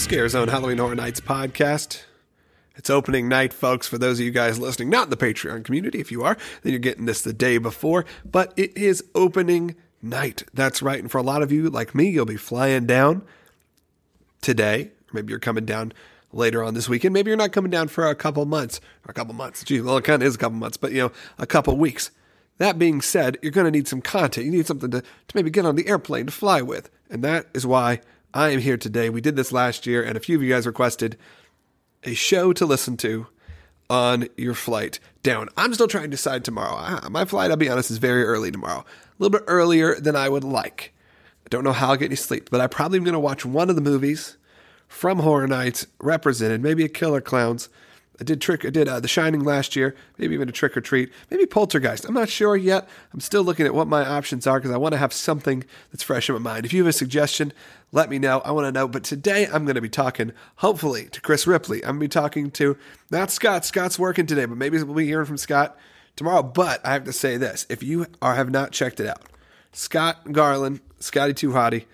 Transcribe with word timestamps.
To 0.00 0.04
Scare 0.04 0.28
Zone 0.30 0.48
Halloween 0.48 0.78
Horror 0.78 0.94
Nights 0.94 1.20
podcast. 1.20 2.04
It's 2.74 2.88
opening 2.88 3.28
night, 3.28 3.52
folks, 3.52 3.86
for 3.86 3.98
those 3.98 4.18
of 4.18 4.24
you 4.24 4.30
guys 4.30 4.58
listening, 4.58 4.88
not 4.88 5.04
in 5.04 5.10
the 5.10 5.16
Patreon 5.18 5.62
community. 5.62 6.00
If 6.00 6.10
you 6.10 6.22
are, 6.22 6.38
then 6.62 6.72
you're 6.72 6.78
getting 6.80 7.04
this 7.04 7.20
the 7.20 7.34
day 7.34 7.58
before, 7.58 8.06
but 8.24 8.54
it 8.56 8.74
is 8.78 9.04
opening 9.14 9.76
night. 10.00 10.44
That's 10.54 10.80
right. 10.80 10.98
And 10.98 11.10
for 11.10 11.18
a 11.18 11.22
lot 11.22 11.42
of 11.42 11.52
you, 11.52 11.68
like 11.68 11.94
me, 11.94 12.08
you'll 12.08 12.24
be 12.24 12.38
flying 12.38 12.86
down 12.86 13.20
today. 14.40 14.92
Maybe 15.12 15.32
you're 15.32 15.38
coming 15.38 15.66
down 15.66 15.92
later 16.32 16.64
on 16.64 16.72
this 16.72 16.88
weekend. 16.88 17.12
Maybe 17.12 17.28
you're 17.28 17.36
not 17.36 17.52
coming 17.52 17.70
down 17.70 17.88
for 17.88 18.08
a 18.08 18.14
couple 18.14 18.46
months 18.46 18.80
or 19.06 19.10
a 19.10 19.14
couple 19.14 19.34
months. 19.34 19.62
Gee, 19.64 19.82
well, 19.82 19.98
it 19.98 20.04
kind 20.04 20.22
of 20.22 20.26
is 20.26 20.34
a 20.34 20.38
couple 20.38 20.56
months, 20.56 20.78
but 20.78 20.92
you 20.92 21.00
know, 21.02 21.12
a 21.36 21.46
couple 21.46 21.76
weeks. 21.76 22.10
That 22.56 22.78
being 22.78 23.02
said, 23.02 23.36
you're 23.42 23.52
going 23.52 23.66
to 23.66 23.70
need 23.70 23.86
some 23.86 24.00
content. 24.00 24.46
You 24.46 24.52
need 24.52 24.66
something 24.66 24.90
to, 24.92 25.02
to 25.02 25.34
maybe 25.34 25.50
get 25.50 25.66
on 25.66 25.76
the 25.76 25.88
airplane 25.88 26.24
to 26.24 26.32
fly 26.32 26.62
with. 26.62 26.88
And 27.10 27.22
that 27.22 27.48
is 27.52 27.66
why 27.66 28.00
I 28.32 28.50
am 28.50 28.60
here 28.60 28.76
today. 28.76 29.10
We 29.10 29.20
did 29.20 29.34
this 29.34 29.50
last 29.50 29.86
year, 29.86 30.04
and 30.04 30.16
a 30.16 30.20
few 30.20 30.36
of 30.36 30.42
you 30.42 30.50
guys 30.50 30.66
requested 30.66 31.16
a 32.04 32.14
show 32.14 32.52
to 32.52 32.64
listen 32.64 32.96
to 32.98 33.26
on 33.88 34.28
your 34.36 34.54
flight 34.54 35.00
down. 35.24 35.48
I'm 35.56 35.74
still 35.74 35.88
trying 35.88 36.04
to 36.04 36.10
decide 36.10 36.44
tomorrow. 36.44 37.08
My 37.10 37.24
flight, 37.24 37.50
I'll 37.50 37.56
be 37.56 37.68
honest, 37.68 37.90
is 37.90 37.98
very 37.98 38.22
early 38.22 38.52
tomorrow. 38.52 38.80
A 38.80 38.84
little 39.18 39.36
bit 39.36 39.44
earlier 39.48 39.96
than 39.96 40.14
I 40.14 40.28
would 40.28 40.44
like. 40.44 40.94
I 41.44 41.48
don't 41.48 41.64
know 41.64 41.72
how 41.72 41.88
I'll 41.90 41.96
get 41.96 42.06
any 42.06 42.16
sleep, 42.16 42.50
but 42.50 42.60
I 42.60 42.68
probably 42.68 42.98
am 42.98 43.04
going 43.04 43.14
to 43.14 43.18
watch 43.18 43.44
one 43.44 43.68
of 43.68 43.74
the 43.74 43.82
movies 43.82 44.36
from 44.86 45.18
Horror 45.18 45.48
Nights 45.48 45.88
represented, 46.00 46.62
maybe 46.62 46.84
a 46.84 46.88
Killer 46.88 47.20
Clowns, 47.20 47.68
I 48.20 48.24
did 48.24 48.40
trick. 48.40 48.66
I 48.66 48.70
did 48.70 48.86
uh, 48.86 49.00
The 49.00 49.08
Shining 49.08 49.44
last 49.44 49.74
year. 49.74 49.96
Maybe 50.18 50.34
even 50.34 50.48
a 50.48 50.52
Trick 50.52 50.76
or 50.76 50.82
Treat. 50.82 51.10
Maybe 51.30 51.46
Poltergeist. 51.46 52.04
I'm 52.04 52.12
not 52.12 52.28
sure 52.28 52.54
yet. 52.54 52.86
I'm 53.14 53.20
still 53.20 53.42
looking 53.42 53.64
at 53.64 53.74
what 53.74 53.88
my 53.88 54.06
options 54.06 54.46
are 54.46 54.58
because 54.58 54.72
I 54.72 54.76
want 54.76 54.92
to 54.92 54.98
have 54.98 55.14
something 55.14 55.64
that's 55.90 56.02
fresh 56.02 56.28
in 56.28 56.34
my 56.34 56.38
mind. 56.38 56.66
If 56.66 56.74
you 56.74 56.82
have 56.82 56.90
a 56.90 56.92
suggestion, 56.92 57.52
let 57.92 58.10
me 58.10 58.18
know. 58.18 58.40
I 58.40 58.50
want 58.50 58.66
to 58.66 58.72
know. 58.72 58.86
But 58.86 59.04
today 59.04 59.46
I'm 59.46 59.64
going 59.64 59.76
to 59.76 59.80
be 59.80 59.88
talking, 59.88 60.32
hopefully, 60.56 61.06
to 61.06 61.20
Chris 61.22 61.46
Ripley. 61.46 61.78
I'm 61.78 61.98
going 61.98 62.00
to 62.00 62.04
be 62.04 62.08
talking 62.08 62.50
to 62.52 62.76
not 63.10 63.30
Scott. 63.30 63.64
Scott's 63.64 63.98
working 63.98 64.26
today, 64.26 64.44
but 64.44 64.58
maybe 64.58 64.80
we'll 64.82 64.94
be 64.94 65.06
hearing 65.06 65.26
from 65.26 65.38
Scott 65.38 65.78
tomorrow. 66.14 66.42
But 66.42 66.84
I 66.84 66.92
have 66.92 67.04
to 67.04 67.14
say 67.14 67.38
this: 67.38 67.64
if 67.70 67.82
you 67.82 68.06
are 68.20 68.34
have 68.34 68.50
not 68.50 68.72
checked 68.72 69.00
it 69.00 69.06
out, 69.06 69.22
Scott 69.72 70.30
Garland, 70.30 70.80
Scotty 70.98 71.32
Too 71.32 71.50
Hottie, 71.50 71.86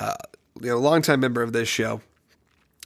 uh, 0.00 0.14
you 0.62 0.70
know, 0.70 0.76
a 0.76 0.78
longtime 0.78 1.20
member 1.20 1.42
of 1.42 1.52
this 1.52 1.68
show, 1.68 2.00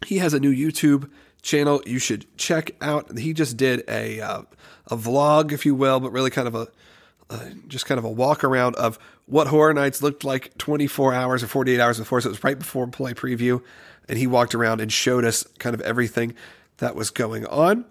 he 0.04 0.18
has 0.18 0.34
a 0.34 0.40
new 0.40 0.52
YouTube 0.52 1.08
channel 1.42 1.82
you 1.84 1.98
should 1.98 2.26
check 2.36 2.70
out. 2.80 3.18
He 3.18 3.32
just 3.32 3.56
did 3.56 3.84
a 3.88 4.20
uh, 4.20 4.42
a 4.86 4.96
vlog, 4.96 5.52
if 5.52 5.66
you 5.66 5.74
will, 5.74 6.00
but 6.00 6.12
really 6.12 6.30
kind 6.30 6.48
of 6.48 6.54
a 6.54 6.68
uh, 7.30 7.50
just 7.66 7.86
kind 7.86 7.98
of 7.98 8.04
a 8.04 8.10
walk 8.10 8.44
around 8.44 8.76
of 8.76 8.98
what 9.26 9.46
Horror 9.46 9.72
Nights 9.72 10.02
looked 10.02 10.24
like 10.24 10.56
24 10.58 11.14
hours 11.14 11.42
or 11.42 11.46
48 11.46 11.80
hours 11.80 11.98
before. 11.98 12.20
So 12.20 12.28
it 12.28 12.32
was 12.32 12.44
right 12.44 12.58
before 12.58 12.86
play 12.88 13.14
preview, 13.14 13.62
and 14.08 14.18
he 14.18 14.26
walked 14.26 14.54
around 14.54 14.80
and 14.80 14.92
showed 14.92 15.24
us 15.24 15.44
kind 15.58 15.74
of 15.74 15.80
everything 15.80 16.34
that 16.78 16.94
was 16.94 17.10
going 17.10 17.46
on. 17.46 17.84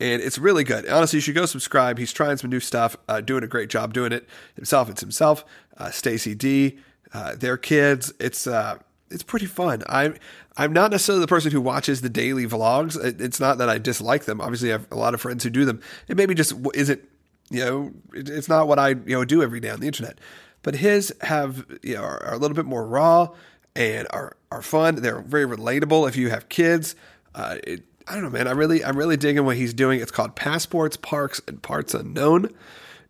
And 0.00 0.20
it's 0.20 0.36
really 0.36 0.64
good. 0.64 0.88
Honestly, 0.88 1.18
you 1.18 1.20
should 1.20 1.36
go 1.36 1.46
subscribe. 1.46 1.96
He's 1.96 2.12
trying 2.12 2.36
some 2.38 2.50
new 2.50 2.58
stuff, 2.58 2.96
uh, 3.08 3.20
doing 3.20 3.44
a 3.44 3.46
great 3.46 3.70
job 3.70 3.94
doing 3.94 4.10
it 4.10 4.28
himself. 4.56 4.90
It's 4.90 5.00
himself, 5.00 5.44
uh, 5.78 5.90
Stacy 5.90 6.34
D, 6.34 6.78
uh, 7.14 7.36
their 7.36 7.56
kids. 7.56 8.12
It's 8.18 8.48
uh, 8.48 8.78
it's 9.12 9.22
pretty 9.22 9.46
fun. 9.46 9.82
I'm 9.88 10.16
I'm 10.56 10.72
not 10.72 10.90
necessarily 10.90 11.20
the 11.20 11.28
person 11.28 11.52
who 11.52 11.60
watches 11.60 12.00
the 12.00 12.08
daily 12.08 12.46
vlogs. 12.46 12.96
It's 13.20 13.40
not 13.40 13.58
that 13.58 13.68
I 13.68 13.78
dislike 13.78 14.24
them. 14.24 14.40
Obviously, 14.40 14.70
I 14.70 14.72
have 14.72 14.86
a 14.90 14.96
lot 14.96 15.14
of 15.14 15.20
friends 15.20 15.44
who 15.44 15.50
do 15.50 15.64
them. 15.64 15.80
It 16.08 16.16
maybe 16.16 16.34
just 16.34 16.54
isn't, 16.74 17.02
you 17.50 17.64
know, 17.64 17.92
it's 18.12 18.48
not 18.48 18.68
what 18.68 18.78
I 18.78 18.90
you 18.90 19.16
know 19.16 19.24
do 19.24 19.42
every 19.42 19.60
day 19.60 19.70
on 19.70 19.80
the 19.80 19.86
internet. 19.86 20.18
But 20.62 20.76
his 20.76 21.14
have 21.22 21.66
you 21.82 21.94
know 21.94 22.02
are, 22.02 22.22
are 22.24 22.34
a 22.34 22.38
little 22.38 22.56
bit 22.56 22.66
more 22.66 22.86
raw 22.86 23.28
and 23.74 24.06
are 24.10 24.36
are 24.50 24.62
fun. 24.62 24.96
They're 24.96 25.20
very 25.20 25.46
relatable 25.46 26.08
if 26.08 26.16
you 26.16 26.30
have 26.30 26.48
kids. 26.48 26.94
Uh, 27.34 27.58
it, 27.64 27.82
I 28.08 28.14
don't 28.14 28.24
know, 28.24 28.30
man. 28.30 28.48
I 28.48 28.52
really 28.52 28.84
I'm 28.84 28.96
really 28.96 29.16
digging 29.16 29.44
what 29.44 29.56
he's 29.56 29.74
doing. 29.74 30.00
It's 30.00 30.10
called 30.10 30.34
Passports, 30.36 30.96
Parks, 30.96 31.40
and 31.46 31.62
Parts 31.62 31.94
Unknown 31.94 32.54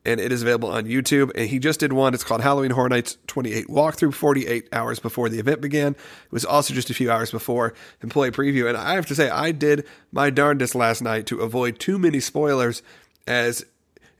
and 0.04 0.20
it 0.20 0.32
is 0.32 0.42
available 0.42 0.70
on 0.70 0.84
YouTube. 0.84 1.30
And 1.34 1.48
he 1.48 1.58
just 1.58 1.80
did 1.80 1.92
one. 1.92 2.14
It's 2.14 2.24
called 2.24 2.40
Halloween 2.40 2.72
Horror 2.72 2.88
Nights 2.88 3.18
28 3.26 3.68
Walkthrough, 3.68 4.14
48 4.14 4.68
hours 4.72 4.98
before 4.98 5.28
the 5.28 5.38
event 5.38 5.60
began. 5.60 5.92
It 5.92 6.32
was 6.32 6.44
also 6.44 6.74
just 6.74 6.90
a 6.90 6.94
few 6.94 7.10
hours 7.10 7.30
before 7.30 7.74
employee 8.02 8.30
preview. 8.30 8.68
And 8.68 8.76
I 8.76 8.94
have 8.94 9.06
to 9.06 9.14
say, 9.14 9.30
I 9.30 9.52
did 9.52 9.86
my 10.10 10.30
darndest 10.30 10.74
last 10.74 11.02
night 11.02 11.26
to 11.26 11.41
avoid 11.41 11.78
too 11.78 11.98
many 11.98 12.20
spoilers 12.20 12.82
as 13.26 13.64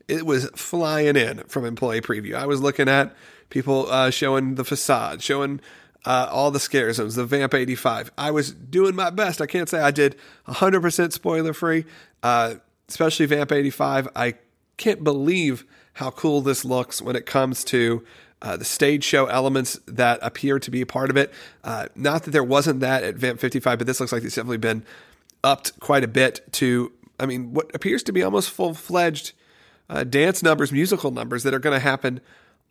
it 0.07 0.25
was 0.25 0.49
flying 0.55 1.15
in 1.15 1.39
from 1.47 1.65
employee 1.65 2.01
preview. 2.01 2.35
I 2.35 2.45
was 2.45 2.61
looking 2.61 2.89
at 2.89 3.15
people 3.49 3.89
uh, 3.89 4.09
showing 4.09 4.55
the 4.55 4.65
facade, 4.65 5.21
showing 5.21 5.59
uh, 6.05 6.27
all 6.31 6.51
the 6.51 6.59
scare 6.59 6.91
zones, 6.93 7.15
the 7.15 7.25
Vamp 7.25 7.53
85. 7.53 8.11
I 8.17 8.31
was 8.31 8.51
doing 8.51 8.95
my 8.95 9.09
best. 9.09 9.41
I 9.41 9.45
can't 9.45 9.69
say 9.69 9.79
I 9.79 9.91
did 9.91 10.15
100% 10.47 11.13
spoiler 11.13 11.53
free, 11.53 11.85
uh, 12.21 12.55
especially 12.89 13.25
Vamp 13.25 13.51
85. 13.51 14.09
I 14.15 14.35
can't 14.77 15.03
believe 15.03 15.65
how 15.93 16.11
cool 16.11 16.41
this 16.41 16.65
looks 16.65 17.01
when 17.01 17.15
it 17.15 17.25
comes 17.25 17.63
to 17.65 18.03
uh, 18.41 18.57
the 18.57 18.65
stage 18.65 19.03
show 19.03 19.27
elements 19.27 19.79
that 19.87 20.19
appear 20.21 20.59
to 20.59 20.69
be 20.69 20.81
a 20.81 20.85
part 20.85 21.09
of 21.09 21.17
it. 21.17 21.33
Uh, 21.63 21.87
not 21.95 22.23
that 22.23 22.31
there 22.31 22.43
wasn't 22.43 22.79
that 22.81 23.03
at 23.03 23.15
Vamp 23.15 23.39
55, 23.39 23.77
but 23.77 23.87
this 23.87 23.99
looks 23.99 24.11
like 24.11 24.23
it's 24.23 24.35
definitely 24.35 24.57
been 24.57 24.83
upped 25.43 25.79
quite 25.79 26.03
a 26.03 26.07
bit 26.07 26.41
to, 26.53 26.91
I 27.19 27.25
mean, 27.25 27.53
what 27.53 27.73
appears 27.73 28.03
to 28.03 28.11
be 28.11 28.23
almost 28.23 28.49
full 28.49 28.73
fledged 28.73 29.33
uh, 29.89 30.03
dance 30.03 30.43
numbers, 30.43 30.71
musical 30.71 31.11
numbers 31.11 31.43
that 31.43 31.53
are 31.53 31.59
going 31.59 31.75
to 31.75 31.79
happen 31.79 32.19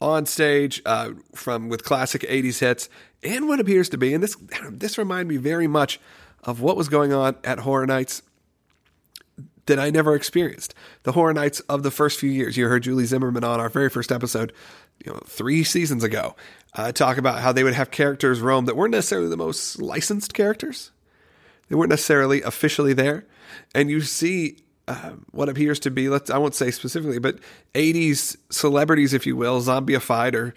on 0.01 0.27
stage 0.27 0.83
uh, 0.85 1.11
from 1.35 1.69
with 1.69 1.85
classic 1.85 2.23
80s 2.23 2.59
hits 2.59 2.89
and 3.23 3.49
what 3.49 3.61
appears 3.61 3.89
to 3.91 3.97
be, 3.99 4.13
and 4.13 4.23
this, 4.23 4.37
this 4.69 4.99
reminded 4.99 5.29
me 5.29 5.37
very 5.37 5.69
much 5.69 6.01
of 6.43 6.61
what 6.61 6.77
was 6.77 6.89
going 6.89 7.13
on 7.13 7.37
at 7.45 7.61
Horror 7.61 7.87
Nights 7.87 8.23
that 9.67 9.79
I 9.79 9.91
never 9.91 10.15
experienced. 10.15 10.75
The 11.05 11.13
Horror 11.13 11.35
Nights 11.35 11.61
of 11.61 11.83
the 11.83 11.91
first 11.91 12.19
few 12.19 12.31
years. 12.31 12.57
You 12.57 12.69
heard 12.69 12.83
Julie 12.83 13.05
Zimmerman 13.05 13.45
on 13.45 13.61
our 13.61 13.69
very 13.69 13.89
first 13.89 14.11
episode, 14.11 14.53
you 15.05 15.13
know, 15.13 15.21
three 15.27 15.65
seasons 15.65 16.03
ago, 16.03 16.35
uh, 16.75 16.93
talk 16.93 17.17
about 17.17 17.41
how 17.41 17.53
they 17.53 17.65
would 17.65 17.75
have 17.75 17.91
characters 17.91 18.41
roam 18.41 18.65
that 18.65 18.77
weren't 18.77 18.93
necessarily 18.93 19.29
the 19.29 19.37
most 19.37 19.81
licensed 19.81 20.35
characters. 20.35 20.91
They 21.69 21.77
weren't 21.77 21.91
necessarily 21.91 22.43
officially 22.43 22.93
there, 22.93 23.27
and 23.75 23.89
you 23.89 24.01
see 24.01 24.59
uh, 24.89 25.13
what 25.31 25.49
appears 25.49 25.79
to 25.81 25.91
be, 25.91 26.09
let's 26.09 26.31
I 26.31 26.39
won't 26.39 26.55
say 26.55 26.71
specifically, 26.71 27.19
but 27.19 27.39
80s 27.75 28.37
celebrities, 28.51 29.15
if 29.15 29.27
you 29.27 29.37
will, 29.37 29.61
zombieified 29.61 30.35
or 30.35 30.55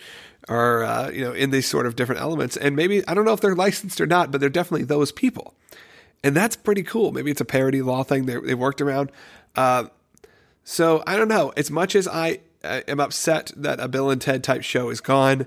are 0.48 0.84
uh, 0.84 1.10
you 1.10 1.22
know 1.22 1.32
in 1.32 1.52
these 1.52 1.68
sort 1.68 1.86
of 1.86 1.96
different 1.96 2.22
elements. 2.22 2.58
And 2.58 2.76
maybe 2.76 3.08
I 3.08 3.14
don't 3.14 3.26
know 3.26 3.34
if 3.34 3.42
they're 3.42 3.56
licensed 3.56 4.02
or 4.02 4.08
not, 4.08 4.32
but 4.32 4.42
they're 4.42 4.50
definitely 4.50 4.86
those 4.86 5.12
people 5.12 5.54
and 6.24 6.36
that's 6.36 6.56
pretty 6.56 6.84
cool. 6.84 7.12
Maybe 7.12 7.32
it's 7.32 7.42
a 7.42 7.46
parody 7.46 7.82
law 7.82 8.04
thing 8.04 8.26
they, 8.26 8.38
they 8.40 8.56
worked 8.56 8.82
around. 8.82 9.12
Uh, 9.56 9.86
so 10.64 11.04
I 11.06 11.18
don't 11.18 11.28
know. 11.28 11.54
As 11.56 11.70
much 11.70 11.96
as 11.96 12.08
I 12.08 12.40
am 12.64 13.00
upset 13.00 13.52
that 13.56 13.80
a 13.80 13.88
Bill 13.88 14.10
and 14.10 14.22
Ted 14.22 14.44
type 14.44 14.64
show 14.64 14.90
is 14.90 15.02
gone, 15.02 15.46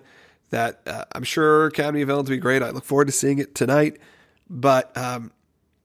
that 0.50 0.81
uh, 0.87 1.05
I'm 1.12 1.25
sure 1.25 1.67
Academy 1.67 2.03
of 2.03 2.09
Villains 2.09 2.29
will 2.29 2.37
be 2.37 2.41
great. 2.41 2.62
I 2.62 2.70
look 2.70 2.85
forward 2.85 3.06
to 3.06 3.12
seeing 3.12 3.38
it 3.38 3.55
tonight. 3.55 3.99
But 4.49 4.97
um, 4.97 5.32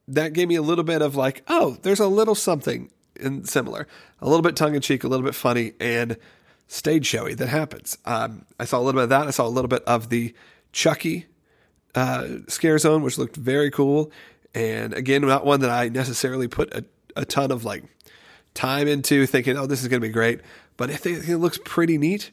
that 0.07 0.33
gave 0.33 0.47
me 0.47 0.56
a 0.56 0.62
little 0.62 0.83
bit 0.83 1.01
of 1.01 1.15
like, 1.15 1.44
oh, 1.47 1.77
there's 1.81 2.00
a 2.00 2.07
little 2.07 2.36
something 2.36 2.89
in 3.19 3.45
similar, 3.45 3.88
a 4.21 4.27
little 4.27 4.41
bit 4.41 4.56
tongue 4.56 4.75
in 4.75 4.81
cheek, 4.81 5.03
a 5.03 5.07
little 5.07 5.25
bit 5.25 5.36
funny, 5.36 5.74
and 5.79 6.18
stage 6.68 7.06
showy 7.06 7.33
that 7.36 7.47
happens. 7.47 7.97
Um, 8.06 8.45
I 8.59 8.65
saw 8.65 8.77
a 8.77 8.81
little 8.81 9.00
bit 9.00 9.03
of 9.03 9.09
that. 9.09 9.27
I 9.27 9.31
saw 9.31 9.45
a 9.45 9.50
little 9.50 9.68
bit 9.68 9.83
of 9.83 10.09
the 10.09 10.33
Chucky 10.71 11.27
uh, 11.94 12.27
scare 12.47 12.77
zone, 12.77 13.03
which 13.03 13.18
looked 13.18 13.36
very 13.36 13.69
cool. 13.69 14.12
And 14.53 14.94
again, 14.94 15.21
not 15.21 15.45
one 15.45 15.61
that 15.61 15.69
I 15.69 15.89
necessarily 15.89 16.47
put 16.47 16.73
a, 16.73 16.85
a 17.15 17.25
ton 17.25 17.51
of 17.51 17.65
like 17.65 17.83
time 18.53 18.88
into 18.88 19.25
thinking, 19.25 19.57
oh, 19.57 19.65
this 19.65 19.81
is 19.81 19.88
going 19.88 20.01
to 20.01 20.07
be 20.07 20.11
great. 20.11 20.41
But 20.77 20.89
I 20.89 20.95
think 20.95 21.27
it 21.27 21.38
looks 21.38 21.59
pretty 21.63 21.97
neat. 21.97 22.31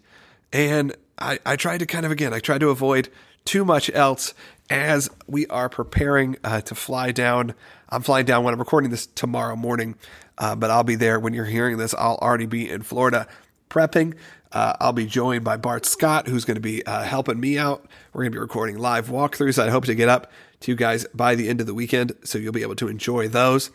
And 0.53 0.95
I, 1.19 1.39
I 1.47 1.57
tried 1.57 1.79
to 1.79 1.87
kind 1.87 2.05
of, 2.05 2.13
again, 2.13 2.33
I 2.33 2.41
tried 2.41 2.61
to 2.61 2.71
avoid 2.71 3.09
too 3.45 3.65
much 3.65 3.91
else 3.95 4.35
as 4.69 5.11
we 5.27 5.47
are 5.49 5.69
preparing 5.69 6.37
uh, 6.45 6.61
to 6.63 6.75
fly 6.75 7.13
down. 7.13 7.55
I'm 7.89 8.03
flying 8.03 8.27
down 8.27 8.45
when 8.45 8.55
I'm 8.55 8.61
recording 8.61 8.91
this 8.91 9.07
tomorrow 9.07 9.57
morning, 9.57 9.97
uh, 10.39 10.55
but 10.55 10.71
I'll 10.71 10.85
be 10.85 10.95
there 10.95 11.19
when 11.19 11.35
you're 11.35 11.45
hearing 11.45 11.77
this. 11.77 11.95
I'll 11.95 12.19
already 12.19 12.47
be 12.47 12.69
in 12.69 12.83
Florida 12.83 13.27
prepping. 13.69 14.15
Uh, 14.53 14.75
I'll 14.81 14.93
be 14.93 15.07
joined 15.07 15.45
by 15.45 15.57
Bart 15.57 15.87
Scott, 15.87 16.27
who's 16.27 16.45
going 16.45 16.57
to 16.57 16.61
be 16.61 16.85
uh, 16.85 17.03
helping 17.03 17.39
me 17.39 17.59
out. 17.59 17.87
We're 18.13 18.23
going 18.23 18.33
to 18.33 18.37
be 18.37 18.41
recording 18.41 18.79
live 18.79 19.09
walkthroughs. 19.09 19.63
I 19.63 19.71
hope 19.71 19.85
to 19.87 19.95
get 19.95 20.09
up 20.09 20.31
to 20.61 20.71
you 20.71 20.77
guys 20.77 21.07
by 21.15 21.35
the 21.35 21.49
end 21.49 21.61
of 21.61 21.67
the 21.67 21.75
weekend. 21.75 22.13
So 22.25 22.39
you'll 22.39 22.53
be 22.53 22.63
able 22.63 22.77
to 22.77 22.89
enjoy 22.89 23.29
those. 23.29 23.71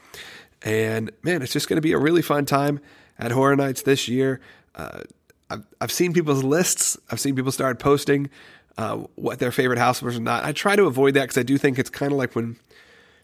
And 0.61 1.11
man, 1.23 1.41
it's 1.41 1.53
just 1.53 1.67
going 1.67 1.77
to 1.77 1.81
be 1.81 1.91
a 1.91 1.97
really 1.97 2.21
fun 2.21 2.45
time 2.45 2.79
at 3.19 3.31
Horror 3.31 3.55
Nights 3.55 3.83
this 3.83 4.07
year. 4.07 4.39
Uh, 4.73 5.01
I've, 5.49 5.65
I've 5.79 5.91
seen 5.91 6.13
people's 6.13 6.43
lists. 6.43 6.97
I've 7.11 7.19
seen 7.19 7.35
people 7.35 7.51
start 7.51 7.79
posting 7.79 8.29
uh, 8.77 8.97
what 9.15 9.39
their 9.39 9.51
favorite 9.51 9.79
house 9.79 10.01
was 10.01 10.17
or 10.17 10.21
not. 10.21 10.43
I 10.43 10.51
try 10.51 10.75
to 10.75 10.85
avoid 10.85 11.13
that 11.13 11.21
because 11.21 11.37
I 11.37 11.43
do 11.43 11.57
think 11.57 11.79
it's 11.79 11.89
kind 11.89 12.11
of 12.11 12.17
like 12.17 12.35
when 12.35 12.57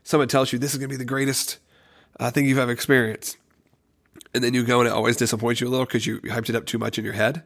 someone 0.04 0.28
tells 0.28 0.54
you 0.54 0.60
this 0.60 0.74
is 0.74 0.78
going 0.78 0.90
to 0.90 0.94
be 0.94 0.98
the 0.98 1.06
greatest 1.06 1.58
uh, 2.20 2.32
thing 2.32 2.46
you've 2.46 2.58
ever 2.58 2.72
experienced. 2.72 3.38
And 4.34 4.44
then 4.44 4.54
you 4.54 4.64
go 4.64 4.80
and 4.80 4.88
it 4.88 4.94
always 4.94 5.18
disappoints 5.18 5.60
you 5.60 5.68
a 5.68 5.70
little 5.70 5.86
because 5.86 6.06
you 6.06 6.22
hyped 6.22 6.50
it 6.50 6.56
up 6.56 6.66
too 6.66 6.78
much 6.78 6.98
in 6.98 7.04
your 7.04 7.14
head. 7.14 7.44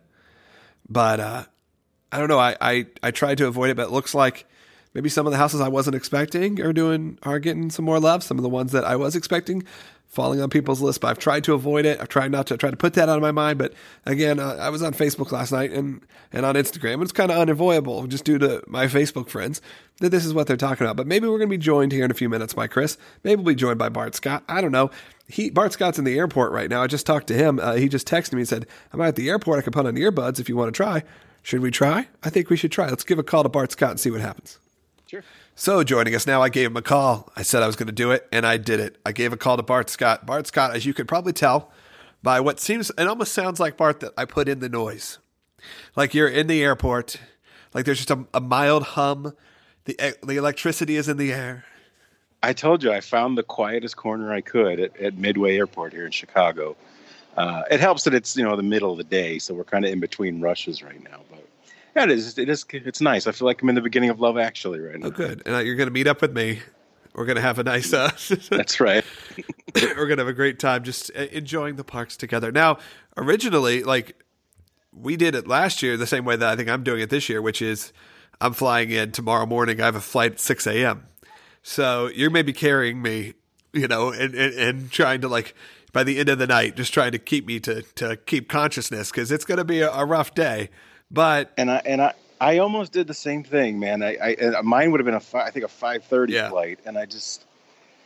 But 0.88 1.20
uh, 1.20 1.46
I 2.12 2.20
don't 2.20 2.28
know. 2.28 2.38
I, 2.38 2.56
I, 2.62 2.86
I 3.02 3.12
tried 3.12 3.40
to 3.40 3.48
avoid 3.48 3.70
it, 3.70 3.78
but 3.78 3.88
it 3.88 3.92
looks 3.92 4.14
like 4.14 4.46
maybe 4.96 5.10
some 5.10 5.28
of 5.28 5.32
the 5.32 5.38
houses 5.38 5.62
I 5.62 5.68
wasn't 5.68 5.96
expecting 5.96 6.60
are 6.62 6.74
doing 6.74 7.20
are 7.22 7.38
getting 7.38 7.70
some 7.70 7.86
more 7.86 8.00
love. 8.00 8.24
Some 8.24 8.40
of 8.40 8.44
the 8.44 8.50
ones 8.50 8.72
that 8.72 8.86
I 8.86 8.96
was 8.96 9.16
expecting 9.16 9.64
falling 10.08 10.40
on 10.42 10.50
people's 10.50 10.82
list, 10.82 11.02
but 11.02 11.10
I've 11.10 11.20
tried 11.20 11.44
to 11.44 11.54
avoid 11.54 11.86
it. 11.86 12.00
I've 12.00 12.08
tried 12.08 12.32
not 12.32 12.48
to 12.48 12.56
try 12.56 12.72
to 12.72 12.78
put 12.78 12.94
that 12.94 13.10
out 13.10 13.18
of 13.18 13.22
my 13.22 13.32
mind. 13.32 13.60
But 13.60 13.74
again, 14.06 14.40
uh, 14.40 14.56
I 14.56 14.70
was 14.70 14.82
on 14.82 14.94
Facebook 14.94 15.32
last 15.32 15.52
night 15.52 15.72
and 15.72 16.02
and 16.32 16.46
on 16.46 16.56
Instagram, 16.56 17.02
it's 17.04 17.12
kind 17.12 17.30
of 17.30 17.38
unavoidable 17.38 18.08
just 18.08 18.24
due 18.24 18.38
to 18.40 18.64
my 18.68 18.88
Facebook 18.88 19.30
friends 19.30 19.62
that 20.00 20.10
this 20.10 20.26
is 20.26 20.34
what 20.34 20.48
they're 20.48 20.58
talking 20.58 20.86
about. 20.86 20.96
But 20.96 21.08
maybe 21.08 21.28
we're 21.28 21.38
going 21.38 21.50
to 21.50 21.58
be 21.58 21.62
joined 21.62 21.92
here 21.92 22.06
in 22.06 22.12
a 22.12 22.16
few 22.16 22.30
minutes 22.30 22.54
by 22.54 22.68
Chris. 22.68 22.98
Maybe 23.24 23.36
we'll 23.36 23.54
be 23.54 23.60
joined 23.60 23.78
by 23.78 23.90
Bart 23.90 24.16
Scott. 24.16 24.44
I 24.48 24.62
don't 24.62 24.72
know. 24.72 24.90
He 25.28 25.50
Bart 25.50 25.74
Scott's 25.74 26.00
in 26.00 26.06
the 26.06 26.18
airport 26.18 26.52
right 26.54 26.70
now. 26.70 26.82
I 26.82 26.88
just 26.88 27.06
talked 27.06 27.28
to 27.28 27.34
him. 27.34 27.60
Uh, 27.60 27.74
he 27.74 27.90
just 27.90 28.08
texted 28.08 28.34
me 28.34 28.42
and 28.42 28.48
said, 28.48 28.66
"I'm 28.94 29.02
at 29.02 29.16
the 29.16 29.30
airport. 29.30 29.60
I 29.60 29.62
can 29.62 29.74
put 29.74 29.86
on 29.86 29.96
earbuds 29.96 30.40
if 30.40 30.50
you 30.50 30.56
want 30.56 30.74
to 30.74 30.78
try." 30.78 31.04
Should 31.44 31.62
we 31.62 31.70
try? 31.70 32.08
I 32.24 32.32
think 32.32 32.50
we 32.50 32.58
should 32.58 32.72
try. 32.72 32.90
Let's 32.90 33.04
give 33.04 33.20
a 33.20 33.24
call 33.24 33.44
to 33.44 33.50
Bart 33.50 33.72
Scott 33.72 33.92
and 33.92 34.00
see 34.00 34.10
what 34.10 34.20
happens. 34.20 34.58
Sure. 35.08 35.24
So 35.56 35.84
joining 35.84 36.16
us 36.16 36.26
now, 36.26 36.42
I 36.42 36.50
gave 36.50 36.68
him 36.68 36.78
a 36.78 36.82
call. 36.82 37.32
I 37.36 37.44
said 37.44 37.62
I 37.62 37.68
was 37.68 37.76
going 37.76 37.88
to 37.88 37.94
do 37.94 38.12
it, 38.12 38.28
and 38.32 38.46
I 38.46 38.58
did 38.58 38.80
it. 38.80 38.98
I 39.06 39.12
gave 39.12 39.34
a 39.34 39.38
call 39.38 39.58
to 39.58 39.64
Bart 39.64 39.90
Scott. 39.90 40.26
Bart 40.26 40.48
Scott, 40.48 40.76
as 40.76 40.86
you 40.86 40.94
could 40.94 41.08
probably 41.08 41.34
tell 41.34 41.72
by 42.26 42.40
what 42.40 42.60
seems, 42.60 42.90
it 42.98 43.08
almost 43.08 43.34
sounds 43.34 43.60
like 43.60 43.78
Bart 43.78 44.00
that 44.00 44.12
I 44.18 44.26
put 44.26 44.50
in 44.50 44.60
the 44.60 44.68
noise, 44.68 45.20
like 45.96 46.16
you're 46.16 46.28
in 46.28 46.48
the 46.48 46.64
airport, 46.64 47.18
like 47.74 47.86
there's 47.86 48.04
just 48.04 48.10
a, 48.10 48.26
a 48.34 48.42
mild 48.42 48.84
hum. 48.84 49.34
The 49.86 50.18
the 50.24 50.36
electricity 50.36 50.96
is 50.96 51.08
in 51.08 51.18
the 51.18 51.32
air. 51.32 51.66
I 52.42 52.54
told 52.54 52.84
you 52.84 52.92
I 52.92 53.02
found 53.02 53.38
the 53.38 53.44
quietest 53.44 53.98
corner 53.98 54.34
I 54.34 54.42
could 54.42 54.80
at, 54.80 54.98
at 55.00 55.18
Midway 55.18 55.56
Airport 55.58 55.94
here 55.94 56.06
in 56.06 56.12
Chicago. 56.12 56.76
Uh, 57.38 57.64
it 57.70 57.80
helps 57.80 58.04
that 58.06 58.16
it's 58.16 58.36
you 58.36 58.44
know 58.44 58.56
the 58.56 58.64
middle 58.64 58.92
of 58.92 58.98
the 58.98 59.04
day, 59.04 59.38
so 59.38 59.54
we're 59.54 59.64
kind 59.64 59.86
of 59.86 59.92
in 59.92 60.00
between 60.00 60.42
rushes 60.42 60.82
right 60.82 61.04
now. 61.04 61.22
Yeah, 61.96 62.04
it 62.04 62.12
is. 62.12 62.38
It 62.38 62.50
is. 62.50 62.66
It's 62.72 63.02
nice. 63.02 63.26
I 63.26 63.32
feel 63.32 63.46
like 63.46 63.62
I'm 63.62 63.70
in 63.70 63.76
the 63.76 63.82
beginning 63.82 64.10
of 64.10 64.20
Love 64.20 64.38
Actually 64.38 64.80
right 64.80 65.00
now. 65.00 65.08
Oh, 65.08 65.12
good. 65.12 65.42
And 65.46 65.56
uh, 65.56 65.60
you're 65.60 65.76
going 65.76 65.88
to 65.88 65.94
meet 65.94 66.08
up 66.08 66.22
with 66.22 66.34
me. 66.34 66.60
We're 67.14 67.26
going 67.26 67.38
to 67.38 67.42
have 67.42 67.58
a 67.60 67.64
nice. 67.64 67.94
Uh, 67.94 68.12
That's 68.50 68.82
right. 68.82 69.06
we're 69.76 70.08
going 70.08 70.18
to 70.18 70.24
have 70.24 70.28
a 70.28 70.34
great 70.34 70.60
time 70.60 70.84
just 70.84 71.10
uh, 71.16 71.22
enjoying 71.32 71.78
the 71.78 71.86
parks 71.86 72.18
together. 72.18 72.52
Now, 72.52 72.80
originally, 73.16 73.84
like 73.84 74.22
we 74.92 75.16
did 75.16 75.36
it 75.36 75.48
last 75.48 75.82
year, 75.82 75.96
the 75.96 76.06
same 76.06 76.26
way 76.26 76.36
that 76.36 76.50
I 76.50 76.56
think 76.58 76.70
I'm 76.70 76.84
doing 76.84 77.02
it 77.02 77.10
this 77.10 77.30
year, 77.30 77.42
which 77.42 77.62
is 77.62 77.94
I'm 78.42 78.52
flying 78.52 78.92
in 78.92 79.12
tomorrow 79.14 79.46
morning. 79.46 79.80
I 79.80 79.86
have 79.86 79.96
a 79.96 80.02
flight 80.02 80.34
at 80.34 80.40
6 80.42 80.68
a.m. 80.68 81.08
So 81.64 82.08
you're 82.14 82.30
maybe 82.30 82.52
carrying 82.52 83.02
me, 83.02 83.34
you 83.72 83.88
know, 83.88 84.10
and, 84.12 84.36
and, 84.36 84.54
and 84.54 84.92
trying 84.92 85.22
to 85.22 85.30
like 85.30 85.56
by 85.94 86.04
the 86.04 86.20
end 86.20 86.28
of 86.28 86.40
the 86.40 86.48
night, 86.48 86.76
just 86.76 86.94
trying 86.94 87.14
to 87.14 87.20
keep 87.20 87.48
me 87.48 87.62
to 87.62 87.82
to 87.82 88.18
keep 88.18 88.50
consciousness 88.50 89.12
because 89.12 89.32
it's 89.32 89.46
going 89.46 89.60
to 89.60 89.64
be 89.64 89.80
a, 89.80 89.90
a 89.92 90.06
rough 90.06 90.36
day. 90.36 90.70
But 91.12 91.52
and 91.58 91.72
I 91.72 91.82
and 91.86 92.02
I 92.02 92.14
I 92.40 92.58
almost 92.60 92.92
did 92.92 93.08
the 93.08 93.14
same 93.14 93.44
thing, 93.44 93.80
man. 93.80 94.04
I, 94.04 94.18
I 94.18 94.36
uh, 94.36 94.64
mine 94.64 94.92
would 94.92 95.00
have 95.00 95.06
been 95.06 95.16
a 95.16 95.20
fi- 95.20 95.46
I 95.46 95.52
think 95.52 95.66
a 95.66 95.70
five 95.70 96.04
thirty 96.04 96.34
yeah. 96.34 96.50
flight, 96.50 96.80
and 96.86 96.98
I 96.98 97.06
just 97.06 97.46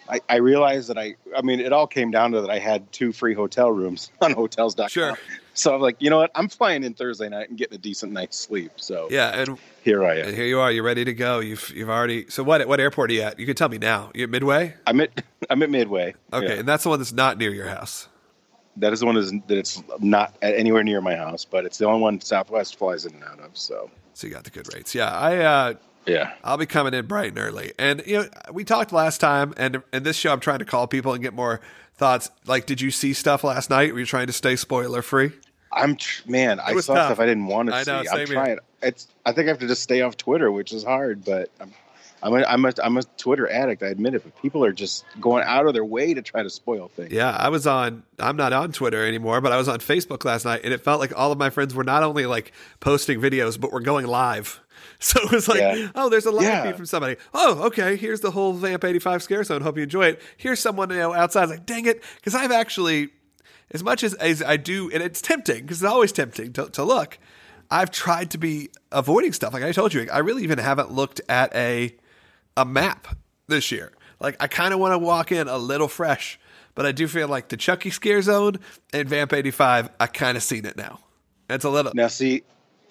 I, 0.10 0.22
I 0.28 0.36
realized 0.38 0.90
that 0.90 0.98
I 0.98 1.16
I 1.36 1.42
mean 1.42 1.60
it 1.60 1.72
all 1.72 1.88
came 1.88 2.12
down 2.12 2.32
to 2.32 2.42
that 2.42 2.50
I 2.50 2.60
had 2.60 2.92
two 2.92 3.12
free 3.12 3.34
hotel 3.34 3.72
rooms 3.72 4.12
on 4.22 4.34
Hotels.com. 4.34 4.90
Sure. 4.90 5.18
So 5.54 5.76
I'm 5.76 5.82
like, 5.82 5.98
you 6.00 6.10
know 6.10 6.18
what? 6.18 6.32
I'm 6.36 6.48
flying 6.48 6.84
in 6.84 6.94
Thursday 6.94 7.28
night 7.28 7.50
and 7.50 7.58
getting 7.58 7.76
a 7.76 7.82
decent 7.82 8.14
night's 8.14 8.38
sleep. 8.38 8.74
So 8.78 9.08
yeah, 9.12 9.42
and 9.42 9.58
here 9.84 10.06
I 10.06 10.20
am. 10.20 10.34
Here 10.34 10.46
you 10.46 10.60
are. 10.60 10.72
You're 10.72 10.84
ready 10.84 11.06
to 11.06 11.14
go. 11.14 11.40
You've 11.40 11.70
you've 11.76 11.90
already. 11.90 12.30
So 12.30 12.44
what 12.44 12.68
what 12.68 12.80
airport 12.80 13.12
are 13.12 13.14
you 13.14 13.22
at? 13.22 13.40
You 13.40 13.46
can 13.46 13.56
tell 13.56 13.70
me 13.70 13.78
now. 13.78 14.12
You're 14.14 14.26
at 14.26 14.30
Midway? 14.30 14.76
I'm 14.88 15.02
at 15.02 15.24
I'm 15.50 15.64
at 15.64 15.70
Midway. 15.70 16.16
Okay, 16.32 16.48
yeah. 16.48 16.60
and 16.60 16.68
that's 16.68 16.84
the 16.84 16.90
one 16.90 17.00
that's 17.00 17.14
not 17.14 17.38
near 17.38 17.52
your 17.52 17.68
house. 17.68 18.08
That 18.80 18.94
is 18.94 19.00
the 19.02 19.06
one 19.06 19.16
that 19.16 19.58
it's 19.58 19.82
not 20.00 20.36
anywhere 20.42 20.84
near 20.84 21.02
my 21.02 21.16
house, 21.16 21.46
but 21.46 21.66
it's 21.66 21.78
the 21.78 21.86
only 21.86 22.02
one 22.02 22.22
Southwest 22.22 22.78
flies 22.78 23.06
in 23.06 23.14
and 23.14 23.24
out 23.24 23.40
of. 23.40 23.58
So, 23.58 23.90
so 24.14 24.28
you 24.28 24.34
got 24.34 24.44
the 24.44 24.50
good 24.50 24.74
rates. 24.74 24.96
Yeah, 24.96 25.10
I 25.10 25.38
uh, 25.38 25.74
yeah, 26.06 26.34
I'll 26.44 26.58
be 26.58 26.66
coming 26.66 26.94
in 26.94 27.06
bright 27.06 27.30
and 27.30 27.40
early. 27.40 27.74
And 27.78 28.04
you 28.06 28.20
know, 28.20 28.30
we 28.52 28.64
talked 28.64 28.92
last 28.92 29.20
time, 29.20 29.54
and 29.58 29.82
in 29.94 30.04
this 30.04 30.16
show, 30.16 30.32
I'm 30.32 30.40
trying 30.40 30.60
to 30.60 30.66
call 30.66 30.88
people 30.88 31.14
and 31.14 31.22
get 31.22 31.34
more 31.34 31.62
thoughts. 31.96 32.32
Like, 32.46 32.66
did 32.66 32.82
you 32.82 32.92
see 32.92 33.14
stuff 33.14 33.44
last 33.44 33.70
night? 33.70 33.94
Were 33.94 34.00
you 34.00 34.06
trying 34.06 34.28
to 34.28 34.34
stay 34.34 34.56
spoiler 34.56 35.02
free? 35.02 35.32
I'm 35.72 35.98
man, 36.26 36.60
I 36.60 36.74
saw 36.80 36.96
tough. 36.96 37.06
stuff 37.08 37.20
I 37.20 37.26
didn't 37.26 37.46
want 37.46 37.70
to 37.70 37.76
I 37.76 37.84
see. 37.84 37.92
Know, 37.92 38.04
I'm 38.12 38.26
trying. 38.26 38.48
Here. 38.48 38.60
It's 38.82 39.08
I 39.26 39.32
think 39.34 39.48
I 39.48 39.50
have 39.50 39.60
to 39.60 39.68
just 39.68 39.84
stay 39.84 40.02
off 40.02 40.18
Twitter, 40.18 40.52
which 40.52 40.72
is 40.74 40.84
hard, 40.84 41.24
but 41.24 41.50
I'm 41.60 41.74
I'm 42.22 42.34
a, 42.34 42.44
I'm 42.46 42.66
a, 42.66 42.74
I'm 42.84 42.98
a 42.98 43.04
Twitter 43.18 43.50
addict. 43.50 43.84
I 43.84 43.88
admit 43.88 44.14
it, 44.14 44.24
but 44.24 44.40
people 44.42 44.64
are 44.66 44.74
just 44.74 45.06
going 45.22 45.44
out 45.44 45.66
of 45.68 45.74
their 45.74 45.86
way 45.86 46.14
to 46.14 46.22
try 46.22 46.44
to 46.44 46.50
spoil 46.50 46.90
things. 46.90 47.12
Yeah, 47.12 47.32
I 47.32 47.50
was 47.50 47.66
on. 47.66 48.04
I'm 48.20 48.36
not 48.36 48.54
on 48.54 48.72
Twitter 48.72 49.06
anymore, 49.06 49.42
but 49.42 49.52
I 49.52 49.58
was 49.58 49.68
on 49.68 49.80
Facebook 49.80 50.26
last 50.26 50.46
night, 50.46 50.62
and 50.64 50.74
it 50.74 50.82
felt 50.82 51.00
like 51.00 51.18
all 51.18 51.32
of 51.32 51.38
my 51.38 51.50
friends 51.50 51.74
were 51.74 51.84
not 51.84 52.04
only 52.04 52.26
like 52.26 52.52
posting 52.80 53.22
videos, 53.22 53.60
but 53.60 53.72
were 53.72 53.82
going 53.82 54.08
live. 54.08 54.60
So 55.02 55.22
it 55.22 55.32
was 55.32 55.48
like, 55.48 55.62
yeah. 55.62 55.88
oh, 55.96 56.10
there's 56.10 56.26
a 56.26 56.32
live 56.32 56.44
yeah. 56.44 56.64
feed 56.64 56.76
from 56.76 56.86
somebody. 56.86 57.16
Oh, 57.34 57.68
okay, 57.68 57.96
here's 57.96 58.20
the 58.20 58.32
whole 58.32 58.52
Vamp 58.52 58.84
85 58.84 59.24
scare 59.24 59.44
zone. 59.46 59.62
Hope 59.62 59.78
you 59.78 59.84
enjoy 59.84 60.08
it. 60.08 60.22
Here's 60.36 60.60
someone 60.60 60.90
you 60.90 60.98
know 60.98 61.14
outside. 61.14 61.48
Like, 61.48 61.66
dang 61.66 61.86
it, 61.86 62.04
because 62.16 62.36
I've 62.36 62.52
actually, 62.52 63.08
as 63.72 63.82
much 63.82 64.04
as, 64.04 64.14
as 64.16 64.44
I 64.44 64.58
do, 64.58 64.92
and 64.92 65.02
it's 65.02 65.22
tempting 65.22 65.62
because 65.62 65.82
it's 65.82 65.90
always 65.90 66.12
tempting 66.12 66.52
to, 66.52 66.70
to 66.72 66.84
look. 66.84 67.18
I've 67.72 67.92
tried 67.92 68.32
to 68.32 68.38
be 68.38 68.72
avoiding 68.92 69.32
stuff. 69.32 69.54
Like 69.54 69.64
I 69.64 69.72
told 69.72 69.94
you, 69.94 70.08
I 70.12 70.20
really 70.20 70.44
even 70.44 70.58
haven't 70.58 70.92
looked 70.92 71.22
at 71.30 71.56
a 71.56 71.96
a 72.60 72.66
map 72.66 73.08
this 73.48 73.72
year. 73.72 73.92
Like 74.20 74.36
I 74.40 74.48
kind 74.48 74.74
of 74.74 74.80
want 74.80 74.94
to 74.94 75.00
walk 75.00 75.32
in 75.32 75.48
a 75.48 75.58
little 75.58 75.88
fresh, 75.88 76.38
but 76.76 76.86
I 76.86 76.92
do 76.92 77.08
feel 77.08 77.30
like 77.30 77.48
the 77.48 77.58
Chucky 77.58 77.90
Scare 77.90 78.22
Zone 78.22 78.60
and 78.92 79.08
Vamp 79.08 79.32
85, 79.32 79.90
I 80.00 80.08
kind 80.08 80.36
of 80.36 80.44
seen 80.44 80.66
it 80.66 80.76
now. 80.76 81.00
It's 81.50 81.64
a 81.64 81.70
little 81.70 81.94
now. 81.96 82.08
See, 82.08 82.44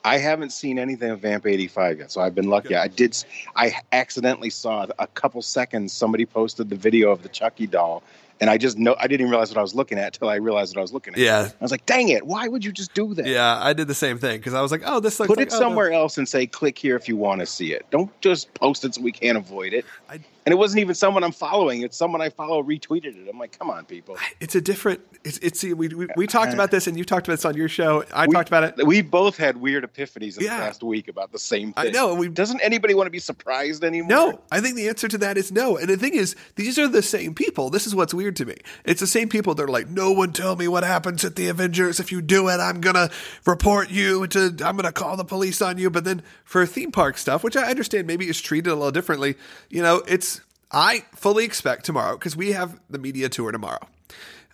I 0.04 0.16
haven't 0.16 0.50
seen 0.50 0.78
anything 0.78 1.11
of 1.11 1.21
Vamp 1.21 1.47
85 1.47 1.99
yet, 1.99 2.11
so 2.11 2.23
I've 2.23 2.35
been 2.35 2.49
lucky. 2.49 2.75
I 2.75 2.88
did. 2.88 3.23
I 3.57 3.75
accidentally 3.92 4.50
saw 4.50 4.87
a 4.99 5.07
couple 5.07 5.42
seconds. 5.42 5.92
Somebody 5.92 6.25
posted 6.25 6.71
the 6.71 6.76
video 6.76 7.11
of 7.11 7.23
the 7.23 7.28
Chucky 7.28 7.66
doll, 7.66 8.02
and 8.40 8.50
I 8.50 8.59
just 8.59 8.78
know 8.78 8.95
I 8.99 9.02
didn't 9.02 9.23
even 9.23 9.30
realize 9.30 9.50
what 9.50 9.59
I 9.59 9.62
was 9.62 9.75
looking 9.75 9.99
at 9.99 10.16
until 10.16 10.28
I 10.28 10.37
realized 10.37 10.75
what 10.75 10.80
I 10.80 10.83
was 10.83 10.92
looking 10.92 11.14
at. 11.14 11.21
Yeah, 11.21 11.49
I 11.49 11.64
was 11.64 11.71
like, 11.71 11.87
"Dang 11.87 12.09
it! 12.09 12.26
Why 12.26 12.49
would 12.49 12.64
you 12.64 12.73
just 12.73 12.95
do 12.95 13.14
that?" 13.14 13.26
Yeah, 13.26 13.59
I 13.62 13.73
did 13.73 13.88
the 13.88 13.95
same 13.95 14.18
thing 14.18 14.38
because 14.38 14.54
I 14.54 14.62
was 14.62 14.71
like, 14.71 14.83
"Oh, 14.85 15.00
this 15.00 15.18
looks 15.18 15.28
put 15.28 15.38
like, 15.38 15.49
it 15.49 15.52
oh, 15.54 15.59
somewhere 15.59 15.92
oh, 15.92 16.02
else 16.02 16.18
and 16.18 16.28
say 16.28 16.47
click 16.47 16.78
here 16.78 16.97
if 16.97 17.09
you 17.09 17.16
want 17.16 17.40
to 17.40 17.47
see 17.47 17.73
it. 17.73 17.87
Don't 17.90 18.11
just 18.21 18.52
post 18.54 18.85
it 18.85 18.95
so 18.95 19.02
we 19.02 19.12
can't 19.12 19.38
avoid 19.38 19.73
it." 19.73 19.85
I, 20.09 20.21
and 20.49 20.52
it 20.55 20.57
wasn't 20.57 20.81
even 20.81 20.95
someone 20.95 21.23
I'm 21.25 21.31
following; 21.31 21.83
it's 21.83 21.95
someone 21.95 22.23
I 22.23 22.31
follow 22.31 22.62
retweeted 22.62 23.05
it. 23.05 23.28
I'm 23.31 23.38
like, 23.38 23.59
"Come 23.59 23.69
on, 23.69 23.85
people!" 23.85 24.17
It's 24.40 24.55
a 24.55 24.62
different. 24.62 25.02
It's 25.23 25.37
it's 25.38 25.62
we 25.62 25.75
we, 25.75 26.09
we 26.17 26.25
uh, 26.25 26.26
talked 26.26 26.52
uh, 26.52 26.55
about 26.55 26.71
this 26.71 26.87
and 26.87 26.97
you 26.97 27.05
talked 27.05 27.28
about 27.28 27.35
this 27.35 27.45
on 27.45 27.55
your 27.55 27.69
show. 27.69 28.02
I 28.14 28.26
we, 28.26 28.33
talked 28.33 28.49
about 28.49 28.64
it. 28.64 28.87
We 28.87 29.02
both 29.02 29.37
had 29.37 29.59
weird 29.59 29.85
epiphanies 29.85 30.38
in 30.38 30.45
yeah. 30.45 30.57
the 30.57 30.62
past 30.64 30.83
week 30.83 31.09
about 31.09 31.33
the 31.33 31.38
same 31.38 31.75
thing. 31.75 31.88
I 31.88 31.90
know. 31.90 32.14
We, 32.14 32.28
Doesn't 32.28 32.62
anybody 32.62 32.95
want 32.95 33.09
to 33.09 33.11
be 33.11 33.19
surprised 33.19 33.85
anymore? 33.85 34.09
No, 34.09 34.40
I 34.50 34.62
think 34.62 34.76
the 34.76 34.88
answer 34.88 35.07
to 35.07 35.19
that 35.19 35.37
is 35.37 35.52
no. 35.52 35.76
And 35.76 35.90
the 35.90 35.99
thing 35.99 36.14
is, 36.14 36.35
these 36.57 36.78
are 36.78 36.88
the 36.88 37.02
same 37.02 37.35
people. 37.35 37.69
This 37.69 37.87
is 37.87 37.95
what's 37.95 38.14
weird 38.14 38.37
to 38.37 38.47
me. 38.47 38.57
It's 38.87 39.00
the 39.00 39.07
same 39.07 39.28
people 39.28 39.55
They're 39.55 39.69
like, 39.69 39.90
no 39.90 40.12
one 40.12 40.33
tell 40.33 40.57
me 40.57 40.67
what 40.67 40.83
happens 40.83 41.26
at 41.26 41.37
the 41.37 41.49
Avengers. 41.49 42.00
If 42.00 42.11
you 42.11 42.23
do 42.23 42.49
it, 42.49 42.59
I'm 42.59 42.81
gonna 42.81 43.11
report 43.45 43.90
you 43.90 44.26
to. 44.28 44.57
I'm 44.64 44.76
gonna 44.76 44.93
call 44.93 45.19
the 45.19 45.26
police 45.26 45.61
on 45.61 45.76
you. 45.76 45.90
But 45.90 46.05
then 46.05 46.23
for 46.45 46.64
theme 46.64 46.90
park 46.90 47.19
stuff, 47.19 47.45
which 47.45 47.57
I 47.57 47.69
understand 47.69 48.07
maybe 48.07 48.28
is 48.28 48.40
treated 48.40 48.71
a 48.71 48.75
little 48.75 48.93
differently, 48.93 49.35
you 49.69 49.83
know, 49.83 50.02
it's 50.09 50.38
I 50.70 51.04
fully 51.14 51.44
expect 51.44 51.84
tomorrow 51.84 52.16
because 52.16 52.37
we 52.37 52.52
have 52.52 52.78
the 52.90 52.98
media 52.98 53.28
tour 53.28 53.52
tomorrow. 53.52 53.87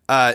Uh, 0.09 0.35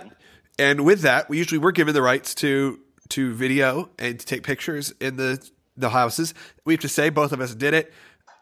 and 0.58 0.86
with 0.86 1.02
that, 1.02 1.30
we 1.30 1.38
usually 1.38 1.58
we're 1.58 1.72
given 1.72 1.94
the 1.94 2.02
rights 2.02 2.36
to 2.36 2.80
to 3.10 3.34
video 3.34 3.90
and 3.98 4.20
to 4.20 4.26
take 4.26 4.44
pictures 4.44 4.94
in 5.00 5.16
the 5.16 5.46
the 5.78 5.90
houses. 5.90 6.34
We 6.66 6.74
have 6.74 6.82
to 6.82 6.90
say 6.90 7.10
both 7.10 7.32
of 7.32 7.42
us 7.42 7.56
did 7.56 7.74
it. 7.74 7.94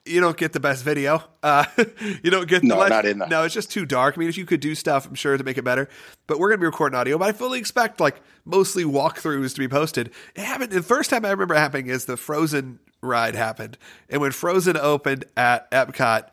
You 0.06 0.22
don't 0.22 0.38
get 0.38 0.53
the 0.53 0.60
best 0.62 0.86
video. 0.86 1.22
Uh, 1.44 1.65
you 2.24 2.32
don't 2.32 2.48
get 2.48 2.63
no, 2.63 2.82
the 2.82 2.89
not 2.89 3.06
in 3.06 3.20
that. 3.20 3.29
No, 3.29 3.44
it's 3.44 3.53
just 3.53 3.70
too 3.70 3.86
dark. 3.86 4.17
I 4.17 4.20
mean, 4.20 4.29
if 4.29 4.38
you 4.38 4.46
could 4.46 4.62
do 4.62 4.74
stuff, 4.74 5.06
I'm 5.06 5.15
sure 5.15 5.38
to 5.38 5.44
make 5.44 5.58
it 5.58 5.63
better. 5.63 5.89
But 6.27 6.39
we're 6.39 6.50
gonna 6.50 6.60
be 6.60 6.65
recording 6.65 6.98
audio. 6.98 7.17
But 7.17 7.29
I 7.29 7.32
fully 7.34 7.60
expect 7.60 8.00
like 8.00 8.22
mostly 8.46 8.84
walkthroughs 8.84 9.53
to 9.53 9.60
be 9.60 9.67
posted. 9.67 10.12
It 10.36 10.44
happened. 10.44 10.72
The 10.72 10.82
first 10.82 11.10
time 11.10 11.25
I 11.25 11.29
remember 11.29 11.56
happening 11.56 11.88
is 11.88 12.06
the 12.06 12.17
Frozen 12.17 12.79
ride 13.01 13.36
happened, 13.36 13.77
and 14.10 14.22
when 14.22 14.32
Frozen 14.32 14.77
opened 14.77 15.25
at 15.36 15.70
Epcot, 15.72 16.29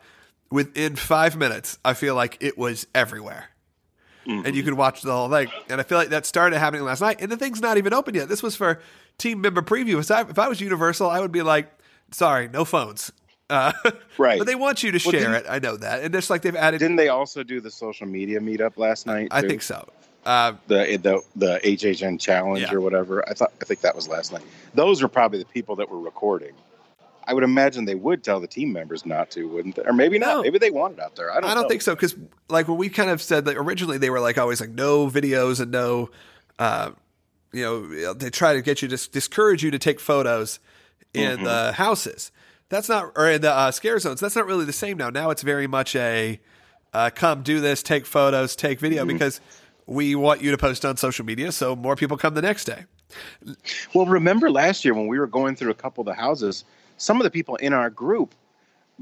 within 0.55 0.95
five 0.95 1.37
minutes, 1.37 1.81
I 1.85 1.95
feel 1.95 2.15
like 2.15 2.39
it 2.41 2.57
was 2.57 2.87
everywhere. 2.95 3.49
Mm-hmm. 4.25 4.47
And 4.47 4.55
you 4.55 4.63
could 4.63 4.75
watch 4.75 5.03
the 5.03 5.11
whole 5.11 5.29
thing. 5.29 5.49
And 5.69 5.81
I 5.81 5.85
feel 5.85 5.99
like 5.99 6.11
that 6.11 6.27
started 6.27 6.61
happening 6.61 6.85
last 6.85 7.01
night. 7.01 7.21
And 7.21 7.31
the 7.31 7.37
thing's 7.37 7.61
not 7.61 7.77
even 7.77 7.93
open 7.93 8.15
yet. 8.15 8.29
This 8.29 8.41
was 8.41 8.55
for 8.55 8.81
team 9.19 9.41
member 9.41 9.63
preview. 9.63 9.99
If 9.99 10.09
I, 10.13 10.21
if 10.21 10.39
I 10.39 10.47
was 10.47 10.61
Universal, 10.61 11.11
I 11.11 11.19
would 11.19 11.33
be 11.33 11.43
like, 11.43 11.73
sorry, 12.13 12.47
no 12.47 12.65
phones. 12.65 13.11
Uh, 13.51 13.73
right. 14.17 14.39
But 14.39 14.47
they 14.47 14.55
want 14.55 14.85
you 14.85 14.93
to 14.93 15.01
well, 15.05 15.13
share 15.21 15.35
it. 15.35 15.45
I 15.49 15.59
know 15.59 15.77
that. 15.77 16.05
And 16.05 16.15
just 16.15 16.31
like 16.31 16.43
they've 16.43 16.55
added. 16.55 16.79
Didn't 16.79 16.97
they 16.97 17.09
also 17.09 17.43
do 17.43 17.61
the 17.61 17.71
social 17.71 18.07
media 18.07 18.39
meetup 18.39 18.79
last 18.79 19.07
night? 19.07 19.29
I 19.33 19.41
think 19.41 19.61
so. 19.61 19.89
Uh, 20.25 20.55
the 20.69 20.99
the 21.03 21.21
the 21.37 21.61
HHN 21.65 22.19
challenge 22.21 22.63
yeah. 22.63 22.73
or 22.73 22.81
whatever. 22.81 23.29
I 23.29 23.35
thought 23.35 23.53
I 23.61 23.65
think 23.67 23.81
that 23.81 23.95
was 23.95 24.09
last 24.09 24.33
night. 24.33 24.45
Those 24.73 25.03
were 25.03 25.09
probably 25.09 25.41
the 25.41 25.45
people 25.45 25.77
that 25.77 25.91
were 25.91 26.01
recording. 26.01 26.55
I 27.27 27.35
would 27.35 27.45
imagine 27.45 27.85
they 27.85 27.95
would 27.95 28.23
tell 28.23 28.41
the 28.41 28.47
team 28.47 28.73
members 28.73 29.07
not 29.07 29.31
to, 29.33 29.49
wouldn't 29.49 29.77
they? 29.77 29.83
Or 29.83 29.93
maybe 29.93 30.19
not. 30.19 30.37
No. 30.37 30.43
Maybe 30.43 30.59
they 30.59 30.71
want 30.71 30.95
it 30.95 31.01
out 31.01 31.17
there. 31.17 31.31
I 31.31 31.41
don't. 31.41 31.51
I 31.51 31.55
don't 31.55 31.65
know. 31.65 31.69
think 31.69 31.83
so 31.83 31.95
because 31.95 32.15
like 32.49 32.69
when 32.69 32.77
we 32.77 32.89
kind 32.89 33.11
of 33.11 33.23
said 33.23 33.47
that 33.47 33.57
originally 33.57 33.99
they 33.99 34.11
were 34.11 34.21
like 34.21 34.39
always 34.39 34.61
like 34.61 34.71
no 34.71 35.09
videos 35.09 35.61
and 35.61 35.71
no, 35.71 36.11
uh, 36.59 36.91
you 37.53 37.63
know, 37.63 38.13
they 38.13 38.31
try 38.31 38.55
to 38.55 38.63
get 38.63 38.83
you 38.83 38.89
to 38.89 39.11
discourage 39.11 39.63
you 39.63 39.71
to 39.71 39.79
take 39.79 40.01
photos 40.01 40.59
in 41.13 41.37
mm-hmm. 41.37 41.45
the 41.45 41.73
houses. 41.73 42.31
that's 42.69 42.89
not 42.89 43.13
or 43.17 43.31
in 43.31 43.41
the 43.41 43.53
uh, 43.53 43.71
scare 43.71 43.99
zones. 43.99 44.21
That's 44.21 44.37
not 44.37 44.47
really 44.47 44.65
the 44.65 44.73
same 44.73 44.97
now. 44.97 45.11
Now 45.11 45.31
it's 45.31 45.43
very 45.43 45.67
much 45.67 45.97
a 45.97 46.41
uh, 46.93 47.11
come 47.15 47.43
do 47.43 47.61
this, 47.61 47.83
take 47.83 48.07
photos, 48.07 48.55
take 48.57 48.81
video 48.81 49.05
Mm-hmm. 49.05 49.13
because 49.13 49.41
we 49.87 50.15
want 50.15 50.43
you 50.43 50.51
to 50.51 50.59
post 50.59 50.85
on 50.85 50.97
social 50.97 51.25
media, 51.25 51.53
so 51.53 51.77
more 51.77 51.97
people 51.97 52.17
come 52.17 52.35
the 52.35 52.43
next 52.43 52.65
day. 52.65 52.85
Well, 53.95 54.07
remember 54.07 54.51
last 54.51 54.85
year 54.85 54.95
when 54.95 55.09
we 55.09 55.19
were 55.19 55.27
going 55.27 55.57
through 55.57 55.71
a 55.71 55.75
couple 55.75 56.03
of 56.03 56.07
the 56.07 56.15
houses, 56.15 56.65
some 56.97 57.19
of 57.21 57.25
the 57.25 57.31
people 57.31 57.57
in 57.57 57.73
our 57.73 57.91
group 57.91 58.35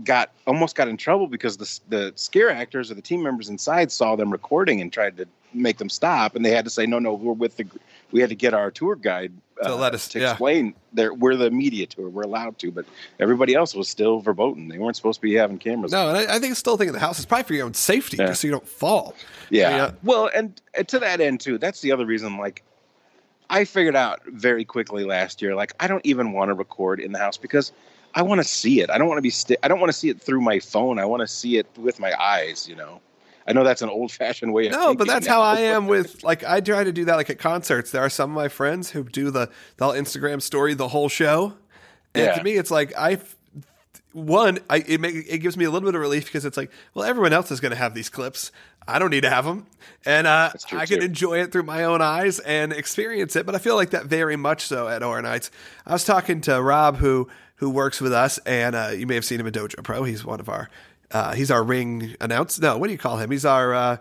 got 0.04 0.30
almost 0.46 0.74
got 0.74 0.88
in 0.88 0.96
trouble 0.96 1.26
because 1.26 1.56
the 1.58 1.80
the 1.88 2.12
scare 2.16 2.50
actors 2.50 2.90
or 2.90 2.94
the 2.94 3.02
team 3.02 3.22
members 3.22 3.48
inside 3.48 3.92
saw 3.92 4.16
them 4.16 4.30
recording 4.30 4.80
and 4.80 4.92
tried 4.92 5.16
to 5.18 5.26
make 5.54 5.76
them 5.76 5.90
stop, 5.90 6.34
and 6.34 6.44
they 6.44 6.50
had 6.50 6.64
to 6.64 6.70
say, 6.70 6.86
"No, 6.86 6.98
no, 6.98 7.12
we're 7.12 7.32
with 7.34 7.56
the." 7.56 7.66
We 8.10 8.20
had 8.20 8.30
to 8.30 8.34
get 8.36 8.52
our 8.54 8.70
tour 8.70 8.94
guide 8.96 9.32
uh, 9.62 9.68
To 9.68 9.74
let 9.74 9.94
us- 9.94 10.08
to 10.08 10.20
yeah. 10.20 10.30
explain. 10.32 10.74
There, 10.94 11.12
we're 11.14 11.36
the 11.36 11.50
media 11.50 11.86
tour. 11.86 12.08
We're 12.10 12.22
allowed 12.22 12.58
to, 12.58 12.70
but 12.70 12.84
everybody 13.20 13.54
else 13.54 13.74
was 13.74 13.88
still 13.88 14.20
verboten. 14.20 14.68
They 14.68 14.78
weren't 14.78 14.96
supposed 14.96 15.18
to 15.20 15.22
be 15.22 15.34
having 15.34 15.58
cameras. 15.58 15.92
No, 15.92 16.08
and 16.08 16.16
I, 16.18 16.36
I 16.36 16.38
think 16.38 16.56
still 16.56 16.76
think 16.78 16.88
in 16.88 16.94
the 16.94 17.00
house 17.00 17.18
is 17.18 17.24
probably 17.26 17.44
for 17.44 17.54
your 17.54 17.64
own 17.66 17.72
safety, 17.74 18.16
Yeah. 18.18 18.26
just 18.28 18.42
so 18.42 18.48
you 18.48 18.52
don't 18.52 18.66
fall. 18.68 19.14
Yeah. 19.50 19.68
I 19.68 19.70
mean, 19.72 19.80
uh, 19.80 19.92
well, 20.02 20.30
and, 20.34 20.60
and 20.74 20.86
to 20.88 20.98
that 21.00 21.20
end 21.22 21.40
too, 21.40 21.56
that's 21.58 21.80
the 21.80 21.92
other 21.92 22.04
reason. 22.06 22.36
Like, 22.38 22.62
I 23.52 23.64
figured 23.64 23.94
out 23.94 24.22
very 24.26 24.64
quickly 24.64 25.04
last 25.04 25.40
year, 25.42 25.54
like 25.54 25.72
I 25.78 25.86
don't 25.86 26.04
even 26.04 26.32
want 26.32 26.48
to 26.48 26.54
record 26.54 26.98
in 26.98 27.12
the 27.12 27.18
house 27.18 27.36
because 27.36 27.70
I 28.14 28.22
want 28.22 28.40
to 28.40 28.44
see 28.48 28.80
it. 28.80 28.90
I 28.90 28.98
don't 28.98 29.06
want 29.08 29.18
to 29.18 29.22
be. 29.22 29.30
Sti- 29.30 29.58
I 29.62 29.68
don't 29.68 29.78
want 29.78 29.90
to 29.92 29.96
see 29.96 30.08
it 30.08 30.20
through 30.20 30.40
my 30.40 30.58
phone. 30.58 30.98
I 30.98 31.04
want 31.04 31.20
to 31.20 31.28
see 31.28 31.58
it 31.58 31.66
with 31.76 32.00
my 32.00 32.12
eyes. 32.20 32.66
You 32.68 32.74
know. 32.76 33.00
I 33.46 33.52
know 33.52 33.64
that's 33.64 33.82
an 33.82 33.88
old-fashioned 33.88 34.52
way. 34.52 34.66
of 34.66 34.72
No, 34.72 34.94
but 34.94 35.08
that's 35.08 35.26
now, 35.26 35.34
how 35.34 35.40
I 35.42 35.60
am 35.60 35.88
with 35.88 36.22
like 36.22 36.44
I 36.44 36.60
try 36.60 36.84
to 36.84 36.92
do 36.92 37.04
that 37.06 37.16
like 37.16 37.28
at 37.28 37.38
concerts. 37.38 37.90
There 37.90 38.00
are 38.02 38.10
some 38.10 38.30
of 38.30 38.34
my 38.36 38.48
friends 38.48 38.90
who 38.90 39.02
do 39.04 39.30
the 39.30 39.50
they'll 39.76 39.90
Instagram 39.92 40.40
story 40.40 40.74
the 40.74 40.88
whole 40.88 41.08
show, 41.08 41.54
and 42.14 42.24
Yeah. 42.26 42.34
to 42.36 42.42
me 42.44 42.52
it's 42.52 42.70
like 42.70 42.92
I 42.96 43.18
one 44.12 44.58
I 44.68 44.78
it 44.78 45.00
make, 45.00 45.14
it 45.28 45.38
gives 45.38 45.56
me 45.56 45.64
a 45.64 45.70
little 45.70 45.88
bit 45.88 45.94
of 45.94 46.00
relief 46.00 46.26
because 46.26 46.44
it's 46.44 46.56
like 46.56 46.70
well 46.94 47.04
everyone 47.04 47.32
else 47.32 47.50
is 47.50 47.60
going 47.60 47.70
to 47.70 47.76
have 47.76 47.94
these 47.94 48.08
clips. 48.08 48.52
I 48.86 48.98
don't 48.98 49.10
need 49.10 49.20
to 49.22 49.30
have 49.30 49.44
them, 49.44 49.66
and 50.04 50.26
uh, 50.26 50.50
I 50.72 50.86
can 50.86 50.98
too. 50.98 51.04
enjoy 51.04 51.40
it 51.40 51.52
through 51.52 51.62
my 51.62 51.84
own 51.84 52.02
eyes 52.02 52.40
and 52.40 52.72
experience 52.72 53.36
it. 53.36 53.46
But 53.46 53.54
I 53.54 53.58
feel 53.58 53.76
like 53.76 53.90
that 53.90 54.06
very 54.06 54.36
much 54.36 54.62
so 54.62 54.88
at 54.88 55.02
Horror 55.02 55.22
Nights. 55.22 55.52
I 55.86 55.92
was 55.92 56.04
talking 56.04 56.40
to 56.42 56.60
Rob 56.60 56.96
who 56.96 57.28
who 57.56 57.70
works 57.70 58.00
with 58.00 58.12
us, 58.12 58.38
and 58.38 58.74
uh, 58.74 58.90
you 58.92 59.06
may 59.06 59.14
have 59.14 59.24
seen 59.24 59.38
him 59.38 59.46
at 59.46 59.52
Dojo 59.52 59.84
Pro. 59.84 60.02
He's 60.02 60.24
one 60.24 60.40
of 60.40 60.48
our 60.48 60.68
uh, 61.12 61.32
he's 61.34 61.50
our 61.50 61.62
ring 61.62 62.16
announce. 62.20 62.58
No, 62.58 62.76
what 62.76 62.88
do 62.88 62.92
you 62.92 62.98
call 62.98 63.18
him? 63.18 63.30
He's 63.30 63.44
our 63.44 63.72
uh, 63.74 63.96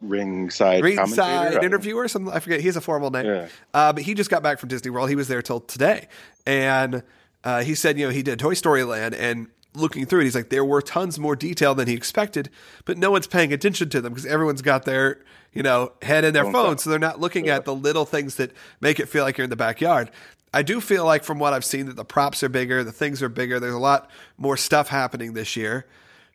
ringside 0.00 0.82
ringside 0.82 1.62
interviewer. 1.62 2.08
Something 2.08 2.32
I 2.32 2.40
forget. 2.40 2.60
He 2.60 2.66
has 2.66 2.76
a 2.76 2.80
formal 2.80 3.10
name. 3.10 3.26
Yeah. 3.26 3.48
Uh, 3.72 3.92
but 3.92 4.02
he 4.02 4.14
just 4.14 4.30
got 4.30 4.42
back 4.42 4.58
from 4.58 4.68
Disney 4.68 4.90
World. 4.90 5.08
He 5.08 5.16
was 5.16 5.28
there 5.28 5.42
till 5.42 5.60
today, 5.60 6.08
and 6.46 7.02
uh, 7.44 7.62
he 7.62 7.74
said, 7.74 7.98
you 7.98 8.06
know, 8.06 8.12
he 8.12 8.22
did 8.22 8.38
Toy 8.38 8.54
Story 8.54 8.82
Land, 8.84 9.14
and 9.14 9.48
looking 9.74 10.06
through 10.06 10.20
it, 10.20 10.24
he's 10.24 10.34
like, 10.34 10.48
there 10.48 10.64
were 10.64 10.80
tons 10.80 11.18
more 11.18 11.36
detail 11.36 11.74
than 11.74 11.88
he 11.88 11.94
expected, 11.94 12.48
but 12.84 12.96
no 12.96 13.10
one's 13.10 13.26
paying 13.26 13.52
attention 13.52 13.88
to 13.90 14.00
them 14.00 14.12
because 14.12 14.26
everyone's 14.26 14.62
got 14.62 14.84
their 14.84 15.20
you 15.52 15.62
know 15.62 15.92
head 16.02 16.24
in 16.24 16.34
their 16.34 16.50
Phone 16.50 16.78
so 16.78 16.90
they're 16.90 16.98
not 16.98 17.20
looking 17.20 17.48
at 17.48 17.64
the 17.64 17.74
little 17.74 18.04
things 18.04 18.36
that 18.36 18.52
make 18.80 18.98
it 18.98 19.08
feel 19.08 19.24
like 19.24 19.38
you're 19.38 19.44
in 19.44 19.50
the 19.50 19.56
backyard. 19.56 20.10
I 20.52 20.62
do 20.62 20.80
feel 20.80 21.04
like 21.04 21.24
from 21.24 21.38
what 21.38 21.52
I've 21.52 21.64
seen 21.64 21.86
that 21.86 21.96
the 21.96 22.04
props 22.04 22.42
are 22.44 22.48
bigger, 22.48 22.84
the 22.84 22.92
things 22.92 23.22
are 23.22 23.28
bigger. 23.28 23.58
There's 23.58 23.74
a 23.74 23.78
lot 23.78 24.10
more 24.38 24.56
stuff 24.56 24.88
happening 24.88 25.32
this 25.32 25.56
year. 25.56 25.84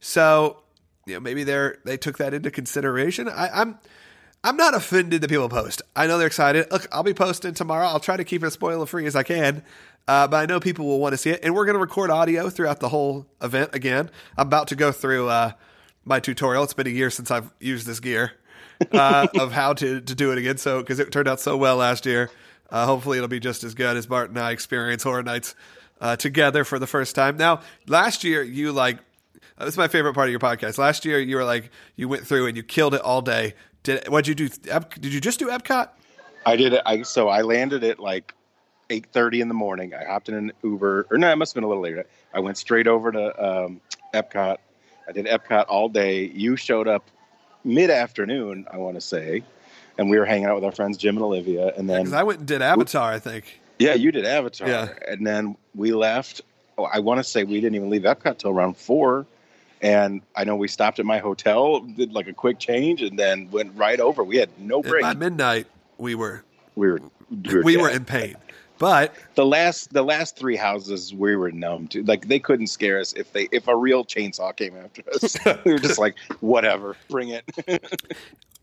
So, 0.01 0.61
you 1.05 1.13
know, 1.13 1.19
maybe 1.21 1.43
they're 1.43 1.77
they 1.85 1.97
took 1.97 2.17
that 2.17 2.33
into 2.33 2.51
consideration. 2.51 3.29
I, 3.29 3.49
I'm 3.49 3.79
I'm 4.43 4.57
not 4.57 4.73
offended 4.73 5.21
that 5.21 5.29
people 5.29 5.49
post. 5.49 5.81
I 5.95 6.07
know 6.07 6.17
they're 6.17 6.27
excited. 6.27 6.71
Look, 6.71 6.87
I'll 6.91 7.03
be 7.03 7.13
posting 7.13 7.53
tomorrow. 7.53 7.87
I'll 7.87 7.99
try 7.99 8.17
to 8.17 8.23
keep 8.23 8.43
it 8.43 8.47
as 8.47 8.53
spoiler 8.53 8.85
free 8.85 9.05
as 9.05 9.15
I 9.15 9.23
can. 9.23 9.63
Uh, 10.07 10.27
but 10.27 10.37
I 10.37 10.45
know 10.45 10.59
people 10.59 10.85
will 10.85 10.99
want 10.99 11.13
to 11.13 11.17
see 11.17 11.29
it, 11.29 11.41
and 11.43 11.53
we're 11.53 11.65
going 11.65 11.75
to 11.75 11.79
record 11.79 12.09
audio 12.09 12.49
throughout 12.49 12.79
the 12.79 12.89
whole 12.89 13.27
event. 13.41 13.71
Again, 13.73 14.09
I'm 14.37 14.47
about 14.47 14.67
to 14.69 14.75
go 14.75 14.91
through 14.91 15.29
uh, 15.29 15.51
my 16.03 16.19
tutorial. 16.19 16.63
It's 16.63 16.73
been 16.73 16.87
a 16.87 16.91
year 16.91 17.09
since 17.11 17.29
I've 17.29 17.53
used 17.59 17.85
this 17.85 17.99
gear 17.99 18.33
uh, 18.91 19.27
of 19.39 19.51
how 19.51 19.73
to 19.73 20.01
to 20.01 20.15
do 20.15 20.31
it 20.31 20.37
again. 20.37 20.57
So 20.57 20.79
because 20.79 20.99
it 20.99 21.11
turned 21.11 21.27
out 21.27 21.39
so 21.39 21.55
well 21.57 21.77
last 21.77 22.05
year, 22.05 22.31
uh, 22.71 22.85
hopefully 22.85 23.17
it'll 23.17 23.27
be 23.27 23.39
just 23.39 23.63
as 23.63 23.73
good 23.75 23.97
as 23.97 24.07
Bart 24.07 24.29
and 24.29 24.39
I 24.39 24.51
experience 24.51 25.03
Horror 25.03 25.23
Nights 25.23 25.55
uh, 26.01 26.15
together 26.15 26.63
for 26.63 26.79
the 26.79 26.87
first 26.87 27.15
time. 27.15 27.37
Now, 27.37 27.61
last 27.87 28.23
year 28.23 28.41
you 28.41 28.71
like 28.71 28.97
uh, 29.57 29.65
this 29.65 29.73
is 29.73 29.77
my 29.77 29.87
favorite 29.87 30.13
part 30.13 30.27
of 30.27 30.31
your 30.31 30.39
podcast. 30.39 30.77
Last 30.77 31.05
year 31.05 31.19
you 31.19 31.35
were 31.35 31.43
like 31.43 31.71
you 31.95 32.07
went 32.07 32.25
through 32.25 32.47
and 32.47 32.55
you 32.55 32.63
killed 32.63 32.93
it 32.93 33.01
all 33.01 33.21
day. 33.21 33.53
Did 33.83 34.07
what'd 34.07 34.27
you 34.27 34.35
do? 34.35 34.49
Did 34.99 35.13
you 35.13 35.21
just 35.21 35.39
do 35.39 35.47
Epcot? 35.47 35.89
I 36.45 36.55
did 36.55 36.73
it. 36.73 36.81
I 36.85 37.01
so 37.03 37.29
I 37.29 37.41
landed 37.41 37.83
it 37.83 37.99
like 37.99 38.33
eight 38.89 39.05
thirty 39.11 39.41
in 39.41 39.47
the 39.47 39.53
morning. 39.53 39.93
I 39.93 40.03
hopped 40.05 40.29
in 40.29 40.35
an 40.35 40.51
Uber, 40.63 41.07
or 41.11 41.17
no, 41.17 41.31
it 41.31 41.35
must 41.35 41.51
have 41.51 41.55
been 41.55 41.63
a 41.63 41.67
little 41.67 41.83
later. 41.83 42.05
I 42.33 42.39
went 42.39 42.57
straight 42.57 42.87
over 42.87 43.11
to 43.11 43.43
um, 43.65 43.81
Epcot. 44.13 44.57
I 45.07 45.11
did 45.11 45.25
Epcot 45.25 45.65
all 45.67 45.89
day. 45.89 46.25
You 46.25 46.55
showed 46.55 46.87
up 46.87 47.03
mid 47.63 47.89
afternoon, 47.89 48.65
I 48.71 48.77
want 48.77 48.95
to 48.95 49.01
say, 49.01 49.43
and 49.97 50.09
we 50.09 50.17
were 50.17 50.25
hanging 50.25 50.45
out 50.45 50.55
with 50.55 50.63
our 50.63 50.71
friends 50.71 50.97
Jim 50.97 51.15
and 51.17 51.23
Olivia. 51.23 51.73
And 51.75 51.89
then 51.89 52.01
Because 52.03 52.13
I 52.13 52.23
went 52.23 52.39
and 52.39 52.47
did 52.47 52.61
Avatar. 52.61 53.11
I 53.11 53.19
think. 53.19 53.59
yeah, 53.79 53.93
you 53.93 54.11
did 54.11 54.25
Avatar, 54.25 54.67
Yeah. 54.67 54.89
and 55.07 55.25
then 55.25 55.55
we 55.75 55.91
left. 55.93 56.41
Oh, 56.77 56.83
I 56.85 56.99
want 56.99 57.19
to 57.19 57.23
say 57.23 57.43
we 57.43 57.55
didn't 57.59 57.75
even 57.75 57.89
leave 57.89 58.03
Epcot 58.03 58.37
till 58.37 58.51
around 58.51 58.77
four. 58.77 59.25
And 59.81 60.21
I 60.35 60.43
know 60.43 60.57
we 60.57 60.67
stopped 60.67 60.99
at 60.99 61.05
my 61.05 61.19
hotel, 61.19 61.79
did 61.79 62.11
like 62.11 62.27
a 62.27 62.33
quick 62.33 62.59
change, 62.59 63.01
and 63.01 63.17
then 63.17 63.49
went 63.49 63.77
right 63.77 63.99
over. 63.99 64.23
We 64.25 64.35
had 64.35 64.49
no 64.59 64.81
break. 64.81 65.01
by 65.01 65.13
midnight 65.13 65.67
we 65.97 66.15
were 66.15 66.43
We 66.75 66.87
were 66.91 66.99
we 67.63 67.77
were 67.77 67.87
dead. 67.87 67.95
in 67.97 68.05
pain. 68.05 68.35
But 68.79 69.13
the 69.35 69.45
last 69.45 69.93
the 69.93 70.03
last 70.03 70.35
three 70.35 70.55
houses 70.55 71.13
we 71.13 71.35
were 71.35 71.51
numb 71.51 71.87
to 71.89 72.03
like 72.03 72.27
they 72.27 72.39
couldn't 72.39 72.67
scare 72.67 72.99
us 72.99 73.13
if 73.13 73.31
they 73.33 73.47
if 73.51 73.67
a 73.67 73.75
real 73.75 74.03
chainsaw 74.03 74.55
came 74.55 74.75
after 74.75 75.03
us 75.13 75.37
we 75.65 75.73
were 75.73 75.79
just 75.79 75.99
like 75.99 76.17
whatever 76.39 76.95
bring 77.09 77.29
it 77.29 77.43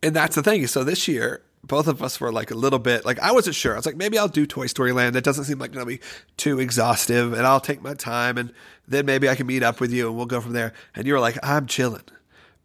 and 0.03 0.15
that's 0.15 0.37
the 0.37 0.43
thing. 0.43 0.67
So 0.67 0.85
this 0.85 1.09
year, 1.09 1.43
both 1.65 1.89
of 1.89 2.03
us 2.03 2.21
were 2.21 2.33
like 2.33 2.51
a 2.51 2.55
little 2.55 2.79
bit 2.79 3.05
like 3.05 3.19
I 3.19 3.33
wasn't 3.33 3.57
sure. 3.57 3.73
I 3.75 3.77
was 3.77 3.87
like, 3.87 3.97
maybe 3.97 4.19
I'll 4.19 4.29
do 4.29 4.47
Toy 4.47 4.67
Story 4.67 4.93
Land. 4.93 5.15
That 5.15 5.25
doesn't 5.25 5.45
seem 5.45 5.59
like 5.59 5.73
going 5.73 5.85
to 5.85 5.89
be 5.89 6.01
too 6.37 6.61
exhaustive, 6.61 7.33
and 7.33 7.47
I'll 7.47 7.61
take 7.61 7.83
my 7.83 7.95
time, 7.95 8.39
and 8.39 8.53
then 8.87 9.07
maybe 9.07 9.29
I 9.29 9.35
can 9.35 9.47
meet 9.47 9.63
up 9.63 9.81
with 9.81 9.93
you, 9.93 10.07
and 10.07 10.17
we'll 10.17 10.27
go 10.27 10.41
from 10.41 10.53
there. 10.53 10.73
And 10.95 11.07
you 11.07 11.13
were 11.13 11.21
like, 11.21 11.39
I'm 11.43 11.67
chilling. 11.67 12.03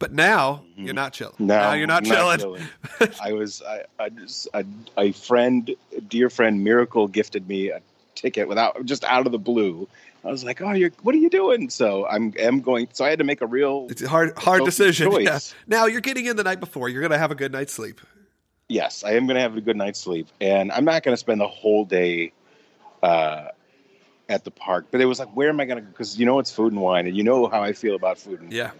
But 0.01 0.12
now 0.12 0.65
you're 0.75 0.93
not 0.93 1.13
chilling. 1.13 1.36
no 1.39 1.55
now 1.58 1.74
you're 1.74 1.88
not, 1.88 2.03
chilling. 2.03 2.39
chilling. 2.39 2.63
i 3.22 3.31
was 3.31 3.62
i, 3.62 3.84
I 4.00 4.10
just 4.10 4.48
a, 4.53 4.65
a 4.98 5.12
friend 5.13 5.74
a 5.96 6.01
dear 6.01 6.29
friend 6.29 6.63
miracle 6.63 7.08
gifted 7.08 7.48
me 7.48 7.70
a 7.70 7.81
ticket 8.15 8.48
without 8.48 8.84
just 8.86 9.03
out 9.05 9.25
of 9.25 9.31
the 9.31 9.39
blue 9.39 9.88
i 10.25 10.29
was 10.29 10.43
like 10.43 10.60
oh 10.62 10.72
you're 10.74 10.91
what 11.03 11.15
are 11.15 11.20
you 11.20 11.29
doing 11.29 11.70
so 11.70 12.05
i'm 12.08 12.34
am 12.38 12.62
going 12.62 12.88
so 12.93 13.05
i 13.05 13.10
had 13.10 13.20
to 13.20 13.25
make 13.25 13.41
a 13.41 13.48
real 13.48 13.88
It's 13.89 14.01
a 14.01 14.10
hard, 14.10 14.38
hard 14.38 14.65
decision. 14.65 15.12
Yeah. 15.22 15.39
Now 15.67 15.86
you're 15.86 16.01
getting 16.01 16.25
in 16.25 16.36
the 16.36 16.43
night 16.43 16.60
before. 16.60 16.89
You're 16.89 17.01
going 17.01 17.12
to 17.12 17.17
have 17.17 17.31
a 17.31 17.36
good 17.36 17.51
night's 17.51 17.74
sleep. 17.74 18.01
yes, 18.67 19.03
I 19.03 19.12
am 19.13 19.25
going 19.27 19.36
to 19.36 19.41
have 19.41 19.55
a 19.58 19.62
good 19.62 19.77
night's 19.77 20.00
sleep, 20.00 20.27
and 20.39 20.72
I'm 20.72 20.86
not 20.86 21.03
going 21.03 21.13
to 21.13 21.17
spend 21.17 21.39
the 21.41 21.48
whole 21.48 21.86
day 21.86 22.31
uh, 23.03 23.50
at 24.29 24.43
the 24.43 24.51
park. 24.51 24.86
But 24.91 25.01
it 25.01 25.05
was 25.05 25.20
like, 25.20 25.29
where 25.36 25.50
am 25.50 25.60
I 25.60 25.65
going 25.65 25.79
to? 25.84 25.89
Because 25.89 26.17
you 26.20 26.25
know 26.25 26.39
it's 26.39 26.51
food 26.51 26.72
and 26.74 26.81
wine, 26.81 27.08
and 27.08 27.15
you 27.15 27.24
know 27.24 27.48
how 27.48 27.62
I 27.63 27.74
feel 27.74 27.96
about 27.96 28.17
food 28.17 28.41
and 28.41 28.51
Yeah. 28.53 28.72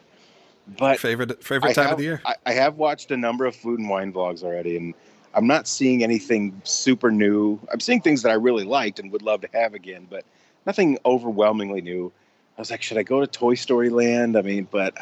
But 0.68 1.00
Favorite 1.00 1.44
favorite 1.44 1.74
time 1.74 1.86
have, 1.86 1.94
of 1.94 1.98
the 1.98 2.04
year. 2.04 2.22
I, 2.26 2.36
I 2.46 2.54
have 2.54 2.78
watched 2.78 3.12
a 3.12 3.18
number 3.18 3.46
of 3.46 3.56
food 3.56 3.80
and 3.80 3.90
wine 3.90 4.14
vlogs 4.14 4.44
already, 4.44 4.78
and 4.78 4.94
I'm 5.34 5.48
not 5.48 5.68
seeing 5.68 6.04
anything 6.04 6.62
super 6.64 7.12
new. 7.12 7.60
I'm 7.72 7.80
seeing 7.80 8.02
things 8.02 8.22
that 8.22 8.30
I 8.30 8.36
really 8.36 8.64
liked 8.64 9.00
and 9.00 9.12
would 9.12 9.22
love 9.22 9.42
to 9.42 9.50
have 9.54 9.74
again, 9.74 10.08
but 10.10 10.24
nothing 10.66 10.98
overwhelmingly 11.06 11.82
new. 11.82 12.12
I 12.58 12.62
was 12.62 12.72
like, 12.72 12.82
should 12.82 12.98
I 12.98 13.04
go 13.04 13.20
to 13.20 13.28
Toy 13.28 13.56
Story 13.56 13.90
Land? 13.90 14.38
I 14.38 14.42
mean, 14.42 14.68
but 14.70 14.96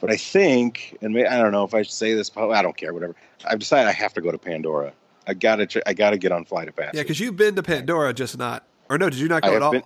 but 0.00 0.10
I 0.10 0.16
think, 0.16 0.96
and 1.02 1.12
may, 1.14 1.26
I 1.26 1.38
don't 1.38 1.52
know 1.52 1.64
if 1.64 1.74
I 1.74 1.82
should 1.82 1.92
say 1.92 2.14
this. 2.14 2.30
but 2.30 2.44
oh, 2.44 2.52
I 2.52 2.62
don't 2.62 2.76
care. 2.76 2.94
Whatever. 2.94 3.16
I've 3.44 3.58
decided 3.58 3.88
I 3.88 3.92
have 3.92 4.14
to 4.14 4.20
go 4.20 4.30
to 4.30 4.38
Pandora. 4.38 4.92
I 5.26 5.34
gotta. 5.34 5.82
I 5.86 5.92
gotta 5.92 6.18
get 6.18 6.32
on 6.32 6.44
Flight 6.44 6.68
of 6.68 6.76
Passage. 6.76 6.94
Yeah, 6.94 7.02
because 7.02 7.20
you've 7.20 7.36
been 7.36 7.54
to 7.56 7.62
Pandora, 7.62 8.14
just 8.14 8.38
not. 8.38 8.64
Or 8.88 8.96
no, 8.96 9.10
did 9.10 9.18
you 9.18 9.28
not 9.28 9.42
go 9.42 9.54
at 9.54 9.62
all? 9.62 9.72
been- 9.72 9.82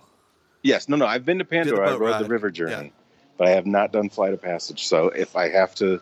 Yes, 0.63 0.89
no, 0.89 0.97
no. 0.97 1.07
I've 1.07 1.25
been 1.25 1.39
to 1.39 1.45
Pandora. 1.45 1.89
I 1.89 1.93
rode 1.93 2.01
ride. 2.01 2.25
the 2.25 2.29
river 2.29 2.49
journey, 2.49 2.93
Yeah. 2.95 3.02
But 3.43 3.49
I 3.49 3.55
have 3.57 3.67
not 3.67 3.91
done 3.91 4.09
Flight 4.09 4.33
of 4.33 4.41
Passage. 4.41 4.87
So 4.87 5.09
if 5.09 5.35
I 5.35 5.49
have 5.49 5.75
to 5.75 6.01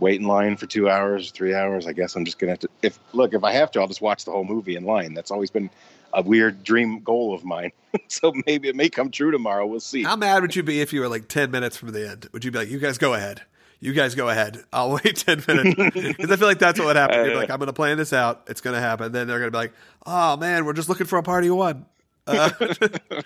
wait 0.00 0.20
in 0.20 0.26
line 0.26 0.56
for 0.56 0.66
two 0.66 0.90
hours, 0.90 1.30
three 1.30 1.54
hours, 1.54 1.86
I 1.86 1.92
guess 1.92 2.16
I'm 2.16 2.24
just 2.24 2.40
gonna 2.40 2.50
have 2.50 2.58
to. 2.58 2.68
If 2.82 2.98
look, 3.12 3.32
if 3.32 3.44
I 3.44 3.52
have 3.52 3.70
to, 3.72 3.80
I'll 3.80 3.86
just 3.86 4.00
watch 4.00 4.24
the 4.24 4.32
whole 4.32 4.42
movie 4.42 4.74
in 4.74 4.82
line. 4.82 5.14
That's 5.14 5.30
always 5.30 5.52
been 5.52 5.70
a 6.12 6.20
weird 6.20 6.64
dream 6.64 6.98
goal 6.98 7.32
of 7.32 7.44
mine. 7.44 7.70
so 8.08 8.32
maybe 8.44 8.66
it 8.66 8.74
may 8.74 8.88
come 8.88 9.12
true 9.12 9.30
tomorrow. 9.30 9.68
We'll 9.68 9.78
see. 9.78 10.02
How 10.02 10.16
mad 10.16 10.42
would 10.42 10.56
you 10.56 10.64
be 10.64 10.80
if 10.80 10.92
you 10.92 11.00
were 11.00 11.08
like 11.08 11.28
10 11.28 11.52
minutes 11.52 11.76
from 11.76 11.92
the 11.92 12.08
end? 12.08 12.28
Would 12.32 12.44
you 12.44 12.50
be 12.50 12.58
like, 12.58 12.70
you 12.70 12.80
guys 12.80 12.98
go 12.98 13.14
ahead? 13.14 13.42
You 13.78 13.92
guys 13.92 14.16
go 14.16 14.28
ahead. 14.28 14.64
I'll 14.72 14.90
wait 15.04 15.14
10 15.14 15.44
minutes. 15.46 15.76
Because 15.94 16.32
I 16.32 16.34
feel 16.34 16.48
like 16.48 16.58
that's 16.58 16.80
what 16.80 16.86
would 16.86 16.96
happen. 16.96 17.18
You'd 17.18 17.24
be 17.26 17.34
uh, 17.34 17.38
like, 17.38 17.50
I'm 17.50 17.58
going 17.58 17.68
to 17.68 17.72
plan 17.72 17.98
this 17.98 18.12
out. 18.12 18.42
It's 18.48 18.60
going 18.60 18.74
to 18.74 18.80
happen. 18.80 19.12
Then 19.12 19.28
they're 19.28 19.38
going 19.38 19.52
to 19.52 19.56
be 19.56 19.58
like, 19.58 19.74
oh, 20.06 20.36
man, 20.36 20.64
we're 20.64 20.72
just 20.72 20.88
looking 20.88 21.06
for 21.06 21.18
a 21.18 21.22
party 21.22 21.50
one. 21.50 21.86
Uh, 22.28 22.50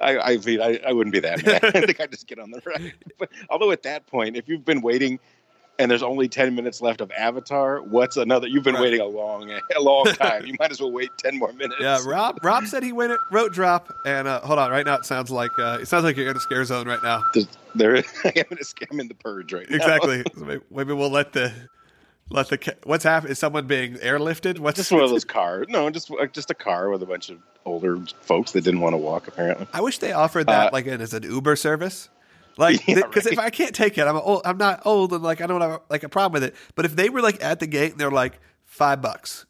I, 0.00 0.18
I 0.18 0.36
mean, 0.38 0.60
I, 0.60 0.80
I 0.86 0.92
wouldn't 0.92 1.12
be 1.14 1.20
that 1.20 1.44
mad. 1.46 1.64
I 1.76 1.80
think 1.86 2.00
I 2.00 2.06
just 2.06 2.26
get 2.26 2.38
on 2.38 2.50
the 2.50 2.60
ride. 2.64 2.92
But 3.18 3.30
although 3.48 3.70
at 3.70 3.82
that 3.84 4.06
point, 4.06 4.36
if 4.36 4.48
you've 4.48 4.64
been 4.64 4.80
waiting 4.82 5.18
and 5.78 5.90
there's 5.90 6.02
only 6.02 6.28
10 6.28 6.54
minutes 6.54 6.82
left 6.82 7.00
of 7.00 7.10
Avatar, 7.12 7.80
what's 7.80 8.16
another? 8.18 8.46
You've 8.46 8.62
been 8.64 8.74
Right. 8.74 8.82
waiting 8.82 9.00
a 9.00 9.06
long, 9.06 9.50
a 9.50 9.80
long 9.80 10.04
time. 10.04 10.44
you 10.44 10.54
might 10.60 10.70
as 10.70 10.80
well 10.80 10.92
wait 10.92 11.08
10 11.18 11.38
more 11.38 11.52
minutes. 11.52 11.80
Yeah, 11.80 11.98
Rob. 12.04 12.38
Rob 12.44 12.66
said 12.66 12.82
he 12.82 12.92
went 12.92 13.18
wrote 13.30 13.52
drop, 13.54 13.92
and 14.04 14.28
uh, 14.28 14.40
hold 14.40 14.58
on. 14.58 14.70
Right 14.70 14.84
now, 14.84 14.96
it 14.96 15.06
sounds 15.06 15.30
like 15.30 15.50
uh, 15.58 15.78
it 15.80 15.86
sounds 15.88 16.04
like 16.04 16.16
you're 16.16 16.30
in 16.30 16.36
a 16.36 16.40
scare 16.40 16.64
zone 16.64 16.86
right 16.86 17.02
now. 17.02 17.22
There's- 17.34 17.48
there, 17.74 17.96
I'm 17.96 18.04
in, 18.34 18.58
a, 18.58 18.64
I'm 18.90 19.00
in 19.00 19.08
the 19.08 19.14
purge 19.14 19.54
right 19.54 19.68
now. 19.70 19.76
Exactly. 19.76 20.22
So 20.36 20.44
maybe, 20.44 20.62
maybe 20.70 20.92
we'll 20.92 21.08
let 21.10 21.32
the 21.32 21.50
let 22.28 22.50
the 22.50 22.76
what's 22.84 23.02
happening? 23.04 23.32
Is 23.32 23.38
someone 23.38 23.66
being 23.66 23.94
airlifted? 23.94 24.58
What's 24.58 24.76
Just 24.76 24.92
one 24.92 25.02
of 25.02 25.08
those 25.08 25.24
cars. 25.24 25.66
No, 25.70 25.88
just 25.88 26.10
uh, 26.10 26.26
just 26.26 26.50
a 26.50 26.54
car 26.54 26.90
with 26.90 27.02
a 27.02 27.06
bunch 27.06 27.30
of 27.30 27.38
older 27.64 27.98
folks 28.20 28.52
that 28.52 28.62
didn't 28.64 28.80
want 28.80 28.92
to 28.94 28.98
walk. 28.98 29.28
Apparently, 29.28 29.66
I 29.72 29.80
wish 29.80 29.98
they 29.98 30.12
offered 30.12 30.46
that 30.48 30.68
Uh, 30.68 30.70
like 30.72 30.86
as 30.86 31.14
an 31.14 31.22
Uber 31.22 31.56
service. 31.56 32.08
Like, 32.58 32.86
Yeah, 32.88 32.96
because 33.06 33.26
if. 33.26 33.38
I 33.38 33.50
can't 33.50 33.74
take 33.74 33.96
it, 33.98 34.06
I'm 34.06 34.16
old. 34.16 34.42
I'm 34.44 34.58
not 34.58 34.82
old, 34.84 35.12
and 35.12 35.22
like 35.22 35.40
I 35.40 35.46
don't 35.46 35.60
have 35.60 35.80
like 35.88 36.02
a 36.02 36.08
problem 36.08 36.40
with 36.40 36.44
it. 36.50 36.54
But 36.74 36.84
if 36.84 36.94
they 36.96 37.08
were 37.08 37.22
like 37.22 37.42
at 37.42 37.60
the 37.60 37.66
gate 37.66 37.92
and 37.92 38.00
they're 38.00 38.10
like 38.10 38.40
five 38.64 39.00
bucks, 39.00 39.46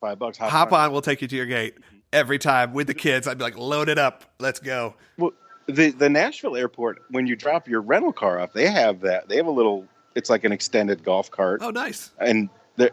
five 0.00 0.18
bucks. 0.18 0.38
Hop, 0.38 0.50
hop 0.50 0.72
on, 0.72 0.92
we'll 0.92 1.02
take 1.02 1.22
you 1.22 1.28
to 1.28 1.36
your 1.36 1.46
gate 1.46 1.74
every 2.12 2.38
time 2.38 2.72
with 2.72 2.86
the 2.86 2.94
kids. 2.94 3.28
I'd 3.28 3.38
be 3.38 3.44
like, 3.44 3.56
load 3.58 3.88
it 3.88 3.98
up, 3.98 4.24
let's 4.40 4.58
go. 4.60 4.94
Well, 5.18 5.32
the 5.66 5.90
the 5.90 6.08
Nashville 6.08 6.56
airport, 6.56 7.02
when 7.10 7.26
you 7.26 7.36
drop 7.36 7.68
your 7.68 7.80
rental 7.80 8.12
car 8.12 8.40
off, 8.40 8.52
they 8.52 8.68
have 8.68 9.00
that. 9.02 9.28
They 9.28 9.36
have 9.36 9.46
a 9.46 9.50
little. 9.50 9.86
It's 10.16 10.30
like 10.30 10.44
an 10.44 10.50
extended 10.52 11.04
golf 11.04 11.30
cart, 11.30 11.60
Oh, 11.62 11.70
nice. 11.70 12.10
and 12.18 12.48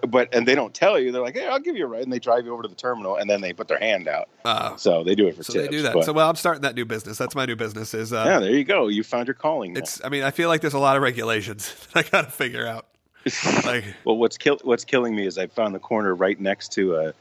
but 0.08 0.34
and 0.34 0.48
they 0.48 0.56
don't 0.56 0.74
tell 0.74 0.98
you. 1.00 1.12
They're 1.12 1.22
like, 1.22 1.34
"Hey, 1.36 1.48
I'll 1.48 1.60
give 1.60 1.76
you 1.76 1.86
a 1.86 1.88
ride," 1.88 2.04
and 2.04 2.12
they 2.14 2.20
drive 2.20 2.46
you 2.46 2.54
over 2.54 2.64
to 2.64 2.70
the 2.70 2.76
terminal, 2.76 3.18
and 3.18 3.30
then 3.30 3.42
they 3.42 3.54
put 3.54 3.68
their 3.68 3.80
hand 3.80 4.08
out. 4.08 4.30
Uh, 4.46 4.76
So 4.78 5.04
they 5.04 5.16
do 5.16 5.28
it 5.28 5.36
for 5.36 5.44
so 5.44 5.54
tips. 5.54 5.66
they 5.66 5.72
do 5.72 5.82
that. 5.84 5.94
but- 5.94 6.06
So 6.06 6.14
well, 6.14 6.30
I'm 6.30 6.36
starting 6.36 6.62
that 6.62 6.76
new 6.76 6.86
business. 6.86 7.18
That's 7.18 7.36
my 7.36 7.46
new 7.46 7.56
business. 7.56 7.94
Is 7.94 8.14
uh, 8.14 8.24
yeah, 8.26 8.40
there 8.40 8.52
you 8.52 8.64
go. 8.64 8.88
You 8.88 9.04
found 9.04 9.28
your 9.28 9.34
calling. 9.36 9.74
now. 9.74 9.80
it's. 9.80 10.04
I 10.04 10.10
mean, 10.10 10.24
I 10.24 10.32
feel 10.32 10.50
like 10.50 10.62
there's 10.62 10.74
a 10.74 10.80
lot 10.80 10.96
of 10.96 11.04
regulations 11.04 11.74
that 11.94 12.06
I 12.06 12.10
got 12.10 12.26
to 12.26 12.32
figure 12.32 12.66
out. 12.68 12.86
Like, 13.66 13.86
Well, 14.04 14.18
what's 14.18 14.38
kill 14.38 14.60
what's 14.64 14.84
killing 14.84 15.16
me 15.16 15.26
is 15.26 15.38
I 15.38 15.48
found 15.48 15.74
the 15.74 15.80
corner 15.80 16.14
right 16.14 16.40
next 16.40 16.74
to 16.74 16.96
a 16.98 17.14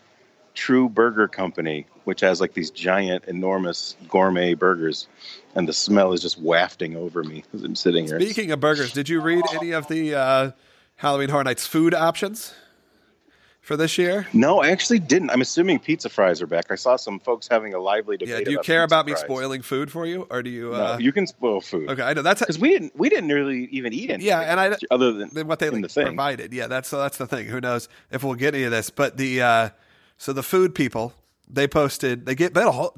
True 0.54 0.88
Burger 0.88 1.28
Company, 1.28 1.86
which 2.04 2.20
has 2.20 2.40
like 2.40 2.54
these 2.54 2.70
giant, 2.70 3.24
enormous 3.26 3.96
gourmet 4.08 4.54
burgers, 4.54 5.06
and 5.54 5.66
the 5.68 5.72
smell 5.72 6.12
is 6.12 6.20
just 6.20 6.38
wafting 6.40 6.96
over 6.96 7.22
me 7.24 7.44
as 7.54 7.62
I'm 7.62 7.74
sitting 7.76 8.06
here. 8.06 8.20
speaking 8.20 8.50
of 8.50 8.58
burgers, 8.60 8.92
did 8.92 9.08
you 9.08 9.20
read 9.20 9.44
any 9.54 9.70
of 9.70 9.86
the 9.88 10.14
uh, 10.14 10.50
Halloween 11.02 11.30
Horror 11.30 11.42
Nights 11.42 11.66
food 11.66 11.94
options 11.94 12.54
for 13.60 13.76
this 13.76 13.98
year? 13.98 14.28
No, 14.32 14.62
I 14.62 14.68
actually 14.70 15.00
didn't. 15.00 15.30
I'm 15.30 15.40
assuming 15.40 15.80
pizza 15.80 16.08
fries 16.08 16.40
are 16.40 16.46
back. 16.46 16.66
I 16.70 16.76
saw 16.76 16.94
some 16.94 17.18
folks 17.18 17.48
having 17.50 17.74
a 17.74 17.80
lively 17.80 18.16
debate. 18.16 18.38
Yeah. 18.38 18.44
Do 18.44 18.50
you 18.52 18.58
about 18.58 18.64
care 18.64 18.84
about 18.84 19.06
me 19.06 19.14
fries. 19.14 19.24
spoiling 19.24 19.62
food 19.62 19.90
for 19.90 20.06
you, 20.06 20.28
or 20.30 20.44
do 20.44 20.50
you? 20.50 20.70
No, 20.70 20.74
Uh, 20.74 20.98
you 21.00 21.10
can 21.10 21.26
spoil 21.26 21.60
food 21.60 21.90
okay, 21.90 22.02
I 22.02 22.14
know 22.14 22.22
that's 22.22 22.38
because 22.38 22.56
we 22.56 22.68
didn't. 22.68 22.96
We 22.96 23.08
didn't 23.08 23.30
really 23.30 23.64
even 23.72 23.92
eat 23.92 24.10
anything. 24.10 24.28
Yeah, 24.28 24.42
and 24.42 24.60
I- 24.60 24.76
other 24.92 25.12
than 25.12 25.48
what 25.48 25.58
they 25.58 25.70
like, 25.70 25.82
the 25.82 25.88
thing. 25.88 26.06
provided. 26.06 26.52
Yeah, 26.52 26.68
that's 26.68 26.90
that's 26.90 27.16
the 27.16 27.26
thing. 27.26 27.46
Who 27.46 27.60
knows 27.60 27.88
if 28.12 28.22
we'll 28.22 28.34
get 28.36 28.54
any 28.54 28.62
of 28.62 28.70
this? 28.70 28.88
But 28.88 29.16
the 29.16 29.42
uh, 29.42 29.68
so 30.18 30.32
the 30.32 30.44
food 30.44 30.72
people 30.72 31.14
they 31.50 31.66
posted 31.66 32.26
they 32.26 32.36
get 32.36 32.56
whole, 32.56 32.94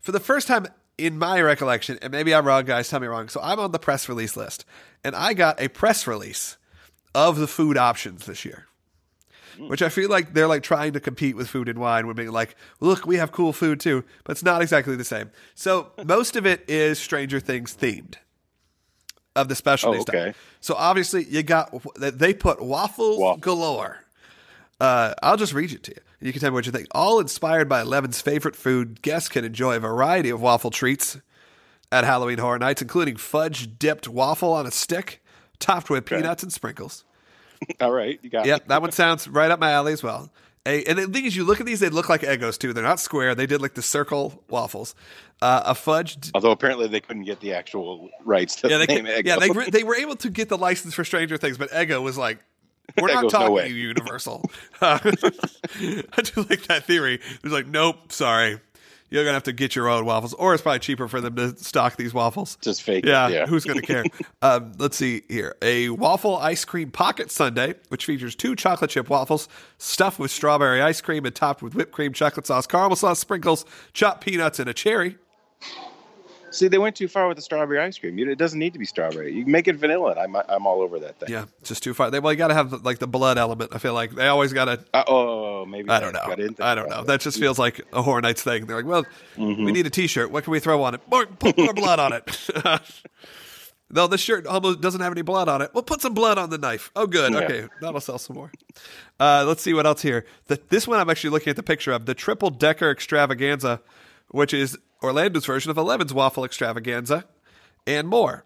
for 0.00 0.10
the 0.10 0.18
first 0.18 0.48
time 0.48 0.66
in 0.98 1.18
my 1.18 1.40
recollection, 1.40 2.00
and 2.02 2.10
maybe 2.10 2.34
I'm 2.34 2.44
wrong, 2.44 2.64
guys. 2.64 2.88
Tell 2.88 2.98
me 2.98 3.06
wrong. 3.06 3.28
So 3.28 3.38
I'm 3.40 3.60
on 3.60 3.70
the 3.70 3.78
press 3.78 4.08
release 4.08 4.36
list, 4.36 4.64
and 5.04 5.14
I 5.14 5.34
got 5.34 5.60
a 5.62 5.68
press 5.68 6.08
release 6.08 6.56
of 7.14 7.38
the 7.38 7.46
food 7.46 7.76
options 7.76 8.26
this 8.26 8.44
year. 8.44 8.66
Which 9.56 9.82
I 9.82 9.88
feel 9.88 10.10
like 10.10 10.34
they're 10.34 10.48
like 10.48 10.64
trying 10.64 10.94
to 10.94 11.00
compete 11.00 11.36
with 11.36 11.48
food 11.48 11.68
and 11.68 11.78
wine, 11.78 12.08
with 12.08 12.16
being 12.16 12.32
like, 12.32 12.56
"Look, 12.80 13.06
we 13.06 13.16
have 13.18 13.30
cool 13.30 13.52
food 13.52 13.78
too," 13.78 14.02
but 14.24 14.32
it's 14.32 14.42
not 14.42 14.62
exactly 14.62 14.96
the 14.96 15.04
same. 15.04 15.30
So 15.54 15.92
most 16.04 16.34
of 16.34 16.44
it 16.44 16.64
is 16.68 16.98
Stranger 16.98 17.38
Things 17.38 17.72
themed, 17.76 18.16
of 19.36 19.48
the 19.48 19.54
specialty 19.54 19.98
Oh, 19.98 20.02
stuff. 20.02 20.14
okay. 20.16 20.34
So 20.60 20.74
obviously 20.76 21.24
you 21.24 21.44
got 21.44 21.72
they 22.00 22.34
put 22.34 22.60
waffles 22.62 23.18
Waffles. 23.18 23.42
galore. 23.42 23.98
Uh, 24.80 25.14
I'll 25.22 25.36
just 25.36 25.52
read 25.54 25.70
it 25.72 25.84
to 25.84 25.92
you. 25.92 26.00
You 26.20 26.32
can 26.32 26.40
tell 26.40 26.50
me 26.50 26.54
what 26.54 26.66
you 26.66 26.72
think. 26.72 26.88
All 26.90 27.20
inspired 27.20 27.68
by 27.68 27.82
Eleven's 27.82 28.20
favorite 28.20 28.56
food, 28.56 29.02
guests 29.02 29.28
can 29.28 29.44
enjoy 29.44 29.76
a 29.76 29.80
variety 29.80 30.30
of 30.30 30.40
waffle 30.40 30.70
treats 30.72 31.18
at 31.92 32.02
Halloween 32.02 32.38
Horror 32.38 32.58
Nights, 32.58 32.82
including 32.82 33.14
fudge 33.16 33.78
dipped 33.78 34.08
waffle 34.08 34.52
on 34.52 34.66
a 34.66 34.72
stick, 34.72 35.22
topped 35.58 35.90
with 35.90 36.04
Okay. 36.04 36.16
peanuts 36.16 36.42
and 36.42 36.52
sprinkles. 36.52 37.04
All 37.80 37.92
right, 37.92 38.18
you 38.22 38.30
got. 38.30 38.46
It. 38.46 38.48
Yep, 38.48 38.68
that 38.68 38.82
one 38.82 38.92
sounds 38.92 39.26
right 39.28 39.50
up 39.50 39.58
my 39.60 39.70
alley 39.70 39.92
as 39.92 40.02
well. 40.02 40.30
A, 40.66 40.82
and 40.84 40.98
the 40.98 41.06
thing 41.06 41.24
is, 41.26 41.36
you 41.36 41.44
look 41.44 41.60
at 41.60 41.66
these; 41.66 41.80
they 41.80 41.88
look 41.90 42.08
like 42.08 42.22
Eggos 42.22 42.58
too. 42.58 42.72
They're 42.72 42.82
not 42.82 42.98
square; 43.00 43.34
they 43.34 43.46
did 43.46 43.60
like 43.60 43.74
the 43.74 43.82
circle 43.82 44.42
waffles. 44.48 44.94
Uh, 45.42 45.62
a 45.66 45.74
fudge 45.74 46.16
Although 46.34 46.52
apparently 46.52 46.86
they 46.88 47.00
couldn't 47.00 47.24
get 47.24 47.40
the 47.40 47.52
actual 47.52 48.08
rights 48.24 48.56
to 48.56 48.68
Yeah, 48.68 48.78
they, 48.78 48.86
name 48.86 49.04
could- 49.04 49.14
Eggo. 49.14 49.26
yeah, 49.26 49.36
they 49.36 49.50
were- 49.50 49.66
they 49.70 49.82
were 49.84 49.96
able 49.96 50.16
to 50.16 50.30
get 50.30 50.48
the 50.48 50.56
license 50.56 50.94
for 50.94 51.04
Stranger 51.04 51.36
Things, 51.36 51.58
but 51.58 51.70
Eggo 51.70 52.02
was 52.02 52.16
like, 52.16 52.38
"We're 52.98 53.08
not 53.08 53.24
Eggo's 53.24 53.32
no 53.34 53.38
talking 53.40 53.54
way. 53.54 53.68
to 53.68 53.74
you, 53.74 53.88
Universal." 53.88 54.50
Uh, 54.80 54.98
I 55.04 56.22
do 56.22 56.46
like 56.48 56.62
that 56.68 56.84
theory. 56.86 57.14
It 57.16 57.42
was 57.42 57.52
like, 57.52 57.66
"Nope, 57.66 58.10
sorry, 58.12 58.58
you're 59.14 59.24
gonna 59.24 59.34
have 59.34 59.44
to 59.44 59.52
get 59.52 59.76
your 59.76 59.88
own 59.88 60.04
waffles, 60.04 60.34
or 60.34 60.54
it's 60.54 60.62
probably 60.62 60.80
cheaper 60.80 61.06
for 61.06 61.20
them 61.20 61.36
to 61.36 61.56
stock 61.56 61.96
these 61.96 62.12
waffles." 62.12 62.58
just 62.60 62.82
fake. 62.82 63.04
it, 63.04 63.08
Yeah, 63.08 63.28
yeah. 63.28 63.46
who's 63.46 63.64
going 63.64 63.80
to 63.80 63.86
care? 63.86 64.04
um, 64.42 64.72
let's 64.78 64.96
see 64.96 65.22
here. 65.28 65.54
A 65.62 65.90
waffle 65.90 66.36
ice 66.36 66.64
cream 66.64 66.90
pocket 66.90 67.30
sundae, 67.30 67.74
which 67.88 68.04
features 68.04 68.34
two 68.34 68.56
chocolate 68.56 68.90
chip 68.90 69.08
waffles 69.08 69.48
stuffed 69.78 70.18
with 70.18 70.30
strawberry 70.30 70.82
ice 70.82 71.00
cream 71.00 71.24
and 71.24 71.34
topped 71.34 71.62
with 71.62 71.74
whipped 71.74 71.92
cream, 71.92 72.12
chocolate 72.12 72.46
sauce, 72.46 72.66
caramel 72.66 72.96
sauce, 72.96 73.20
sprinkles, 73.20 73.64
chopped 73.92 74.24
peanuts, 74.24 74.58
and 74.58 74.68
a 74.68 74.74
cherry. 74.74 75.16
See, 76.54 76.68
they 76.68 76.78
went 76.78 76.94
too 76.94 77.08
far 77.08 77.26
with 77.26 77.36
the 77.36 77.42
strawberry 77.42 77.80
ice 77.80 77.98
cream. 77.98 78.18
It 78.18 78.38
doesn't 78.38 78.58
need 78.58 78.72
to 78.74 78.78
be 78.78 78.84
strawberry. 78.84 79.32
You 79.32 79.42
can 79.42 79.52
make 79.52 79.66
it 79.66 79.76
vanilla. 79.76 80.12
and 80.12 80.20
I'm 80.20 80.36
I'm 80.48 80.66
all 80.66 80.80
over 80.82 81.00
that 81.00 81.18
thing. 81.18 81.30
Yeah, 81.30 81.46
it's 81.60 81.68
just 81.68 81.82
too 81.82 81.94
far. 81.94 82.10
They 82.10 82.20
well, 82.20 82.32
you 82.32 82.38
got 82.38 82.48
to 82.48 82.54
have 82.54 82.84
like 82.84 82.98
the 83.00 83.08
blood 83.08 83.38
element. 83.38 83.74
I 83.74 83.78
feel 83.78 83.92
like 83.94 84.12
they 84.12 84.28
always 84.28 84.52
got 84.52 84.66
to. 84.66 84.84
Uh, 84.94 85.04
oh, 85.08 85.66
maybe 85.66 85.90
I 85.90 85.98
don't 85.98 86.12
know. 86.12 86.34
didn't 86.34 86.60
I 86.60 86.74
don't 86.74 86.88
know. 86.88 87.02
That 87.02 87.20
just 87.20 87.38
feels 87.38 87.58
like 87.58 87.80
a 87.92 88.02
Horror 88.02 88.20
Nights 88.20 88.42
thing. 88.42 88.66
They're 88.66 88.76
like, 88.76 88.86
well, 88.86 89.04
we 89.36 89.72
need 89.72 89.86
a 89.86 89.90
T-shirt. 89.90 90.30
What 90.30 90.44
can 90.44 90.52
we 90.52 90.60
throw 90.60 90.82
on 90.82 90.94
it? 90.94 91.00
More, 91.10 91.26
put 91.26 91.58
more 91.58 91.74
blood 91.74 91.98
on 91.98 92.12
it. 92.12 92.50
no, 93.90 94.06
this 94.06 94.20
shirt 94.20 94.46
almost 94.46 94.80
doesn't 94.80 95.00
have 95.00 95.12
any 95.12 95.22
blood 95.22 95.48
on 95.48 95.60
it. 95.62 95.70
We'll 95.74 95.82
put 95.82 96.00
some 96.00 96.14
blood 96.14 96.38
on 96.38 96.50
the 96.50 96.58
knife. 96.58 96.90
Oh, 96.94 97.06
good. 97.06 97.32
Yeah. 97.32 97.40
Okay, 97.40 97.68
that'll 97.80 98.00
sell 98.00 98.18
some 98.18 98.36
more. 98.36 98.52
Uh, 99.18 99.44
let's 99.46 99.62
see 99.62 99.74
what 99.74 99.86
else 99.86 100.02
here. 100.02 100.24
The, 100.46 100.60
this 100.68 100.86
one 100.86 100.98
I'm 101.00 101.10
actually 101.10 101.30
looking 101.30 101.50
at 101.50 101.56
the 101.56 101.62
picture 101.62 101.92
of 101.92 102.06
the 102.06 102.14
triple 102.14 102.50
decker 102.50 102.90
extravaganza, 102.90 103.80
which 104.28 104.54
is 104.54 104.78
Orlando's 105.04 105.46
version 105.46 105.70
of 105.70 105.76
Eleven's 105.78 106.12
waffle 106.14 106.44
extravaganza, 106.44 107.24
and 107.86 108.08
more. 108.08 108.44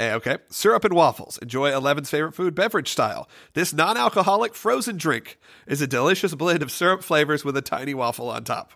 Eh, 0.00 0.14
Okay, 0.14 0.38
syrup 0.50 0.84
and 0.84 0.94
waffles. 0.94 1.38
Enjoy 1.38 1.72
Eleven's 1.72 2.10
favorite 2.10 2.34
food 2.34 2.54
beverage 2.54 2.88
style. 2.88 3.28
This 3.54 3.72
non 3.72 3.96
alcoholic 3.96 4.54
frozen 4.54 4.96
drink 4.96 5.38
is 5.66 5.80
a 5.80 5.86
delicious 5.86 6.34
blend 6.34 6.62
of 6.62 6.70
syrup 6.72 7.02
flavors 7.04 7.44
with 7.44 7.56
a 7.56 7.62
tiny 7.62 7.94
waffle 7.94 8.28
on 8.30 8.44
top. 8.44 8.72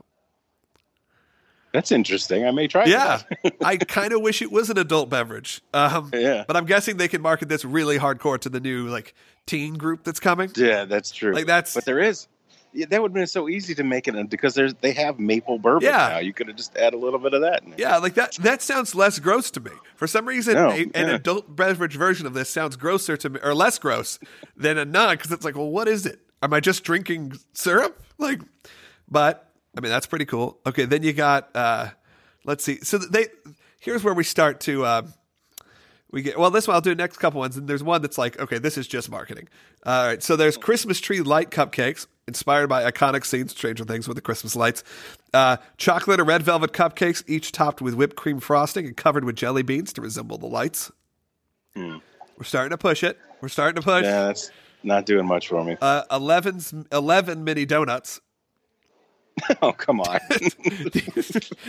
That's 1.72 1.92
interesting. 1.92 2.46
I 2.46 2.52
may 2.52 2.68
try. 2.68 2.88
That. 2.88 3.26
Yeah. 3.42 3.50
I 3.62 3.76
kind 3.76 4.12
of 4.14 4.22
wish 4.22 4.40
it 4.40 4.50
was 4.50 4.70
an 4.70 4.78
adult 4.78 5.10
beverage. 5.10 5.60
Um, 5.74 6.10
Yeah. 6.14 6.44
But 6.46 6.56
I'm 6.56 6.64
guessing 6.64 6.96
they 6.96 7.08
can 7.08 7.20
market 7.20 7.48
this 7.50 7.64
really 7.66 7.98
hardcore 7.98 8.38
to 8.40 8.48
the 8.48 8.60
new 8.60 8.88
like 8.88 9.12
teen 9.46 9.74
group 9.74 10.02
that's 10.04 10.20
coming. 10.20 10.50
yeah, 10.56 10.84
that's 10.86 11.10
true. 11.10 11.32
Like, 11.34 11.46
that's- 11.46 11.74
But 11.74 11.84
there 11.84 11.98
is. 12.00 12.28
Yeah, 12.72 12.87
that 12.90 13.00
would 13.00 13.11
have 13.11 13.14
been 13.14 13.26
so 13.26 13.48
easy 13.48 13.74
to 13.76 13.85
make 13.85 14.07
it 14.09 14.31
because 14.31 14.55
there's 14.55 14.74
they 14.74 14.92
have 14.92 15.18
maple 15.18 15.59
bourbon 15.59 15.88
Yeah. 15.88 16.09
now. 16.09 16.18
You 16.18 16.33
could 16.33 16.48
have 16.48 16.57
just 16.57 16.76
add 16.76 16.92
a 16.94 16.96
little 16.96 17.18
bit 17.18 17.33
of 17.35 17.40
that. 17.42 17.62
In. 17.62 17.74
Yeah, 17.79 17.96
like 17.98 18.14
that. 18.14 18.33
That 18.35 18.61
sounds 18.62 18.94
less 18.94 19.18
gross 19.18 19.50
to 19.52 19.61
me. 19.61 19.70
For 19.94 20.07
some 20.07 20.26
reason, 20.26 20.55
No, 20.55 20.70
a, 20.70 20.83
an 20.94 21.09
adult 21.11 21.55
beverage 21.57 21.96
version 21.96 22.26
of 22.26 22.35
this 22.35 22.50
sounds 22.50 22.76
grosser 22.76 23.16
to 23.16 23.31
me, 23.31 23.40
or 23.42 23.55
less 23.55 23.79
gross 23.79 24.18
than 24.57 24.76
a 24.79 24.85
non. 24.85 25.16
Because 25.16 25.33
it's 25.33 25.44
like, 25.44 25.57
well, 25.57 25.70
what 25.70 25.88
is 25.88 26.05
it? 26.07 26.20
Am 26.42 26.52
I 26.52 26.61
just 26.61 26.85
drinking 26.85 27.33
syrup? 27.55 28.02
Like, 28.18 28.40
but 29.09 29.50
I 29.76 29.81
mean, 29.81 29.90
that's 29.90 30.07
pretty 30.07 30.24
cool. 30.26 30.59
Okay, 30.66 30.85
then 30.85 31.02
you 31.02 31.12
got. 31.12 31.55
uh 31.55 31.88
Let's 32.44 32.62
see. 32.62 32.79
So 32.83 32.98
they 32.98 33.26
here's 33.81 34.05
where 34.05 34.14
we 34.14 34.22
start 34.24 34.61
to. 34.61 34.85
Uh, 34.85 35.02
we 36.11 36.23
get 36.23 36.38
well. 36.38 36.51
This 36.51 36.69
one 36.69 36.75
I'll 36.75 36.81
do 36.81 36.90
the 36.90 37.03
next 37.03 37.19
couple 37.19 37.40
ones, 37.40 37.57
and 37.57 37.69
there's 37.69 37.83
one 37.83 38.03
that's 38.03 38.19
like, 38.19 38.38
okay, 38.38 38.59
this 38.59 38.79
is 38.79 38.87
just 38.87 39.11
marketing. 39.11 39.49
All 39.85 40.07
right, 40.07 40.23
so 40.23 40.37
there's 40.37 40.57
Christmas 40.57 41.01
tree 41.01 41.21
light 41.21 41.51
cupcakes 41.51 42.07
inspired 42.29 42.69
by 42.69 42.90
iconic 42.90 43.25
scenes, 43.25 43.53
Stranger 43.53 43.85
Things 43.85 44.09
with 44.09 44.16
the 44.16 44.21
Christmas 44.21 44.57
lights. 44.57 44.83
Uh, 45.33 45.57
chocolate 45.77 46.21
or 46.21 46.25
red 46.25 46.42
velvet 46.42 46.73
cupcakes, 46.73 47.23
each 47.27 47.53
topped 47.53 47.81
with 47.81 47.95
whipped 47.95 48.16
cream 48.16 48.40
frosting 48.40 48.87
and 48.87 48.97
covered 48.97 49.25
with 49.25 49.37
jelly 49.37 49.62
beans 49.62 49.92
to 49.92 50.01
resemble 50.01 50.38
the 50.38 50.47
lights. 50.47 50.90
Hmm. 51.75 51.99
We're 52.38 52.45
starting 52.45 52.71
to 52.71 52.79
push 52.79 53.03
it. 53.03 53.19
We're 53.40 53.49
starting 53.49 53.81
to 53.81 53.83
push. 53.83 54.05
Yeah, 54.05 54.27
that's 54.27 54.51
not 54.83 55.07
doing 55.07 55.27
much 55.27 55.49
for 55.49 55.64
me. 55.64 55.77
Uh, 55.81 56.05
11's, 56.11 56.75
11 56.92 57.45
mini 57.45 57.64
donuts. 57.64 58.21
oh, 59.62 59.72
come 59.72 60.01
on. 60.01 60.18
I 60.31 60.38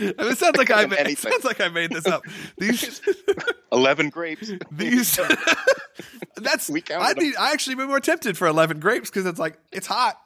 it 0.02 0.38
sounds 0.38 0.56
like 0.56 0.70
I 0.70 0.86
made, 0.86 1.06
it 1.06 1.18
sounds 1.18 1.44
like 1.44 1.60
I 1.60 1.68
made 1.68 1.90
this 1.90 2.06
up. 2.06 2.22
These 2.56 3.00
Eleven 3.72 4.08
grapes. 4.08 4.50
these 4.70 5.18
that's 6.36 6.68
We 6.70 6.80
be 6.80 6.88
them. 6.88 7.02
I 7.38 7.52
actually 7.52 7.76
be 7.76 7.86
more 7.86 8.00
tempted 8.00 8.38
for 8.38 8.46
11 8.46 8.80
grapes 8.80 9.10
because 9.10 9.26
it's 9.26 9.38
like 9.38 9.58
it's 9.72 9.86
hot. 9.86 10.18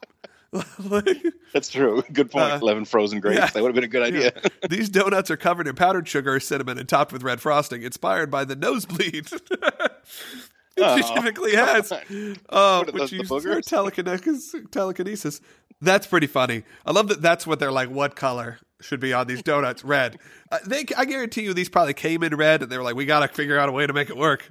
That's 1.53 1.69
true. 1.69 2.03
Good 2.13 2.29
point. 2.31 2.51
Uh, 2.53 2.59
Eleven 2.61 2.85
frozen 2.85 3.19
grapes. 3.19 3.39
yeah. 3.39 3.47
That 3.47 3.63
would 3.63 3.69
have 3.69 3.75
been 3.75 3.83
a 3.83 3.87
good 3.87 4.03
idea. 4.03 4.33
These 4.69 4.89
donuts 4.89 5.31
are 5.31 5.37
covered 5.37 5.67
in 5.67 5.75
powdered 5.75 6.07
sugar, 6.07 6.39
cinnamon, 6.39 6.77
and 6.77 6.87
topped 6.87 7.11
with 7.11 7.23
red 7.23 7.41
frosting, 7.41 7.81
inspired 7.81 8.29
by 8.29 8.45
the 8.45 8.55
nosebleed. 8.55 9.27
Oh, 10.79 10.97
she 10.97 11.03
typically 11.13 11.55
has. 11.55 11.91
Oh, 12.49 12.79
What 12.79 12.93
which 12.93 13.11
uses 13.11 13.43
her 13.43 13.61
telekinesis. 13.61 14.55
telekinesis. 14.71 15.39
That's 15.81 16.07
pretty 16.07 16.27
funny. 16.27 16.63
I 16.85 16.91
love 16.91 17.09
that. 17.09 17.21
That's 17.21 17.45
what 17.45 17.59
they're 17.59 17.71
like. 17.71 17.89
What 17.89 18.15
color 18.15 18.59
should 18.81 18.99
be 18.99 19.13
on 19.13 19.27
these 19.27 19.43
donuts? 19.43 19.83
Red. 19.83 20.17
Uh, 20.53 20.59
they, 20.67 20.85
I 20.95 21.05
guarantee 21.05 21.41
you, 21.41 21.55
these 21.55 21.67
probably 21.67 21.95
came 21.95 22.21
in 22.21 22.35
red, 22.35 22.61
and 22.61 22.71
they 22.71 22.77
were 22.77 22.83
like, 22.83 22.93
"We 22.93 23.05
got 23.07 23.21
to 23.21 23.27
figure 23.27 23.57
out 23.57 23.69
a 23.69 23.71
way 23.71 23.87
to 23.87 23.93
make 23.93 24.11
it 24.11 24.15
work." 24.15 24.47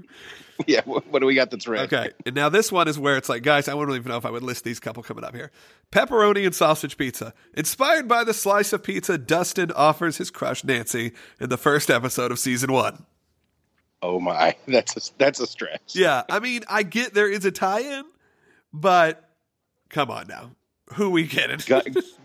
Yeah, 0.67 0.81
what, 0.85 1.07
what 1.07 1.21
do 1.21 1.27
we 1.27 1.37
got 1.37 1.53
that's 1.53 1.69
red? 1.69 1.93
Okay. 1.93 2.11
And 2.27 2.35
now 2.35 2.49
this 2.49 2.73
one 2.73 2.89
is 2.89 2.99
where 2.99 3.17
it's 3.17 3.29
like, 3.29 3.45
guys, 3.45 3.69
I 3.69 3.75
wouldn't 3.75 3.97
even 3.97 4.11
know 4.11 4.19
if 4.19 4.27
I 4.27 4.31
would 4.31 4.43
list 4.43 4.65
these 4.65 4.81
couple 4.81 5.05
coming 5.05 5.23
up 5.23 5.33
here. 5.33 5.53
Pepperoni 5.93 6.45
and 6.45 6.53
sausage 6.53 6.97
pizza. 6.97 7.35
Inspired 7.55 8.09
by 8.09 8.25
the 8.25 8.35
slice 8.35 8.73
of 8.73 8.83
pizza 8.83 9.17
Dustin 9.17 9.71
offers 9.73 10.17
his 10.19 10.31
crush 10.33 10.65
Nancy 10.65 11.13
in 11.39 11.51
the 11.51 11.57
first 11.57 11.89
episode 11.89 12.33
of 12.33 12.41
season 12.41 12.73
one. 12.73 13.07
Oh 14.03 14.19
my, 14.21 14.57
that's 14.69 14.97
a, 14.97 15.13
that's 15.19 15.41
a 15.41 15.47
stretch. 15.47 15.95
Yeah. 15.95 16.23
I 16.29 16.41
mean, 16.41 16.63
I 16.69 16.83
get 16.83 17.15
there 17.15 17.31
is 17.31 17.45
a 17.45 17.51
tie 17.51 17.81
in, 17.81 18.05
but 18.73 19.29
come 19.89 20.11
on 20.11 20.27
now. 20.27 20.51
Who 20.95 21.11
we 21.11 21.27
getting? 21.27 21.59
Gun, 21.67 21.83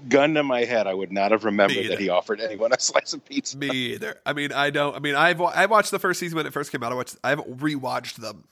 gun 0.09 0.33
to 0.33 0.43
my 0.43 0.65
head, 0.65 0.87
I 0.87 0.93
would 0.93 1.11
not 1.11 1.31
have 1.31 1.45
remembered 1.45 1.87
that 1.89 1.99
he 1.99 2.09
offered 2.09 2.41
anyone 2.41 2.73
a 2.73 2.79
slice 2.79 3.13
of 3.13 3.23
pizza. 3.23 3.57
Me 3.57 3.69
either. 3.69 4.19
I 4.25 4.33
mean, 4.33 4.51
I 4.51 4.71
don't. 4.71 4.93
I 4.93 4.99
mean, 4.99 5.15
I've 5.15 5.39
I 5.39 5.67
watched 5.67 5.91
the 5.91 5.99
first 5.99 6.19
season 6.19 6.35
when 6.35 6.45
it 6.45 6.51
first 6.51 6.71
came 6.71 6.83
out. 6.83 6.91
I 6.91 6.95
watched. 6.95 7.15
I 7.23 7.29
haven't 7.29 7.59
rewatched 7.59 8.15
them. 8.15 8.43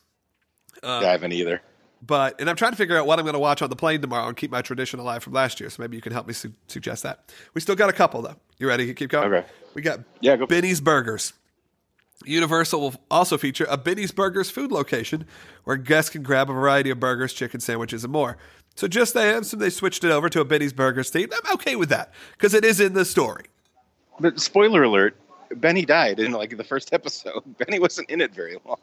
Um, 0.83 1.01
yeah, 1.01 1.09
I 1.09 1.11
haven't 1.11 1.33
either. 1.33 1.61
But 2.01 2.39
and 2.39 2.49
I'm 2.49 2.55
trying 2.55 2.71
to 2.71 2.77
figure 2.77 2.97
out 2.97 3.07
what 3.07 3.19
I'm 3.19 3.25
going 3.25 3.33
to 3.33 3.39
watch 3.39 3.61
on 3.61 3.69
the 3.69 3.75
plane 3.75 3.99
tomorrow 4.01 4.27
and 4.27 4.37
keep 4.37 4.51
my 4.51 4.61
tradition 4.61 4.99
alive 4.99 5.23
from 5.23 5.33
last 5.33 5.59
year. 5.59 5.69
So 5.69 5.81
maybe 5.81 5.95
you 5.97 6.01
can 6.01 6.13
help 6.13 6.27
me 6.27 6.33
su- 6.33 6.53
suggest 6.67 7.03
that. 7.03 7.31
We 7.53 7.61
still 7.61 7.75
got 7.75 7.89
a 7.89 7.93
couple 7.93 8.21
though. 8.21 8.35
You 8.57 8.67
ready? 8.67 8.93
Keep 8.93 9.09
going. 9.09 9.33
Okay. 9.33 9.47
We 9.73 9.81
got 9.81 10.01
Yeah, 10.21 10.35
go. 10.37 10.45
Benny's 10.45 10.79
Burgers. 10.81 11.33
Universal 12.27 12.81
will 12.81 12.95
also 13.09 13.37
feature 13.37 13.65
a 13.69 13.77
Benny's 13.77 14.11
Burgers 14.11 14.49
food 14.49 14.71
location 14.71 15.25
where 15.63 15.77
guests 15.77 16.09
can 16.09 16.23
grab 16.23 16.49
a 16.49 16.53
variety 16.53 16.89
of 16.89 16.99
burgers, 16.99 17.33
chicken 17.33 17.59
sandwiches, 17.59 18.03
and 18.03 18.13
more. 18.13 18.37
So 18.75 18.87
just 18.87 19.13
they 19.13 19.39
they 19.39 19.69
switched 19.69 20.03
it 20.03 20.11
over 20.11 20.29
to 20.29 20.41
a 20.41 20.45
Benny's 20.45 20.73
Burgers 20.73 21.09
theme. 21.09 21.29
I'm 21.31 21.53
okay 21.55 21.75
with 21.75 21.89
that 21.89 22.13
because 22.33 22.53
it 22.53 22.65
is 22.65 22.79
in 22.79 22.93
the 22.93 23.05
story. 23.05 23.45
But 24.19 24.39
spoiler 24.39 24.83
alert: 24.83 25.15
Benny 25.55 25.85
died 25.85 26.19
in 26.19 26.31
like 26.31 26.57
the 26.57 26.63
first 26.63 26.93
episode. 26.93 27.41
Benny 27.57 27.79
wasn't 27.79 28.09
in 28.09 28.21
it 28.21 28.33
very 28.33 28.57
long. 28.65 28.77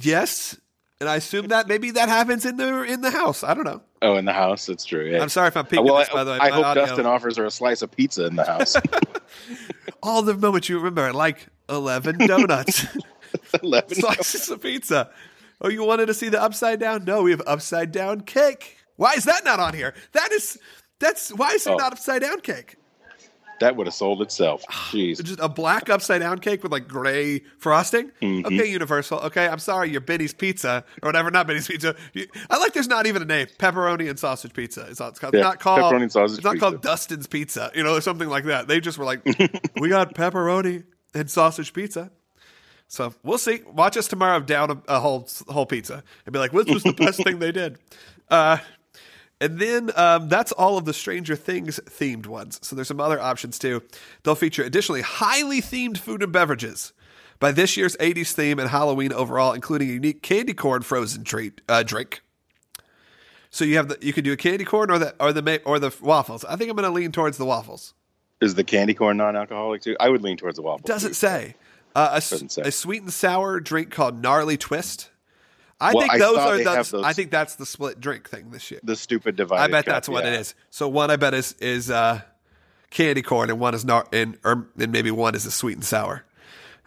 Yes, 0.00 0.58
and 1.00 1.08
I 1.08 1.16
assume 1.16 1.48
that 1.48 1.68
maybe 1.68 1.90
that 1.92 2.08
happens 2.08 2.44
in 2.44 2.56
the 2.56 2.82
in 2.82 3.00
the 3.02 3.10
house. 3.10 3.44
I 3.44 3.54
don't 3.54 3.64
know. 3.64 3.82
Oh, 4.02 4.16
in 4.16 4.24
the 4.24 4.32
house, 4.32 4.66
that's 4.66 4.84
true. 4.84 5.08
Yeah. 5.10 5.22
I'm 5.22 5.28
sorry 5.28 5.48
if 5.48 5.56
I'm 5.56 5.66
peeking 5.66 5.84
well, 5.84 5.98
this, 5.98 6.08
I, 6.10 6.12
by 6.12 6.24
the 6.24 6.30
way. 6.32 6.38
I 6.40 6.48
My 6.50 6.54
hope 6.56 6.66
audio- 6.66 6.86
Dustin 6.86 7.06
offers 7.06 7.36
her 7.36 7.44
a 7.44 7.50
slice 7.50 7.82
of 7.82 7.90
pizza 7.90 8.26
in 8.26 8.36
the 8.36 8.44
house. 8.44 8.76
all 10.02 10.22
the 10.22 10.34
moments 10.34 10.68
you 10.68 10.76
remember, 10.78 11.12
like 11.12 11.46
11 11.68 12.18
donuts, 12.26 12.86
Eleven. 13.62 13.94
slices 14.00 14.48
of 14.50 14.62
pizza. 14.62 15.10
Oh, 15.60 15.68
you 15.68 15.82
wanted 15.84 16.06
to 16.06 16.14
see 16.14 16.28
the 16.28 16.40
upside 16.40 16.78
down? 16.80 17.04
No, 17.04 17.22
we 17.22 17.32
have 17.32 17.42
upside 17.46 17.90
down 17.92 18.20
cake. 18.22 18.76
Why 18.96 19.14
is 19.14 19.24
that 19.24 19.44
not 19.44 19.58
on 19.60 19.74
here? 19.74 19.94
That 20.12 20.30
is, 20.32 20.58
that's, 21.00 21.30
why 21.30 21.52
is 21.52 21.66
it 21.66 21.70
Oh. 21.70 21.76
not 21.76 21.92
upside 21.92 22.22
down 22.22 22.40
cake? 22.40 22.76
That 23.60 23.76
would 23.76 23.86
have 23.86 23.94
sold 23.94 24.22
itself. 24.22 24.64
Jeez. 24.70 25.22
Just 25.22 25.40
a 25.40 25.48
black 25.48 25.88
upside 25.90 26.20
down 26.20 26.38
cake 26.38 26.62
with 26.62 26.72
like 26.72 26.86
gray 26.88 27.40
frosting? 27.58 28.10
Mm-hmm. 28.22 28.46
Okay, 28.46 28.70
Universal. 28.70 29.18
Okay, 29.20 29.48
I'm 29.48 29.58
sorry, 29.58 29.90
you're 29.90 30.00
Benny's 30.00 30.32
Pizza 30.34 30.84
or 31.02 31.08
whatever, 31.08 31.30
not 31.30 31.46
Benny's 31.46 31.66
Pizza. 31.68 31.94
I 32.50 32.58
like 32.58 32.72
there's 32.72 32.88
not 32.88 33.06
even 33.06 33.22
a 33.22 33.24
name. 33.24 33.46
Pepperoni 33.58 34.08
and 34.08 34.18
sausage 34.18 34.52
pizza. 34.52 34.86
It's 34.90 35.00
not, 35.00 35.10
it's 35.10 35.18
called- 35.18 35.34
Yeah, 35.34 35.40
not 35.42 35.60
called, 35.60 35.82
pepperoni 35.92 36.02
and 36.02 36.12
sausage 36.12 36.38
it's 36.38 36.44
not 36.44 36.52
pizza. 36.54 36.66
called 36.70 36.82
Dustin's 36.82 37.26
Pizza, 37.26 37.70
you 37.74 37.82
know, 37.82 37.94
or 37.96 38.00
something 38.00 38.28
like 38.28 38.44
that. 38.44 38.68
They 38.68 38.80
just 38.80 38.98
were 38.98 39.04
like, 39.04 39.24
we 39.80 39.88
got 39.88 40.14
pepperoni 40.14 40.84
and 41.14 41.30
sausage 41.30 41.72
pizza. 41.72 42.10
So 42.90 43.12
we'll 43.22 43.36
see. 43.38 43.60
Watch 43.70 43.96
us 43.98 44.08
tomorrow 44.08 44.40
down 44.40 44.70
a, 44.70 44.78
a 44.96 45.00
whole 45.00 45.28
whole 45.48 45.66
pizza 45.66 46.02
and 46.24 46.32
be 46.32 46.38
like, 46.38 46.54
"What 46.54 46.68
was 46.70 46.82
the 46.82 46.94
best 46.94 47.22
thing 47.22 47.38
they 47.38 47.52
did?" 47.52 47.76
Uh, 48.30 48.56
and 49.40 49.58
then 49.58 49.90
um, 49.96 50.28
that's 50.28 50.52
all 50.52 50.76
of 50.78 50.84
the 50.84 50.92
Stranger 50.92 51.36
Things 51.36 51.78
themed 51.86 52.26
ones. 52.26 52.58
So 52.62 52.74
there's 52.74 52.88
some 52.88 53.00
other 53.00 53.20
options 53.20 53.58
too. 53.58 53.82
They'll 54.22 54.34
feature 54.34 54.62
additionally 54.62 55.02
highly 55.02 55.60
themed 55.60 55.98
food 55.98 56.22
and 56.22 56.32
beverages 56.32 56.92
by 57.38 57.52
this 57.52 57.76
year's 57.76 57.96
80s 57.96 58.32
theme 58.32 58.58
and 58.58 58.70
Halloween 58.70 59.12
overall, 59.12 59.52
including 59.52 59.90
a 59.90 59.92
unique 59.92 60.22
candy 60.22 60.54
corn 60.54 60.82
frozen 60.82 61.24
treat 61.24 61.60
uh, 61.68 61.82
drink. 61.82 62.20
So 63.50 63.64
you 63.64 63.76
have 63.76 63.88
the 63.88 63.98
you 64.00 64.12
can 64.12 64.24
do 64.24 64.32
a 64.32 64.36
candy 64.36 64.64
corn 64.64 64.90
or 64.90 64.98
the 64.98 65.14
or 65.18 65.32
the 65.32 65.62
or 65.64 65.78
the 65.78 65.94
waffles. 66.02 66.44
I 66.44 66.56
think 66.56 66.70
I'm 66.70 66.76
going 66.76 66.88
to 66.88 66.94
lean 66.94 67.12
towards 67.12 67.38
the 67.38 67.46
waffles. 67.46 67.94
Is 68.40 68.54
the 68.54 68.64
candy 68.64 68.94
corn 68.94 69.16
non-alcoholic 69.16 69.82
too? 69.82 69.96
I 69.98 70.10
would 70.10 70.22
lean 70.22 70.36
towards 70.36 70.56
the 70.56 70.62
waffle. 70.62 70.86
Doesn't 70.86 71.10
too. 71.10 71.14
say. 71.14 71.54
Uh, 71.94 72.10
a, 72.12 72.14
Doesn't 72.16 72.52
say. 72.52 72.62
a 72.62 72.70
sweet 72.70 73.02
and 73.02 73.12
sour 73.12 73.58
drink 73.58 73.90
called 73.90 74.22
Gnarly 74.22 74.56
Twist. 74.56 75.10
I 75.80 75.92
Well, 75.92 76.00
think 76.02 76.14
I 76.14 76.18
those 76.18 76.38
are 76.38 76.56
they 76.56 76.64
those, 76.64 76.94
I 76.94 77.12
think 77.12 77.30
that's 77.30 77.54
the 77.54 77.66
split 77.66 78.00
drink 78.00 78.28
thing 78.28 78.50
this 78.50 78.70
year. 78.70 78.80
The 78.82 78.96
stupid 78.96 79.36
divided. 79.36 79.62
I 79.62 79.68
bet 79.68 79.84
cup, 79.84 79.94
that's 79.94 80.08
what 80.08 80.24
yeah. 80.24 80.32
it 80.34 80.40
is. 80.40 80.54
So 80.70 80.88
one 80.88 81.10
I 81.10 81.16
bet 81.16 81.34
is 81.34 81.54
is 81.60 81.90
uh, 81.90 82.20
candy 82.90 83.22
corn 83.22 83.48
and 83.50 83.60
one 83.60 83.74
is 83.74 83.84
nar- 83.84 84.08
and 84.12 84.38
or 84.44 84.66
and 84.78 84.90
maybe 84.92 85.10
one 85.10 85.34
is 85.34 85.46
a 85.46 85.50
sweet 85.50 85.74
and 85.74 85.84
sour. 85.84 86.24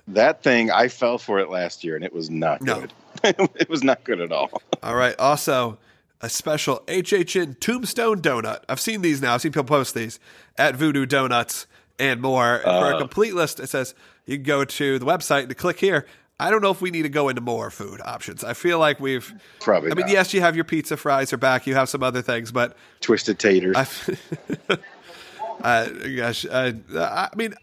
That 0.08 0.44
thing, 0.44 0.72
I 0.72 0.88
fell 0.90 1.18
for 1.18 1.40
it 1.40 1.50
last 1.50 1.84
year, 1.84 1.96
and 1.96 2.04
it 2.04 2.12
was 2.12 2.30
not 2.30 2.62
No. 2.62 2.82
good. 2.82 2.94
it 3.56 3.70
was 3.70 3.84
not 3.84 4.04
good 4.04 4.20
at 4.20 4.32
all. 4.32 4.50
All 4.84 4.96
right. 4.96 5.16
Also, 5.20 5.78
a 6.22 6.28
special 6.28 6.84
HHN 6.88 7.60
Tombstone 7.60 8.22
donut. 8.22 8.64
I've 8.68 8.80
seen 8.80 9.02
these 9.04 9.22
now. 9.22 9.36
I've 9.36 9.42
seen 9.42 9.52
people 9.52 9.64
post 9.66 9.94
these 9.96 10.20
at 10.58 10.76
Voodoo 10.76 11.06
Donuts 11.06 11.66
and 12.00 12.20
more. 12.20 12.56
And 12.56 12.64
for 12.64 12.92
a 12.92 12.96
Uh. 12.96 12.98
complete 12.98 13.36
list, 13.36 13.60
it 13.60 13.68
says 13.70 13.94
you 14.26 14.38
can 14.38 14.44
go 14.44 14.66
to 14.66 15.00
the 15.00 15.06
website 15.06 15.44
and 15.44 15.56
click 15.56 15.80
here. 15.80 16.06
I 16.42 16.50
don't 16.52 16.62
know 16.62 16.72
if 16.72 16.82
we 16.82 16.92
need 16.92 17.04
to 17.04 17.10
go 17.10 17.30
into 17.30 17.42
more 17.42 17.70
food 17.70 18.02
options. 18.04 18.44
I 18.44 18.54
feel 18.54 18.80
like 18.80 19.00
we've 19.00 19.32
Probably 19.60 19.92
I 19.92 19.96
mean, 19.96 20.08
not. 20.08 20.12
yes, 20.12 20.34
you 20.34 20.42
have 20.42 20.56
your 20.56 20.66
pizza 20.66 20.98
fries 20.98 21.32
are 21.34 21.38
back. 21.38 21.68
You 21.68 21.76
have 21.76 21.88
some 21.90 22.04
other 22.04 22.22
things, 22.22 22.52
but 22.52 22.76
Twisted 23.00 23.38
taters. 23.40 23.76
I, 23.78 24.78
uh, 25.64 25.86
gosh, 26.18 26.46
uh, 26.46 26.74
I 26.96 27.30
mean, 27.36 27.54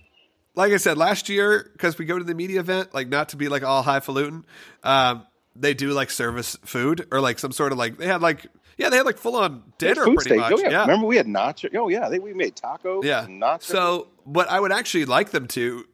like 0.55 0.73
I 0.73 0.77
said 0.77 0.99
last 0.99 1.29
year, 1.29 1.71
because 1.73 1.99
we 1.99 2.05
go 2.05 2.19
to 2.19 2.25
the 2.25 2.35
media 2.35 2.61
event, 2.61 2.95
like 2.95 3.09
not 3.09 3.31
to 3.31 3.37
be 3.37 3.49
like 3.49 3.63
all 3.63 3.83
highfalutin, 3.83 4.45
um, 4.83 5.27
they 5.57 5.75
do 5.75 5.91
like 5.91 6.11
service 6.11 6.57
food 6.65 7.07
or 7.11 7.21
like 7.21 7.39
some 7.39 7.53
sort 7.53 7.73
of 7.73 7.79
like 7.79 7.97
they 7.99 8.07
had 8.07 8.23
like 8.23 8.47
yeah 8.77 8.91
they 8.91 8.97
had 8.97 9.07
like 9.07 9.19
full 9.19 9.35
on 9.35 9.65
dinner 9.79 10.05
pretty 10.05 10.21
steak. 10.21 10.39
much 10.39 10.53
Oh, 10.53 10.59
yeah. 10.61 10.71
yeah 10.71 10.81
Remember 10.83 11.07
we 11.07 11.17
had 11.17 11.27
nachos. 11.27 11.75
Oh 11.75 11.89
yeah, 11.89 12.09
they, 12.09 12.21
we 12.21 12.33
made 12.33 12.55
tacos. 12.55 13.03
yeah 13.03 13.25
and 13.25 13.43
nachos. 13.43 13.63
so 13.65 14.07
what 14.25 14.49
I 14.49 14.61
would 14.61 14.71
actually 14.71 15.05
like 15.05 15.31
them 15.31 15.49
to 15.49 15.85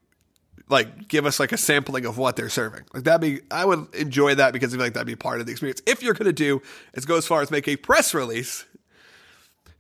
like 0.69 1.09
give 1.09 1.27
us 1.27 1.39
like 1.39 1.53
a 1.53 1.57
sampling 1.57 2.07
of 2.07 2.17
what 2.17 2.37
they're 2.37 2.49
serving 2.49 2.83
like 2.95 3.05
that'd 3.05 3.21
be 3.21 3.41
I 3.51 3.65
would 3.65 3.95
enjoy 3.95 4.35
that 4.37 4.53
because 4.53 4.73
I 4.73 4.77
feel 4.77 4.87
like 4.87 4.95
that'd 4.95 5.07
be 5.07 5.15
part 5.17 5.41
of 5.41 5.47
the 5.47 5.53
experience 5.53 5.83
if 5.87 6.03
you're 6.03 6.15
gonna 6.15 6.33
do 6.33 6.63
is 6.95 7.05
go 7.05 7.17
as 7.17 7.27
far 7.27 7.43
as 7.43 7.51
make 7.51 7.69
a 7.69 7.77
press 7.77 8.15
release. 8.15 8.65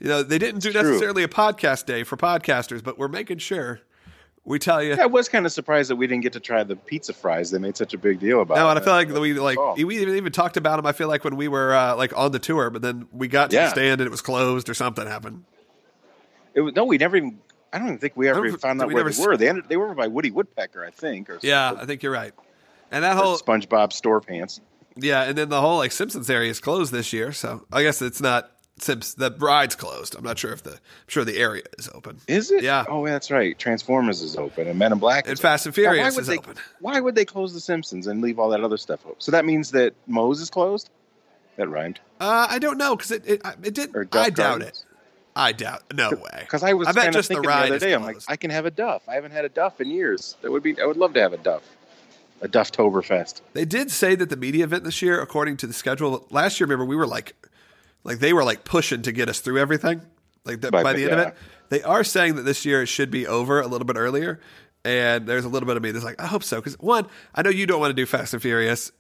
You 0.00 0.08
know, 0.08 0.22
they 0.22 0.38
didn't 0.38 0.60
do 0.60 0.72
true. 0.72 0.82
necessarily 0.82 1.22
a 1.22 1.28
podcast 1.28 1.86
day 1.86 2.02
for 2.02 2.16
podcasters, 2.16 2.82
but 2.84 2.98
we're 2.98 3.08
making 3.08 3.38
sure 3.38 3.80
we 4.44 4.58
tell 4.58 4.82
you. 4.82 4.90
Yeah, 4.96 5.04
I 5.04 5.06
was 5.06 5.28
kind 5.30 5.46
of 5.46 5.52
surprised 5.52 5.88
that 5.88 5.96
we 5.96 6.06
didn't 6.06 6.22
get 6.24 6.34
to 6.34 6.40
try 6.40 6.62
the 6.64 6.76
pizza 6.76 7.14
fries. 7.14 7.50
They 7.50 7.58
made 7.58 7.76
such 7.78 7.94
a 7.94 7.98
big 7.98 8.20
deal 8.20 8.42
about. 8.42 8.56
No, 8.56 8.68
and 8.68 8.78
I 8.78 8.82
feel 8.82 8.92
like 8.92 9.08
we 9.08 9.32
like 9.34 9.56
Oh. 9.58 9.74
we 9.82 9.96
even, 10.02 10.16
even 10.16 10.32
talked 10.32 10.58
about 10.58 10.76
them. 10.76 10.84
I 10.84 10.92
feel 10.92 11.08
like 11.08 11.24
when 11.24 11.36
we 11.36 11.48
were 11.48 11.72
uh, 11.74 11.96
like 11.96 12.14
on 12.14 12.32
the 12.32 12.38
tour, 12.38 12.68
but 12.68 12.82
then 12.82 13.06
we 13.12 13.28
got 13.28 13.50
to 13.50 13.56
Yeah. 13.56 13.64
the 13.66 13.70
stand 13.70 14.00
and 14.02 14.06
it 14.06 14.10
was 14.10 14.20
closed 14.20 14.68
or 14.68 14.74
something 14.74 15.06
happened. 15.06 15.44
It 16.52 16.60
was, 16.60 16.74
no, 16.74 16.84
we 16.84 16.98
never 16.98 17.16
even. 17.16 17.38
I 17.74 17.78
don't 17.78 17.88
even 17.88 17.98
think 17.98 18.16
we 18.16 18.28
ever 18.28 18.46
even 18.46 18.58
found 18.58 18.80
out 18.80 18.88
we 18.88 18.94
where 18.94 19.10
they 19.10 19.20
were. 19.20 19.36
They 19.36 19.48
ended, 19.48 19.68
they 19.68 19.76
were 19.76 19.92
by 19.94 20.06
Woody 20.06 20.30
Woodpecker, 20.30 20.84
I 20.84 20.90
think. 20.90 21.28
Or 21.28 21.40
Yeah, 21.42 21.72
or 21.72 21.78
I 21.78 21.86
think 21.86 22.04
you're 22.04 22.12
right. 22.12 22.32
And 22.92 23.02
that 23.02 23.16
whole 23.16 23.36
SpongeBob 23.36 23.92
store 23.92 24.20
pants. 24.20 24.60
yeah, 24.96 25.24
and 25.24 25.36
then 25.36 25.48
the 25.48 25.60
whole 25.60 25.78
like 25.78 25.90
Simpsons 25.90 26.30
area 26.30 26.50
is 26.50 26.60
closed 26.60 26.92
this 26.92 27.12
year, 27.12 27.32
so 27.32 27.66
I 27.72 27.82
guess 27.82 28.00
it's 28.00 28.20
not 28.20 28.52
Simps. 28.78 29.14
The 29.14 29.30
ride's 29.38 29.76
closed. 29.76 30.16
I'm 30.16 30.24
not 30.24 30.38
sure 30.38 30.52
if 30.52 30.62
the 30.62 30.72
I'm 30.72 30.78
sure 31.06 31.24
the 31.24 31.36
area 31.36 31.62
is 31.78 31.88
open. 31.94 32.18
Is 32.26 32.50
it? 32.50 32.62
Yeah. 32.64 32.84
Oh, 32.88 33.06
yeah, 33.06 33.12
that's 33.12 33.30
right. 33.30 33.56
Transformers 33.58 34.20
is 34.20 34.36
open, 34.36 34.66
and 34.66 34.78
Men 34.78 34.92
in 34.92 34.98
Black. 34.98 35.26
And 35.26 35.34
is 35.34 35.40
Fast 35.40 35.66
and 35.66 35.72
open. 35.72 35.84
Now, 35.84 35.90
Furious 35.92 36.14
would 36.16 36.22
is 36.22 36.26
they, 36.26 36.38
open. 36.38 36.56
Why 36.80 37.00
would 37.00 37.14
they 37.14 37.24
close 37.24 37.54
The 37.54 37.60
Simpsons 37.60 38.06
and 38.08 38.20
leave 38.20 38.38
all 38.38 38.50
that 38.50 38.62
other 38.62 38.76
stuff 38.76 39.04
open? 39.04 39.20
So 39.20 39.30
that 39.30 39.44
means 39.44 39.70
that 39.72 39.94
Moe's 40.06 40.40
is 40.40 40.50
closed. 40.50 40.90
That 41.56 41.68
rhymed. 41.68 42.00
Uh, 42.18 42.48
I 42.50 42.58
don't 42.58 42.78
know 42.78 42.96
because 42.96 43.12
it 43.12 43.26
it, 43.26 43.42
it 43.62 43.74
did. 43.74 43.94
I 44.12 44.30
doubt 44.30 44.62
it. 44.62 44.84
I 45.36 45.52
doubt. 45.52 45.82
No 45.92 46.10
way. 46.10 46.38
Because 46.40 46.62
I 46.62 46.74
was 46.74 46.86
I 46.88 46.92
bet 46.92 47.12
just 47.12 47.28
the 47.28 47.34
thinking 47.34 47.50
the, 47.50 47.56
other 47.56 47.78
day, 47.78 47.92
I'm 47.92 48.02
like. 48.02 48.18
I 48.28 48.36
can 48.36 48.50
have 48.50 48.66
a 48.66 48.70
Duff. 48.70 49.02
I 49.08 49.14
haven't 49.14 49.32
had 49.32 49.44
a 49.44 49.48
Duff 49.48 49.80
in 49.80 49.90
years. 49.90 50.36
That 50.42 50.52
would 50.52 50.62
be. 50.62 50.80
I 50.80 50.86
would 50.86 50.96
love 50.96 51.14
to 51.14 51.20
have 51.20 51.32
a 51.32 51.38
Duff. 51.38 51.62
A 52.40 52.48
Dufftoberfest. 52.48 53.40
They 53.52 53.64
did 53.64 53.90
say 53.90 54.14
that 54.16 54.28
the 54.30 54.36
media 54.36 54.64
event 54.64 54.84
this 54.84 55.00
year, 55.02 55.20
according 55.20 55.56
to 55.58 55.66
the 55.66 55.72
schedule, 55.72 56.26
last 56.30 56.60
year, 56.60 56.66
remember 56.66 56.84
we 56.84 56.96
were 56.96 57.06
like, 57.06 57.34
like 58.04 58.18
they 58.18 58.32
were 58.32 58.44
like 58.44 58.64
pushing 58.64 59.02
to 59.02 59.12
get 59.12 59.28
us 59.28 59.40
through 59.40 59.58
everything. 59.58 60.02
Like 60.44 60.60
that, 60.60 60.72
by, 60.72 60.82
By- 60.82 60.92
the 60.92 61.04
end 61.04 61.12
of 61.14 61.28
it, 61.28 61.34
they 61.70 61.82
are 61.82 62.04
saying 62.04 62.36
that 62.36 62.42
this 62.42 62.64
year 62.66 62.82
it 62.82 62.86
should 62.86 63.10
be 63.10 63.26
over 63.26 63.60
a 63.60 63.66
little 63.66 63.86
bit 63.86 63.96
earlier. 63.96 64.40
And 64.84 65.26
there's 65.26 65.46
a 65.46 65.48
little 65.48 65.66
bit 65.66 65.78
of 65.78 65.82
me 65.82 65.90
that's 65.92 66.04
like, 66.04 66.20
I 66.20 66.26
hope 66.26 66.42
so, 66.44 66.56
because 66.60 66.78
one, 66.78 67.06
I 67.34 67.40
know 67.40 67.48
you 67.48 67.64
don't 67.66 67.80
want 67.80 67.90
to 67.90 67.94
do 67.94 68.04
Fast 68.04 68.34
and 68.34 68.42
Furious. 68.42 68.92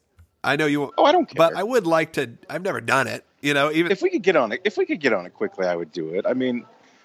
I 0.42 0.56
know 0.56 0.64
you, 0.64 0.80
won't, 0.80 0.94
Oh, 0.96 1.04
I 1.04 1.12
don't 1.12 1.26
care. 1.26 1.34
but 1.36 1.54
I 1.54 1.62
would 1.62 1.86
like 1.86 2.14
to. 2.14 2.30
I've 2.48 2.62
never 2.62 2.80
done 2.80 3.06
it. 3.06 3.24
You 3.44 3.52
know, 3.52 3.70
even 3.70 3.92
if 3.92 4.00
we 4.00 4.08
could 4.08 4.22
get 4.22 4.36
on 4.36 4.52
it, 4.52 4.62
if 4.64 4.78
we 4.78 4.86
could 4.86 5.00
get 5.00 5.12
on 5.12 5.26
it 5.26 5.34
quickly, 5.34 5.66
I 5.66 5.76
would 5.76 5.92
do 5.92 6.14
it. 6.14 6.24
I 6.26 6.32
mean, 6.32 6.64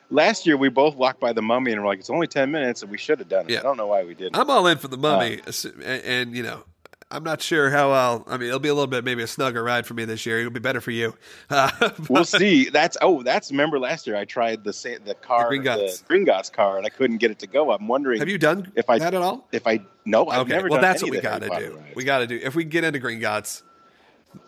last 0.10 0.47
year 0.47 0.56
we 0.56 0.69
both 0.69 0.95
walked 0.95 1.19
by 1.19 1.34
the 1.34 1.41
Mummy 1.41 1.73
and 1.73 1.82
we're 1.82 1.88
like, 1.88 1.99
it's 1.99 2.10
only 2.10 2.28
ten 2.28 2.49
minutes, 2.49 2.82
and 2.82 2.89
we 2.89 2.97
should 2.97 3.19
have 3.19 3.28
done 3.28 3.45
it. 3.45 3.52
Yeah. 3.52 3.60
I 3.60 3.63
don't 3.63 3.75
know 3.75 3.88
why 3.88 4.06
we 4.06 4.15
didn't. 4.15 4.38
I'm 4.38 4.49
all 4.49 4.65
in 4.67 4.78
for 4.78 4.88
the 4.88 4.97
Mummy, 4.97 5.41
and, 5.45 5.84
and 5.84 6.36
you 6.36 6.43
know, 6.43 6.63
I'm 7.12 7.23
not 7.23 7.41
sure 7.41 7.69
how 7.69 7.91
I'll. 7.91 8.23
I 8.28 8.38
mean, 8.38 8.47
it'll 8.47 8.60
be 8.60 8.69
a 8.69 8.73
little 8.73 8.88
bit 8.88 9.04
maybe 9.04 9.23
a 9.23 9.28
snugger 9.28 9.63
ride 9.63 9.86
for 9.86 9.95
me 9.95 10.06
this 10.06 10.25
year. 10.25 10.39
It'll 10.39 10.52
be 10.52 10.62
better 10.62 10.80
for 10.80 10.91
you. 10.91 11.15
Uh, 11.49 11.71
we'll 12.10 12.23
see. 12.23 12.69
That's 12.69 12.97
oh, 13.02 13.23
that's 13.23 13.52
remember 13.52 13.78
last 13.78 14.08
year 14.08 14.15
I 14.15 14.23
tried 14.25 14.63
the 14.63 14.99
the 15.04 15.15
car, 15.15 15.49
The 15.49 15.58
Gringotts. 15.58 16.06
the 16.06 16.13
Gringotts 16.13 16.54
car, 16.54 16.78
and 16.78 16.86
I 16.86 16.89
couldn't 16.89 17.17
get 17.17 17.32
it 17.32 17.39
to 17.39 17.47
go. 17.47 17.71
I'm 17.71 17.88
wondering 17.88 18.19
have 18.19 18.30
you 18.30 18.38
done 18.38 18.71
if 18.75 18.89
I 18.89 18.99
that 18.99 19.13
at 19.13 19.21
all? 19.21 19.47
if 19.52 19.67
I 19.67 19.82
no, 20.06 20.28
I've 20.28 20.41
okay, 20.41 20.52
never 20.52 20.69
well, 20.69 20.80
that's 20.80 21.02
what 21.02 21.12
we 21.12 21.19
got 21.19 21.41
to 21.41 21.49
do. 21.49 21.75
Rides. 21.75 21.95
We 21.95 22.04
got 22.06 22.19
to 22.19 22.28
do. 22.28 22.39
If 22.41 22.56
we 22.56 22.63
get 22.63 22.84
into 22.84 22.99
Gringotts, 22.99 23.63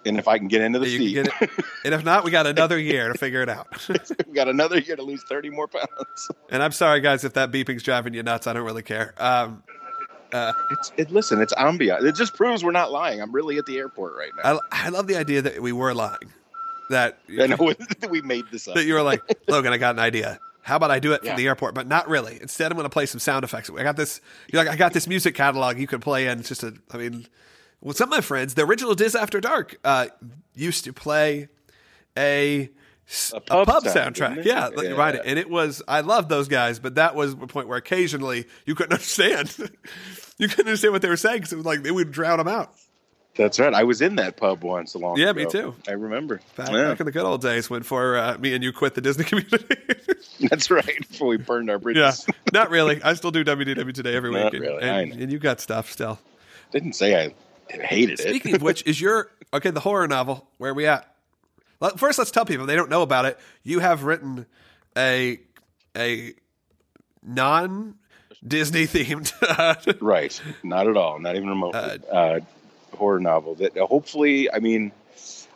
and 0.05 0.17
if 0.19 0.27
I 0.27 0.37
can 0.37 0.47
get 0.47 0.61
into 0.61 0.79
the 0.79 0.89
you 0.89 0.97
seat, 0.97 1.13
get 1.13 1.27
it. 1.41 1.49
and 1.85 1.93
if 1.93 2.03
not, 2.03 2.23
we 2.23 2.31
got 2.31 2.47
another 2.47 2.77
year 2.77 3.11
to 3.11 3.17
figure 3.17 3.41
it 3.41 3.49
out. 3.49 3.67
we 4.27 4.33
got 4.33 4.47
another 4.47 4.79
year 4.79 4.95
to 4.95 5.03
lose 5.03 5.23
thirty 5.23 5.49
more 5.49 5.67
pounds. 5.67 6.31
and 6.49 6.61
I'm 6.63 6.71
sorry, 6.71 7.01
guys, 7.01 7.23
if 7.23 7.33
that 7.33 7.51
beeping's 7.51 7.83
driving 7.83 8.13
you 8.13 8.23
nuts. 8.23 8.47
I 8.47 8.53
don't 8.53 8.65
really 8.65 8.83
care. 8.83 9.13
Um, 9.17 9.63
It's 10.71 10.91
it. 10.97 11.11
Listen, 11.11 11.41
it's 11.41 11.53
ambient. 11.57 12.05
It 12.05 12.15
just 12.15 12.35
proves 12.35 12.63
we're 12.63 12.71
not 12.71 12.91
lying. 12.91 13.21
I'm 13.21 13.31
really 13.31 13.57
at 13.57 13.65
the 13.65 13.77
airport 13.77 14.15
right 14.15 14.31
now. 14.43 14.59
I, 14.71 14.87
I 14.87 14.89
love 14.89 15.07
the 15.07 15.17
idea 15.17 15.41
that 15.41 15.61
we 15.61 15.71
were 15.71 15.93
lying. 15.93 16.31
That 16.89 17.19
I 17.39 17.47
know 17.47 17.73
we 18.09 18.21
made 18.21 18.45
this 18.51 18.67
up. 18.67 18.75
that 18.75 18.85
you 18.85 18.93
were 18.93 19.01
like, 19.01 19.21
Logan, 19.47 19.73
I 19.73 19.77
got 19.77 19.95
an 19.95 19.99
idea. 19.99 20.39
How 20.63 20.75
about 20.75 20.91
I 20.91 20.99
do 20.99 21.13
it 21.13 21.25
from 21.25 21.35
the 21.37 21.47
airport, 21.47 21.73
but 21.73 21.87
not 21.87 22.07
really. 22.07 22.37
Instead, 22.39 22.71
I'm 22.71 22.77
going 22.77 22.85
to 22.85 22.89
play 22.93 23.07
some 23.07 23.19
sound 23.19 23.43
effects. 23.43 23.71
I 23.75 23.81
got 23.81 23.95
this. 23.95 24.21
You're 24.51 24.63
like, 24.63 24.71
I 24.71 24.77
got 24.77 24.93
this 24.93 25.07
music 25.07 25.33
catalog 25.33 25.79
you 25.79 25.87
can 25.87 25.99
play 25.99 26.27
in. 26.27 26.39
It's 26.39 26.49
just 26.49 26.63
a. 26.63 26.73
I 26.91 26.97
mean, 26.97 27.25
well, 27.81 27.93
some 27.93 28.09
of 28.09 28.17
my 28.17 28.21
friends, 28.21 28.53
the 28.53 28.63
original 28.65 28.95
Diz 28.95 29.15
After 29.15 29.39
Dark, 29.41 29.77
uh, 29.83 30.07
used 30.55 30.83
to 30.85 30.93
play 30.93 31.49
a 32.17 32.69
pub 33.47 33.67
pub, 33.67 33.83
sound, 33.87 34.15
soundtrack, 34.15 34.45
yeah, 34.45 34.69
Yeah. 34.77 34.91
right. 34.91 35.19
And 35.23 35.37
it 35.37 35.49
was, 35.49 35.81
I 35.87 36.01
loved 36.01 36.29
those 36.29 36.47
guys, 36.47 36.79
but 36.79 36.95
that 36.95 37.15
was 37.15 37.35
the 37.35 37.47
point 37.47 37.67
where 37.67 37.77
occasionally 37.77 38.45
you 38.65 38.75
couldn't 38.75 38.93
understand. 38.93 39.53
you 40.37 40.47
couldn't 40.47 40.67
understand 40.67 40.93
what 40.93 41.01
they 41.01 41.09
were 41.09 41.17
saying 41.17 41.37
because 41.39 41.53
it 41.53 41.57
was 41.57 41.65
like 41.65 41.83
they 41.83 41.91
would 41.91 42.11
drown 42.11 42.37
them 42.37 42.47
out. 42.47 42.73
That's 43.35 43.59
right. 43.61 43.73
I 43.73 43.83
was 43.83 44.01
in 44.01 44.15
that 44.17 44.35
pub 44.35 44.61
once 44.61 44.93
a 44.93 44.97
long 44.97 45.17
Yeah, 45.17 45.29
ago. 45.29 45.39
me 45.39 45.45
too. 45.49 45.75
I 45.87 45.93
remember. 45.93 46.41
Back, 46.57 46.69
Yeah, 46.69 46.89
back 46.89 46.99
in 46.99 47.05
the 47.05 47.13
good 47.13 47.23
old 47.23 47.41
days 47.41 47.69
when 47.69 47.81
for 47.83 48.17
uh, 48.17 48.37
me 48.37 48.53
and 48.53 48.61
you 48.61 48.73
quit 48.73 48.93
the 48.93 48.99
Disney 49.01 49.23
community. 49.25 49.65
that's 50.49 50.69
right. 50.69 51.07
Before 51.09 51.27
we 51.29 51.37
burned 51.37 51.69
our 51.69 51.79
bridges. 51.79 52.25
Yeah, 52.27 52.35
not 52.51 52.69
really. 52.69 53.01
I 53.01 53.13
still 53.13 53.31
do 53.31 53.45
WDW 53.45 53.93
today 53.93 54.15
every 54.15 54.31
Not 54.31 54.51
week, 54.51 54.53
and, 54.55 54.61
really, 54.61 54.83
and, 54.83 55.13
and 55.13 55.31
you 55.31 55.39
got 55.39 55.61
stuff 55.61 55.89
still. 55.91 56.19
Didn't 56.73 56.93
say 56.93 57.23
I 57.25 57.33
hated 57.79 58.19
it. 58.19 58.27
Speaking 58.27 58.55
of 58.55 58.61
which, 58.61 58.83
is 58.85 58.99
your 58.99 59.29
okay? 59.53 59.71
The 59.71 59.79
horror 59.79 60.07
novel. 60.07 60.47
Where 60.57 60.71
are 60.71 60.73
we 60.73 60.87
at? 60.87 61.07
Well, 61.79 61.97
first, 61.97 62.17
let's 62.17 62.31
tell 62.31 62.45
people 62.45 62.65
they 62.65 62.75
don't 62.75 62.89
know 62.89 63.01
about 63.01 63.25
it. 63.25 63.39
You 63.63 63.79
have 63.79 64.03
written 64.03 64.45
a 64.97 65.39
a 65.95 66.33
non 67.23 67.95
Disney 68.45 68.85
themed. 68.85 69.31
Right. 70.01 70.39
Not 70.63 70.87
at 70.87 70.97
all. 70.97 71.19
Not 71.19 71.35
even 71.35 71.49
remotely. 71.49 71.99
Uh, 72.11 72.39
horror 72.95 73.19
novel 73.19 73.55
that 73.55 73.77
uh, 73.77 73.85
hopefully, 73.85 74.51
I 74.51 74.59
mean, 74.59 74.91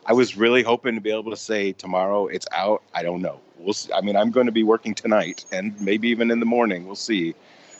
I 0.04 0.12
was 0.12 0.36
really 0.36 0.62
hoping 0.62 0.94
to 0.94 1.00
be 1.00 1.10
able 1.10 1.30
to 1.30 1.36
say 1.36 1.72
tomorrow 1.72 2.26
it's 2.26 2.46
out. 2.52 2.82
I 2.94 3.02
don't 3.02 3.22
know. 3.22 3.40
We'll 3.58 3.74
see. 3.74 3.92
I 3.92 4.00
mean, 4.00 4.16
I'm 4.16 4.30
going 4.30 4.46
to 4.46 4.52
be 4.52 4.62
working 4.62 4.94
tonight 4.94 5.44
and 5.52 5.78
maybe 5.80 6.08
even 6.08 6.30
in 6.30 6.40
the 6.40 6.46
morning. 6.46 6.86
We'll 6.86 6.94
see, 6.94 7.34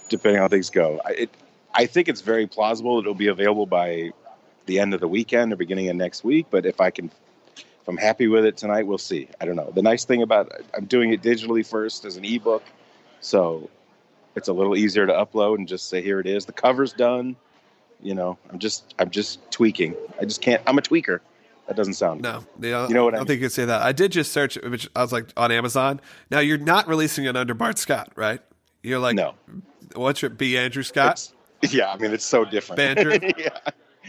depending 0.08 0.38
on 0.38 0.42
how 0.44 0.48
things 0.48 0.70
go. 0.70 1.00
I, 1.04 1.10
it, 1.10 1.30
I 1.72 1.86
think 1.86 2.08
it's 2.08 2.22
very 2.22 2.46
plausible 2.46 2.98
it'll 2.98 3.14
be 3.14 3.28
available 3.28 3.66
by 3.66 4.12
the 4.66 4.78
end 4.78 4.94
of 4.94 5.00
the 5.00 5.08
weekend 5.08 5.52
or 5.52 5.56
beginning 5.56 5.88
of 5.88 5.96
next 5.96 6.24
week. 6.24 6.46
But 6.50 6.66
if 6.66 6.80
I 6.80 6.90
can, 6.90 7.10
if 7.56 7.88
I'm 7.88 7.96
happy 7.96 8.28
with 8.28 8.44
it 8.44 8.56
tonight, 8.56 8.86
we'll 8.86 8.98
see. 8.98 9.28
I 9.40 9.44
don't 9.44 9.56
know. 9.56 9.70
The 9.74 9.82
nice 9.82 10.04
thing 10.04 10.22
about 10.22 10.52
I'm 10.74 10.84
doing 10.86 11.12
it 11.12 11.22
digitally 11.22 11.66
first 11.66 12.04
as 12.04 12.16
an 12.16 12.24
ebook, 12.24 12.62
so 13.20 13.70
it's 14.34 14.48
a 14.48 14.52
little 14.52 14.76
easier 14.76 15.06
to 15.06 15.12
upload 15.12 15.56
and 15.56 15.66
just 15.66 15.88
say 15.88 16.02
here 16.02 16.20
it 16.20 16.26
is. 16.26 16.44
The 16.44 16.52
cover's 16.52 16.92
done. 16.92 17.36
You 18.02 18.14
know, 18.14 18.38
I'm 18.50 18.58
just 18.58 18.94
I'm 18.98 19.10
just 19.10 19.50
tweaking. 19.50 19.94
I 20.20 20.24
just 20.24 20.42
can't. 20.42 20.62
I'm 20.66 20.78
a 20.78 20.82
tweaker. 20.82 21.20
That 21.66 21.76
doesn't 21.76 21.94
sound 21.94 22.22
no, 22.22 22.44
you 22.60 22.70
know, 22.70 22.86
You 22.86 22.94
know 22.94 23.04
what 23.04 23.14
I 23.14 23.16
I 23.16 23.20
don't 23.20 23.26
think 23.26 23.40
you 23.40 23.46
can 23.46 23.50
say 23.50 23.64
that. 23.64 23.82
I 23.82 23.90
did 23.90 24.12
just 24.12 24.30
search, 24.32 24.56
which 24.56 24.88
I 24.94 25.02
was 25.02 25.12
like 25.12 25.32
on 25.36 25.50
Amazon. 25.50 26.00
Now 26.30 26.38
you're 26.38 26.58
not 26.58 26.86
releasing 26.86 27.24
it 27.24 27.36
under 27.36 27.54
Bart 27.54 27.78
Scott, 27.78 28.12
right? 28.14 28.40
You're 28.82 29.00
like, 29.00 29.16
no. 29.16 29.34
what's 29.96 30.22
your 30.22 30.30
B 30.30 30.56
Andrew 30.56 30.84
Scott? 30.84 31.28
It's, 31.62 31.74
yeah, 31.74 31.90
I 31.90 31.96
mean 31.96 32.12
it's 32.12 32.24
so 32.24 32.44
different. 32.44 32.80
Andrew? 32.80 33.18
yeah, 33.36 33.58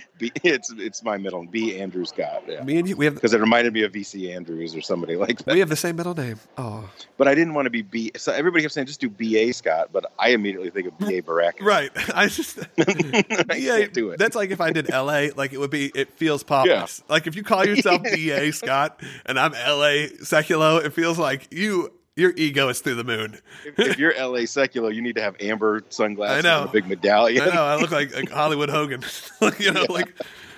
B, 0.18 0.32
it's 0.44 0.72
it's 0.78 1.04
my 1.04 1.18
middle 1.18 1.42
name, 1.44 1.52
B 1.52 1.80
Andrew 1.80 2.04
Scott. 2.06 2.44
Yeah, 2.48 2.64
Me 2.64 2.78
and 2.78 2.90
you, 2.90 2.96
we 2.96 3.06
have 3.06 3.14
because 3.16 3.34
it 3.34 3.40
reminded 3.40 3.74
me 3.74 3.84
of 3.84 3.92
VC 3.92 4.36
Andrews 4.36 4.76
or 4.76 4.82
somebody 4.82 5.16
like 5.16 5.44
that. 5.46 5.54
we 5.54 5.60
have 5.60 5.70
the 5.70 5.76
same 5.76 5.96
middle 5.96 6.16
name. 6.16 6.40
Oh, 6.58 6.90
But 7.18 7.28
I 7.28 7.36
didn't 7.36 7.54
want 7.54 7.66
to 7.68 7.70
be 7.70 7.82
B. 7.84 8.12
So 8.18 8.32
everybody 8.32 8.64
kept 8.64 8.74
saying 8.74 8.88
just 8.88 9.00
do 9.00 9.10
BA 9.10 9.54
Scott, 9.54 9.90
but 9.94 10.06
I 10.18 10.30
immediately 10.30 10.70
think 10.72 10.88
of 10.88 10.98
BA 10.98 11.22
Baracus. 11.22 11.62
right. 11.62 11.92
I 12.16 12.28
just 12.28 12.58
yeah, 12.58 13.78
can't 13.80 13.94
do 13.94 14.10
it. 14.12 14.20
That's 14.20 14.36
like 14.36 14.50
if 14.50 14.60
I 14.62 14.72
did 14.72 14.90
L.A. 14.90 15.32
Like 15.32 15.54
it 15.54 15.60
would 15.60 15.72
be. 15.72 15.92
It 15.94 16.14
feels 16.14 16.44
pompous. 16.44 17.04
Like 17.08 17.28
if 17.28 17.36
you 17.36 17.44
call 17.44 17.66
yourself 17.66 18.02
B.A. 18.04 18.52
Scott 18.52 19.02
and 19.26 19.40
I'm 19.40 19.54
L.A. 19.54 20.10
Seculo, 20.22 20.84
it 20.84 20.94
feels 20.94 21.18
like 21.20 21.48
you. 21.54 21.92
Your 22.18 22.34
ego 22.36 22.68
is 22.68 22.82
through 22.82 22.96
the 22.96 23.04
moon. 23.04 23.40
if, 23.66 23.80
if 23.80 24.00
you're 24.00 24.14
LA 24.20 24.46
secular, 24.46 24.92
you 24.92 25.02
need 25.02 25.16
to 25.16 25.22
have 25.22 25.36
amber 25.40 25.84
sunglasses 25.90 26.44
I 26.44 26.50
know. 26.50 26.62
and 26.62 26.70
a 26.70 26.74
big 26.74 26.88
medallion. 26.88 27.44
I 27.44 27.54
know. 27.54 27.64
I 27.64 27.80
look 27.80 27.92
like, 27.92 28.14
like 28.14 28.30
Hollywood 28.30 28.70
Hogan. 28.70 29.04
you 29.60 29.72
know, 29.72 29.86
like, 29.88 30.14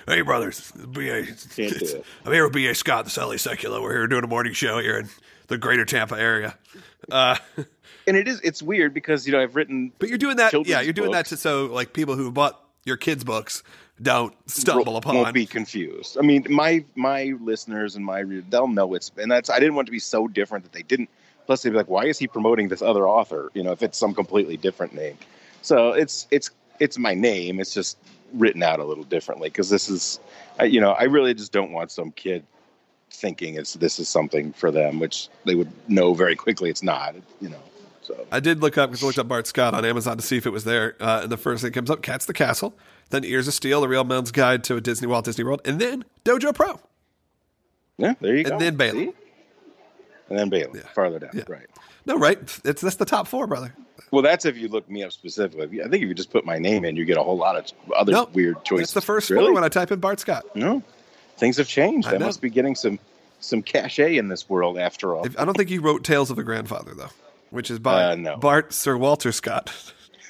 hey 0.08 0.22
brothers, 0.22 0.72
B.A. 0.72 1.26
Can't 1.26 1.78
do 1.78 1.84
it. 1.84 2.04
I'm 2.24 2.32
here 2.32 2.44
with 2.44 2.54
B.A. 2.54 2.74
Scott, 2.74 3.06
the 3.06 3.20
L.A. 3.20 3.36
Seculo. 3.36 3.82
We're 3.82 3.92
here 3.92 4.06
doing 4.06 4.24
a 4.24 4.28
morning 4.28 4.54
show 4.54 4.80
here 4.80 4.98
in 4.98 5.08
the 5.48 5.58
Greater 5.58 5.84
Tampa 5.84 6.18
area. 6.18 6.56
Uh, 7.10 7.36
And 8.06 8.16
it 8.16 8.26
is 8.26 8.40
it's 8.40 8.62
weird 8.62 8.92
because 8.92 9.26
you 9.26 9.32
know 9.32 9.40
I've 9.40 9.54
written 9.54 9.92
but 9.98 10.08
you're 10.08 10.18
doing 10.18 10.38
that. 10.38 10.66
Yeah, 10.66 10.80
you're 10.80 10.92
doing 10.92 11.12
that 11.12 11.18
books. 11.18 11.28
to 11.28 11.36
so 11.36 11.66
like 11.66 11.92
people 11.92 12.16
who 12.16 12.32
bought 12.32 12.60
your 12.84 12.96
kids' 12.96 13.22
books 13.22 13.62
don't 14.02 14.34
stumble 14.50 14.96
upon. 14.96 15.16
won't 15.16 15.34
be 15.34 15.46
confused. 15.46 16.16
I 16.18 16.22
mean, 16.22 16.46
my 16.50 16.84
my 16.96 17.34
listeners 17.40 17.96
and 17.96 18.04
my 18.04 18.24
they'll 18.48 18.68
know 18.68 18.94
it's 18.94 19.12
and 19.16 19.30
that's 19.30 19.50
I 19.50 19.60
didn't 19.60 19.74
want 19.74 19.86
it 19.86 19.90
to 19.90 19.92
be 19.92 19.98
so 19.98 20.26
different 20.26 20.64
that 20.64 20.72
they 20.72 20.82
didn't. 20.82 21.08
Plus, 21.50 21.62
they'd 21.62 21.70
be 21.70 21.76
like, 21.76 21.88
"Why 21.88 22.04
is 22.04 22.16
he 22.16 22.28
promoting 22.28 22.68
this 22.68 22.80
other 22.80 23.08
author?" 23.08 23.50
You 23.54 23.64
know, 23.64 23.72
if 23.72 23.82
it's 23.82 23.98
some 23.98 24.14
completely 24.14 24.56
different 24.56 24.94
name. 24.94 25.18
So 25.62 25.90
it's 25.90 26.28
it's 26.30 26.52
it's 26.78 26.96
my 26.96 27.12
name. 27.12 27.58
It's 27.58 27.74
just 27.74 27.98
written 28.34 28.62
out 28.62 28.78
a 28.78 28.84
little 28.84 29.02
differently 29.02 29.48
because 29.48 29.68
this 29.68 29.88
is, 29.88 30.20
I, 30.60 30.66
you 30.66 30.80
know, 30.80 30.92
I 30.92 31.02
really 31.06 31.34
just 31.34 31.50
don't 31.50 31.72
want 31.72 31.90
some 31.90 32.12
kid 32.12 32.44
thinking 33.10 33.56
it's 33.56 33.74
this 33.74 33.98
is 33.98 34.08
something 34.08 34.52
for 34.52 34.70
them, 34.70 35.00
which 35.00 35.26
they 35.44 35.56
would 35.56 35.72
know 35.88 36.14
very 36.14 36.36
quickly 36.36 36.70
it's 36.70 36.84
not. 36.84 37.16
You 37.40 37.48
know, 37.48 37.62
so 38.00 38.28
I 38.30 38.38
did 38.38 38.60
look 38.60 38.78
up 38.78 38.90
because 38.90 39.02
I 39.02 39.06
looked 39.06 39.18
up 39.18 39.26
Bart 39.26 39.48
Scott 39.48 39.74
on 39.74 39.84
Amazon 39.84 40.18
to 40.18 40.22
see 40.22 40.36
if 40.36 40.46
it 40.46 40.50
was 40.50 40.62
there. 40.62 40.94
Uh, 41.00 41.22
and 41.24 41.32
the 41.32 41.36
first 41.36 41.62
thing 41.62 41.72
that 41.72 41.74
comes 41.74 41.90
up: 41.90 42.00
Cats 42.00 42.26
the 42.26 42.32
Castle, 42.32 42.74
then 43.08 43.24
Ears 43.24 43.48
of 43.48 43.54
Steel, 43.54 43.80
The 43.80 43.88
Real 43.88 44.04
Man's 44.04 44.30
Guide 44.30 44.62
to 44.62 44.76
a 44.76 44.80
Disney 44.80 45.08
Walt 45.08 45.24
Disney 45.24 45.42
World, 45.42 45.62
and 45.64 45.80
then 45.80 46.04
Dojo 46.24 46.54
Pro. 46.54 46.78
yeah, 47.98 48.14
there 48.20 48.36
you 48.36 48.44
go. 48.44 48.52
And 48.52 48.60
then 48.60 48.76
Bailey. 48.76 49.06
See? 49.06 49.12
And 50.30 50.38
then 50.38 50.48
Balaam, 50.48 50.76
Yeah. 50.76 50.82
farther 50.94 51.18
down, 51.18 51.30
Yeah. 51.34 51.42
right. 51.48 51.66
No, 52.06 52.16
right? 52.16 52.38
It's 52.64 52.80
that's 52.80 52.96
the 52.96 53.04
top 53.04 53.26
four, 53.28 53.46
brother. 53.46 53.74
Well, 54.12 54.22
that's 54.22 54.44
if 54.44 54.56
you 54.56 54.68
look 54.68 54.88
me 54.88 55.02
up 55.04 55.12
specifically. 55.12 55.80
I 55.82 55.88
think 55.88 56.02
if 56.02 56.08
you 56.08 56.14
just 56.14 56.30
put 56.30 56.44
my 56.44 56.58
name 56.58 56.84
in, 56.84 56.96
you 56.96 57.04
get 57.04 57.16
a 57.18 57.22
whole 57.22 57.36
lot 57.36 57.56
of 57.56 57.66
other 57.94 58.12
Nope. 58.12 58.32
weird 58.34 58.64
choices. 58.64 58.84
It's 58.84 58.92
the 58.94 59.00
first 59.00 59.28
really? 59.30 59.46
four 59.46 59.54
when 59.54 59.62
I 59.64 59.68
type 59.68 59.92
in 59.92 60.00
Bart 60.00 60.18
Scott. 60.20 60.44
no, 60.56 60.82
things 61.36 61.58
have 61.58 61.68
changed. 61.68 62.08
I 62.08 62.14
I, 62.14 62.18
must 62.18 62.40
be 62.40 62.48
getting 62.50 62.74
some 62.74 62.98
some 63.40 63.62
cachet 63.62 64.16
in 64.16 64.28
this 64.28 64.48
world 64.48 64.78
after 64.78 65.14
all. 65.14 65.26
I 65.38 65.44
don't 65.44 65.56
think 65.56 65.70
you 65.70 65.80
wrote 65.80 66.04
Tales 66.04 66.30
of 66.30 66.38
a 66.38 66.42
Grandfather 66.42 66.94
though, 66.94 67.10
which 67.50 67.70
is 67.70 67.78
by 67.78 68.04
Uh, 68.12 68.14
no. 68.16 68.36
Bart 68.36 68.72
Sir 68.72 68.96
Walter 68.96 69.32
Scott. 69.32 69.72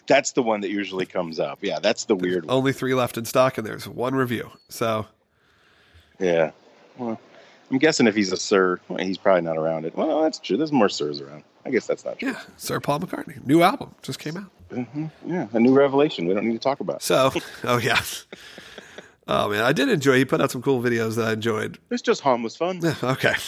that's 0.06 0.32
the 0.32 0.42
one 0.42 0.60
that 0.62 0.70
usually 0.70 1.06
comes 1.06 1.38
up. 1.40 1.58
Yeah, 1.62 1.78
that's 1.78 2.04
the 2.04 2.16
weird 2.16 2.46
one. 2.46 2.56
Only 2.56 2.72
three 2.72 2.94
left 2.94 3.16
in 3.18 3.24
stock, 3.24 3.58
and 3.58 3.66
there's 3.66 3.86
one 3.88 4.14
review. 4.14 4.50
So 4.68 5.06
Yeah. 6.18 6.50
Well, 6.98 7.18
I'm 7.70 7.78
guessing 7.78 8.06
if 8.06 8.14
he's 8.14 8.32
a 8.32 8.36
sir, 8.36 8.80
well, 8.88 8.98
he's 8.98 9.18
probably 9.18 9.42
not 9.42 9.56
around 9.56 9.84
it. 9.84 9.96
Well, 9.96 10.22
that's 10.22 10.38
true. 10.38 10.56
There's 10.56 10.72
more 10.72 10.88
sirs 10.88 11.20
around. 11.20 11.44
I 11.64 11.70
guess 11.70 11.86
that's 11.86 12.04
not 12.04 12.18
true. 12.18 12.30
yeah, 12.30 12.40
Sir 12.56 12.80
Paul 12.80 13.00
McCartney, 13.00 13.44
new 13.46 13.62
album 13.62 13.94
just 14.02 14.18
came 14.18 14.36
out. 14.36 14.50
Yeah, 15.26 15.46
a 15.52 15.60
new 15.60 15.74
revelation. 15.74 16.26
We 16.26 16.34
don't 16.34 16.46
need 16.46 16.54
to 16.54 16.58
talk 16.58 16.80
about. 16.80 17.02
So, 17.02 17.32
oh 17.64 17.78
yeah. 17.78 18.00
Oh 19.28 19.48
man, 19.50 19.62
I 19.62 19.72
did 19.72 19.88
enjoy. 19.88 20.16
He 20.16 20.24
put 20.24 20.40
out 20.40 20.50
some 20.50 20.62
cool 20.62 20.80
videos 20.82 21.16
that 21.16 21.28
I 21.28 21.32
enjoyed. 21.34 21.78
It's 21.90 22.02
just 22.02 22.20
harmless 22.20 22.56
fun. 22.56 22.80
Yeah, 22.82 22.94
okay. 23.02 23.34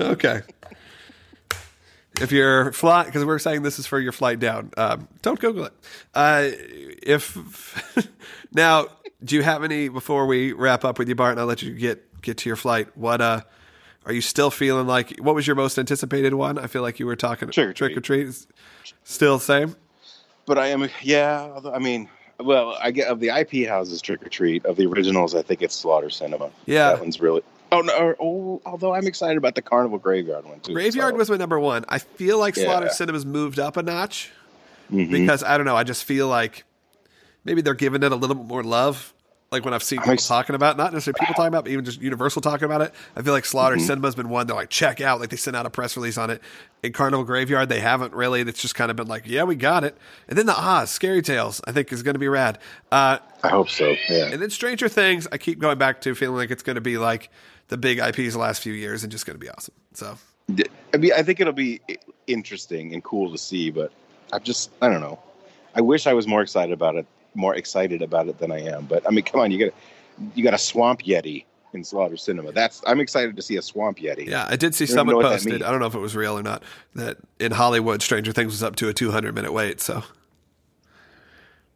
Okay. 0.00 0.40
If 2.20 2.30
you're 2.32 2.72
fly, 2.72 3.04
because 3.04 3.24
we're 3.24 3.38
saying 3.38 3.62
this 3.62 3.78
is 3.78 3.86
for 3.86 3.98
your 3.98 4.12
flight 4.12 4.38
down, 4.38 4.70
um, 4.76 5.08
don't 5.22 5.38
Google 5.40 5.64
it. 5.66 5.72
Uh, 6.14 6.48
if 7.02 7.36
now, 8.52 8.86
do 9.24 9.34
you 9.36 9.42
have 9.42 9.64
any 9.64 9.88
before 9.88 10.26
we 10.26 10.52
wrap 10.52 10.84
up 10.84 10.98
with 10.98 11.08
you, 11.08 11.14
Bart? 11.14 11.32
And 11.32 11.40
I'll 11.40 11.46
let 11.46 11.62
you 11.62 11.72
get 11.74 12.20
get 12.22 12.38
to 12.38 12.48
your 12.48 12.56
flight. 12.56 12.96
What 12.96 13.20
uh, 13.20 13.40
are 14.06 14.12
you 14.12 14.20
still 14.20 14.50
feeling 14.50 14.86
like? 14.86 15.16
What 15.18 15.34
was 15.34 15.46
your 15.46 15.56
most 15.56 15.78
anticipated 15.78 16.34
one? 16.34 16.58
I 16.58 16.66
feel 16.66 16.82
like 16.82 16.98
you 16.98 17.06
were 17.06 17.16
talking 17.16 17.48
Trick 17.50 17.68
or 17.68 17.72
trick 17.72 17.96
or 17.96 18.00
Treat. 18.00 18.26
Is 18.26 18.46
Still 19.04 19.38
the 19.38 19.44
same. 19.44 19.76
But 20.46 20.58
I 20.58 20.68
am, 20.68 20.88
yeah. 21.02 21.60
I 21.72 21.78
mean, 21.78 22.08
well, 22.40 22.76
I 22.82 22.90
get 22.90 23.06
of 23.08 23.20
the 23.20 23.28
IP 23.28 23.68
houses 23.68 24.02
Trick 24.02 24.24
or 24.26 24.28
Treat 24.28 24.64
of 24.66 24.76
the 24.76 24.86
originals. 24.86 25.34
I 25.34 25.42
think 25.42 25.62
it's 25.62 25.74
Slaughter 25.74 26.08
Sinema. 26.08 26.50
Yeah. 26.66 26.90
that 26.90 27.00
one's 27.00 27.20
really. 27.20 27.42
Oh 27.70 27.80
no! 27.80 27.96
or- 27.96 28.16
Oh, 28.20 28.60
although 28.66 28.92
I'm 28.94 29.06
excited 29.06 29.38
about 29.38 29.54
the 29.54 29.62
Carnival 29.62 29.98
Graveyard 29.98 30.44
one 30.44 30.60
too. 30.60 30.74
Graveyard 30.74 31.14
so- 31.14 31.18
was 31.18 31.30
my 31.30 31.36
number 31.36 31.58
one. 31.60 31.84
I 31.88 31.98
feel 31.98 32.38
like 32.38 32.54
Slaughter 32.56 32.86
Yeah. 32.86 32.92
Cinema's 32.92 33.24
moved 33.24 33.58
up 33.58 33.76
a 33.78 33.82
notch 33.82 34.30
Mhm. 34.92 35.10
because 35.10 35.42
I 35.42 35.56
don't 35.56 35.64
know. 35.64 35.76
I 35.76 35.84
just 35.84 36.04
feel 36.04 36.26
like 36.28 36.64
maybe 37.44 37.62
they're 37.62 37.72
giving 37.74 38.02
it 38.02 38.12
a 38.12 38.16
little 38.16 38.36
bit 38.36 38.46
more 38.46 38.62
love. 38.62 39.14
Like 39.52 39.64
when 39.64 39.74
I've 39.74 39.82
seen 39.82 40.00
people 40.00 40.16
talking 40.16 40.54
about, 40.54 40.76
not 40.76 40.92
necessarily 40.92 41.18
people 41.20 41.34
talking 41.34 41.48
about, 41.48 41.64
but 41.64 41.72
even 41.72 41.84
just 41.84 42.00
Universal 42.00 42.40
talking 42.42 42.64
about 42.64 42.80
it. 42.80 42.92
I 43.14 43.22
feel 43.22 43.32
like 43.34 43.44
Slaughter 43.44 43.76
Mm-hmm. 43.76 43.86
Cinema's 43.86 44.14
been 44.14 44.28
one. 44.30 44.46
They're 44.46 44.56
like, 44.56 44.70
check 44.70 45.00
out. 45.00 45.20
Like 45.20 45.28
they 45.28 45.36
sent 45.36 45.54
out 45.56 45.66
a 45.66 45.70
press 45.70 45.96
release 45.96 46.16
on 46.18 46.30
it. 46.30 46.40
In 46.82 46.92
Carnival 46.92 47.24
Graveyard, 47.24 47.68
they 47.68 47.80
haven't 47.80 48.12
really. 48.14 48.40
It's 48.40 48.60
just 48.60 48.74
kind 48.74 48.90
of 48.90 48.96
been 48.96 49.06
like, 49.06 49.24
yeah, 49.26 49.44
we 49.44 49.54
got 49.54 49.84
it. 49.84 49.96
And 50.28 50.36
then 50.36 50.46
the 50.46 50.58
Oz 50.58 50.90
Scary 50.90 51.22
Tales, 51.22 51.60
I 51.66 51.72
think 51.72 51.92
is 51.92 52.02
going 52.02 52.14
to 52.14 52.18
be 52.18 52.28
rad. 52.28 52.58
Uh, 52.90 53.18
I 53.42 53.48
hope 53.48 53.68
so. 53.68 53.94
Yeah. 54.08 54.26
and 54.32 54.40
then 54.42 54.50
Stranger 54.50 54.88
Things, 54.88 55.28
I 55.30 55.38
keep 55.38 55.58
going 55.58 55.78
back 55.78 56.00
to 56.02 56.14
feeling 56.14 56.36
like 56.38 56.50
it's 56.50 56.62
going 56.62 56.76
to 56.76 56.80
be 56.80 56.98
like 56.98 57.30
the 57.68 57.76
big 57.76 57.98
IPs 57.98 58.32
the 58.32 58.38
last 58.38 58.62
few 58.62 58.72
years 58.72 59.02
and 59.04 59.12
just 59.12 59.26
going 59.26 59.38
to 59.38 59.40
be 59.44 59.50
awesome. 59.50 59.74
So 59.94 60.16
I 60.92 60.96
mean, 60.96 61.12
I 61.16 61.22
think 61.22 61.40
it'll 61.40 61.52
be 61.52 61.80
interesting 62.26 62.92
and 62.94 63.02
cool 63.04 63.30
to 63.30 63.38
see, 63.38 63.70
but 63.70 63.92
I'm 64.32 64.42
just, 64.42 64.70
I 64.80 64.88
don't 64.88 65.00
know. 65.00 65.18
I 65.74 65.80
wish 65.80 66.06
I 66.06 66.12
was 66.14 66.26
more 66.26 66.42
excited 66.42 66.72
about 66.72 66.96
it, 66.96 67.06
more 67.34 67.54
excited 67.54 68.02
about 68.02 68.28
it 68.28 68.38
than 68.38 68.52
I 68.52 68.60
am. 68.60 68.86
But 68.86 69.06
I 69.06 69.10
mean, 69.10 69.24
come 69.24 69.40
on, 69.40 69.50
you 69.50 69.58
got 69.66 69.74
you 70.34 70.44
got 70.44 70.54
a 70.54 70.58
swamp 70.58 71.02
yeti 71.02 71.44
in 71.72 71.82
Slaughter 71.84 72.16
Sinema. 72.16 72.52
That's 72.52 72.82
I'm 72.86 73.00
excited 73.00 73.36
to 73.36 73.42
see 73.42 73.56
a 73.56 73.62
swamp 73.62 73.98
yeti. 73.98 74.26
yeah, 74.26 74.46
I 74.48 74.56
did 74.56 74.74
see 74.74 74.86
don't 74.86 74.94
someone 74.94 75.14
know 75.14 75.16
what 75.18 75.28
that 75.30 75.42
posted. 75.42 75.62
I 75.62 75.70
don't 75.70 75.80
know 75.80 75.86
if 75.86 75.94
it 75.94 76.00
was 76.00 76.14
real 76.14 76.38
or 76.38 76.42
not. 76.42 76.62
That 76.94 77.18
in 77.38 77.52
Hollywood, 77.52 78.02
Stranger 78.02 78.32
Things 78.32 78.52
was 78.52 78.62
up 78.62 78.76
to 78.76 78.88
a 78.88 78.94
200 78.94 79.34
minute 79.34 79.52
wait. 79.52 79.80
So 79.80 80.02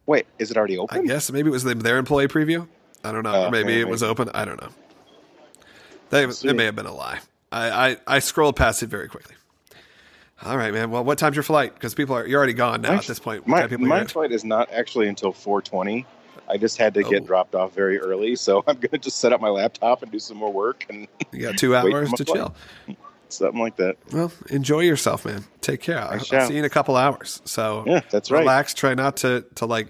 Wait, 0.07 0.25
is 0.39 0.49
it 0.51 0.57
already 0.57 0.77
I 0.77 0.81
open? 0.81 1.05
guess 1.05 1.29
maybe 1.31 1.49
it 1.49 1.51
was 1.51 1.63
their 1.63 1.97
employee 1.97 2.27
preview. 2.27 2.67
I 3.03 3.11
don't 3.11 3.23
know. 3.23 3.33
Oh, 3.33 3.45
or 3.47 3.51
maybe 3.51 3.79
it 3.79 3.87
was 3.87 4.01
open. 4.01 4.29
I 4.33 4.45
don't 4.45 4.59
know. 4.59 4.69
They, 6.09 6.23
it 6.23 6.55
may 6.55 6.63
have 6.65 6.75
been 6.75 6.85
a 6.85 6.93
lie. 6.93 7.19
I, 7.51 7.89
I, 7.89 7.97
I 8.07 8.19
scrolled 8.19 8.55
past 8.55 8.81
it 8.81 8.87
very 8.87 9.09
quickly. 9.09 9.35
All 10.43 10.55
right, 10.57 10.71
man. 10.73 10.91
Well, 10.91 11.03
what 11.03 11.17
time's 11.17 11.35
your 11.35 11.43
flight? 11.43 11.73
Because 11.73 11.93
people 11.95 12.15
are 12.15 12.25
you're 12.27 12.37
already 12.37 12.53
gone 12.53 12.81
now 12.81 12.91
My- 12.91 12.97
at 12.97 13.05
this 13.05 13.19
point. 13.19 13.47
My, 13.47 13.67
my 13.77 14.05
flight 14.05 14.31
is 14.31 14.43
not 14.43 14.71
actually 14.71 15.07
until 15.07 15.33
4:20. 15.33 16.05
I 16.49 16.57
just 16.57 16.77
had 16.77 16.93
to 16.93 17.03
Oh. 17.03 17.09
get 17.09 17.25
dropped 17.25 17.55
off 17.55 17.73
very 17.73 17.99
early, 17.99 18.35
so 18.35 18.63
I'm 18.67 18.77
gonna 18.77 18.99
just 18.99 19.17
set 19.19 19.33
up 19.33 19.41
my 19.41 19.49
laptop 19.49 20.03
and 20.03 20.11
do 20.11 20.19
some 20.19 20.37
more 20.37 20.51
work 20.53 20.85
and 20.89 21.07
You 21.31 21.41
got 21.41 21.57
two 21.57 21.75
hours 21.75 22.11
to 22.13 22.23
flight. 22.25 22.37
chill. 22.37 22.55
something 23.29 23.59
like 23.59 23.75
that. 23.77 23.97
Well, 24.13 24.31
enjoy 24.49 24.81
yourself, 24.81 25.25
man. 25.25 25.43
Take 25.59 25.81
care. 25.81 25.99
I'll, 25.99 26.11
I'll 26.31 26.47
see 26.47 26.53
you 26.53 26.59
in 26.59 26.65
a 26.65 26.69
couple 26.69 26.95
hours. 26.95 27.41
So 27.45 27.83
Yeah, 27.85 27.99
that's 28.09 28.31
right. 28.31 28.39
relax. 28.39 28.73
Try 28.73 28.93
not 28.93 29.17
to 29.17 29.43
to 29.55 29.65
like, 29.65 29.87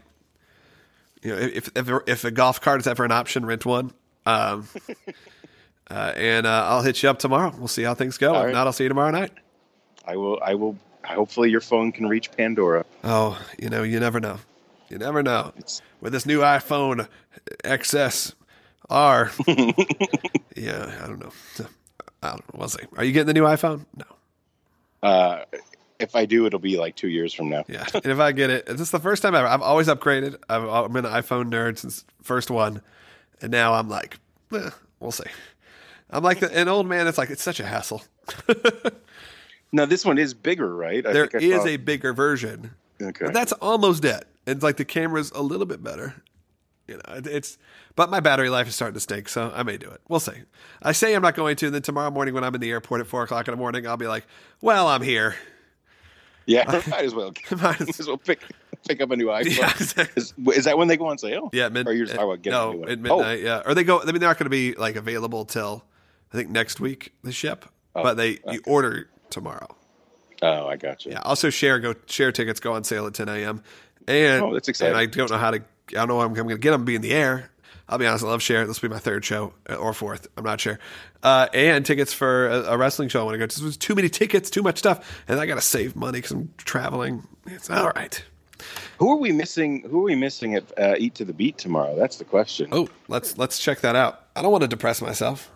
you 1.21 1.31
know, 1.36 1.38
if 1.41 1.69
if 1.75 1.89
if 2.07 2.23
a 2.23 2.31
golf 2.31 2.62
cart 2.62 2.79
is 2.79 2.88
ever 2.88 3.03
an 3.05 3.12
option, 3.12 3.45
rent 3.45 3.65
one. 3.65 3.91
Um, 4.25 4.67
uh, 5.91 6.13
and 6.15 6.45
uh, 6.47 6.65
I'll 6.69 6.81
hit 6.81 7.03
you 7.03 7.10
up 7.10 7.19
tomorrow. 7.19 7.53
We'll 7.57 7.67
see 7.67 7.83
how 7.83 7.93
things 7.93 8.17
go. 8.17 8.33
All 8.33 8.39
if 8.41 8.45
right. 8.47 8.53
not, 8.53 8.65
I'll 8.67 8.73
see 8.73 8.83
you 8.86 8.89
tomorrow 8.89 9.12
night. 9.12 9.31
I 10.08 10.15
will. 10.15 10.39
I 10.43 10.56
will. 10.56 10.78
Hopefully, 11.06 11.50
your 11.52 11.62
phone 11.62 11.91
can 11.91 12.08
reach 12.08 12.32
Pandora. 12.32 12.86
Oh, 13.04 13.39
you 13.60 13.70
know, 13.70 13.84
you 13.84 14.00
never 14.00 14.20
know. 14.20 14.39
You 14.89 14.98
never 14.98 15.22
know. 15.22 15.54
It's 15.58 15.82
With 16.02 16.13
this 16.13 16.26
new 16.26 16.39
iPhone 16.39 17.08
XS 17.63 18.34
R, 18.89 19.32
yeah, 20.56 20.91
I 21.04 21.08
don't 21.08 21.20
know. 21.20 21.32
I 22.24 22.30
don't 22.30 22.39
know. 22.39 22.60
We'll 22.60 22.70
see. 22.70 22.84
Are 22.96 23.04
you 23.04 23.12
getting 23.12 23.28
the 23.28 23.34
new 23.34 23.43
iPhone? 23.43 23.86
No. 23.96 25.08
uh, 25.08 25.43
if 26.00 26.15
I 26.15 26.26
do, 26.26 26.46
it'll 26.46 26.60
be 26.60 26.78
like 26.78 26.96
two 26.96 27.10
years 27.10 27.34
from 27.34 27.50
now. 27.50 27.65
Yeah, 27.67 27.86
and 27.93 28.06
if 28.06 28.20
I 28.20 28.32
get 28.32 28.50
it, 28.50 28.65
this 28.65 28.80
is 28.80 28.91
the 28.91 29.00
first 29.00 29.22
time 29.24 29.36
ever. 29.36 29.48
I've 29.48 29.62
always 29.62 29.88
upgraded. 29.88 30.38
I've, 30.48 30.67
I've 30.67 30.93
been 30.93 31.06
an 31.06 31.12
iPhone 31.12 31.52
nerd 31.52 31.80
since 31.80 32.06
first 32.22 32.50
one, 32.50 32.82
and 33.41 33.52
now 33.52 33.74
I'm 33.74 33.89
like, 33.89 34.20
eh, 34.54 34.70
we'll 35.00 35.12
see. 35.12 35.26
I'm 36.10 36.24
like 36.24 36.39
the, 36.39 36.56
an 36.58 36.70
old 36.70 36.88
man. 36.88 37.08
It's 37.08 37.17
like 37.17 37.30
it's 37.30 37.43
such 37.43 37.60
a 37.60 37.65
hassle. 37.65 38.04
No, 39.71 39.86
this 39.86 40.06
one 40.06 40.17
is 40.17 40.34
bigger, 40.34 40.75
right? 40.75 41.06
I 41.06 41.13
There 41.13 41.27
think 41.27 41.43
I 41.43 41.45
is 41.47 41.62
saw- 41.63 41.67
a 41.67 41.77
bigger 41.77 42.13
version, 42.13 42.71
Okay. 43.01 43.25
but 43.25 43.34
that's 43.34 43.51
almost 43.53 44.06
it. 44.06 44.25
It's 44.45 44.63
like 44.63 44.77
the 44.77 44.86
camera's 44.86 45.32
a 45.32 45.41
little 45.41 45.65
bit 45.65 45.84
better. 45.84 46.15
You 46.88 46.95
know, 46.95 47.01
it's 47.25 47.58
but 47.97 48.10
my 48.10 48.21
battery 48.21 48.49
life 48.49 48.67
is 48.69 48.75
starting 48.75 48.93
to 48.93 49.01
stink, 49.01 49.27
so 49.27 49.51
I 49.53 49.63
may 49.63 49.77
do 49.77 49.89
it. 49.89 49.99
We'll 50.08 50.21
see. 50.21 50.32
I 50.82 50.93
say 50.93 51.13
I'm 51.15 51.21
not 51.21 51.36
going 51.36 51.58
to, 51.58 51.65
and 51.65 51.75
then 51.75 51.82
tomorrow 51.82 52.10
morning 52.12 52.34
when 52.34 52.45
I'm 52.45 52.56
in 52.56 52.62
the 52.62 52.71
airport 52.71 53.01
at 53.01 53.08
four 53.08 53.23
o'clock 53.23 53.45
in 53.49 53.51
the 53.51 53.58
morning, 53.58 53.86
I'll 53.86 53.97
be 53.97 54.08
like, 54.08 54.25
well, 54.62 54.88
I'm 54.88 55.01
here. 55.01 55.36
yeah, 56.45 56.63
might 56.88 57.03
as 57.03 57.13
well. 57.13 57.34
Might 57.62 57.82
as- 57.82 58.08
well 58.08 58.17
pick 58.17 58.39
pick 58.88 59.01
up 59.01 59.12
a 59.12 59.17
new 59.17 59.25
iPhone. 59.27 59.58
Yeah, 59.58 59.71
exactly. 59.71 60.21
Is, 60.21 60.34
is 60.56 60.63
that 60.65 60.77
when 60.77 60.88
they 60.88 60.95
go 60.95 61.08
on 61.08 61.17
sale? 61.17 61.49
Yeah, 61.51 61.67
mid, 61.67 61.88
Or 61.88 61.91
you're 61.93 62.06
just 62.06 62.15
talking 62.15 62.30
oh, 62.30 62.32
about 62.32 62.41
getting 62.41 62.58
no, 62.58 62.69
a 62.69 62.73
new 62.73 62.80
one? 62.80 62.89
at 62.89 62.97
oh. 63.12 63.17
midnight. 63.17 63.41
Yeah, 63.41 63.62
or 63.65 63.73
they 63.73 63.84
go. 63.84 64.01
I 64.01 64.06
mean, 64.06 64.19
they're 64.19 64.30
not 64.30 64.38
going 64.38 64.45
to 64.45 64.49
be 64.49 64.73
like 64.75 64.95
available 64.95 65.43
till 65.43 65.84
I 66.34 66.38
think 66.38 66.49
next 66.51 66.80
week. 66.80 67.12
The 67.23 67.34
ship, 67.34 67.65
Oh, 67.95 68.03
but 68.03 68.15
they 68.15 68.39
you 68.49 68.62
order 68.65 69.10
tomorrow. 69.30 69.76
Oh, 70.42 70.68
I 70.68 70.76
got 70.76 71.06
you. 71.06 71.13
Yeah. 71.13 71.22
Also, 71.24 71.50
Cher 71.50 71.80
go 71.80 71.96
Cher 72.06 72.32
tickets 72.32 72.60
go 72.60 72.74
on 72.74 72.84
sale 72.84 73.08
at 73.08 73.13
10 73.13 73.30
a.m. 73.30 73.63
And 74.08 74.44
Oh, 74.44 74.54
that's 74.54 74.68
exciting. 74.68 74.94
And 74.94 75.00
I 75.00 75.06
don't 75.06 75.30
know 75.32 75.38
how 75.38 75.52
to. 75.52 75.58
I 75.58 75.94
don't 75.94 76.10
know 76.10 76.20
how 76.20 76.26
I'm, 76.26 76.34
going 76.34 76.48
to 76.50 76.58
get 76.58 76.72
them. 76.72 76.86
Be 76.86 76.96
in 76.96 77.02
the 77.02 77.13
air. 77.13 77.50
I'll 77.90 77.98
be 77.98 78.06
honest. 78.06 78.24
I 78.24 78.28
love 78.28 78.42
Cher. 78.42 78.68
This 78.68 78.82
will 78.82 78.90
be 78.90 78.94
my 78.94 79.00
third 79.00 79.24
show 79.24 79.54
uh, 79.70 79.76
or 79.76 79.94
fourth. 79.94 80.28
I'm 80.38 80.44
not 80.44 80.60
sure. 80.60 80.80
Uh, 81.24 81.48
and 81.54 81.86
tickets 81.86 82.13
for 82.13 82.48
a, 82.48 82.74
a 82.74 82.78
wrestling 82.78 83.10
show. 83.10 83.22
I 83.22 83.24
want 83.24 83.36
to 83.36 83.40
go. 83.40 83.48
to. 83.48 83.62
There's 83.62 83.78
too 83.78 83.96
many 83.96 84.10
tickets, 84.10 84.50
too 84.50 84.62
much 84.62 84.78
stuff, 84.78 85.24
and 85.28 85.40
I 85.40 85.46
got 85.46 85.56
to 85.56 85.62
save 85.62 85.96
money 85.96 86.20
because 86.20 86.32
I'm 86.32 86.54
traveling. 86.58 87.26
It's 87.46 87.70
all 87.70 87.90
right. 87.90 88.24
Who 88.98 89.12
are 89.12 89.18
we 89.18 89.32
missing? 89.32 89.84
Who 89.90 90.02
are 90.02 90.06
we 90.06 90.16
missing 90.16 90.56
at 90.56 90.80
uh, 90.80 90.96
Eat 90.98 91.16
to 91.16 91.26
the 91.26 91.34
Beat 91.34 91.58
tomorrow? 91.58 91.96
That's 91.96 92.18
the 92.18 92.26
question. 92.26 92.70
Oh, 92.72 92.90
let's 93.08 93.38
let's 93.38 93.60
check 93.60 93.82
that 93.82 93.96
out. 93.96 94.26
I 94.36 94.42
don't 94.42 94.52
want 94.52 94.63
to 94.63 94.68
depress 94.68 95.02
myself. 95.02 95.50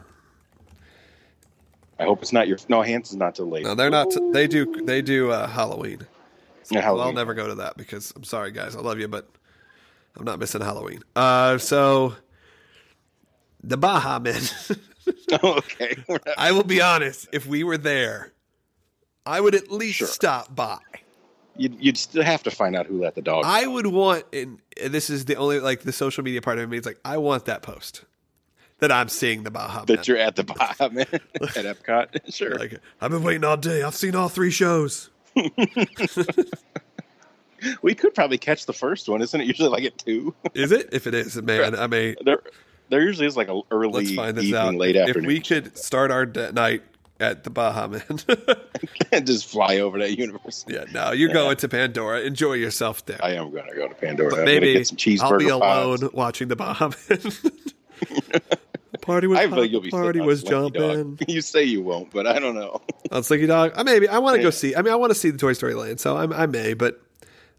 I 2.02 2.06
hope 2.06 2.22
it's 2.22 2.34
not 2.34 2.48
your. 2.48 2.58
No, 2.68 2.82
Hanson's 2.82 3.20
not 3.20 3.36
till 3.36 3.48
late. 3.50 3.64
No, 3.64 3.76
they're 3.76 3.90
not. 3.90 4.08
They 4.34 4.48
do. 4.48 4.66
They 4.84 5.02
do 5.02 5.32
uh, 5.32 5.48
Halloween. 5.48 6.08
Yeah, 6.72 6.90
Well, 6.92 7.02
I'll 7.02 7.14
never 7.14 7.34
go 7.34 7.48
to 7.48 7.56
that 7.56 7.78
because 7.78 8.12
I'm 8.16 8.24
sorry, 8.24 8.52
guys. 8.52 8.76
I 8.76 8.80
love 8.80 8.98
you, 9.00 9.08
but 9.08 9.30
I'm 10.18 10.24
not 10.26 10.40
missing 10.40 10.62
Halloween. 10.62 11.04
Uh, 11.16 11.58
so 11.58 12.16
the 13.64 13.78
Baha 13.78 14.20
Men. 14.20 14.42
Oh, 15.44 15.56
okay. 15.58 15.96
I 16.38 16.52
will 16.52 16.64
be 16.64 16.80
honest. 16.82 17.28
If 17.32 17.46
we 17.48 17.64
were 17.64 17.78
there, 17.78 18.32
I 19.26 19.42
would 19.42 19.56
at 19.56 19.72
least 19.72 19.98
Sure. 20.00 20.08
stop 20.08 20.54
by. 20.56 20.78
You'd, 21.58 21.76
you'd 21.84 21.98
still 21.98 22.24
have 22.24 22.44
to 22.44 22.52
find 22.52 22.76
out 22.76 22.86
who 22.86 23.02
let 23.02 23.16
the 23.16 23.22
dog. 23.22 23.44
I 23.46 23.66
would 23.66 23.88
want, 23.88 24.26
and 24.34 24.60
this 24.78 25.10
is 25.10 25.26
the 25.26 25.36
only 25.36 25.60
like 25.60 25.82
the 25.82 25.92
social 25.92 26.24
media 26.24 26.42
part 26.42 26.60
of 26.60 26.70
me. 26.70 26.78
It's 26.78 26.86
like 26.86 27.00
I 27.04 27.18
want 27.18 27.46
that 27.46 27.62
post 27.62 28.04
that 28.82 28.92
I'm 28.92 29.08
seeing 29.10 29.44
the 29.44 29.52
Baha 29.52 29.86
that 29.86 30.08
you're 30.08 30.18
at 30.18 30.36
the 30.36 30.44
Baha 30.44 30.90
Man 30.90 31.06
at 31.12 31.22
Epcot. 31.66 32.08
Sure. 32.34 32.56
Like 32.56 32.80
I've 33.00 33.12
been 33.12 33.24
waiting 33.24 33.44
all 33.46 33.58
day. 33.58 33.84
I've 33.84 33.96
seen 33.96 34.16
all 34.16 34.28
three 34.30 34.52
shows. 34.52 35.10
we 37.82 37.94
could 37.96 38.14
probably 38.14 38.38
catch 38.38 38.66
the 38.66 38.74
first 38.74 39.08
one. 39.08 39.22
Isn't 39.22 39.40
it 39.42 39.48
usually 39.48 39.70
like 39.70 39.84
at 39.84 39.98
two? 39.98 40.34
Is 40.54 40.72
it? 40.72 40.90
If 40.92 41.08
it 41.08 41.14
is, 41.14 41.42
man, 41.42 41.76
I 41.76 41.88
may 41.88 42.16
there, 42.26 42.42
there 42.90 43.02
usually 43.02 43.28
is 43.28 43.38
like 43.38 43.48
a 43.50 43.62
early 43.72 44.04
Let's 44.06 44.16
find 44.16 44.36
this 44.36 44.46
evening, 44.46 44.62
out. 44.62 44.76
late 44.76 44.96
if 44.96 45.08
afternoon. 45.10 45.28
we 45.28 45.40
could 45.40 45.78
start 45.78 46.12
our 46.12 46.26
d- 46.26 46.52
night 46.52 46.84
at 47.20 47.44
the 47.44 47.52
Baha 47.52 47.88
Man. 47.88 48.20
and 49.12 49.28
just 49.28 49.48
fly 49.48 49.78
over 49.78 50.00
to 50.00 50.10
Universal. 50.12 50.72
yeah, 50.72 50.86
no, 50.92 51.12
you're 51.12 51.32
going 51.32 51.56
to 51.58 51.70
Pandora. 51.70 52.22
Enjoy 52.22 52.54
yourself 52.54 53.06
there. 53.06 53.20
I 53.24 53.34
am 53.34 53.52
going 53.52 53.70
to 53.70 53.76
go 53.76 53.88
to 53.88 53.94
Pandora. 53.94 54.38
I'm 54.40 54.46
Maybe 54.46 54.74
get 54.74 54.88
some 54.88 54.98
cheeseburger 54.98 55.22
I'll 55.22 55.38
be 55.38 55.48
alone 55.50 56.10
watching 56.14 56.48
the 56.48 56.56
Baha 56.56 56.90
Man. 57.10 57.32
Party 59.02 59.28
was 59.28 59.40
I 59.40 59.48
feel 59.48 59.58
like 59.58 59.72
you'll 59.72 59.82
be 59.82 59.90
party 59.90 60.22
was 60.22 60.44
jumping. 60.44 61.20
You 61.28 61.42
say 61.42 61.64
you 61.64 61.82
won't, 61.82 62.12
but 62.12 62.28
I 62.28 62.40
don't 62.40 62.56
know. 62.56 62.82
On 63.12 63.24
Slinky 63.24 63.48
Dog. 63.48 63.74
I 63.76 63.84
maybe 63.84 64.08
I 64.08 64.20
want 64.20 64.36
to 64.38 64.42
go 64.42 64.50
see. 64.50 64.76
I 64.76 64.82
mean, 64.82 64.94
I 64.94 64.96
want 64.96 65.12
to 65.12 65.16
see 65.20 65.30
the 65.30 65.38
Toy 65.38 65.54
Story 65.54 65.74
Land, 65.74 66.00
so 66.00 66.18
I, 66.18 66.44
I 66.44 66.46
may, 66.46 66.74
but. 66.74 67.02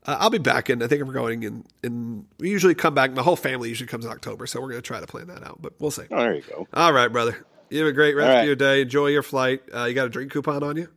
Uh, 0.05 0.17
I'll 0.19 0.31
be 0.31 0.39
back 0.39 0.69
in. 0.69 0.83
I 0.83 0.89
think 0.89 1.05
we're 1.05 1.13
going 1.13 1.45
in. 1.45 1.65
In 1.85 2.27
we 2.41 2.51
usually 2.51 2.75
come 2.75 2.93
back. 2.93 3.13
My 3.13 3.23
whole 3.23 3.37
family 3.37 3.69
usually 3.69 3.87
comes 3.87 4.05
in 4.05 4.11
October, 4.11 4.49
so 4.49 4.61
we're 4.61 4.71
going 4.71 4.83
to 4.83 4.85
try 4.85 4.99
to 4.99 5.07
plan 5.07 5.29
that 5.29 5.45
out. 5.45 5.63
But 5.63 5.75
we'll 5.79 5.93
see. 5.93 6.03
Oh, 6.11 6.17
there 6.17 6.35
you 6.35 6.43
go. 6.43 6.67
All 6.75 6.93
right, 6.93 7.07
brother. 7.07 7.47
You 7.71 7.79
have 7.79 7.87
a 7.87 7.93
great 7.93 8.17
rest 8.17 8.29
All 8.29 8.41
of 8.41 8.45
your 8.45 8.57
day. 8.57 8.81
Enjoy 8.81 9.07
your 9.07 9.23
flight. 9.23 9.63
Uh, 9.73 9.85
you 9.85 9.95
got 9.95 10.07
a 10.07 10.11
drink 10.11 10.33
coupon 10.33 10.65
on 10.65 10.77
you? 10.77 10.89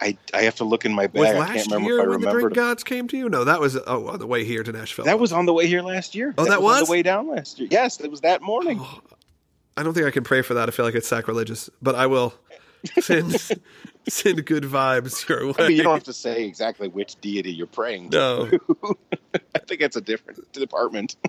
I, 0.00 0.16
I 0.32 0.42
have 0.42 0.54
to 0.56 0.64
look 0.64 0.84
in 0.84 0.92
my 0.94 1.06
bag. 1.08 1.20
Was 1.20 1.28
I 1.30 1.32
can't 1.34 1.48
last 1.56 1.66
remember 1.66 1.88
year 1.90 1.98
if 2.00 2.04
I 2.04 2.08
when 2.10 2.20
the 2.20 2.30
drink 2.30 2.54
gods 2.54 2.84
came 2.84 3.08
to 3.08 3.16
you? 3.16 3.28
No, 3.28 3.44
that 3.44 3.60
was 3.60 3.76
oh 3.86 4.06
on 4.08 4.18
the 4.20 4.26
way 4.26 4.44
here 4.44 4.62
to 4.62 4.70
Nashville. 4.72 5.04
That 5.04 5.18
was 5.18 5.32
on 5.32 5.46
the 5.46 5.52
way 5.52 5.66
here 5.66 5.82
last 5.82 6.14
year. 6.14 6.34
Oh, 6.38 6.44
that 6.44 6.58
on 6.58 6.62
was? 6.62 6.86
the 6.86 6.92
way 6.92 7.02
down 7.02 7.28
last 7.28 7.58
year. 7.58 7.68
Yes, 7.70 8.00
it 8.00 8.10
was 8.10 8.20
that 8.20 8.42
morning. 8.42 8.80
I 9.76 9.82
don't 9.82 9.94
think 9.94 10.06
I 10.06 10.10
can 10.10 10.24
pray 10.24 10.42
for 10.42 10.54
that. 10.54 10.68
I 10.68 10.72
feel 10.72 10.84
like 10.84 10.94
it's 10.94 11.08
sacrilegious, 11.08 11.68
but 11.82 11.94
I 11.94 12.06
will 12.06 12.34
send 13.00 13.40
send 14.08 14.44
good 14.46 14.64
vibes 14.64 15.28
your 15.28 15.48
way. 15.48 15.54
I 15.58 15.68
mean, 15.68 15.76
you 15.76 15.82
don't 15.82 15.94
have 15.94 16.04
to 16.04 16.12
say 16.12 16.44
exactly 16.44 16.88
which 16.88 17.20
deity 17.20 17.52
you're 17.52 17.66
praying. 17.66 18.10
to. 18.10 18.16
no, 18.16 18.94
I 19.54 19.58
think 19.60 19.80
it's 19.80 19.96
a 19.96 20.00
different 20.00 20.52
department. 20.52 21.16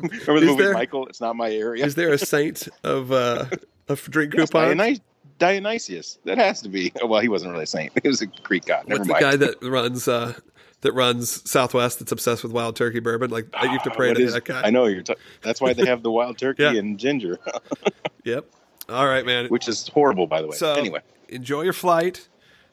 Remember 0.00 0.16
the 0.26 0.34
Is 0.36 0.42
movie 0.46 0.62
there- 0.64 0.72
Michael? 0.74 1.06
It's 1.06 1.20
not 1.20 1.36
my 1.36 1.50
area. 1.50 1.84
is 1.84 1.94
there 1.94 2.12
a 2.12 2.18
saint 2.18 2.68
of 2.84 3.12
uh 3.12 3.46
of 3.88 4.02
drink 4.10 4.34
Yes, 4.36 4.50
coupons? 4.50 5.00
Dionysius. 5.38 6.18
That 6.24 6.38
has 6.38 6.60
to 6.62 6.68
be. 6.68 6.92
Well, 7.04 7.20
he 7.20 7.28
wasn't 7.28 7.52
really 7.52 7.64
a 7.64 7.66
saint. 7.66 7.92
He 8.02 8.08
was 8.08 8.20
a 8.22 8.26
Greek 8.26 8.66
god. 8.66 8.86
Never 8.88 9.00
What's 9.00 9.06
the 9.08 9.12
mind. 9.14 9.22
guy 9.22 9.36
that 9.36 9.62
runs 9.62 10.06
uh 10.08 10.34
that 10.82 10.92
runs 10.92 11.50
Southwest 11.50 11.98
that's 11.98 12.12
obsessed 12.12 12.42
with 12.42 12.52
wild 12.52 12.76
turkey 12.76 13.00
bourbon? 13.00 13.30
Like 13.30 13.46
you 13.62 13.68
have 13.70 13.82
to 13.84 13.90
Ah, 13.90 13.94
pray 13.94 14.14
to 14.14 14.20
is- 14.22 14.34
that 14.34 14.44
guy. 14.44 14.62
I 14.62 14.70
know 14.70 14.86
you're. 14.86 15.02
T- 15.02 15.14
that's 15.42 15.60
why 15.60 15.72
they 15.72 15.86
have 15.86 16.02
the 16.02 16.10
wild 16.10 16.38
turkey 16.38 16.62
Yeah. 16.64 16.74
and 16.74 16.98
ginger, 16.98 17.38
Yep. 18.24 18.44
All 18.88 19.06
right, 19.06 19.24
man. 19.26 19.46
which 19.48 19.68
is 19.68 19.88
horrible, 19.88 20.26
by 20.26 20.40
the 20.40 20.48
way. 20.48 20.56
So 20.56 20.72
anyway, 20.74 21.00
enjoy 21.28 21.62
your 21.62 21.72
flight. 21.74 22.26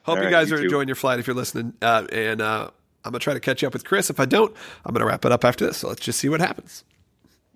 Hope 0.03 0.13
All 0.13 0.17
you 0.19 0.25
right, 0.25 0.31
guys 0.31 0.49
you 0.49 0.55
are 0.55 0.59
too. 0.59 0.65
enjoying 0.65 0.87
your 0.87 0.95
flight 0.95 1.19
if 1.19 1.27
you're 1.27 1.35
listening. 1.35 1.73
Uh, 1.81 2.05
and 2.11 2.41
uh, 2.41 2.69
I'm 3.03 3.11
gonna 3.11 3.19
try 3.19 3.33
to 3.33 3.39
catch 3.39 3.63
up 3.63 3.73
with 3.73 3.83
Chris. 3.85 4.09
If 4.09 4.19
I 4.19 4.25
don't, 4.25 4.55
I'm 4.85 4.93
gonna 4.93 5.05
wrap 5.05 5.25
it 5.25 5.31
up 5.31 5.43
after 5.43 5.65
this. 5.65 5.77
So 5.77 5.87
let's 5.89 6.01
just 6.01 6.19
see 6.19 6.29
what 6.29 6.39
happens. 6.41 6.83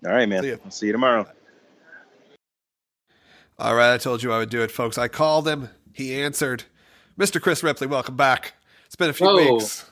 All 0.04 0.12
right, 0.12 0.28
man. 0.28 0.42
See. 0.42 0.52
I'll 0.52 0.70
see 0.70 0.86
you 0.86 0.92
tomorrow. 0.92 1.26
All 3.60 3.74
right, 3.74 3.92
I 3.92 3.98
told 3.98 4.22
you 4.22 4.32
I 4.32 4.38
would 4.38 4.48
do 4.48 4.62
it, 4.62 4.70
folks. 4.70 4.96
I 4.96 5.08
called 5.08 5.46
him. 5.46 5.68
He 5.92 6.18
answered. 6.18 6.64
Mr. 7.18 7.42
Chris 7.42 7.62
Ripley, 7.62 7.86
welcome 7.86 8.16
back. 8.16 8.54
It's 8.86 8.96
been 8.96 9.10
a 9.10 9.12
few 9.12 9.36
weeks. 9.36 9.84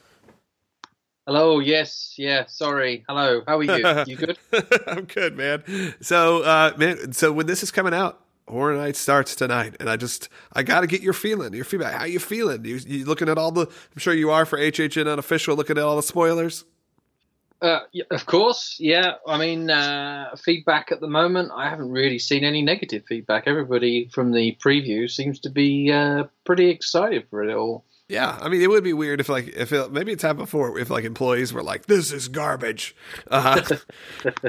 Hello, 1.27 1.59
yes, 1.59 2.15
yeah, 2.17 2.47
sorry. 2.47 3.05
Hello, 3.07 3.43
how 3.47 3.59
are 3.59 3.63
you? 3.63 4.05
You 4.07 4.17
good? 4.17 4.39
I'm 4.87 5.05
good, 5.05 5.37
man. 5.37 5.63
So, 6.01 6.45
uh, 6.45 6.73
man, 6.79 7.13
so 7.13 7.31
when 7.31 7.47
this 7.47 7.63
is 7.63 7.71
coming 7.71 7.93
out, 7.93 8.25
Horror 8.49 8.75
Night 8.75 8.97
starts 8.97 9.37
tonight, 9.37 9.77
and 9.81 9.91
I 9.91 9.97
just 9.97 10.31
I 10.55 10.63
got 10.63 10.81
to 10.81 10.87
get 10.87 11.03
your 11.03 11.13
feeling, 11.13 11.53
your 11.53 11.67
feedback. 11.67 11.93
How 11.93 12.07
you 12.07 12.21
feeling? 12.21 12.65
You, 12.65 12.77
you 12.77 13.05
looking 13.05 13.29
at 13.29 13.37
all 13.37 13.53
the? 13.53 13.67
I'm 13.67 13.99
sure 13.99 14.15
you 14.15 14.31
are 14.31 14.47
for 14.47 14.59
HHN 14.59 15.13
unofficial. 15.13 15.55
Looking 15.55 15.77
at 15.77 15.85
all 15.85 15.97
the 15.97 16.03
spoilers. 16.03 16.65
Uh, 17.61 17.81
of 18.11 18.25
course, 18.27 18.77
yeah. 18.79 19.15
I 19.27 19.37
mean, 19.39 19.69
uh, 19.69 20.37
feedback 20.37 20.93
at 20.93 21.01
the 21.01 21.09
moment, 21.09 21.51
I 21.55 21.69
haven't 21.69 21.91
really 21.91 22.19
seen 22.19 22.45
any 22.45 22.63
negative 22.63 23.05
feedback. 23.09 23.45
Everybody 23.47 24.09
from 24.13 24.31
the 24.31 24.57
preview 24.65 25.11
seems 25.11 25.41
to 25.41 25.51
be 25.51 25.91
uh, 25.91 26.25
pretty 26.45 26.71
excited 26.71 27.27
for 27.31 27.43
it 27.43 27.55
all. 27.55 27.85
Yeah, 28.09 28.39
I 28.41 28.49
mean, 28.49 28.63
it 28.63 28.71
would 28.71 28.85
be 28.85 28.95
weird 28.95 29.21
if 29.21 29.29
like 29.29 29.49
if 29.49 29.71
it, 29.71 29.93
maybe 29.93 30.13
it's 30.13 30.23
happened 30.23 30.47
before 30.47 30.79
if 30.79 30.89
like 30.89 31.05
employees 31.05 31.53
were 31.53 31.63
like, 31.63 31.87
"This 31.87 32.11
is 32.11 32.29
garbage." 32.29 32.97
Uh, 33.31 33.63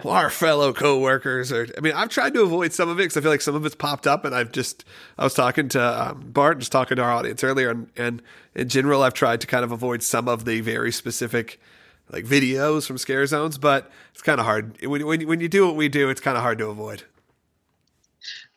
our 0.05 0.29
fellow 0.29 0.71
coworkers 0.71 1.51
are. 1.51 1.67
I 1.77 1.81
mean, 1.81 1.93
I've 1.93 2.07
tried 2.07 2.33
to 2.35 2.41
avoid 2.43 2.71
some 2.71 2.87
of 2.87 2.97
it 2.97 3.03
because 3.03 3.17
I 3.17 3.21
feel 3.21 3.31
like 3.31 3.41
some 3.41 3.55
of 3.55 3.65
it's 3.65 3.75
popped 3.75 4.07
up, 4.07 4.23
and 4.23 4.33
I've 4.33 4.53
just 4.53 4.85
I 5.17 5.25
was 5.25 5.33
talking 5.33 5.67
to 5.69 6.11
um, 6.11 6.21
Bart, 6.27 6.59
just 6.59 6.71
talking 6.71 6.95
to 6.95 7.03
our 7.03 7.11
audience 7.11 7.43
earlier, 7.43 7.69
and 7.69 7.89
and 7.97 8.21
in 8.55 8.69
general, 8.69 9.03
I've 9.03 9.13
tried 9.13 9.41
to 9.41 9.47
kind 9.47 9.65
of 9.65 9.73
avoid 9.73 10.01
some 10.01 10.29
of 10.29 10.45
the 10.45 10.61
very 10.61 10.93
specific 10.93 11.59
like 12.11 12.25
videos 12.25 12.85
from 12.85 12.97
scare 12.97 13.25
zones, 13.25 13.57
but 13.57 13.91
it's 14.13 14.21
kind 14.21 14.39
of 14.39 14.45
hard 14.45 14.77
when 14.85 15.05
when 15.05 15.27
when 15.27 15.39
you 15.39 15.49
do 15.49 15.65
what 15.65 15.75
we 15.75 15.89
do, 15.89 16.09
it's 16.09 16.21
kind 16.21 16.37
of 16.37 16.43
hard 16.43 16.57
to 16.59 16.67
avoid. 16.67 17.03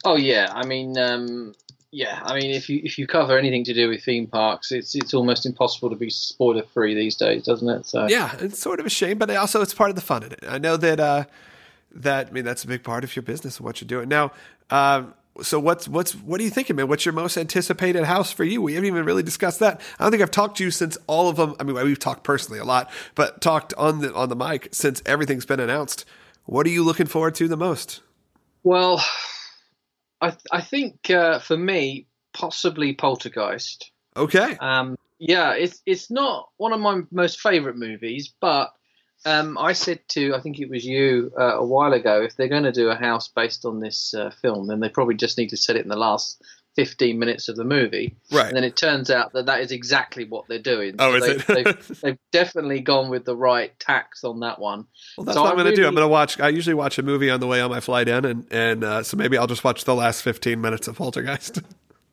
Oh 0.05 0.16
yeah, 0.16 0.50
I 0.53 0.66
mean, 0.66 0.98
um, 0.98 1.55
yeah, 1.90 2.20
I 2.24 2.34
mean, 2.38 2.50
if 2.50 2.68
you 2.68 2.80
if 2.82 2.98
you 2.98 3.07
cover 3.07 3.38
anything 3.38 3.64
to 3.64 3.74
do 3.74 3.88
with 3.88 4.03
theme 4.03 4.26
parks, 4.26 4.72
it's 4.72 4.94
it's 4.94 5.14
almost 5.14 5.44
impossible 5.46 5.90
to 5.90 5.96
be 5.96 6.11
spoiler 6.11 6.62
free 6.62 6.94
these 6.94 7.16
days, 7.16 7.44
doesn't 7.44 7.68
it? 7.68 7.86
So 7.86 8.07
Yeah, 8.09 8.34
it's 8.40 8.59
sort 8.59 8.80
of 8.80 8.86
a 8.86 8.90
shame, 8.90 9.18
but 9.18 9.30
also 9.30 9.61
it's 9.61 9.74
part 9.74 9.90
of 9.90 9.96
the 9.96 10.03
fun 10.03 10.22
in 10.22 10.32
it. 10.32 10.40
I 10.48 10.59
know 10.59 10.76
that 10.78 10.98
uh, 10.98 11.24
that 11.94 12.28
I 12.28 12.30
mean 12.30 12.44
that's 12.44 12.64
a 12.64 12.66
big 12.66 12.82
part 12.82 13.05
of 13.05 13.14
your 13.14 13.22
business 13.22 13.59
and 13.59 13.66
what 13.66 13.80
you're 13.80 13.86
doing 13.88 14.09
now. 14.09 14.32
Um, 14.70 15.14
so 15.41 15.59
what's 15.59 15.89
what's 15.89 16.14
what 16.14 16.41
are 16.41 16.45
you 16.45 16.51
thinking, 16.51 16.76
man? 16.76 16.89
What's 16.89 17.07
your 17.07 17.14
most 17.14 17.39
anticipated 17.39 18.05
house 18.05 18.30
for 18.30 18.45
you? 18.45 18.61
We 18.61 18.74
haven't 18.74 18.89
even 18.89 19.05
really 19.05 19.22
discussed 19.22 19.61
that. 19.61 19.80
I 19.99 20.05
don't 20.05 20.11
think 20.11 20.22
I've 20.22 20.30
talked 20.30 20.59
to 20.59 20.64
you 20.64 20.70
since 20.70 20.99
all 21.07 21.28
of 21.28 21.37
them. 21.37 21.55
I 21.59 21.64
mean, 21.64 21.74
we've 21.74 21.99
talked 21.99 22.24
personally 22.24 22.59
a 22.59 22.64
lot, 22.64 22.91
but 23.14 23.41
talked 23.41 23.72
on 23.74 24.01
the 24.01 24.14
on 24.14 24.28
the 24.28 24.37
mic 24.37 24.68
since 24.72 25.03
everything's 25.07 25.47
been 25.47 25.61
announced. 25.61 26.05
What 26.45 26.66
are 26.66 26.70
you 26.70 26.85
looking 26.85 27.07
forward 27.07 27.35
to 27.37 27.49
the 27.49 27.57
most? 27.57 28.03
Well, 28.62 29.03
I 30.20 30.37
I 30.51 30.61
think 30.61 31.09
uh, 31.09 31.39
for 31.39 31.57
me, 31.57 32.07
possibly 32.35 32.95
Poltergeist. 32.95 33.91
Okay, 34.16 34.57
Um, 34.61 34.97
yeah, 35.18 35.55
it's 35.55 35.80
it's 35.87 36.11
not 36.11 36.51
one 36.59 36.72
of 36.72 36.80
my 36.80 37.01
most 37.11 37.41
favourite 37.41 37.76
movies, 37.76 38.35
but 38.41 38.72
um, 39.25 39.57
I 39.59 39.73
said 39.73 40.01
to 40.11 40.35
I 40.35 40.41
think 40.41 40.59
it 40.59 40.68
was 40.68 40.85
you 40.85 41.33
uh, 41.39 41.59
a 41.59 41.64
while 41.64 41.93
ago, 41.93 42.23
if 42.23 42.37
they're 42.37 42.49
going 42.49 42.64
to 42.64 42.73
do 42.73 42.89
a 42.89 42.97
house 42.97 43.29
based 43.29 43.64
on 43.64 43.81
this 43.81 44.14
uh, 44.14 44.31
film, 44.43 44.66
then 44.66 44.81
they 44.81 44.89
probably 44.89 45.14
just 45.14 45.39
need 45.39 45.51
to 45.51 45.57
set 45.57 45.77
it 45.77 45.83
in 45.83 45.89
the 45.89 45.97
last 45.97 46.43
fifteen 46.75 47.18
minutes 47.18 47.49
of 47.49 47.57
the 47.57 47.64
movie. 47.64 48.16
right. 48.33 48.47
And 48.47 48.57
then 48.57 48.64
it 48.64 48.77
turns 48.77 49.11
out 49.11 49.33
that 49.35 49.47
that 49.47 49.61
is 49.61 49.73
exactly 49.73 50.25
what 50.25 50.49
they're 50.49 50.59
doing. 50.59 50.97
Oh, 50.99 51.14
is 51.14 51.23
they, 51.23 51.33
it? 51.33 51.64
they've, 51.64 52.01
they've 52.03 52.18
definitely 52.33 52.81
gone 52.81 53.11
with 53.11 53.25
the 53.25 53.37
right 53.37 53.79
tax 53.79 54.25
on 54.25 54.41
that 54.41 54.59
one. 54.59 54.87
Well, 55.16 55.27
that's 55.27 55.37
So 55.37 55.43
what 55.43 55.51
I'm 55.51 55.57
going 55.59 55.70
to 55.70 55.77
do. 55.77 55.87
I'm 55.87 55.95
going 55.95 56.05
to 56.05 56.09
watch. 56.09 56.41
I 56.41 56.49
usually 56.49 56.75
watch 56.75 56.99
a 56.99 57.03
movie 57.03 57.31
on 57.31 57.41
the 57.41 57.47
way 57.47 57.61
on 57.61 57.70
my 57.70 57.81
flight 57.81 58.09
in, 58.09 58.25
and 58.25 58.47
and 58.51 58.85
uh, 58.85 59.03
so 59.03 59.16
maybe 59.16 59.37
I'll 59.37 59.47
just 59.47 59.64
watch 59.64 59.85
the 59.85 59.95
last 59.95 60.23
15 60.23 60.61
minutes 60.61 60.89
of 60.89 60.97
Poltergeist. 60.97 61.61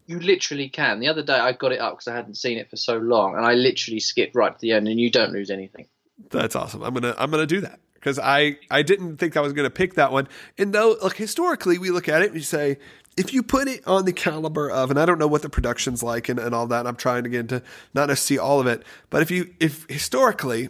You 0.07 0.19
literally 0.19 0.69
can. 0.69 0.99
The 0.99 1.07
other 1.07 1.21
day 1.21 1.35
I 1.35 1.51
got 1.51 1.71
it 1.71 1.79
up 1.79 1.93
because 1.93 2.07
I 2.07 2.15
hadn't 2.15 2.33
seen 2.33 2.57
it 2.57 2.67
for 2.71 2.77
so 2.77 2.97
long, 2.97 3.35
and 3.35 3.45
I 3.45 3.53
literally 3.53 3.99
skipped 3.99 4.33
right 4.33 4.51
to 4.51 4.59
the 4.59 4.71
end, 4.71 4.87
and 4.87 4.99
you 4.99 5.11
don't 5.11 5.31
lose 5.31 5.51
anything. 5.51 5.85
That's 6.29 6.55
awesome. 6.55 6.83
I'm 6.83 6.93
gonna 6.93 7.15
I'm 7.17 7.31
gonna 7.31 7.45
do 7.45 7.61
that 7.61 7.79
because 7.95 8.19
I 8.19 8.57
I 8.69 8.81
didn't 8.81 9.17
think 9.17 9.37
I 9.37 9.41
was 9.41 9.53
gonna 9.53 9.69
pick 9.69 9.95
that 9.95 10.11
one. 10.11 10.27
And 10.57 10.73
though 10.73 10.97
like 11.01 11.15
historically 11.15 11.77
we 11.77 11.91
look 11.91 12.09
at 12.09 12.21
it, 12.21 12.25
and 12.25 12.35
we 12.35 12.41
say 12.41 12.77
if 13.17 13.33
you 13.33 13.43
put 13.43 13.67
it 13.67 13.85
on 13.87 14.05
the 14.05 14.13
caliber 14.13 14.69
of, 14.69 14.89
and 14.89 14.99
I 14.99 15.05
don't 15.05 15.19
know 15.19 15.27
what 15.27 15.41
the 15.41 15.49
production's 15.49 16.03
like 16.03 16.29
and, 16.29 16.39
and 16.39 16.53
all 16.53 16.67
that. 16.67 16.79
And 16.79 16.87
I'm 16.87 16.95
trying 16.95 17.23
to 17.23 17.29
get 17.29 17.41
into 17.41 17.63
not 17.93 18.07
necessarily 18.07 18.39
all 18.39 18.59
of 18.59 18.67
it, 18.67 18.83
but 19.09 19.21
if 19.21 19.31
you 19.31 19.53
if 19.59 19.85
historically. 19.89 20.69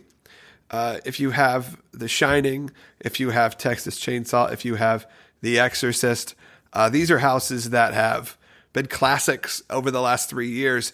Uh, 0.72 1.00
if 1.04 1.20
you 1.20 1.32
have 1.32 1.82
The 1.94 2.08
Shining, 2.08 2.70
if 3.00 3.20
you 3.20 3.32
have 3.32 3.58
Texas 3.58 4.00
Chainsaw, 4.00 4.54
if 4.54 4.64
you 4.64 4.76
have 4.76 5.08
The 5.42 5.58
Exorcist, 5.58 6.36
uh, 6.74 6.90
these 6.90 7.10
are 7.10 7.18
houses 7.18 7.72
that 7.72 7.96
have 7.96 8.38
been 8.72 8.86
classics 8.86 9.64
over 9.72 9.90
the 9.90 10.00
last 10.00 10.30
three 10.30 10.52
years 10.52 10.94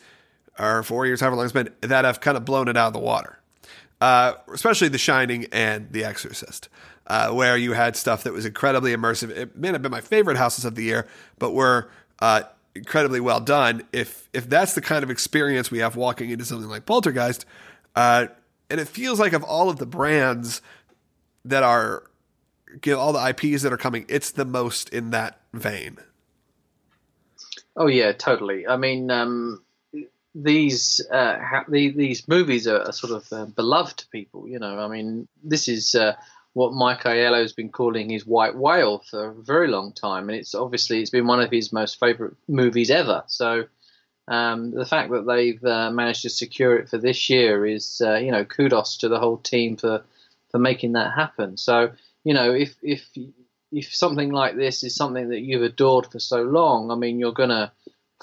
or 0.57 0.81
four 0.83 1.05
years, 1.05 1.19
however 1.19 1.35
long 1.35 1.43
it's 1.43 1.51
been, 1.51 1.69
that 1.81 2.05
have 2.05 2.21
kind 2.21 2.37
of 2.37 2.45
blown 2.45 2.69
it 2.69 2.77
out 2.77 2.87
of 2.87 2.93
the 2.93 2.99
water 2.99 3.34
uh, 4.05 4.37
especially 4.53 4.87
The 4.87 4.99
Shining 4.99 5.47
and 5.51 5.91
The 5.91 6.03
Exorcist, 6.03 6.69
uh, 7.07 7.31
where 7.31 7.57
you 7.57 7.73
had 7.73 7.95
stuff 7.95 8.21
that 8.23 8.33
was 8.33 8.45
incredibly 8.45 8.95
immersive. 8.95 9.31
It 9.31 9.57
may 9.57 9.69
have 9.69 9.81
been 9.81 9.91
my 9.91 10.01
favorite 10.01 10.37
houses 10.37 10.63
of 10.63 10.75
the 10.75 10.83
year, 10.83 11.07
but 11.39 11.53
were 11.53 11.89
uh, 12.19 12.43
incredibly 12.75 13.19
well 13.19 13.39
done. 13.39 13.81
If 13.91 14.29
if 14.31 14.47
that's 14.47 14.75
the 14.75 14.81
kind 14.81 15.01
of 15.01 15.09
experience 15.09 15.71
we 15.71 15.79
have 15.79 15.95
walking 15.95 16.29
into 16.29 16.45
something 16.45 16.69
like 16.69 16.85
Poltergeist, 16.85 17.47
uh, 17.95 18.27
and 18.69 18.79
it 18.79 18.87
feels 18.87 19.19
like 19.19 19.33
of 19.33 19.43
all 19.43 19.71
of 19.71 19.77
the 19.77 19.87
brands 19.87 20.61
that 21.43 21.63
are, 21.63 22.03
know, 22.85 22.99
all 22.99 23.11
the 23.11 23.27
IPs 23.27 23.63
that 23.63 23.73
are 23.73 23.77
coming, 23.77 24.05
it's 24.07 24.29
the 24.29 24.45
most 24.45 24.87
in 24.89 25.09
that 25.09 25.39
vein. 25.51 25.97
Oh 27.75 27.87
yeah, 27.87 28.11
totally. 28.11 28.67
I 28.67 28.77
mean, 28.77 29.09
um, 29.09 29.64
these 30.35 31.01
uh, 31.09 31.39
ha- 31.39 31.65
the, 31.69 31.89
these 31.91 32.27
movies 32.27 32.67
are, 32.67 32.81
are 32.81 32.91
sort 32.91 33.13
of 33.13 33.31
uh, 33.31 33.45
beloved 33.45 33.97
to 33.99 34.07
people. 34.09 34.47
You 34.47 34.59
know, 34.59 34.77
I 34.77 34.87
mean, 34.87 35.27
this 35.43 35.67
is 35.67 35.95
uh, 35.95 36.13
what 36.53 36.73
Mike 36.73 37.03
Aiello 37.03 37.41
has 37.41 37.53
been 37.53 37.69
calling 37.69 38.09
his 38.09 38.25
white 38.25 38.55
whale 38.55 38.99
for 39.09 39.29
a 39.29 39.33
very 39.33 39.69
long 39.69 39.93
time, 39.93 40.29
and 40.29 40.37
it's 40.37 40.53
obviously 40.53 41.01
it's 41.01 41.09
been 41.09 41.27
one 41.27 41.39
of 41.39 41.49
his 41.49 41.71
most 41.71 41.99
favorite 41.99 42.35
movies 42.47 42.91
ever. 42.91 43.23
So. 43.27 43.65
Um, 44.27 44.71
the 44.71 44.87
fact 44.87 45.11
that 45.11 45.27
they've 45.27 45.63
uh, 45.63 45.91
managed 45.91 46.23
to 46.23 46.31
secure 46.31 46.79
it 46.79 46.89
for 46.89 46.97
this 46.97 47.29
year 47.29 47.63
is, 47.63 48.01
uh, 48.03 48.15
you 48.15 48.31
know, 48.31 48.43
kudos 48.43 48.97
to 48.97 49.07
the 49.07 49.19
whole 49.19 49.37
team 49.37 49.77
for, 49.77 50.03
for 50.49 50.57
making 50.57 50.93
that 50.93 51.13
happen. 51.13 51.57
So, 51.57 51.91
you 52.23 52.33
know, 52.33 52.51
if 52.51 52.73
if 52.81 53.07
if 53.71 53.93
something 53.93 54.31
like 54.31 54.55
this 54.55 54.83
is 54.83 54.95
something 54.95 55.29
that 55.29 55.41
you've 55.41 55.61
adored 55.61 56.07
for 56.07 56.19
so 56.19 56.41
long, 56.41 56.89
I 56.89 56.95
mean, 56.95 57.19
you're 57.19 57.33
gonna 57.33 57.71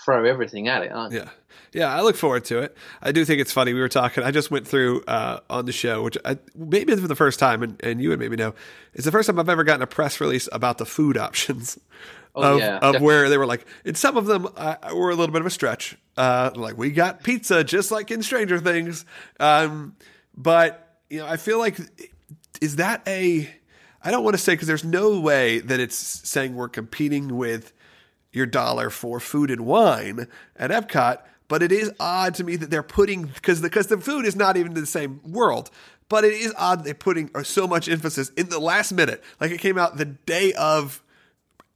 throw 0.00 0.24
everything 0.24 0.68
at 0.68 0.82
it, 0.82 0.92
aren't 0.92 1.12
you? 1.12 1.20
Yeah. 1.20 1.28
Yeah, 1.72 1.94
I 1.94 2.02
look 2.02 2.16
forward 2.16 2.44
to 2.46 2.58
it. 2.58 2.76
I 3.00 3.12
do 3.12 3.24
think 3.24 3.40
it's 3.40 3.52
funny. 3.52 3.72
We 3.72 3.80
were 3.80 3.88
talking, 3.88 4.22
I 4.22 4.30
just 4.30 4.50
went 4.50 4.68
through 4.68 5.04
uh, 5.04 5.40
on 5.48 5.64
the 5.64 5.72
show, 5.72 6.02
which 6.02 6.18
I, 6.22 6.36
maybe 6.54 6.94
for 6.96 7.08
the 7.08 7.16
first 7.16 7.38
time, 7.38 7.62
and, 7.62 7.82
and 7.82 8.02
you 8.02 8.10
would 8.10 8.18
maybe 8.18 8.36
know, 8.36 8.54
it's 8.92 9.06
the 9.06 9.10
first 9.10 9.26
time 9.26 9.38
I've 9.38 9.48
ever 9.48 9.64
gotten 9.64 9.80
a 9.80 9.86
press 9.86 10.20
release 10.20 10.50
about 10.52 10.76
the 10.76 10.84
food 10.84 11.16
options 11.16 11.78
Oh, 12.34 12.54
of, 12.54 12.60
yeah, 12.60 12.78
of 12.78 13.02
where 13.02 13.28
they 13.28 13.36
were 13.36 13.44
like, 13.44 13.66
and 13.84 13.96
some 13.96 14.16
of 14.16 14.24
them 14.24 14.48
uh, 14.56 14.76
were 14.94 15.10
a 15.10 15.14
little 15.14 15.32
bit 15.32 15.42
of 15.42 15.46
a 15.46 15.50
stretch. 15.50 15.98
Uh, 16.16 16.50
like, 16.54 16.78
we 16.78 16.90
got 16.90 17.22
pizza 17.22 17.62
just 17.62 17.90
like 17.90 18.10
in 18.10 18.22
Stranger 18.22 18.58
Things. 18.58 19.04
Um, 19.38 19.96
but, 20.34 20.96
you 21.10 21.18
know, 21.18 21.26
I 21.26 21.36
feel 21.36 21.58
like, 21.58 21.78
is 22.62 22.76
that 22.76 23.02
a, 23.06 23.54
I 24.02 24.10
don't 24.10 24.24
want 24.24 24.32
to 24.32 24.42
say, 24.42 24.54
because 24.54 24.66
there's 24.66 24.84
no 24.84 25.20
way 25.20 25.58
that 25.58 25.78
it's 25.78 25.94
saying 25.94 26.54
we're 26.54 26.70
competing 26.70 27.36
with 27.36 27.74
your 28.32 28.46
dollar 28.46 28.90
for 28.90 29.20
food 29.20 29.50
and 29.50 29.66
wine 29.66 30.26
at 30.56 30.70
Epcot. 30.70 31.22
But 31.48 31.62
it 31.62 31.70
is 31.70 31.92
odd 32.00 32.34
to 32.36 32.44
me 32.44 32.56
that 32.56 32.70
they're 32.70 32.82
putting 32.82 33.24
because 33.24 33.60
the, 33.60 33.68
because 33.68 33.88
the 33.88 33.98
food 33.98 34.24
is 34.24 34.34
not 34.34 34.56
even 34.56 34.72
in 34.72 34.80
the 34.80 34.86
same 34.86 35.20
world. 35.22 35.70
But 36.08 36.24
it 36.24 36.32
is 36.32 36.54
odd 36.56 36.84
they're 36.84 36.94
putting 36.94 37.30
uh, 37.34 37.42
so 37.42 37.66
much 37.66 37.88
emphasis 37.88 38.30
in 38.30 38.48
the 38.48 38.58
last 38.58 38.92
minute, 38.92 39.22
like 39.40 39.50
it 39.50 39.60
came 39.60 39.78
out 39.78 39.96
the 39.96 40.04
day 40.04 40.52
of 40.54 41.02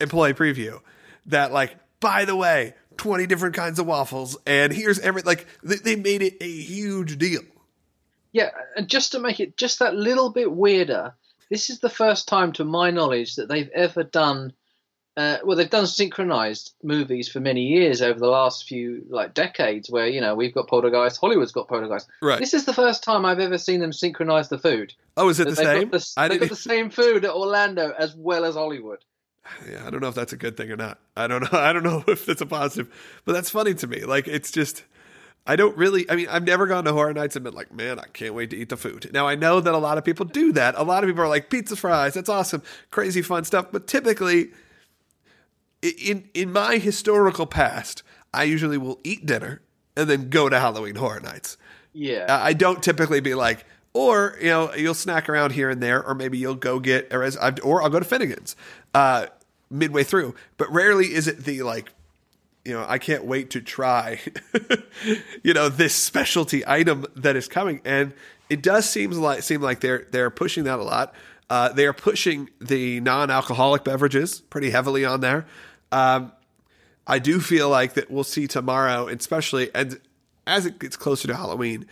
employee 0.00 0.34
preview. 0.34 0.80
That 1.26 1.52
like, 1.52 1.76
by 2.00 2.24
the 2.24 2.36
way, 2.36 2.74
twenty 2.96 3.26
different 3.26 3.54
kinds 3.54 3.78
of 3.78 3.86
waffles, 3.86 4.36
and 4.46 4.72
here's 4.72 4.98
every 4.98 5.22
like 5.22 5.46
they, 5.62 5.76
they 5.76 5.96
made 5.96 6.22
it 6.22 6.36
a 6.40 6.50
huge 6.50 7.18
deal. 7.18 7.42
Yeah, 8.32 8.50
and 8.76 8.88
just 8.88 9.12
to 9.12 9.18
make 9.18 9.40
it 9.40 9.56
just 9.56 9.78
that 9.78 9.94
little 9.94 10.30
bit 10.30 10.52
weirder, 10.52 11.14
this 11.50 11.70
is 11.70 11.80
the 11.80 11.88
first 11.88 12.28
time, 12.28 12.52
to 12.52 12.64
my 12.64 12.90
knowledge, 12.90 13.36
that 13.36 13.48
they've 13.48 13.70
ever 13.74 14.04
done. 14.04 14.52
Uh, 15.16 15.38
well, 15.44 15.56
they've 15.56 15.70
done 15.70 15.86
synchronized 15.86 16.74
movies 16.82 17.26
for 17.26 17.40
many 17.40 17.62
years 17.62 18.02
over 18.02 18.18
the 18.18 18.26
last 18.26 18.68
few 18.68 19.02
like 19.08 19.32
decades, 19.32 19.90
where 19.90 20.06
you 20.06 20.20
know 20.20 20.34
we've 20.34 20.52
got 20.52 20.68
Poltergeist, 20.68 21.18
Hollywood's 21.18 21.52
got 21.52 21.68
Poltergeist. 21.68 22.06
Right. 22.20 22.38
This 22.38 22.52
is 22.52 22.66
the 22.66 22.74
first 22.74 23.02
time 23.02 23.24
I've 23.24 23.40
ever 23.40 23.56
seen 23.56 23.80
them 23.80 23.94
synchronize 23.94 24.50
the 24.50 24.58
food. 24.58 24.92
Oh, 25.16 25.30
is 25.30 25.40
it 25.40 25.48
the 25.48 25.56
same? 25.56 25.88
The, 25.88 26.06
I 26.18 26.28
they've 26.28 26.40
got 26.40 26.50
the 26.50 26.56
same 26.56 26.90
food 26.90 27.24
at 27.24 27.30
Orlando 27.30 27.94
as 27.98 28.14
well 28.14 28.44
as 28.44 28.54
Hollywood. 28.54 28.98
Yeah, 29.70 29.86
I 29.86 29.90
don't 29.90 30.00
know 30.00 30.08
if 30.08 30.14
that's 30.14 30.32
a 30.32 30.36
good 30.36 30.56
thing 30.56 30.70
or 30.72 30.76
not. 30.76 30.98
I 31.16 31.28
don't 31.28 31.40
know. 31.52 31.58
I 31.58 31.72
don't 31.72 31.84
know 31.84 32.04
if 32.08 32.26
that's 32.26 32.40
a 32.42 32.46
positive, 32.46 32.92
but 33.24 33.32
that's 33.32 33.48
funny 33.48 33.74
to 33.74 33.86
me. 33.86 34.04
Like 34.04 34.28
it's 34.28 34.50
just, 34.50 34.84
I 35.46 35.56
don't 35.56 35.76
really. 35.78 36.10
I 36.10 36.16
mean, 36.16 36.28
I've 36.28 36.44
never 36.44 36.66
gone 36.66 36.84
to 36.84 36.92
horror 36.92 37.14
nights 37.14 37.36
and 37.36 37.44
been 37.44 37.54
like, 37.54 37.72
man, 37.72 37.98
I 37.98 38.06
can't 38.12 38.34
wait 38.34 38.50
to 38.50 38.56
eat 38.56 38.68
the 38.68 38.76
food. 38.76 39.08
Now 39.14 39.26
I 39.26 39.34
know 39.34 39.60
that 39.60 39.72
a 39.72 39.78
lot 39.78 39.96
of 39.96 40.04
people 40.04 40.26
do 40.26 40.52
that. 40.52 40.74
A 40.76 40.82
lot 40.82 41.04
of 41.04 41.08
people 41.08 41.22
are 41.22 41.28
like, 41.28 41.48
pizza 41.48 41.74
fries, 41.74 42.12
that's 42.14 42.28
awesome, 42.28 42.62
crazy 42.90 43.22
fun 43.22 43.44
stuff. 43.44 43.68
But 43.72 43.86
typically, 43.86 44.50
in 45.82 46.28
in 46.34 46.52
my 46.52 46.78
historical 46.78 47.46
past, 47.46 48.02
I 48.32 48.44
usually 48.44 48.78
will 48.78 49.00
eat 49.04 49.26
dinner 49.26 49.62
and 49.96 50.08
then 50.08 50.28
go 50.28 50.48
to 50.48 50.58
Halloween 50.58 50.96
horror 50.96 51.20
nights. 51.20 51.56
Yeah. 51.92 52.26
I 52.28 52.52
don't 52.52 52.82
typically 52.82 53.20
be 53.20 53.34
like, 53.34 53.64
or 53.94 54.36
you 54.40 54.48
know, 54.48 54.74
you'll 54.74 54.94
snack 54.94 55.28
around 55.28 55.52
here 55.52 55.70
and 55.70 55.82
there, 55.82 56.04
or 56.04 56.14
maybe 56.14 56.36
you'll 56.36 56.54
go 56.54 56.78
get, 56.78 57.12
or, 57.12 57.22
as, 57.22 57.36
or 57.62 57.82
I'll 57.82 57.88
go 57.88 57.98
to 57.98 58.04
Finnegan's 58.04 58.54
uh, 58.92 59.26
midway 59.70 60.04
through. 60.04 60.34
But 60.58 60.70
rarely 60.70 61.14
is 61.14 61.26
it 61.26 61.44
the 61.44 61.62
like, 61.62 61.90
you 62.66 62.74
know, 62.74 62.84
I 62.86 62.98
can't 62.98 63.24
wait 63.24 63.50
to 63.50 63.62
try, 63.62 64.20
you 65.42 65.54
know, 65.54 65.70
this 65.70 65.94
specialty 65.94 66.66
item 66.66 67.06
that 67.14 67.36
is 67.36 67.48
coming, 67.48 67.80
and 67.84 68.12
it 68.50 68.60
does 68.60 68.88
seem 68.88 69.12
like 69.12 69.42
seem 69.42 69.62
like 69.62 69.80
they're 69.80 70.06
they're 70.10 70.30
pushing 70.30 70.64
that 70.64 70.78
a 70.78 70.82
lot. 70.82 71.14
Uh, 71.48 71.68
they 71.70 71.86
are 71.86 71.92
pushing 71.92 72.50
the 72.60 73.00
non-alcoholic 73.00 73.84
beverages 73.84 74.40
pretty 74.40 74.70
heavily 74.70 75.04
on 75.04 75.20
there. 75.20 75.46
Um, 75.92 76.32
I 77.06 77.20
do 77.20 77.40
feel 77.40 77.68
like 77.68 77.94
that 77.94 78.10
we'll 78.10 78.24
see 78.24 78.48
tomorrow, 78.48 79.06
especially 79.06 79.72
and 79.74 80.00
as 80.46 80.66
it 80.66 80.78
gets 80.78 80.96
closer 80.96 81.28
to 81.28 81.36
Halloween, 81.36 81.86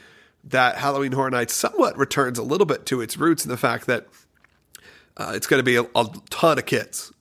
that 0.44 0.76
Halloween 0.76 1.12
Horror 1.12 1.30
Nights 1.30 1.54
somewhat 1.54 1.96
returns 1.96 2.38
a 2.38 2.42
little 2.42 2.66
bit 2.66 2.86
to 2.86 3.00
its 3.00 3.16
roots 3.16 3.44
in 3.44 3.50
the 3.50 3.56
fact 3.56 3.86
that 3.86 4.06
uh, 5.16 5.32
it's 5.34 5.46
going 5.46 5.58
to 5.58 5.64
be 5.64 5.76
a, 5.76 5.82
a, 5.82 6.08
ton 6.30 6.58
of 6.58 6.66
kids, 6.66 7.12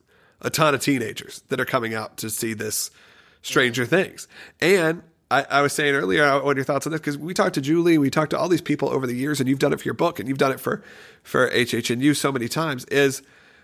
a 0.41 0.49
ton 0.49 0.73
of 0.73 0.81
teenagers 0.81 1.43
that 1.49 1.59
are 1.59 1.65
coming 1.65 1.93
out 1.93 2.17
to 2.17 2.29
see 2.29 2.53
this 2.53 2.91
Stranger 3.41 3.85
Things. 3.85 4.27
And 4.59 5.03
I, 5.33 5.45
I 5.49 5.61
was 5.61 5.73
saying 5.73 5.95
earlier, 5.95 6.31
what 6.43 6.55
are 6.55 6.59
your 6.59 6.63
thoughts 6.63 6.85
on 6.85 6.91
this? 6.91 7.01
Because 7.01 7.17
we 7.17 7.33
talked 7.33 7.55
to 7.55 7.61
Julie, 7.61 7.97
we 7.97 8.11
talked 8.11 8.29
to 8.31 8.37
all 8.37 8.47
these 8.47 8.61
people 8.61 8.89
over 8.89 9.07
the 9.07 9.15
years, 9.15 9.39
and 9.39 9.49
you've 9.49 9.59
done 9.59 9.73
it 9.73 9.79
for 9.79 9.85
your 9.85 9.95
book, 9.95 10.19
and 10.19 10.29
you've 10.29 10.37
done 10.37 10.51
it 10.51 10.59
for 10.59 10.83
for 11.23 11.49
HHNU 11.49 12.15
so 12.15 12.31
many 12.31 12.47
times. 12.47 12.85
Is 12.85 13.23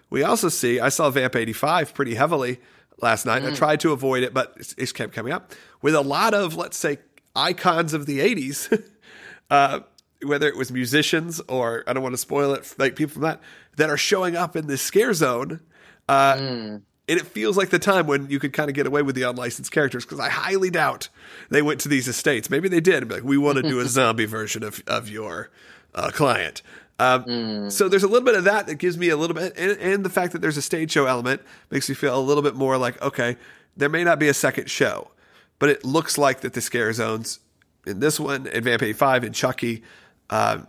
we 0.10 0.24
also 0.24 0.50
see 0.50 0.80
I 0.80 0.90
saw 0.90 1.12
Vamp 1.12 1.36
eighty 1.36 1.54
five 1.54 1.94
pretty 1.94 2.16
heavily 2.16 2.60
last 3.02 3.26
night. 3.26 3.44
Mm. 3.44 3.52
I 3.52 3.56
tried 3.56 3.80
to 3.82 3.92
avoid 3.92 4.24
it, 4.24 4.34
but 4.34 4.54
it, 4.58 4.74
it 4.78 4.94
kept 4.96 5.14
coming 5.14 5.32
up 5.32 5.54
with 5.82 5.94
a 5.94 6.02
lot 6.02 6.34
of 6.34 6.56
let's 6.56 6.78
say 6.78 6.98
icons 7.36 7.94
of 7.94 8.08
the 8.08 8.20
'80s. 8.20 8.84
uh, 9.52 9.82
whether 10.24 10.48
it 10.48 10.58
was 10.58 10.72
musicians 10.72 11.40
or 11.48 11.84
I 11.86 11.94
don't 11.94 12.04
want 12.04 12.14
to 12.14 12.18
spoil 12.18 12.54
it, 12.54 12.74
like 12.78 12.96
people 12.96 13.14
from 13.14 13.22
that 13.22 13.42
that 13.78 13.90
are 13.90 13.98
showing 13.98 14.36
up 14.36 14.56
in 14.56 14.66
this 14.66 14.82
scare 14.82 15.14
zone. 15.14 15.62
Uh, 16.08 16.34
mm. 16.34 16.82
And 17.10 17.20
it 17.20 17.28
feels 17.28 17.57
like 17.57 17.70
the 17.70 17.80
time 17.80 18.07
when 18.07 18.30
you 18.30 18.39
could 18.39 18.53
kind 18.53 18.70
of 18.70 18.76
get 18.76 18.88
away 18.88 19.01
with 19.01 19.16
the 19.16 19.24
unlicensed 19.24 19.72
characters 19.72 20.05
because 20.05 20.20
I 20.20 20.30
highly 20.30 20.70
doubt 20.70 21.10
they 21.49 21.62
went 21.62 21.82
to 21.82 21.89
these 21.89 22.07
estates. 22.07 22.49
Maybe 22.49 22.70
they 22.70 22.80
did. 22.80 22.97
And 22.97 23.10
be 23.10 23.16
like, 23.16 23.24
we 23.24 23.38
want 23.38 23.57
to 23.57 23.64
do 23.64 23.80
a 23.80 23.86
zombie 23.88 24.26
version 24.26 24.64
of 24.64 24.82
of 24.88 25.10
your 25.10 25.49
uh, 25.95 26.12
client. 26.12 26.62
Um, 26.99 27.24
mm. 27.24 27.72
So 27.72 27.89
there's 27.89 28.03
a 28.03 28.07
little 28.07 28.26
bit 28.26 28.36
of 28.36 28.43
that 28.43 28.68
that 28.68 28.76
gives 28.76 28.97
me 28.97 29.10
a 29.10 29.18
little 29.18 29.34
bit, 29.34 29.53
and, 29.57 29.72
and 29.80 30.05
the 30.05 30.10
fact 30.10 30.34
that 30.34 30.41
there's 30.41 30.57
a 30.57 30.62
stage 30.62 30.91
show 30.91 31.05
element 31.05 31.41
makes 31.70 31.88
me 31.88 31.95
feel 31.95 32.18
a 32.18 32.20
little 32.20 32.43
bit 32.43 32.55
more 32.55 32.78
like 32.78 33.01
okay, 33.01 33.38
there 33.76 33.89
may 33.89 34.03
not 34.03 34.20
be 34.20 34.28
a 34.28 34.34
second 34.34 34.70
show, 34.70 35.12
but 35.57 35.70
it 35.70 35.84
looks 35.84 36.18
like 36.18 36.41
that 36.41 36.53
the 36.53 36.62
scare 36.62 36.93
zones 36.93 37.39
in 37.86 37.99
this 37.99 38.20
one, 38.20 38.45
in 38.47 38.64
Vamp 38.64 38.84
85, 38.84 39.24
and 39.24 39.36
Chucky, 39.36 39.84
uh, 40.30 40.60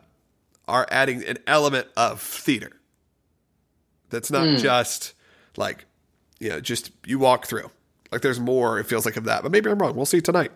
are 0.67 0.87
adding 0.91 1.25
an 1.25 1.39
element 1.47 1.89
of 1.97 2.21
theater. 2.21 2.71
That's 4.11 4.31
not 4.31 4.45
mm. 4.45 4.59
just 4.59 5.15
like, 5.57 5.85
you 6.41 6.49
know, 6.49 6.61
just 6.61 6.91
you 7.07 7.19
walk 7.19 7.47
through. 7.47 7.71
Like 8.11 8.23
there's 8.23 8.41
more, 8.41 8.81
it 8.81 8.87
feels 8.87 9.07
like, 9.07 9.17
of 9.17 9.25
that. 9.25 9.43
But 9.43 9.53
maybe 9.53 9.71
I'm 9.71 9.79
wrong. 9.79 9.95
We'll 9.95 10.07
see 10.07 10.21
tonight. 10.21 10.51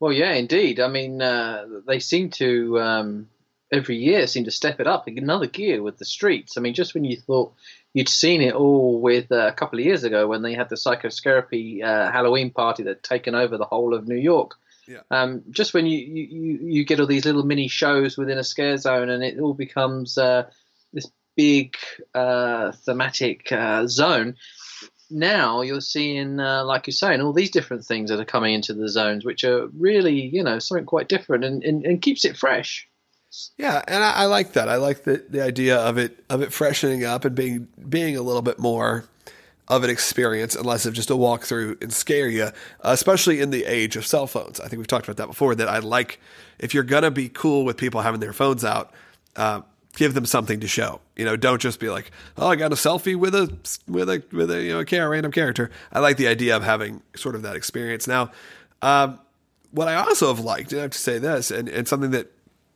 Well, 0.00 0.12
yeah, 0.12 0.34
indeed. 0.34 0.80
I 0.80 0.88
mean, 0.88 1.22
uh, 1.22 1.64
they 1.86 1.98
seem 1.98 2.28
to, 2.30 2.78
um, 2.80 3.28
every 3.72 3.96
year, 3.96 4.26
seem 4.26 4.44
to 4.44 4.50
step 4.50 4.80
it 4.80 4.86
up 4.86 5.06
another 5.06 5.46
gear 5.46 5.82
with 5.82 5.96
the 5.96 6.04
streets. 6.04 6.58
I 6.58 6.60
mean, 6.60 6.74
just 6.74 6.92
when 6.92 7.04
you 7.04 7.16
thought 7.16 7.54
you'd 7.94 8.08
seen 8.08 8.42
it 8.42 8.54
all 8.54 9.00
with 9.00 9.32
uh, 9.32 9.46
a 9.46 9.52
couple 9.52 9.78
of 9.78 9.84
years 9.84 10.04
ago 10.04 10.26
when 10.26 10.42
they 10.42 10.52
had 10.52 10.68
the 10.68 10.76
Psychoscurepy 10.76 11.82
uh, 11.82 12.12
Halloween 12.12 12.50
party 12.50 12.82
that 12.82 13.02
taken 13.02 13.34
over 13.34 13.56
the 13.56 13.64
whole 13.64 13.94
of 13.94 14.06
New 14.06 14.16
York. 14.16 14.56
Yeah. 14.86 15.00
Um, 15.10 15.44
just 15.50 15.72
when 15.72 15.86
you, 15.86 15.98
you, 15.98 16.58
you 16.62 16.84
get 16.84 17.00
all 17.00 17.06
these 17.06 17.24
little 17.24 17.44
mini 17.44 17.68
shows 17.68 18.18
within 18.18 18.36
a 18.36 18.44
scare 18.44 18.76
zone, 18.76 19.08
and 19.08 19.24
it 19.24 19.40
all 19.40 19.54
becomes 19.54 20.18
uh, 20.18 20.50
this 20.92 21.10
big 21.36 21.76
uh, 22.14 22.72
thematic 22.72 23.50
uh, 23.52 23.86
zone. 23.86 24.36
Now 25.10 25.60
you're 25.60 25.80
seeing, 25.80 26.40
uh, 26.40 26.64
like 26.64 26.86
you're 26.86 26.92
saying, 26.92 27.20
all 27.20 27.32
these 27.32 27.50
different 27.50 27.84
things 27.84 28.10
that 28.10 28.20
are 28.20 28.24
coming 28.24 28.54
into 28.54 28.74
the 28.74 28.88
zones, 28.88 29.24
which 29.24 29.44
are 29.44 29.68
really, 29.78 30.20
you 30.20 30.42
know, 30.42 30.58
something 30.58 30.86
quite 30.86 31.08
different 31.08 31.44
and, 31.44 31.62
and, 31.62 31.84
and 31.84 32.02
keeps 32.02 32.24
it 32.24 32.36
fresh. 32.36 32.88
Yeah, 33.56 33.82
and 33.86 34.02
I, 34.02 34.12
I, 34.12 34.24
like 34.26 34.52
that. 34.52 34.68
I 34.68 34.76
like 34.76 35.04
the, 35.04 35.24
the 35.28 35.42
idea 35.42 35.76
of 35.76 35.98
it 35.98 36.24
of 36.30 36.40
it 36.40 36.52
freshening 36.52 37.04
up 37.04 37.24
and 37.24 37.34
being 37.34 37.68
being 37.88 38.16
a 38.16 38.22
little 38.22 38.42
bit 38.42 38.58
more 38.58 39.04
of 39.66 39.82
an 39.82 39.90
experience 39.90 40.54
and 40.54 40.66
less 40.66 40.86
of 40.86 40.94
just 40.94 41.10
a 41.10 41.14
walkthrough 41.14 41.82
and 41.82 41.92
scare 41.92 42.28
you, 42.28 42.50
especially 42.80 43.40
in 43.40 43.50
the 43.50 43.64
age 43.64 43.96
of 43.96 44.06
cell 44.06 44.26
phones. 44.26 44.60
I 44.60 44.68
think 44.68 44.78
we've 44.78 44.86
talked 44.86 45.06
about 45.06 45.16
that 45.16 45.26
before. 45.26 45.54
That 45.54 45.68
I 45.68 45.78
like 45.78 46.20
if 46.58 46.74
you're 46.74 46.84
gonna 46.84 47.10
be 47.10 47.28
cool 47.28 47.64
with 47.64 47.76
people 47.76 48.02
having 48.02 48.20
their 48.20 48.32
phones 48.32 48.64
out, 48.64 48.92
uh, 49.36 49.62
give 49.96 50.14
them 50.14 50.26
something 50.26 50.60
to 50.60 50.68
show. 50.68 51.00
You 51.16 51.24
know, 51.24 51.36
don't 51.36 51.60
just 51.60 51.80
be 51.80 51.88
like, 51.88 52.10
oh, 52.36 52.48
I 52.48 52.56
got 52.56 52.72
a 52.72 52.76
selfie 52.76 53.16
with 53.16 53.34
a 53.34 53.52
with 53.88 54.08
a 54.08 54.22
with 54.32 54.50
a 54.50 54.62
you 54.62 54.72
know 54.72 54.80
a 54.80 55.08
random 55.08 55.32
character. 55.32 55.70
I 55.92 56.00
like 56.00 56.16
the 56.16 56.28
idea 56.28 56.56
of 56.56 56.62
having 56.62 57.02
sort 57.16 57.34
of 57.34 57.42
that 57.42 57.56
experience. 57.56 58.06
Now, 58.06 58.30
um, 58.82 59.18
what 59.70 59.88
I 59.88 59.94
also 59.94 60.28
have 60.28 60.44
liked, 60.44 60.72
and 60.72 60.80
I 60.80 60.82
have 60.82 60.92
to 60.92 60.98
say 60.98 61.18
this, 61.18 61.50
and, 61.50 61.68
and 61.68 61.88
something 61.88 62.12
that 62.12 62.30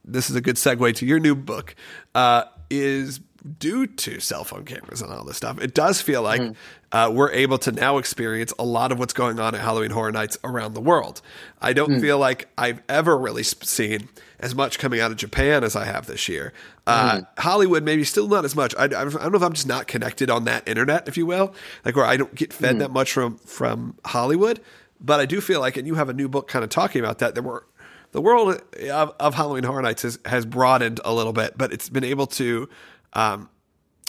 this 0.05 0.31
is 0.31 0.37
a 0.37 0.41
good 0.41 0.57
segue 0.57 0.95
to 0.97 1.07
your 1.07 1.21
new 1.21 1.35
book, 1.35 1.75
uh, 2.15 2.45
is 2.71 3.21
due 3.59 3.87
to 3.87 4.21
cell 4.21 4.45
phone 4.45 4.65
cameras 4.65 5.01
and 5.01 5.13
all 5.13 5.25
this 5.25 5.37
stuff, 5.37 5.61
it 5.61 5.75
does 5.75 6.01
feel 6.01 6.23
like 6.23 6.41
mm. 6.41 6.57
uh, 6.93 7.11
we're 7.13 7.31
able 7.31 7.59
to 7.59 7.73
now 7.73 7.99
experience 7.99 8.53
a 8.59 8.65
lot 8.65 8.91
of 8.91 8.99
what's 8.99 9.13
going 9.13 9.39
on 9.39 9.55
at 9.55 9.61
Halloween 9.61 9.91
Horror 9.91 10.13
Nights 10.13 10.39
around 10.43 10.75
the 10.75 10.81
world. 10.81 11.23
I 11.61 11.73
don't 11.73 11.93
mm. 11.93 12.01
feel 12.01 12.19
like 12.19 12.49
I've 12.59 12.83
ever 12.89 13.17
really 13.17 13.45
seen 13.45 14.09
as 14.41 14.55
much 14.55 14.79
coming 14.79 15.01
out 15.01 15.11
of 15.11 15.17
Japan 15.17 15.65
as 15.65 15.75
I 15.75 15.85
have 15.85 16.07
this 16.07 16.29
year. 16.29 16.53
Uh, 16.87 17.19
mm. 17.19 17.27
Hollywood, 17.39 17.83
maybe 17.83 18.05
still 18.05 18.29
not 18.29 18.45
as 18.45 18.55
much. 18.55 18.75
I, 18.77 18.85
I, 18.85 18.87
don't 18.89 19.15
know 19.15 19.37
if 19.37 19.43
I'm 19.43 19.53
just 19.53 19.67
not 19.67 19.87
connected 19.87 20.31
on 20.31 20.45
that 20.45 20.69
internet, 20.69 21.09
if 21.09 21.17
you 21.17 21.27
will, 21.27 21.55
like 21.85 21.97
where 21.97 22.05
I 22.05 22.17
don't 22.17 22.35
get 22.35 22.53
fed 22.53 22.77
mm. 22.77 22.79
that 22.81 22.91
much 22.91 23.13
from 23.13 23.39
from 23.39 23.97
Hollywood. 24.05 24.61
But 25.01 25.21
I 25.21 25.27
do 25.27 25.41
feel 25.41 25.61
like, 25.61 25.77
and 25.77 25.87
you 25.87 25.95
have 25.95 26.09
a 26.09 26.13
new 26.13 26.29
book 26.29 26.49
kind 26.49 26.65
of 26.65 26.71
talking 26.71 27.01
about 27.01 27.19
that. 27.19 27.35
There 27.35 27.43
were 27.43 27.67
the 28.13 28.21
world 28.21 28.61
of, 28.91 29.15
of 29.21 29.35
Halloween 29.35 29.65
Horror 29.65 29.83
Nights 29.83 30.03
has, 30.03 30.19
has 30.25 30.47
broadened 30.47 31.01
a 31.05 31.13
little 31.13 31.33
bit, 31.33 31.57
but 31.57 31.73
it's 31.73 31.89
been 31.89 32.05
able 32.05 32.27
to 32.29 32.69
um, 33.13 33.49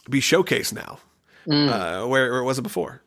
be 0.10 0.20
showcased 0.20 0.74
now, 0.74 1.00
mm. 1.46 1.70
uh, 1.70 2.08
where, 2.08 2.32
where, 2.32 2.40
it 2.40 2.46
wasn't 2.46 2.64
before. 2.64 3.04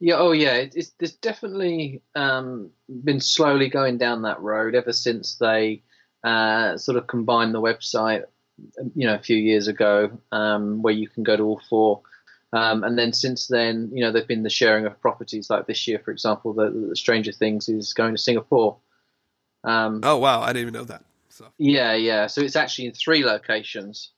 Yeah, 0.00 0.16
oh 0.16 0.32
yeah, 0.32 0.54
it, 0.54 0.74
it's, 0.74 0.92
it's 0.98 1.12
definitely 1.12 2.02
um, 2.14 2.70
been 2.88 3.20
slowly 3.20 3.68
going 3.68 3.98
down 3.98 4.22
that 4.22 4.40
road 4.40 4.74
ever 4.74 4.92
since 4.92 5.36
they 5.36 5.82
uh, 6.24 6.76
sort 6.76 6.96
of 6.96 7.06
combined 7.06 7.54
the 7.54 7.60
website, 7.60 8.24
you 8.94 9.06
know, 9.06 9.14
a 9.14 9.18
few 9.18 9.36
years 9.36 9.68
ago, 9.68 10.10
um, 10.30 10.82
where 10.82 10.94
you 10.94 11.08
can 11.08 11.22
go 11.22 11.36
to 11.36 11.42
all 11.42 11.60
four. 11.68 12.02
Um, 12.52 12.84
and 12.84 12.98
then 12.98 13.12
since 13.12 13.46
then, 13.48 13.90
you 13.92 14.04
know, 14.04 14.12
there've 14.12 14.28
been 14.28 14.42
the 14.42 14.50
sharing 14.50 14.84
of 14.84 15.00
properties. 15.00 15.48
Like 15.48 15.66
this 15.66 15.88
year, 15.88 15.98
for 15.98 16.10
example, 16.10 16.52
the, 16.52 16.70
the 16.70 16.96
Stranger 16.96 17.32
Things 17.32 17.68
is 17.68 17.94
going 17.94 18.14
to 18.14 18.18
Singapore. 18.18 18.76
Um, 19.64 20.00
oh 20.02 20.18
wow, 20.18 20.42
I 20.42 20.48
didn't 20.48 20.62
even 20.62 20.74
know 20.74 20.84
that. 20.84 21.04
So. 21.30 21.46
Yeah, 21.56 21.94
yeah. 21.94 22.26
So 22.26 22.42
it's 22.42 22.56
actually 22.56 22.86
in 22.86 22.92
three 22.92 23.24
locations 23.24 24.10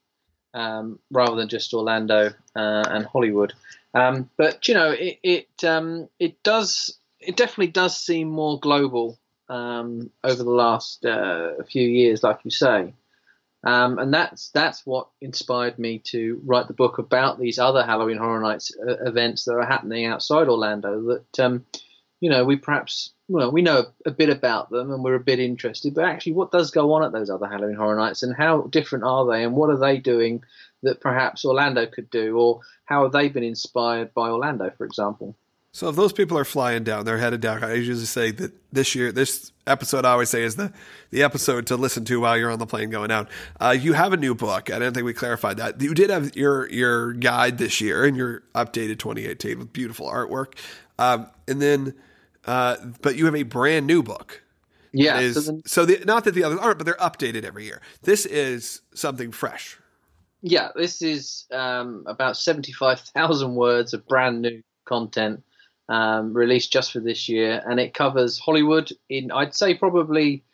um, 0.52 0.98
rather 1.10 1.36
than 1.36 1.48
just 1.48 1.72
Orlando 1.74 2.30
uh, 2.56 2.84
and 2.88 3.06
Hollywood. 3.06 3.52
Um, 3.94 4.28
but 4.36 4.66
you 4.66 4.74
know, 4.74 4.90
it 4.90 5.18
it, 5.22 5.64
um, 5.64 6.08
it 6.18 6.42
does 6.42 6.98
it 7.20 7.36
definitely 7.36 7.68
does 7.68 7.96
seem 7.96 8.28
more 8.28 8.58
global 8.58 9.18
um, 9.48 10.10
over 10.22 10.42
the 10.42 10.50
last 10.50 11.04
uh, 11.04 11.62
few 11.70 11.88
years, 11.88 12.22
like 12.22 12.40
you 12.44 12.50
say. 12.50 12.94
Um, 13.64 13.98
and 13.98 14.12
that's 14.12 14.50
that's 14.50 14.84
what 14.84 15.08
inspired 15.22 15.78
me 15.78 15.98
to 16.10 16.40
write 16.44 16.68
the 16.68 16.74
book 16.74 16.98
about 16.98 17.38
these 17.38 17.58
other 17.58 17.82
Halloween 17.82 18.18
Horror 18.18 18.42
Nights 18.42 18.72
uh, 18.78 19.04
events 19.04 19.44
that 19.44 19.54
are 19.54 19.64
happening 19.64 20.04
outside 20.04 20.48
Orlando. 20.48 21.00
That 21.02 21.44
um, 21.44 21.64
you 22.20 22.28
know 22.28 22.44
we 22.44 22.56
perhaps 22.56 23.14
well, 23.28 23.50
we 23.50 23.62
know 23.62 23.86
a 24.04 24.10
bit 24.10 24.28
about 24.28 24.68
them 24.68 24.92
and 24.92 25.02
we're 25.02 25.14
a 25.14 25.20
bit 25.20 25.40
interested, 25.40 25.94
but 25.94 26.04
actually, 26.04 26.32
what 26.32 26.52
does 26.52 26.70
go 26.70 26.92
on 26.92 27.04
at 27.04 27.12
those 27.12 27.30
other 27.30 27.46
Halloween 27.46 27.76
Horror 27.76 27.96
Nights 27.96 28.22
and 28.22 28.36
how 28.36 28.62
different 28.62 29.04
are 29.04 29.26
they 29.26 29.44
and 29.44 29.54
what 29.54 29.70
are 29.70 29.78
they 29.78 29.96
doing 29.96 30.42
that 30.82 31.00
perhaps 31.00 31.44
Orlando 31.44 31.86
could 31.86 32.10
do, 32.10 32.36
or 32.36 32.60
how 32.84 33.04
have 33.04 33.12
they 33.12 33.30
been 33.30 33.44
inspired 33.44 34.12
by 34.12 34.28
Orlando, 34.28 34.70
for 34.76 34.84
example? 34.84 35.34
So, 35.74 35.88
if 35.88 35.96
those 35.96 36.12
people 36.12 36.38
are 36.38 36.44
flying 36.44 36.84
down, 36.84 37.04
they're 37.04 37.18
headed 37.18 37.40
down. 37.40 37.64
I 37.64 37.74
usually 37.74 38.04
say 38.04 38.30
that 38.30 38.52
this 38.72 38.94
year, 38.94 39.10
this 39.10 39.50
episode, 39.66 40.04
I 40.04 40.12
always 40.12 40.30
say 40.30 40.44
is 40.44 40.54
the 40.54 40.72
the 41.10 41.24
episode 41.24 41.66
to 41.66 41.76
listen 41.76 42.04
to 42.04 42.20
while 42.20 42.38
you're 42.38 42.52
on 42.52 42.60
the 42.60 42.66
plane 42.66 42.90
going 42.90 43.10
out. 43.10 43.28
Uh, 43.58 43.76
you 43.76 43.92
have 43.94 44.12
a 44.12 44.16
new 44.16 44.36
book. 44.36 44.70
I 44.70 44.74
didn't 44.78 44.94
think 44.94 45.04
we 45.04 45.12
clarified 45.12 45.56
that. 45.56 45.80
You 45.80 45.92
did 45.92 46.10
have 46.10 46.36
your 46.36 46.70
your 46.70 47.12
guide 47.14 47.58
this 47.58 47.80
year 47.80 48.04
and 48.04 48.16
your 48.16 48.44
updated 48.54 49.00
2018 49.00 49.58
with 49.58 49.72
beautiful 49.72 50.06
artwork, 50.06 50.56
um, 51.00 51.28
and 51.48 51.60
then 51.60 51.94
uh, 52.44 52.76
but 53.02 53.16
you 53.16 53.24
have 53.24 53.34
a 53.34 53.42
brand 53.42 53.88
new 53.88 54.00
book 54.00 54.44
Yeah. 54.92 55.18
Is, 55.18 55.44
so 55.44 55.60
so, 55.66 55.84
the, 55.84 56.04
not 56.04 56.22
that 56.22 56.36
the 56.36 56.44
others 56.44 56.60
aren't, 56.60 56.78
but 56.78 56.84
they're 56.84 56.94
updated 56.94 57.42
every 57.42 57.64
year. 57.64 57.82
This 58.02 58.26
is 58.26 58.80
something 58.94 59.32
fresh. 59.32 59.76
Yeah, 60.40 60.68
this 60.76 61.02
is 61.02 61.46
um, 61.50 62.04
about 62.06 62.36
75,000 62.36 63.56
words 63.56 63.92
of 63.92 64.06
brand 64.06 64.40
new 64.40 64.62
content 64.84 65.42
um, 65.88 66.32
released 66.32 66.72
just 66.72 66.92
for 66.92 67.00
this 67.00 67.28
year, 67.28 67.62
and 67.66 67.78
it 67.78 67.94
covers 67.94 68.38
Hollywood 68.38 68.90
in, 69.08 69.30
I'd 69.30 69.54
say, 69.54 69.74
probably 69.74 70.44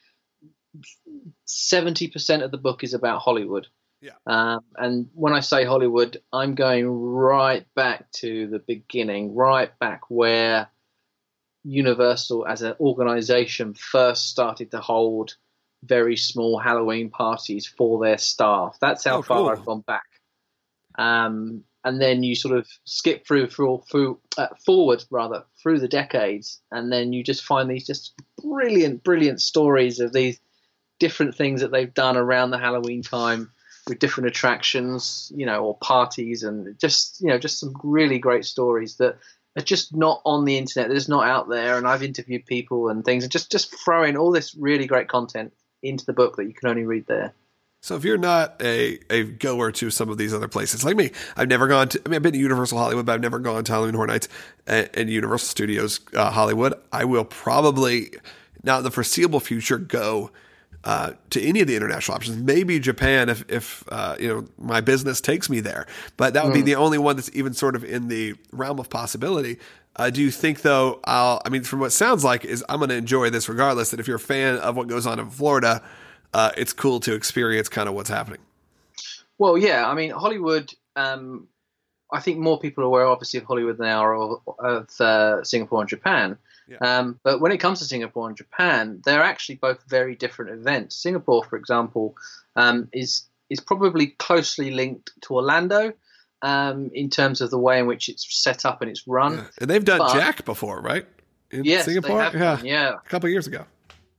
70% 1.47 2.43
of 2.43 2.51
the 2.51 2.59
book 2.59 2.85
is 2.85 2.95
about 2.95 3.21
Hollywood. 3.21 3.67
Yeah. 4.01 4.13
Um, 4.27 4.61
and 4.77 5.09
when 5.15 5.33
I 5.33 5.41
say 5.41 5.65
Hollywood, 5.65 6.23
I'm 6.33 6.55
going 6.55 6.89
right 6.89 7.67
back 7.75 8.11
to 8.13 8.47
the 8.47 8.59
beginning, 8.61 9.35
right 9.35 9.77
back 9.79 10.03
where 10.09 10.69
Universal 11.65 12.47
as 12.47 12.63
an 12.63 12.75
organization 12.81 13.75
first 13.75 14.29
started 14.31 14.71
to 14.71 14.81
hold 14.81 15.37
very 15.85 16.17
small 16.17 16.59
Halloween 16.59 17.11
parties 17.11 17.67
for 17.67 18.03
their 18.03 18.17
staff. 18.19 18.79
That's 18.81 19.05
how 19.05 19.19
Oh, 19.19 19.23
far 19.23 19.39
cool. 19.39 19.49
I've 19.51 19.65
gone 19.67 19.81
back. 19.83 20.07
Um, 20.99 21.65
and 21.85 22.01
then 22.01 22.23
you 22.23 22.35
sort 22.35 22.57
of 22.57 22.69
skip 22.85 23.27
through 23.27 23.49
through, 23.49 23.83
through 23.91 24.19
uh, 24.37 24.49
forward 24.65 25.05
rather 25.11 25.45
through 25.63 25.81
the 25.81 25.89
decades, 25.89 26.61
and 26.71 26.93
then 26.93 27.13
you 27.13 27.25
just 27.25 27.45
find 27.45 27.71
these 27.71 27.87
just 27.87 28.15
brilliant, 28.43 29.03
brilliant 29.03 29.41
stories 29.41 30.01
of 30.01 30.13
these 30.13 30.41
different 30.99 31.35
things 31.35 31.61
that 31.63 31.71
they've 31.71 31.95
done 31.95 32.17
around 32.17 32.51
the 32.51 32.59
Halloween 32.59 33.03
time 33.03 33.51
with 33.89 33.99
different 33.99 34.29
attractions, 34.29 35.33
you 35.35 35.47
know, 35.47 35.65
or 35.65 35.79
parties, 35.79 36.43
and 36.43 36.79
just 36.79 37.21
you 37.21 37.29
know, 37.29 37.39
just 37.39 37.59
some 37.59 37.75
really 37.83 38.19
great 38.19 38.45
stories 38.45 38.97
that 38.97 39.17
are 39.57 39.63
just 39.63 39.95
not 39.95 40.21
on 40.25 40.45
the 40.45 40.59
internet. 40.59 40.89
They're 40.89 40.97
just 40.97 41.09
not 41.09 41.27
out 41.27 41.49
there. 41.49 41.77
And 41.77 41.87
I've 41.87 42.03
interviewed 42.03 42.47
people 42.47 42.89
and 42.89 43.05
things, 43.05 43.25
and 43.25 43.33
just 43.33 43.51
just 43.51 43.75
throwing 43.85 44.17
all 44.17 44.31
this 44.31 44.55
really 44.55 44.87
great 44.87 45.09
content 45.09 45.53
into 45.83 46.05
the 46.05 46.13
book 46.13 46.37
that 46.37 46.47
you 46.47 46.55
can 46.55 46.69
only 46.69 46.85
read 46.85 47.07
there. 47.07 47.35
So 47.83 47.97
if 47.97 48.05
you're 48.05 48.19
not 48.19 48.61
a, 48.61 48.99
a 49.09 49.25
goer 49.25 49.73
to 49.73 49.91
some 49.91 50.11
of 50.11 50.19
these 50.19 50.35
other 50.35 50.49
places, 50.49 50.85
like 50.85 50.97
me, 50.97 51.13
I've 51.35 51.49
never 51.49 51.67
gone 51.67 51.89
to. 51.89 52.03
I 52.05 52.09
mean, 52.11 52.17
I've 52.17 52.23
been 52.23 52.35
to 52.35 52.39
Universal 52.39 52.79
Hollywood, 52.79 53.07
but 53.07 53.13
I've 53.13 53.23
never 53.23 53.39
gone 53.39 53.65
to 53.65 53.73
Halloween 53.73 53.95
Horror 53.95 54.09
Nights 54.09 54.29
and, 54.67 54.91
and 54.93 55.09
Universal 55.09 55.47
Studios 55.47 55.99
uh, 56.15 56.31
Hollywood. 56.31 56.75
I 56.93 57.07
will 57.07 57.25
probably, 57.25 58.11
not 58.63 58.79
in 58.79 58.85
the 58.85 58.91
foreseeable 58.91 59.41
future, 59.41 59.79
go 59.79 60.31
uh, 60.85 61.13
to 61.31 61.43
any 61.43 61.61
of 61.61 61.69
the 61.69 61.77
international 61.77 62.17
options. 62.17 62.37
Maybe 62.37 62.79
Japan, 62.79 63.31
if 63.31 63.51
if 63.51 63.85
uh, 63.89 64.17
you 64.21 64.29
know 64.29 64.47
my 64.59 64.83
business 64.83 65.23
takes 65.23 65.49
me 65.49 65.61
there, 65.61 65.87
but 66.19 66.35
that 66.35 66.45
would 66.45 66.55
be 66.55 66.63
the 66.63 66.77
only 66.77 66.99
one 66.99 67.17
that's 67.17 67.31
even 67.35 67.55
sort 67.55 67.77
of 67.77 67.85
in 67.85 68.09
the 68.09 68.35
realm 68.53 68.79
of 68.79 68.91
possibility. 68.91 69.59
Uh, 69.97 70.11
do 70.11 70.23
you 70.23 70.31
think 70.31 70.61
though? 70.63 71.01
I'll. 71.05 71.41
I 71.47 71.49
mean, 71.49 71.63
from 71.63 71.81
what 71.81 71.93
sounds 71.93 72.25
like, 72.25 72.45
is 72.45 72.63
I'm 72.69 72.79
going 72.79 72.91
to 72.91 72.97
enjoy 72.97 73.31
this 73.31 73.49
regardless. 73.49 73.91
That 73.91 74.01
if 74.01 74.07
you're 74.07 74.17
a 74.17 74.21
fan 74.21 74.59
of 74.59 74.77
what 74.77 74.87
goes 74.87 75.07
on 75.07 75.19
in 75.19 75.31
Florida, 75.31 75.83
uh, 76.35 76.53
it's 76.57 76.73
cool 76.73 77.01
to 77.01 77.15
experience 77.15 77.69
kind 77.69 77.89
of 77.89 77.95
what's 77.95 78.11
happening. 78.11 78.41
Well, 79.39 79.57
yeah, 79.57 79.89
I 79.89 79.95
mean 79.95 80.11
Hollywood. 80.11 80.73
Um, 80.97 81.49
I 82.13 82.21
think 82.21 82.39
more 82.39 82.59
people 82.59 82.83
are 82.83 82.89
aware, 82.89 83.07
obviously, 83.07 83.39
of 83.39 83.47
Hollywood 83.47 83.77
than 83.77 83.87
they 83.87 83.93
are 83.93 84.15
of, 84.15 84.41
of 84.59 85.01
uh, 85.01 85.45
Singapore 85.45 85.81
and 85.81 85.89
Japan. 85.89 86.37
Yeah. 86.69 86.79
Um, 86.79 87.21
but 87.23 87.41
when 87.41 87.53
it 87.53 87.59
comes 87.59 87.79
to 87.79 87.85
Singapore 87.85 88.29
and 88.29 88.37
Japan, 88.37 89.01
they're 89.05 89.23
actually 89.23 89.57
both 89.57 89.83
very 89.89 90.15
different 90.17 90.51
events. 90.51 90.97
Singapore, 90.97 91.45
for 91.45 91.57
example, 91.57 92.17
um, 92.57 92.89
is 92.93 93.25
is 93.49 93.61
probably 93.61 94.09
closely 94.09 94.71
linked 94.71 95.11
to 95.23 95.35
Orlando 95.35 95.93
um, 96.43 96.91
in 96.95 97.11
terms 97.11 97.41
of 97.41 97.51
the 97.51 97.59
way 97.59 97.81
in 97.81 97.87
which 97.87 98.09
it's 98.09 98.27
set 98.43 98.65
up 98.65 98.81
and 98.83 98.91
it's 98.91 99.07
run. 99.07 99.35
Yeah. 99.35 99.45
And 99.61 99.71
they've 99.71 99.85
done 99.85 99.99
But- 99.99 100.15
Jack 100.15 100.45
before, 100.45 100.81
right? 100.81 101.07
In 101.51 101.65
Yes, 101.65 101.85
Singapore, 101.87 102.19
yeah, 102.19 102.31
done, 102.31 102.65
yeah. 102.65 102.95
a 102.95 103.09
couple 103.09 103.27
of 103.27 103.33
years 103.33 103.49
ago. 103.49 103.65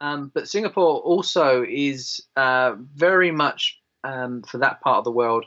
Um, 0.02 0.32
but 0.34 0.50
Singapore 0.50 1.00
also 1.00 1.64
is 1.64 2.24
uh, 2.36 2.74
very 2.96 3.32
much 3.32 3.80
um, 4.04 4.42
for 4.42 4.58
that 4.58 4.82
part 4.82 4.98
of 4.98 5.04
the 5.04 5.12
world 5.12 5.46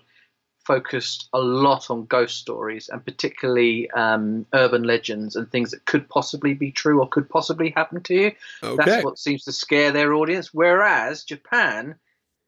focused 0.64 1.28
a 1.32 1.40
lot 1.40 1.90
on 1.90 2.07
ghost 2.07 2.38
stories 2.38 2.88
and 2.88 3.05
particularly 3.05 3.90
um, 3.90 4.46
urban 4.55 4.84
legends 4.84 5.36
and 5.36 5.50
things 5.50 5.72
that 5.72 5.84
could 5.84 6.09
possibly 6.09 6.55
be 6.55 6.70
true 6.70 7.00
or 7.00 7.09
could 7.09 7.28
possibly 7.28 7.70
happen 7.76 8.00
to 8.02 8.14
you. 8.14 8.32
Okay, 8.62 8.76
That's 8.76 9.05
what 9.05 9.18
seems 9.18 9.44
to 9.44 9.52
scare 9.52 9.90
their 9.90 10.14
audience. 10.14 10.55
Whereas 10.55 11.24
Japan 11.24 11.96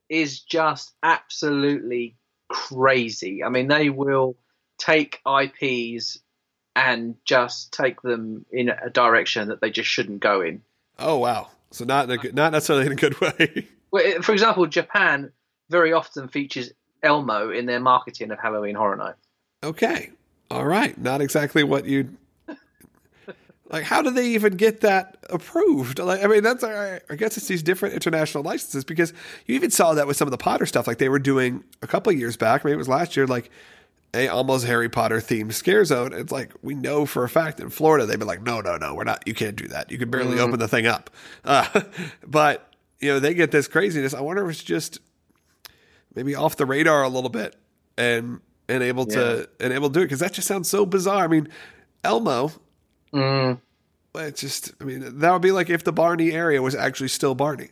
is 0.09 0.40
just 0.40 0.94
absolutely 1.02 2.16
crazy. 2.48 3.42
I 3.42 3.48
mean, 3.48 3.66
they 3.66 3.90
will 3.90 4.36
take 4.78 5.20
IPs 5.26 6.18
and 6.76 7.16
just 7.24 7.72
take 7.72 8.00
them 8.02 8.46
in 8.52 8.68
a 8.68 8.90
direction 8.90 9.48
that 9.48 9.61
they 9.61 9.70
just 9.70 9.88
shouldn't 9.88 10.20
go 10.20 10.40
in. 10.40 10.62
oh 10.98 11.18
wow. 11.18 11.48
So 11.76 11.84
not 11.84 12.06
in 12.06 12.10
a 12.10 12.16
good, 12.16 12.34
not 12.34 12.52
necessarily 12.52 12.86
in 12.86 12.92
a 12.92 12.96
good 12.96 13.20
way. 13.20 13.68
Well, 13.92 14.20
for 14.20 14.32
example, 14.32 14.66
Japan 14.66 15.30
very 15.70 15.92
often 15.92 16.26
features 16.26 16.72
Elmo 17.04 17.50
in 17.50 17.66
their 17.66 17.78
marketing 17.78 18.32
of 18.32 18.38
Halloween 18.38 18.74
Horror 18.74 18.96
Night. 18.96 19.14
okay, 19.62 20.10
all 20.50 20.66
right. 20.66 20.98
Not 20.98 21.20
exactly 21.20 21.62
what 21.62 21.86
you 21.86 22.10
like. 23.70 23.84
How 23.84 24.02
do 24.02 24.10
they 24.10 24.26
even 24.30 24.56
get 24.56 24.80
that 24.80 25.18
approved? 25.30 26.00
Like, 26.00 26.22
I 26.22 26.26
mean, 26.26 26.42
that's 26.42 26.64
I 26.64 27.00
I 27.08 27.14
guess 27.14 27.36
it's 27.36 27.46
these 27.46 27.62
different 27.62 27.94
international 27.94 28.42
licenses 28.42 28.84
because 28.84 29.12
you 29.46 29.54
even 29.54 29.70
saw 29.70 29.94
that 29.94 30.08
with 30.08 30.16
some 30.16 30.26
of 30.26 30.32
the 30.32 30.38
Potter 30.38 30.66
stuff. 30.66 30.88
Like 30.88 30.98
they 30.98 31.08
were 31.08 31.20
doing 31.20 31.62
a 31.80 31.86
couple 31.86 32.12
of 32.12 32.18
years 32.18 32.36
back, 32.36 32.64
maybe 32.64 32.74
it 32.74 32.78
was 32.78 32.88
last 32.88 33.16
year. 33.16 33.26
Like 33.26 33.50
a 34.16 34.28
almost 34.28 34.66
Harry 34.66 34.88
Potter 34.88 35.18
themed 35.18 35.52
scare 35.52 35.84
zone. 35.84 36.12
It's 36.12 36.32
like 36.32 36.52
we 36.62 36.74
know 36.74 37.06
for 37.06 37.24
a 37.24 37.28
fact 37.28 37.60
in 37.60 37.70
Florida 37.70 38.06
they've 38.06 38.18
been 38.18 38.28
like, 38.28 38.42
no, 38.42 38.60
no, 38.60 38.76
no, 38.76 38.94
we're 38.94 39.04
not. 39.04 39.22
You 39.26 39.34
can't 39.34 39.56
do 39.56 39.68
that. 39.68 39.90
You 39.90 39.98
can 39.98 40.10
barely 40.10 40.38
open 40.40 40.58
the 40.58 40.68
thing 40.68 40.86
up. 40.86 41.10
Uh, 41.44 41.82
but 42.26 42.74
you 43.00 43.08
know 43.12 43.20
they 43.20 43.34
get 43.34 43.50
this 43.50 43.68
craziness. 43.68 44.14
I 44.14 44.20
wonder 44.20 44.44
if 44.44 44.50
it's 44.50 44.64
just 44.64 44.98
maybe 46.14 46.34
off 46.34 46.56
the 46.56 46.66
radar 46.66 47.02
a 47.02 47.08
little 47.08 47.30
bit 47.30 47.54
and 47.98 48.40
and 48.68 48.82
able 48.82 49.06
to 49.06 49.48
and 49.60 49.72
able 49.72 49.88
to 49.88 49.94
do 49.94 50.00
it 50.00 50.04
because 50.06 50.20
that 50.20 50.32
just 50.32 50.48
sounds 50.48 50.68
so 50.68 50.86
bizarre. 50.86 51.24
I 51.24 51.28
mean, 51.28 51.48
Elmo. 52.02 52.52
Mm, 53.12 53.60
It's 54.16 54.40
just. 54.40 54.72
I 54.80 54.84
mean, 54.84 55.18
that 55.20 55.32
would 55.32 55.42
be 55.42 55.52
like 55.52 55.70
if 55.70 55.84
the 55.84 55.92
Barney 55.92 56.32
area 56.32 56.60
was 56.60 56.74
actually 56.74 57.08
still 57.08 57.34
Barney. 57.34 57.70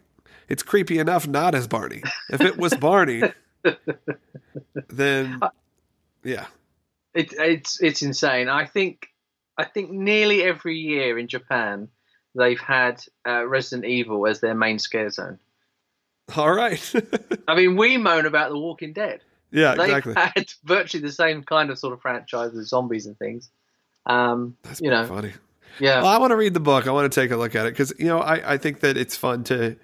It's 0.49 0.63
creepy 0.63 0.99
enough 0.99 1.27
not 1.27 1.55
as 1.55 1.67
Barney. 1.67 2.03
If 2.31 2.43
it 2.43 2.59
was 2.59 2.75
Barney, 2.75 3.23
then 4.89 5.41
yeah. 6.25 6.47
it, 7.15 7.33
it's 7.35 7.81
it's 7.81 8.03
insane. 8.03 8.49
I 8.49 8.67
think 8.67 9.09
I 9.57 9.65
think 9.65 9.91
nearly 9.91 10.43
every 10.43 10.79
year 10.79 11.19
in 11.19 11.29
Japan 11.29 11.89
they've 12.35 12.61
had 12.61 13.01
uh, 13.27 13.47
Resident 13.47 13.87
Evil 13.87 14.27
as 14.27 14.41
their 14.41 14.55
main 14.55 14.79
scare 14.79 15.11
zone. 15.11 15.39
All 16.37 16.53
right. 16.53 16.93
I 17.49 17.55
mean, 17.55 17.77
we 17.77 17.97
moan 17.97 18.27
about 18.27 18.51
The 18.51 18.59
Walking 18.59 18.93
Dead. 18.93 19.21
yeah, 19.53 19.75
They've 19.75 19.97
exactly. 19.97 20.15
had 20.17 20.53
virtually 20.65 21.03
the 21.03 21.13
same 21.13 21.43
kind 21.45 21.71
of 21.71 21.79
sort 21.79 21.93
of 21.93 22.01
franchise 22.01 22.53
with 22.53 22.67
zombies 22.67 23.07
and 23.07 23.17
things. 23.19 23.51
Um, 24.07 24.57
That's 24.63 24.81
you 24.81 24.91
know, 24.91 25.07
funny. 25.07 25.33
yeah. 25.79 26.03
Well, 26.03 26.11
I 26.11 26.19
want 26.19 26.31
to 26.31 26.37
read 26.37 26.55
the 26.55 26.61
book. 26.61 26.87
I 26.87 26.91
want 26.93 27.11
to 27.13 27.21
take 27.21 27.31
a 27.31 27.37
look 27.37 27.55
at 27.55 27.67
it 27.67 27.71
because 27.71 27.93
you 27.99 28.07
know 28.07 28.19
I, 28.19 28.55
I 28.55 28.59
think 28.59 28.81
that 28.81 28.97
it's 28.97 29.17
fun 29.17 29.45
to 29.45 29.77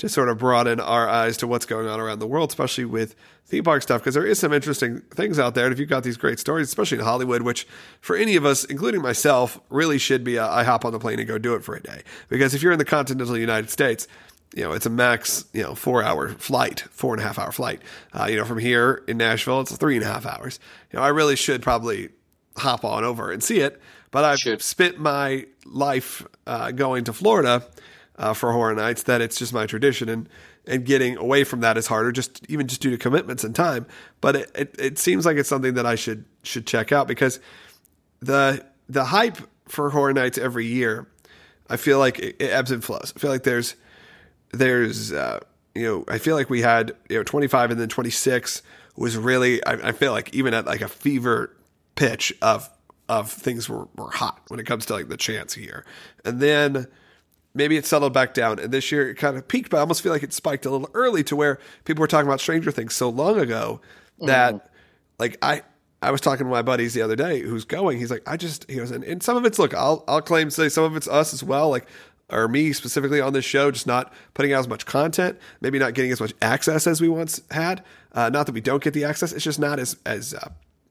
to 0.00 0.08
sort 0.08 0.30
of 0.30 0.38
broaden 0.38 0.80
our 0.80 1.06
eyes 1.06 1.36
to 1.36 1.46
what's 1.46 1.66
going 1.66 1.86
on 1.86 2.00
around 2.00 2.20
the 2.20 2.26
world, 2.26 2.48
especially 2.48 2.86
with 2.86 3.14
theme 3.44 3.64
park 3.64 3.82
stuff. 3.82 4.00
Because 4.00 4.14
there 4.14 4.24
is 4.24 4.38
some 4.38 4.52
interesting 4.52 5.00
things 5.14 5.38
out 5.38 5.54
there, 5.54 5.66
and 5.66 5.72
if 5.72 5.78
you've 5.78 5.90
got 5.90 6.04
these 6.04 6.16
great 6.16 6.38
stories, 6.38 6.68
especially 6.68 6.98
in 6.98 7.04
Hollywood, 7.04 7.42
which 7.42 7.66
for 8.00 8.16
any 8.16 8.34
of 8.36 8.46
us, 8.46 8.64
including 8.64 9.02
myself, 9.02 9.60
really 9.68 9.98
should 9.98 10.24
be 10.24 10.36
a, 10.36 10.46
I 10.46 10.64
hop 10.64 10.86
on 10.86 10.92
the 10.92 10.98
plane 10.98 11.18
and 11.18 11.28
go 11.28 11.36
do 11.36 11.54
it 11.54 11.62
for 11.62 11.74
a 11.74 11.82
day. 11.82 12.02
Because 12.30 12.54
if 12.54 12.62
you're 12.62 12.72
in 12.72 12.78
the 12.78 12.84
continental 12.84 13.36
United 13.36 13.68
States, 13.68 14.08
you 14.54 14.64
know, 14.64 14.72
it's 14.72 14.86
a 14.86 14.90
max, 14.90 15.44
you 15.52 15.62
know, 15.62 15.74
four 15.74 16.02
hour 16.02 16.30
flight, 16.30 16.80
four 16.90 17.12
and 17.12 17.22
a 17.22 17.26
half 17.26 17.38
hour 17.38 17.52
flight. 17.52 17.82
Uh, 18.18 18.24
you 18.24 18.36
know, 18.36 18.46
from 18.46 18.58
here 18.58 19.04
in 19.06 19.18
Nashville, 19.18 19.60
it's 19.60 19.76
three 19.76 19.96
and 19.96 20.04
a 20.04 20.08
half 20.08 20.24
hours. 20.24 20.58
You 20.90 20.98
know, 20.98 21.04
I 21.04 21.08
really 21.08 21.36
should 21.36 21.60
probably 21.60 22.08
hop 22.56 22.84
on 22.84 23.04
over 23.04 23.30
and 23.30 23.42
see 23.42 23.60
it. 23.60 23.80
But 24.10 24.24
I've 24.24 24.38
Should. 24.40 24.62
spent 24.62 24.98
my 24.98 25.46
life 25.64 26.26
uh, 26.46 26.72
going 26.72 27.04
to 27.04 27.12
Florida 27.12 27.64
uh, 28.20 28.34
for 28.34 28.52
horror 28.52 28.74
nights 28.74 29.04
that 29.04 29.20
it's 29.20 29.38
just 29.38 29.52
my 29.52 29.66
tradition 29.66 30.08
and 30.08 30.28
and 30.66 30.84
getting 30.84 31.16
away 31.16 31.42
from 31.42 31.60
that 31.60 31.76
is 31.78 31.86
harder 31.86 32.12
just 32.12 32.44
even 32.48 32.68
just 32.68 32.82
due 32.82 32.90
to 32.90 32.98
commitments 32.98 33.42
and 33.42 33.56
time. 33.56 33.86
But 34.20 34.36
it, 34.36 34.50
it, 34.54 34.74
it 34.78 34.98
seems 34.98 35.24
like 35.26 35.38
it's 35.38 35.48
something 35.48 35.74
that 35.74 35.86
I 35.86 35.94
should 35.94 36.26
should 36.42 36.66
check 36.66 36.92
out 36.92 37.08
because 37.08 37.40
the 38.20 38.64
the 38.88 39.04
hype 39.04 39.38
for 39.66 39.90
horror 39.90 40.12
nights 40.12 40.36
every 40.36 40.66
year 40.66 41.08
I 41.70 41.76
feel 41.76 41.98
like 41.98 42.18
it, 42.18 42.36
it 42.40 42.50
ebbs 42.50 42.72
and 42.72 42.84
flows. 42.84 43.12
I 43.16 43.18
feel 43.18 43.30
like 43.30 43.44
there's 43.44 43.74
there's 44.52 45.12
uh, 45.12 45.40
you 45.74 45.84
know 45.84 46.04
I 46.06 46.18
feel 46.18 46.36
like 46.36 46.50
we 46.50 46.60
had 46.60 46.94
you 47.08 47.16
know 47.16 47.22
25 47.22 47.70
and 47.70 47.80
then 47.80 47.88
26 47.88 48.62
was 48.96 49.16
really 49.16 49.64
I, 49.64 49.88
I 49.88 49.92
feel 49.92 50.12
like 50.12 50.34
even 50.34 50.52
at 50.52 50.66
like 50.66 50.82
a 50.82 50.88
fever 50.88 51.56
pitch 51.94 52.34
of 52.42 52.68
of 53.08 53.30
things 53.30 53.68
were, 53.68 53.88
were 53.96 54.10
hot 54.10 54.40
when 54.48 54.60
it 54.60 54.66
comes 54.66 54.86
to 54.86 54.92
like 54.92 55.08
the 55.08 55.16
chance 55.16 55.54
here. 55.54 55.84
And 56.24 56.40
then 56.40 56.86
maybe 57.54 57.76
it 57.76 57.86
settled 57.86 58.12
back 58.12 58.34
down 58.34 58.58
and 58.58 58.72
this 58.72 58.92
year 58.92 59.10
it 59.10 59.16
kind 59.16 59.36
of 59.36 59.46
peaked 59.48 59.70
but 59.70 59.78
I 59.78 59.80
almost 59.80 60.02
feel 60.02 60.12
like 60.12 60.22
it 60.22 60.32
spiked 60.32 60.66
a 60.66 60.70
little 60.70 60.90
early 60.94 61.24
to 61.24 61.36
where 61.36 61.58
people 61.84 62.00
were 62.00 62.06
talking 62.06 62.28
about 62.28 62.40
Stranger 62.40 62.70
Things 62.70 62.94
so 62.94 63.08
long 63.08 63.38
ago 63.38 63.80
that 64.20 64.70
like 65.18 65.36
I 65.42 65.62
I 66.02 66.10
was 66.10 66.20
talking 66.20 66.46
to 66.46 66.50
my 66.50 66.62
buddies 66.62 66.94
the 66.94 67.02
other 67.02 67.16
day 67.16 67.40
who's 67.40 67.64
going. 67.64 67.98
He's 67.98 68.10
like, 68.10 68.22
I 68.26 68.38
just 68.38 68.68
he 68.70 68.76
goes, 68.76 68.90
and, 68.90 69.04
and 69.04 69.22
some 69.22 69.36
of 69.36 69.44
it's 69.44 69.58
look, 69.58 69.74
I'll 69.74 70.04
I'll 70.08 70.22
claim 70.22 70.50
say 70.50 70.68
some 70.68 70.84
of 70.84 70.96
it's 70.96 71.08
us 71.08 71.34
as 71.34 71.44
well. 71.44 71.68
Like 71.68 71.86
or 72.30 72.48
me 72.48 72.72
specifically 72.72 73.20
on 73.20 73.32
this 73.32 73.44
show, 73.44 73.70
just 73.70 73.86
not 73.86 74.12
putting 74.34 74.52
out 74.52 74.60
as 74.60 74.68
much 74.68 74.86
content, 74.86 75.38
maybe 75.60 75.78
not 75.78 75.94
getting 75.94 76.12
as 76.12 76.20
much 76.20 76.32
access 76.40 76.86
as 76.86 77.00
we 77.00 77.08
once 77.08 77.42
had. 77.50 77.84
Uh, 78.12 78.30
not 78.30 78.46
that 78.46 78.52
we 78.52 78.60
don't 78.60 78.82
get 78.82 78.94
the 78.94 79.04
access, 79.04 79.32
it's 79.32 79.44
just 79.44 79.58
not 79.58 79.78
as 79.78 79.96
as 80.06 80.34
uh, 80.34 80.48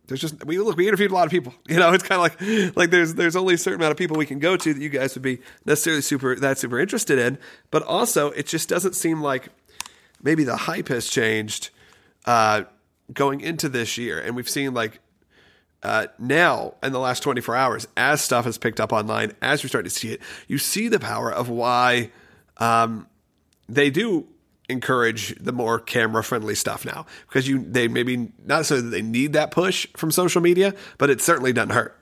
there's 0.09 0.19
just 0.19 0.43
we 0.43 0.59
look 0.59 0.75
we 0.75 0.87
interviewed 0.87 1.11
a 1.11 1.13
lot 1.13 1.25
of 1.25 1.31
people. 1.31 1.53
You 1.69 1.77
know, 1.77 1.93
it's 1.93 2.03
kind 2.03 2.19
of 2.19 2.39
like 2.41 2.75
like 2.75 2.89
there's 2.89 3.13
there's 3.13 3.35
only 3.35 3.53
a 3.53 3.57
certain 3.57 3.79
amount 3.79 3.91
of 3.91 3.97
people 3.97 4.17
we 4.17 4.25
can 4.25 4.39
go 4.39 4.57
to 4.57 4.73
that 4.73 4.81
you 4.81 4.89
guys 4.89 5.15
would 5.15 5.21
be 5.21 5.39
necessarily 5.65 6.01
super 6.01 6.35
that 6.35 6.57
super 6.57 6.79
interested 6.79 7.19
in. 7.19 7.37
But 7.69 7.83
also, 7.83 8.31
it 8.31 8.47
just 8.47 8.67
doesn't 8.67 8.95
seem 8.95 9.21
like 9.21 9.49
maybe 10.21 10.43
the 10.43 10.57
hype 10.57 10.87
has 10.87 11.07
changed 11.07 11.69
uh, 12.25 12.63
going 13.13 13.41
into 13.41 13.69
this 13.69 13.97
year, 13.97 14.19
and 14.19 14.35
we've 14.35 14.49
seen 14.49 14.73
like 14.73 14.99
uh, 15.83 16.07
now 16.17 16.73
in 16.83 16.91
the 16.91 16.99
last 16.99 17.21
24 17.21 17.55
hours, 17.55 17.87
as 17.95 18.21
stuff 18.21 18.45
has 18.45 18.57
picked 18.57 18.79
up 18.79 18.91
online, 18.91 19.33
as 19.41 19.63
we're 19.63 19.69
starting 19.69 19.89
to 19.89 19.95
see 19.95 20.11
it, 20.11 20.21
you 20.47 20.57
see 20.57 20.87
the 20.87 20.99
power 20.99 21.31
of 21.31 21.49
why 21.49 22.11
um, 22.57 23.07
they 23.67 23.89
do 23.89 24.27
encourage 24.69 25.35
the 25.43 25.51
more 25.51 25.79
camera 25.79 26.23
friendly 26.23 26.55
stuff 26.55 26.85
now 26.85 27.05
because 27.27 27.47
you 27.47 27.63
they 27.63 27.87
maybe 27.87 28.31
not 28.45 28.65
so 28.65 28.79
they 28.79 29.01
need 29.01 29.33
that 29.33 29.51
push 29.51 29.87
from 29.97 30.11
social 30.11 30.41
media, 30.41 30.73
but 30.97 31.09
it 31.09 31.21
certainly 31.21 31.51
doesn't 31.51 31.71
hurt. 31.71 31.95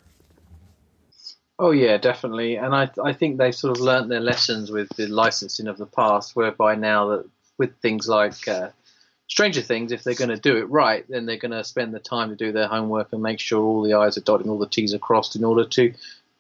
Oh 1.59 1.71
yeah, 1.71 1.97
definitely, 1.97 2.55
and 2.55 2.75
I 2.75 2.89
I 3.03 3.13
think 3.13 3.37
they've 3.37 3.55
sort 3.55 3.75
of 3.75 3.81
learnt 3.81 4.09
their 4.09 4.19
lessons 4.19 4.69
with 4.69 4.89
the 4.95 5.07
licensing 5.07 5.67
of 5.67 5.77
the 5.77 5.87
past, 5.87 6.35
whereby 6.35 6.75
now 6.75 7.09
that 7.09 7.29
with 7.57 7.75
things 7.77 8.07
like 8.07 8.47
uh, 8.47 8.69
Stranger 9.27 9.61
Things, 9.61 9.91
if 9.91 10.03
they're 10.03 10.13
going 10.13 10.29
to 10.29 10.37
do 10.37 10.57
it 10.57 10.69
right, 10.69 11.05
then 11.09 11.25
they're 11.25 11.37
going 11.37 11.51
to 11.51 11.63
spend 11.63 11.93
the 11.93 11.99
time 11.99 12.29
to 12.29 12.35
do 12.35 12.51
their 12.51 12.67
homework 12.67 13.11
and 13.11 13.23
make 13.23 13.39
sure 13.39 13.63
all 13.63 13.81
the 13.81 13.93
I's 13.93 14.17
are 14.17 14.21
dotted 14.21 14.47
all 14.47 14.59
the 14.59 14.67
T's 14.67 14.93
are 14.93 14.99
crossed 14.99 15.35
in 15.35 15.43
order 15.43 15.65
to 15.65 15.93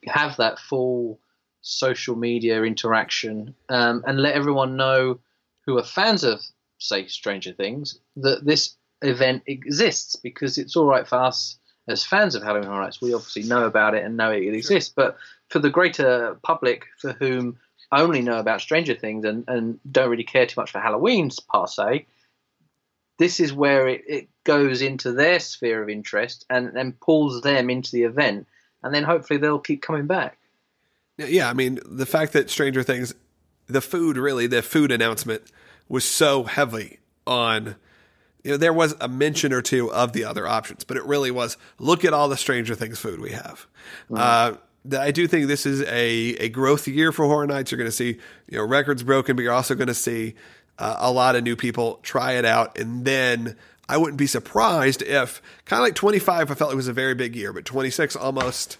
have 0.05 0.37
that 0.37 0.59
full 0.59 1.19
social 1.61 2.15
media 2.15 2.63
interaction 2.63 3.53
um, 3.69 4.03
and 4.07 4.21
let 4.21 4.35
everyone 4.35 4.77
know 4.77 5.19
who 5.67 5.77
are 5.77 5.83
fans 5.83 6.23
of, 6.23 6.41
say, 6.79 7.05
Stranger 7.05 7.53
Things, 7.53 7.99
that 8.15 8.43
this 8.43 8.75
event 9.03 9.43
exists 9.45 10.15
because 10.15 10.57
it's 10.57 10.75
all 10.75 10.85
right 10.85 11.07
for 11.07 11.17
us 11.17 11.59
as 11.87 12.03
fans 12.03 12.33
of 12.33 12.41
Halloween 12.41 12.67
Horror 12.67 12.83
Nights. 12.83 13.01
We 13.01 13.13
obviously 13.13 13.43
know 13.43 13.65
about 13.65 13.93
it 13.93 14.03
and 14.03 14.17
know 14.17 14.31
it 14.31 14.53
exists, 14.53 14.91
but 14.95 15.17
for 15.49 15.59
the 15.59 15.69
greater 15.69 16.37
public 16.41 16.85
for 16.99 17.13
whom 17.13 17.57
only 17.91 18.21
know 18.21 18.39
about 18.39 18.61
Stranger 18.61 18.95
Things 18.95 19.23
and, 19.23 19.43
and 19.47 19.79
don't 19.89 20.09
really 20.09 20.23
care 20.23 20.45
too 20.45 20.59
much 20.59 20.71
for 20.71 20.79
Halloween's 20.79 21.39
per 21.39 21.67
se, 21.67 22.05
this 23.17 23.39
is 23.39 23.53
where 23.53 23.87
it, 23.87 24.03
it 24.07 24.29
goes 24.43 24.81
into 24.81 25.11
their 25.11 25.39
sphere 25.39 25.81
of 25.81 25.89
interest 25.89 26.45
and 26.49 26.75
then 26.75 26.93
pulls 26.93 27.41
them 27.41 27.69
into 27.69 27.91
the 27.91 28.03
event, 28.03 28.47
and 28.83 28.93
then 28.93 29.03
hopefully 29.03 29.39
they'll 29.39 29.59
keep 29.59 29.81
coming 29.81 30.07
back. 30.07 30.37
Yeah, 31.17 31.49
I 31.49 31.53
mean, 31.53 31.79
the 31.83 32.05
fact 32.05 32.33
that 32.33 32.49
Stranger 32.49 32.83
Things, 32.83 33.13
the 33.67 33.81
food 33.81 34.17
really, 34.17 34.47
the 34.47 34.61
food 34.61 34.91
announcement 34.91 35.43
was 35.87 36.05
so 36.05 36.43
heavy 36.43 36.99
on. 37.25 37.75
You 38.43 38.51
know, 38.51 38.57
there 38.57 38.73
was 38.73 38.95
a 39.01 39.09
mention 39.09 39.51
or 39.51 39.61
two 39.61 39.91
of 39.91 40.13
the 40.13 40.23
other 40.23 40.47
options, 40.47 40.83
but 40.83 40.95
it 40.95 41.05
really 41.05 41.31
was 41.31 41.57
look 41.79 42.05
at 42.05 42.13
all 42.13 42.29
the 42.29 42.37
Stranger 42.37 42.75
Things 42.75 42.97
food 42.97 43.19
we 43.19 43.31
have. 43.31 43.67
Mm. 44.09 44.17
Uh, 44.17 44.57
I 44.97 45.11
do 45.11 45.27
think 45.27 45.47
this 45.47 45.65
is 45.65 45.81
a, 45.81 46.35
a 46.39 46.49
growth 46.49 46.87
year 46.87 47.11
for 47.11 47.25
Horror 47.25 47.47
Nights. 47.47 47.71
You're 47.71 47.77
going 47.77 47.89
to 47.89 47.95
see 47.95 48.19
you 48.47 48.57
know 48.57 48.63
records 48.63 49.03
broken, 49.03 49.35
but 49.35 49.41
you're 49.41 49.53
also 49.53 49.75
going 49.75 49.87
to 49.87 49.93
see 49.93 50.35
uh, 50.79 50.95
a 50.99 51.11
lot 51.11 51.35
of 51.35 51.43
new 51.43 51.55
people 51.55 51.99
try 52.03 52.33
it 52.33 52.45
out, 52.45 52.77
and 52.77 53.03
then 53.03 53.57
I 53.89 53.97
wouldn't 53.97 54.17
be 54.17 54.27
surprised 54.27 55.01
if 55.01 55.41
kind 55.65 55.79
of 55.81 55.85
like 55.85 55.95
25. 55.95 56.51
I 56.51 56.53
felt 56.53 56.71
it 56.71 56.75
was 56.75 56.87
a 56.87 56.93
very 56.93 57.15
big 57.15 57.35
year, 57.35 57.53
but 57.53 57.65
26 57.65 58.15
almost. 58.15 58.77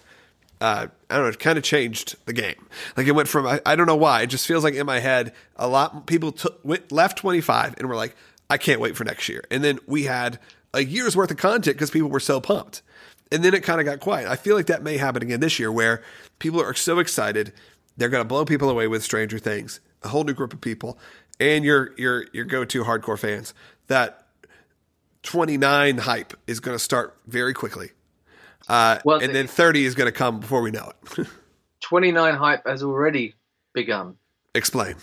Uh, 0.60 0.88
I 1.08 1.14
don't 1.14 1.24
know, 1.24 1.30
it 1.30 1.38
kind 1.38 1.56
of 1.56 1.64
changed 1.64 2.16
the 2.26 2.32
game. 2.32 2.66
Like 2.96 3.06
it 3.06 3.12
went 3.12 3.28
from, 3.28 3.46
I, 3.46 3.60
I, 3.64 3.76
don't 3.76 3.86
know 3.86 3.96
why, 3.96 4.22
it 4.22 4.26
just 4.26 4.46
feels 4.46 4.64
like 4.64 4.74
in 4.74 4.86
my 4.86 4.98
head, 4.98 5.32
a 5.56 5.68
lot 5.68 6.06
people 6.06 6.32
took, 6.32 6.58
went, 6.64 6.90
left 6.90 7.18
25 7.18 7.76
and 7.78 7.88
were 7.88 7.94
like, 7.94 8.16
I 8.50 8.58
can't 8.58 8.80
wait 8.80 8.96
for 8.96 9.04
next 9.04 9.28
year. 9.28 9.44
And 9.50 9.62
then 9.62 9.78
we 9.86 10.04
had 10.04 10.40
a 10.74 10.84
year's 10.84 11.16
worth 11.16 11.30
of 11.30 11.36
content 11.36 11.76
because 11.76 11.90
people 11.90 12.08
were 12.08 12.20
so 12.20 12.40
pumped. 12.40 12.82
And 13.30 13.44
then 13.44 13.54
it 13.54 13.62
kind 13.62 13.78
of 13.78 13.84
got 13.84 14.00
quiet. 14.00 14.26
I 14.26 14.36
feel 14.36 14.56
like 14.56 14.66
that 14.66 14.82
may 14.82 14.96
happen 14.96 15.22
again 15.22 15.40
this 15.40 15.58
year 15.58 15.70
where 15.70 16.02
people 16.38 16.60
are 16.60 16.74
so 16.74 16.98
excited. 16.98 17.52
They're 17.96 18.08
going 18.08 18.22
to 18.22 18.28
blow 18.28 18.44
people 18.44 18.70
away 18.70 18.88
with 18.88 19.04
Stranger 19.04 19.38
Things, 19.38 19.80
a 20.02 20.08
whole 20.08 20.24
new 20.24 20.32
group 20.32 20.52
of 20.52 20.60
people 20.60 20.98
and 21.40 21.64
your 21.64 21.92
your 21.96 22.26
your 22.32 22.44
go-to 22.44 22.84
hardcore 22.84 23.18
fans 23.18 23.54
that 23.86 24.26
29 25.22 25.98
hype 25.98 26.34
is 26.46 26.60
going 26.60 26.74
to 26.74 26.82
start 26.82 27.16
very 27.26 27.54
quickly. 27.54 27.90
Uh, 28.68 28.98
well, 29.04 29.20
and 29.20 29.34
then 29.34 29.46
30 29.46 29.84
is 29.84 29.94
going 29.94 30.06
to 30.06 30.12
come 30.12 30.40
before 30.40 30.62
we 30.62 30.70
know 30.70 30.92
it. 31.18 31.26
29 31.80 32.34
hype 32.34 32.66
has 32.66 32.82
already 32.82 33.34
begun. 33.72 34.16
Explain. 34.54 34.96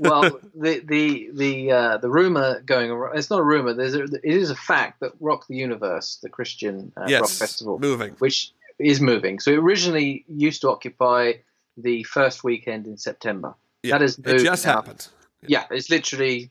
well, 0.00 0.22
the 0.54 0.80
the 0.80 1.30
the 1.32 1.72
uh, 1.72 1.96
the 1.98 2.10
rumor 2.10 2.60
going 2.62 2.90
around, 2.90 3.16
it's 3.16 3.30
not 3.30 3.38
a 3.38 3.44
rumor. 3.44 3.72
There's 3.72 3.94
a, 3.94 4.04
it 4.04 4.20
is 4.24 4.50
a 4.50 4.56
fact 4.56 5.00
that 5.00 5.12
Rock 5.20 5.46
the 5.48 5.56
Universe, 5.56 6.18
the 6.22 6.28
Christian 6.28 6.92
uh, 6.96 7.06
yes, 7.08 7.20
rock 7.20 7.30
festival, 7.30 7.78
moving, 7.78 8.14
which 8.18 8.52
is 8.78 9.00
moving. 9.00 9.38
So 9.38 9.52
it 9.52 9.58
originally 9.58 10.24
used 10.28 10.60
to 10.62 10.70
occupy 10.70 11.34
the 11.76 12.02
first 12.02 12.42
weekend 12.42 12.86
in 12.86 12.98
September. 12.98 13.54
Yeah, 13.84 13.98
that 13.98 14.04
is 14.04 14.18
it 14.18 14.42
just 14.42 14.66
now. 14.66 14.72
happened 14.72 15.08
yeah, 15.46 15.64
it's 15.70 15.90
literally 15.90 16.50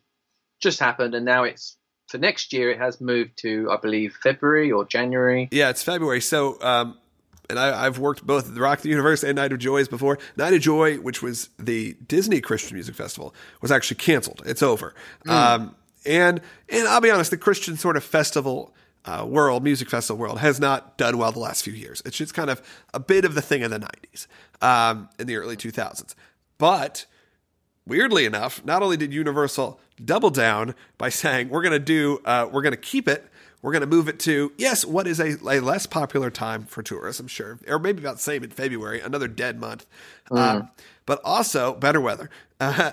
just 0.60 0.80
happened, 0.80 1.14
and 1.16 1.26
now 1.26 1.44
it's 1.44 1.77
for 2.08 2.18
next 2.18 2.54
year. 2.54 2.72
It 2.72 2.80
has 2.80 3.00
moved 3.00 3.38
to, 3.40 3.70
I 3.72 3.78
believe, 3.78 4.18
February 4.22 4.72
or 4.72 4.86
January. 4.86 5.48
Yeah, 5.52 5.70
it's 5.70 5.84
February. 5.84 6.22
So, 6.22 6.62
um, 6.62 6.98
and 7.50 7.60
I, 7.60 7.84
have 7.84 8.00
worked 8.00 8.26
both 8.26 8.54
the 8.54 8.60
Rock 8.60 8.82
the 8.82 8.90
Universe 8.90 9.24
and 9.24 9.36
Night 9.36 9.54
of 9.54 9.60
Joys 9.60 9.88
before. 9.88 10.18
Night 10.36 10.54
of 10.54 10.62
Joy, 10.62 10.96
which 10.98 11.22
was 11.22 11.50
the 11.58 11.96
Disney 12.08 12.42
Christian 12.42 12.76
Music 12.76 12.96
Festival, 12.96 13.34
was 13.62 13.72
actually 13.72 13.98
canceled. 13.98 14.42
It's 14.46 14.62
over. 14.64 14.94
Mm. 15.26 15.32
Um, 15.32 15.76
and 16.06 16.42
and 16.70 16.88
I'll 16.88 17.02
be 17.02 17.12
honest, 17.12 17.32
the 17.32 17.38
Christian 17.38 17.78
sort 17.78 17.98
of 17.98 18.04
festival. 18.04 18.74
Uh, 19.06 19.26
world, 19.26 19.64
music 19.64 19.90
festival 19.90 20.20
world, 20.20 20.38
has 20.40 20.60
not 20.60 20.98
done 20.98 21.18
well 21.18 21.32
the 21.32 21.40
last 21.40 21.64
few 21.64 21.72
years. 21.72 22.02
It's 22.04 22.18
just 22.18 22.34
kind 22.34 22.50
of 22.50 22.62
a 22.94 23.00
bit 23.00 23.24
of 23.24 23.36
the 23.36 23.42
thing 23.42 23.62
in 23.62 23.72
the 23.72 23.80
90s, 23.80 24.28
um, 24.62 25.08
in 25.18 25.28
the 25.28 25.38
early 25.38 25.56
2000s. 25.56 26.14
But 26.58 27.06
weirdly 27.86 28.26
enough, 28.26 28.66
not 28.66 28.84
only 28.84 28.98
did 28.98 29.14
Universal 29.14 29.80
double 30.04 30.30
down 30.30 30.76
by 30.98 31.10
saying 31.10 31.50
we're 31.50 31.62
going 31.62 31.74
to 31.74 31.80
do, 31.80 32.22
uh, 32.26 32.48
we're 32.52 32.62
going 32.62 32.74
to 32.74 32.78
keep 32.78 33.08
it, 33.08 33.26
we're 33.62 33.72
going 33.72 33.82
to 33.82 33.88
move 33.88 34.08
it 34.08 34.20
to 34.22 34.52
yes, 34.58 34.86
what 34.86 35.08
is 35.08 35.20
a, 35.20 35.38
a, 35.48 35.60
less 35.60 35.86
popular 35.86 36.30
time 36.30 36.66
for 36.66 36.84
tourists, 36.84 37.20
I'm 37.20 37.28
sure, 37.28 37.60
or 37.68 37.80
maybe 37.80 38.02
about 38.02 38.18
the 38.18 38.22
same 38.22 38.44
in 38.44 38.52
February, 38.52 39.02
another 39.02 39.28
dead 39.28 39.60
month, 39.60 39.86
mm. 40.30 40.38
uh, 40.38 40.68
but 41.06 41.20
also 41.24 41.74
better 41.74 42.00
weather. 42.00 42.30
Uh, 42.60 42.92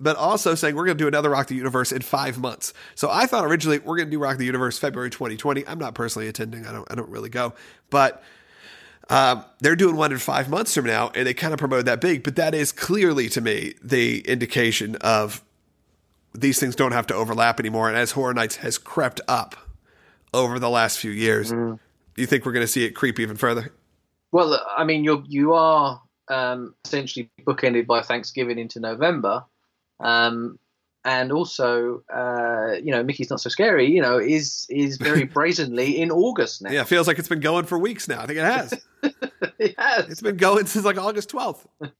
but 0.00 0.16
also 0.16 0.54
saying 0.54 0.74
we're 0.74 0.86
going 0.86 0.96
to 0.96 1.04
do 1.04 1.08
another 1.08 1.30
Rock 1.30 1.48
the 1.48 1.54
Universe 1.54 1.92
in 1.92 2.00
five 2.00 2.38
months. 2.38 2.72
So 2.94 3.10
I 3.10 3.26
thought 3.26 3.44
originally 3.44 3.78
we're 3.78 3.96
going 3.96 4.08
to 4.08 4.10
do 4.10 4.18
Rock 4.18 4.38
the 4.38 4.46
Universe 4.46 4.78
February 4.78 5.10
2020. 5.10 5.66
I'm 5.66 5.78
not 5.78 5.94
personally 5.94 6.26
attending. 6.26 6.66
I 6.66 6.72
don't. 6.72 6.90
I 6.90 6.94
don't 6.94 7.10
really 7.10 7.28
go, 7.28 7.54
but 7.90 8.22
um, 9.10 9.44
they're 9.58 9.76
doing 9.76 9.96
one 9.96 10.12
in 10.12 10.18
five 10.18 10.48
months 10.48 10.74
from 10.74 10.86
now, 10.86 11.10
and 11.14 11.26
they 11.26 11.34
kind 11.34 11.52
of 11.52 11.58
promoted 11.58 11.86
that 11.86 12.00
big. 12.00 12.22
But 12.22 12.36
that 12.36 12.54
is 12.54 12.72
clearly 12.72 13.28
to 13.30 13.40
me 13.40 13.74
the 13.82 14.20
indication 14.20 14.96
of 14.96 15.42
these 16.34 16.60
things 16.60 16.76
don't 16.76 16.92
have 16.92 17.06
to 17.08 17.14
overlap 17.14 17.60
anymore. 17.60 17.88
And 17.88 17.96
as 17.96 18.12
Horror 18.12 18.34
Nights 18.34 18.56
has 18.56 18.78
crept 18.78 19.20
up 19.28 19.56
over 20.32 20.58
the 20.58 20.70
last 20.70 20.98
few 20.98 21.10
years, 21.10 21.52
mm. 21.52 21.78
do 22.14 22.22
you 22.22 22.26
think 22.26 22.46
we're 22.46 22.52
going 22.52 22.64
to 22.64 22.72
see 22.72 22.84
it 22.84 22.90
creep 22.90 23.18
even 23.18 23.36
further? 23.36 23.72
Well, 24.32 24.60
I 24.76 24.84
mean, 24.84 25.02
you 25.02 25.24
you 25.26 25.54
are 25.54 26.00
um, 26.28 26.74
essentially 26.84 27.30
bookended 27.46 27.86
by 27.86 28.02
Thanksgiving 28.02 28.58
into 28.58 28.80
November. 28.80 29.44
Um, 29.98 30.58
and 31.04 31.32
also, 31.32 32.02
uh, 32.14 32.74
you 32.82 32.90
know, 32.90 33.02
Mickey's 33.02 33.30
not 33.30 33.40
so 33.40 33.48
scary. 33.48 33.90
You 33.90 34.02
know, 34.02 34.18
is 34.18 34.66
is 34.68 34.98
very 34.98 35.24
brazenly 35.34 35.98
in 36.00 36.10
August 36.10 36.62
now. 36.62 36.70
Yeah, 36.70 36.84
feels 36.84 37.06
like 37.06 37.18
it's 37.18 37.28
been 37.28 37.40
going 37.40 37.64
for 37.64 37.78
weeks 37.78 38.06
now. 38.06 38.20
I 38.20 38.26
think 38.26 38.38
it 38.38 38.44
has. 38.44 38.86
it 39.58 39.74
has. 39.78 40.08
It's 40.10 40.20
been 40.20 40.36
going 40.36 40.66
since 40.66 40.84
like 40.84 40.98
August 40.98 41.30
twelfth. 41.30 41.66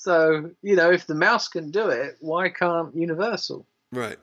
so 0.00 0.50
you 0.62 0.76
know, 0.76 0.90
if 0.90 1.06
the 1.06 1.14
mouse 1.14 1.48
can 1.48 1.70
do 1.70 1.88
it, 1.88 2.16
why 2.20 2.48
can't 2.48 2.94
Universal? 2.94 3.66
Right. 3.92 4.18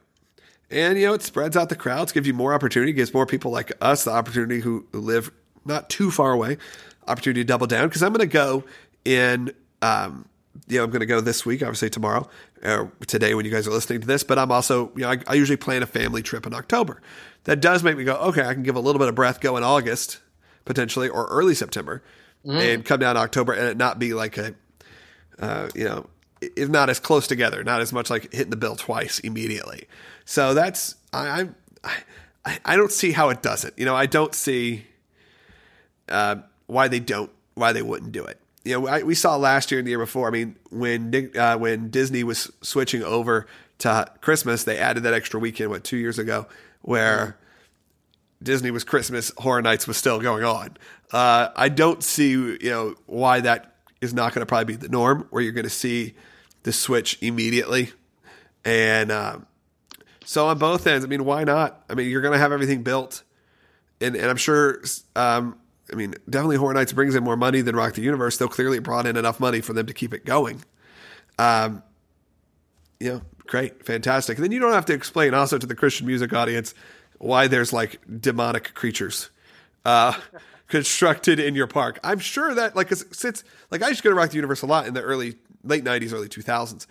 And 0.72 0.98
you 0.98 1.08
know, 1.08 1.14
it 1.14 1.22
spreads 1.22 1.56
out 1.56 1.70
the 1.70 1.76
crowds, 1.76 2.12
gives 2.12 2.28
you 2.28 2.34
more 2.34 2.54
opportunity, 2.54 2.94
gives 2.94 3.14
more 3.14 3.26
people 3.26 3.52
like 3.52 3.72
us 3.82 4.04
the 4.04 4.12
opportunity 4.12 4.62
who 4.62 4.88
live 4.92 5.32
not 5.66 5.90
too 5.90 6.12
far 6.12 6.32
away, 6.32 6.58
opportunity 7.08 7.42
to 7.42 7.46
double 7.46 7.68
down. 7.68 7.88
Because 7.88 8.04
I'm 8.04 8.14
going 8.14 8.28
to 8.28 8.34
go 8.34 8.64
in 9.04 9.52
um, 9.82 10.26
you 10.68 10.78
know, 10.78 10.84
I'm 10.84 10.90
going 10.90 11.02
to 11.02 11.06
go 11.06 11.22
this 11.22 11.46
week, 11.46 11.62
obviously 11.62 11.90
tomorrow, 11.90 12.28
or 12.64 12.92
today 13.08 13.36
when 13.36 13.46
you 13.46 13.52
guys 13.52 13.68
are 13.68 13.72
listening 13.72 14.02
to 14.02 14.08
this. 14.08 14.24
But 14.24 14.40
I'm 14.40 14.52
also, 14.52 14.92
you 14.96 15.02
know, 15.02 15.12
I, 15.12 15.18
I, 15.28 15.34
usually 15.36 15.58
plan 15.58 15.84
a 15.84 15.86
family 15.86 16.22
trip 16.22 16.48
in 16.48 16.54
October. 16.54 17.02
That 17.44 17.62
does 17.62 17.84
make 17.84 17.98
me 17.98 18.04
go, 18.04 18.16
okay, 18.16 18.44
I 18.44 18.54
can 18.54 18.64
give 18.64 18.76
a 18.76 18.80
little 18.80 19.00
bit 19.00 19.08
of 19.08 19.16
breath, 19.16 19.42
go 19.42 19.58
in 19.58 19.64
August 19.64 20.20
potentially 20.64 21.10
or 21.10 21.28
early 21.28 21.54
September, 21.54 22.02
mm. 22.46 22.60
and 22.60 22.86
come 22.86 23.00
down 23.00 23.18
October, 23.18 23.54
and 23.54 23.68
it 23.68 23.78
not 23.78 24.00
be 24.00 24.14
like 24.14 24.38
a, 24.38 24.56
uh, 25.40 25.70
you 25.76 25.86
know, 25.86 26.08
if 26.42 26.70
not 26.70 26.90
as 26.90 27.00
close 27.00 27.28
together, 27.28 27.64
not 27.64 27.82
as 27.82 27.92
much 27.94 28.10
like 28.10 28.32
hitting 28.34 28.50
the 28.50 28.56
bill 28.58 28.76
twice 28.76 29.20
immediately. 29.20 29.88
So 30.26 30.54
that's 30.54 30.96
I 31.14 31.50
I 31.84 32.60
I 32.64 32.76
don't 32.76 32.92
see 32.92 33.12
how 33.12 33.30
it 33.30 33.42
does 33.42 33.64
it. 33.66 33.74
You 33.78 33.86
know, 33.86 33.96
I 33.96 34.06
don't 34.06 34.36
see 34.36 34.86
uh, 36.10 36.38
why 36.68 36.88
they 36.88 37.00
don't 37.00 37.32
why 37.56 37.74
they 37.74 37.82
wouldn't 37.82 38.12
do 38.12 38.24
it. 38.24 38.40
you 38.66 38.74
know, 38.74 38.88
I, 38.88 39.04
we 39.04 39.16
saw 39.16 39.36
last 39.36 39.72
year 39.72 39.80
and 39.80 39.88
the 39.88 39.92
year 39.92 40.00
before. 40.00 40.28
I 40.28 40.32
mean, 40.32 40.56
when 40.72 41.32
uh, 41.38 41.58
when 41.58 41.90
Disney 41.90 42.24
was 42.24 42.52
switching 42.62 43.04
over 43.04 43.48
to 43.80 44.12
Christmas, 44.22 44.64
they 44.64 44.78
added 44.78 45.04
that 45.04 45.14
extra 45.14 45.40
weekend. 45.40 45.70
What 45.70 45.84
two 45.84 45.98
years 45.98 46.20
ago, 46.20 46.48
where 46.82 47.38
Disney 48.42 48.72
was 48.72 48.84
Christmas, 48.84 49.32
Horror 49.38 49.62
Nights 49.62 49.88
was 49.88 49.98
still 49.98 50.20
going 50.20 50.44
on. 50.44 50.78
Uh, 51.12 51.50
I 51.56 51.70
don't 51.70 52.04
see 52.04 52.32
you 52.32 52.60
know 52.64 52.96
why 53.06 53.40
that 53.42 53.75
is 54.06 54.14
not 54.14 54.34
going 54.34 54.42
to 54.42 54.46
probably 54.46 54.76
be 54.76 54.76
the 54.76 54.90
norm, 54.90 55.28
where 55.30 55.44
you're 55.44 55.52
going 55.52 55.66
to 55.66 55.70
see 55.70 56.14
the 56.64 56.72
switch 56.72 57.18
immediately, 57.22 57.92
and 58.64 59.12
um, 59.12 59.46
so 60.24 60.48
on 60.48 60.58
both 60.58 60.88
ends. 60.88 61.04
I 61.04 61.08
mean, 61.08 61.26
why 61.26 61.44
not? 61.44 61.84
I 61.90 61.96
mean, 61.96 62.10
you're 62.10 62.22
going 62.22 62.34
to 62.34 62.40
have 62.40 62.52
everything 62.52 62.84
built, 62.84 63.24
and 64.00 64.16
and 64.16 64.28
I'm 64.28 64.38
sure. 64.38 64.82
Um, 65.16 65.58
I 65.92 65.96
mean, 65.96 66.16
definitely 66.28 66.56
Horror 66.56 66.74
Nights 66.74 66.94
brings 66.94 67.14
in 67.14 67.24
more 67.24 67.38
money 67.38 67.62
than 67.62 67.76
Rock 67.76 67.94
the 67.94 68.02
Universe. 68.02 68.38
They'll 68.38 68.48
clearly 68.48 68.80
brought 68.80 69.06
in 69.06 69.18
enough 69.18 69.40
money 69.40 69.62
for 69.62 69.74
them 69.74 69.86
to 69.86 69.94
keep 69.94 70.16
it 70.16 70.26
going. 70.26 70.64
Um, 71.38 71.84
you 73.00 73.14
know, 73.14 73.22
great, 73.46 73.86
fantastic. 73.86 74.38
And 74.38 74.44
then 74.44 74.52
you 74.52 74.60
don't 74.60 74.74
have 74.74 74.86
to 74.86 74.94
explain 74.94 75.36
also 75.36 75.60
to 75.60 75.68
the 75.68 75.76
Christian 75.76 76.08
music 76.08 76.34
audience 76.34 76.74
why 77.20 77.48
there's 77.48 77.72
like 77.72 78.00
demonic 78.20 78.74
creatures 78.74 79.30
uh, 79.86 80.14
constructed 80.68 81.40
in 81.40 81.56
your 81.56 81.68
park. 81.68 82.00
I'm 82.04 82.20
sure 82.20 82.54
that 82.54 82.76
like 82.76 82.94
since 82.94 83.44
like 83.72 83.84
I 83.84 83.90
used 83.90 84.00
to 84.00 84.04
go 84.04 84.10
to 84.10 84.16
Rock 84.16 84.30
the 84.30 84.36
Universe 84.36 84.62
a 84.62 84.66
lot 84.66 84.88
in 84.88 84.94
the 84.94 85.02
early 85.02 85.36
late 85.64 85.84
'90s, 85.84 86.14
early 86.14 86.28
2000s, 86.28 86.88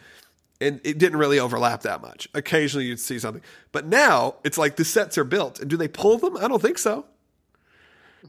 and 0.61 0.81
it 0.85 0.99
didn't 0.99 1.19
really 1.19 1.39
overlap 1.39 1.83
that 1.83 2.01
much. 2.01 2.29
Occasionally 2.35 2.87
you'd 2.87 3.01
see 3.01 3.19
something, 3.19 3.43
but 3.73 3.87
now 3.87 4.37
it's 4.45 4.59
like 4.59 4.77
the 4.77 4.85
sets 4.85 5.19
are 5.19 5.25
built, 5.25 5.61
and 5.61 5.69
do 5.69 5.77
they 5.77 5.89
pull 5.89 6.19
them? 6.19 6.37
I 6.37 6.49
don't 6.49 6.63
think 6.63 6.79
so. 6.79 7.07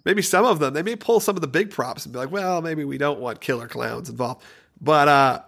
Maybe 0.03 0.21
some 0.21 0.45
of 0.45 0.59
them 0.59 0.73
they 0.73 0.83
may 0.83 0.95
pull 0.95 1.19
some 1.19 1.35
of 1.35 1.41
the 1.41 1.47
big 1.47 1.71
props 1.71 2.05
and 2.05 2.13
be 2.13 2.19
like, 2.19 2.31
well, 2.31 2.61
maybe 2.61 2.83
we 2.83 2.97
don't 2.97 3.19
want 3.19 3.41
killer 3.41 3.67
clowns 3.67 4.09
involved. 4.09 4.43
But 4.81 5.07
uh, 5.07 5.41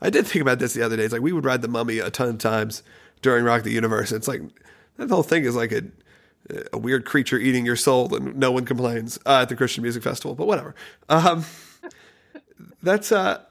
I 0.00 0.10
did 0.10 0.26
think 0.26 0.42
about 0.42 0.58
this 0.58 0.74
the 0.74 0.82
other 0.82 0.96
day. 0.96 1.04
It's 1.04 1.12
like 1.12 1.22
we 1.22 1.32
would 1.32 1.44
ride 1.44 1.62
the 1.62 1.68
Mummy 1.68 2.00
a 2.00 2.10
ton 2.10 2.28
of 2.28 2.38
times 2.38 2.82
during 3.22 3.44
Rock 3.44 3.62
the 3.62 3.70
Universe. 3.70 4.12
It's 4.12 4.28
like 4.28 4.42
that 4.96 5.08
whole 5.08 5.22
thing 5.22 5.44
is 5.44 5.56
like 5.56 5.72
a 5.72 5.84
a 6.72 6.78
weird 6.78 7.04
creature 7.04 7.38
eating 7.38 7.64
your 7.64 7.76
soul, 7.76 8.14
and 8.14 8.36
no 8.36 8.50
one 8.50 8.64
complains 8.64 9.18
uh, 9.26 9.40
at 9.42 9.48
the 9.48 9.56
Christian 9.56 9.82
Music 9.82 10.02
Festival. 10.02 10.34
But 10.34 10.46
whatever. 10.46 10.74
Um, 11.08 11.44
that's 12.82 13.12
uh. 13.12 13.42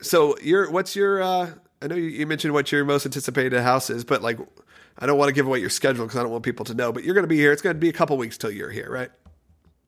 So 0.00 0.36
your 0.38 0.70
what's 0.70 0.96
your? 0.96 1.22
Uh, 1.22 1.50
I 1.80 1.86
know 1.88 1.96
you, 1.96 2.08
you 2.08 2.26
mentioned 2.26 2.54
what 2.54 2.70
your 2.70 2.84
most 2.84 3.06
anticipated 3.06 3.60
house 3.60 3.90
is, 3.90 4.04
but 4.04 4.22
like, 4.22 4.38
I 4.98 5.06
don't 5.06 5.18
want 5.18 5.28
to 5.28 5.32
give 5.32 5.46
away 5.46 5.58
your 5.58 5.70
schedule 5.70 6.04
because 6.04 6.18
I 6.18 6.22
don't 6.22 6.30
want 6.30 6.44
people 6.44 6.64
to 6.66 6.74
know. 6.74 6.92
But 6.92 7.04
you're 7.04 7.14
going 7.14 7.24
to 7.24 7.28
be 7.28 7.36
here. 7.36 7.52
It's 7.52 7.62
going 7.62 7.74
to 7.74 7.80
be 7.80 7.88
a 7.88 7.92
couple 7.92 8.16
weeks 8.16 8.38
till 8.38 8.50
you're 8.50 8.70
here, 8.70 8.90
right? 8.90 9.10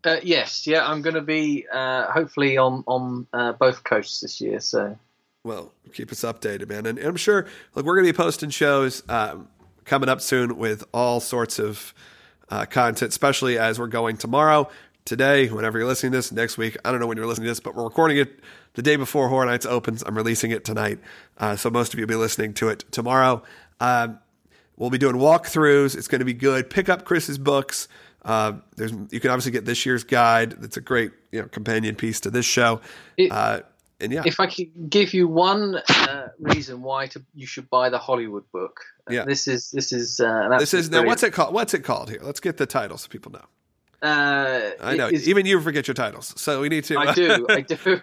Uh, 0.04 0.16
yes, 0.22 0.66
yeah, 0.66 0.86
I'm 0.86 1.00
going 1.00 1.14
to 1.14 1.22
be 1.22 1.66
uh, 1.72 2.10
hopefully 2.10 2.58
on 2.58 2.84
on 2.86 3.26
uh, 3.32 3.52
both 3.52 3.84
coasts 3.84 4.20
this 4.20 4.40
year. 4.40 4.60
So, 4.60 4.98
well, 5.44 5.72
keep 5.92 6.10
us 6.12 6.20
updated, 6.20 6.68
man. 6.68 6.86
And, 6.86 6.98
and 6.98 7.08
I'm 7.08 7.16
sure, 7.16 7.46
like, 7.74 7.84
we're 7.84 7.94
going 7.94 8.06
to 8.06 8.12
be 8.12 8.16
posting 8.16 8.50
shows. 8.50 9.02
Um, 9.08 9.48
coming 9.84 10.08
up 10.08 10.20
soon 10.20 10.56
with 10.56 10.84
all 10.92 11.20
sorts 11.20 11.58
of 11.58 11.94
uh, 12.50 12.66
content, 12.66 13.10
especially 13.10 13.58
as 13.58 13.78
we're 13.78 13.86
going 13.86 14.16
tomorrow, 14.16 14.68
today, 15.04 15.48
whenever 15.48 15.78
you're 15.78 15.88
listening 15.88 16.12
to 16.12 16.18
this, 16.18 16.32
next 16.32 16.58
week. 16.58 16.76
I 16.84 16.90
don't 16.90 17.00
know 17.00 17.06
when 17.06 17.16
you're 17.16 17.26
listening 17.26 17.46
to 17.46 17.50
this, 17.50 17.60
but 17.60 17.74
we're 17.74 17.84
recording 17.84 18.18
it 18.18 18.40
the 18.74 18.82
day 18.82 18.96
before 18.96 19.28
Horror 19.28 19.46
Nights 19.46 19.66
opens. 19.66 20.02
I'm 20.02 20.16
releasing 20.16 20.50
it 20.50 20.64
tonight. 20.64 20.98
Uh, 21.38 21.56
so 21.56 21.70
most 21.70 21.92
of 21.92 21.98
you 21.98 22.06
will 22.06 22.14
be 22.14 22.16
listening 22.16 22.54
to 22.54 22.68
it 22.68 22.84
tomorrow. 22.90 23.42
Um, 23.80 24.18
we'll 24.76 24.90
be 24.90 24.98
doing 24.98 25.16
walkthroughs. 25.16 25.96
It's 25.96 26.08
going 26.08 26.20
to 26.20 26.24
be 26.24 26.34
good. 26.34 26.70
Pick 26.70 26.88
up 26.88 27.04
Chris's 27.04 27.38
books. 27.38 27.88
Uh, 28.24 28.54
there's 28.76 28.92
you 29.10 29.20
can 29.20 29.30
obviously 29.30 29.52
get 29.52 29.66
this 29.66 29.84
year's 29.84 30.02
guide. 30.02 30.52
That's 30.52 30.78
a 30.78 30.80
great 30.80 31.12
you 31.30 31.42
know 31.42 31.48
companion 31.48 31.94
piece 31.94 32.20
to 32.20 32.30
this 32.30 32.46
show. 32.46 32.80
It, 33.18 33.30
uh, 33.30 33.60
and 34.00 34.12
yeah, 34.12 34.22
if 34.24 34.40
I 34.40 34.46
could 34.46 34.90
give 34.90 35.14
you 35.14 35.28
one 35.28 35.76
uh, 35.88 36.28
reason 36.38 36.82
why 36.82 37.06
to, 37.08 37.22
you 37.34 37.46
should 37.46 37.70
buy 37.70 37.90
the 37.90 37.98
Hollywood 37.98 38.44
book, 38.52 38.80
yeah, 39.08 39.24
this 39.24 39.46
is 39.48 39.70
this 39.70 39.92
is 39.92 40.20
uh, 40.20 40.56
this 40.58 40.74
is 40.74 40.90
now 40.90 41.04
what's 41.04 41.22
it 41.22 41.32
called? 41.32 41.54
What's 41.54 41.74
it 41.74 41.84
called 41.84 42.10
here? 42.10 42.20
Let's 42.22 42.40
get 42.40 42.56
the 42.56 42.66
title 42.66 42.98
so 42.98 43.08
people 43.08 43.32
know. 43.32 43.44
Uh, 44.04 44.72
I 44.82 44.96
know. 44.96 45.08
Even 45.10 45.46
you 45.46 45.58
forget 45.62 45.88
your 45.88 45.94
titles, 45.94 46.34
so 46.36 46.60
we 46.60 46.68
need 46.68 46.84
to. 46.84 46.98
I 46.98 47.14
do. 47.14 47.46
I 47.48 47.62
do. 47.62 48.00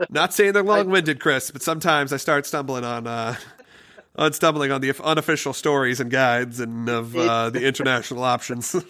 not 0.10 0.34
saying 0.34 0.52
they're 0.52 0.62
long-winded, 0.74 1.18
Chris, 1.18 1.50
but 1.50 1.62
sometimes 1.62 2.12
I 2.12 2.18
start 2.18 2.44
stumbling 2.44 2.84
on 2.84 3.06
uh, 3.06 3.36
on 4.16 4.32
stumbling 4.34 4.70
on 4.70 4.82
the 4.82 4.94
unofficial 5.02 5.52
stories 5.54 5.98
and 5.98 6.10
guides 6.10 6.60
and 6.60 6.88
of 6.90 7.16
uh, 7.16 7.48
the 7.50 7.66
international 7.66 8.22
options. 8.22 8.76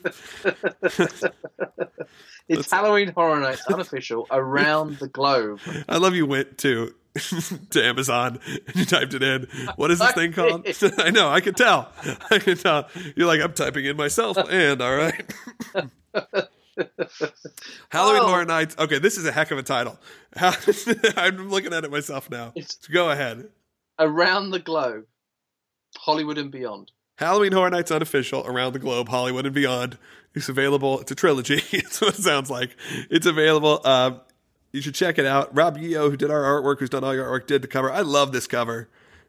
it's 2.49 2.71
Halloween 2.71 3.09
Horror 3.09 3.41
Nights 3.41 3.67
unofficial 3.67 4.27
around 4.31 4.99
the 4.99 5.09
globe. 5.09 5.61
I 5.89 5.99
love 5.99 6.15
you 6.15 6.27
went 6.27 6.59
to 6.59 6.95
to 7.71 7.85
Amazon 7.85 8.41
and 8.67 8.77
you 8.77 8.85
typed 8.85 9.15
it 9.15 9.23
in. 9.23 9.47
What 9.77 9.91
is 9.91 9.99
this 9.99 10.13
thing 10.13 10.33
called? 10.35 10.67
I 10.99 11.11
know. 11.11 11.31
I 11.31 11.41
can 11.41 11.55
tell. 11.55 11.93
I 12.31 12.39
can 12.39 12.57
tell. 12.57 12.89
You're 13.17 13.29
like 13.29 13.41
I'm 13.41 13.53
typing 13.53 13.85
in 13.85 13.97
myself 13.97 14.37
and 14.37 14.83
all 14.83 14.95
right. 14.95 15.33
Halloween 17.91 18.23
oh. 18.23 18.27
Horror 18.27 18.45
Nights. 18.45 18.75
Okay, 18.79 18.99
this 18.99 19.17
is 19.17 19.27
a 19.27 19.33
heck 19.33 19.53
of 19.53 19.59
a 19.59 19.63
title. 19.63 19.99
I'm 20.37 21.49
looking 21.49 21.73
at 21.73 21.85
it 21.85 21.91
myself 21.91 22.29
now. 22.31 22.53
So 22.61 22.93
go 22.93 23.11
ahead. 23.11 23.49
Around 23.99 24.51
the 24.51 24.59
globe, 24.59 25.05
Hollywood 25.97 26.37
and 26.37 26.51
beyond. 26.51 26.91
Halloween 27.17 27.53
Horror 27.53 27.71
Nights 27.71 27.93
unofficial 27.93 28.45
around 28.45 28.73
the 28.73 28.81
globe, 28.81 29.09
Hollywood 29.09 29.47
and 29.47 29.55
beyond. 29.55 29.99
It's 30.35 30.49
available. 30.49 31.01
It's 31.01 31.11
a 31.11 31.15
trilogy. 31.15 31.63
It's 31.73 32.01
what 32.01 32.19
it 32.19 32.23
sounds 32.23 32.51
like. 32.51 32.77
It's 33.11 33.27
available. 33.27 33.81
Um, 33.87 34.21
you 34.73 34.81
should 34.81 34.95
check 34.95 35.19
it 35.19 35.27
out. 35.27 35.55
Rob 35.55 35.79
Yeo, 35.79 36.11
who 36.11 36.17
did 36.17 36.31
our 36.31 36.43
artwork, 36.43 36.81
who's 36.81 36.91
done 36.91 37.05
all 37.05 37.15
your 37.15 37.27
artwork, 37.27 37.47
did 37.47 37.63
the 37.63 37.69
cover. 37.69 37.93
I 37.93 38.01
love 38.01 38.33
this 38.33 38.49
cover. 38.49 38.89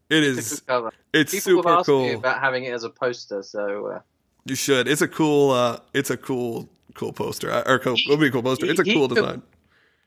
It 0.10 0.24
is. 0.24 0.38
It's, 0.38 0.60
cover. 0.62 0.92
it's 1.14 1.32
People 1.32 1.62
super 1.64 1.70
have 1.70 1.80
asked 1.80 1.86
cool. 1.88 2.08
Me 2.08 2.14
about 2.14 2.40
having 2.40 2.64
it 2.64 2.74
as 2.74 2.84
a 2.84 2.90
poster, 2.90 3.44
so 3.44 3.88
uh... 3.88 4.00
you 4.46 4.56
should. 4.56 4.88
It's 4.88 5.02
a 5.02 5.08
cool. 5.08 5.52
Uh, 5.52 5.80
it's 5.94 6.10
a 6.10 6.18
cool, 6.18 6.70
cool 6.96 7.14
poster. 7.14 7.52
Or 7.52 7.80
cool, 7.80 7.94
it'll 7.94 8.18
be 8.18 8.28
a 8.28 8.32
cool 8.32 8.44
poster. 8.44 8.66
It's 8.66 8.80
a 8.80 8.84
cool 8.84 9.08
design. 9.08 9.44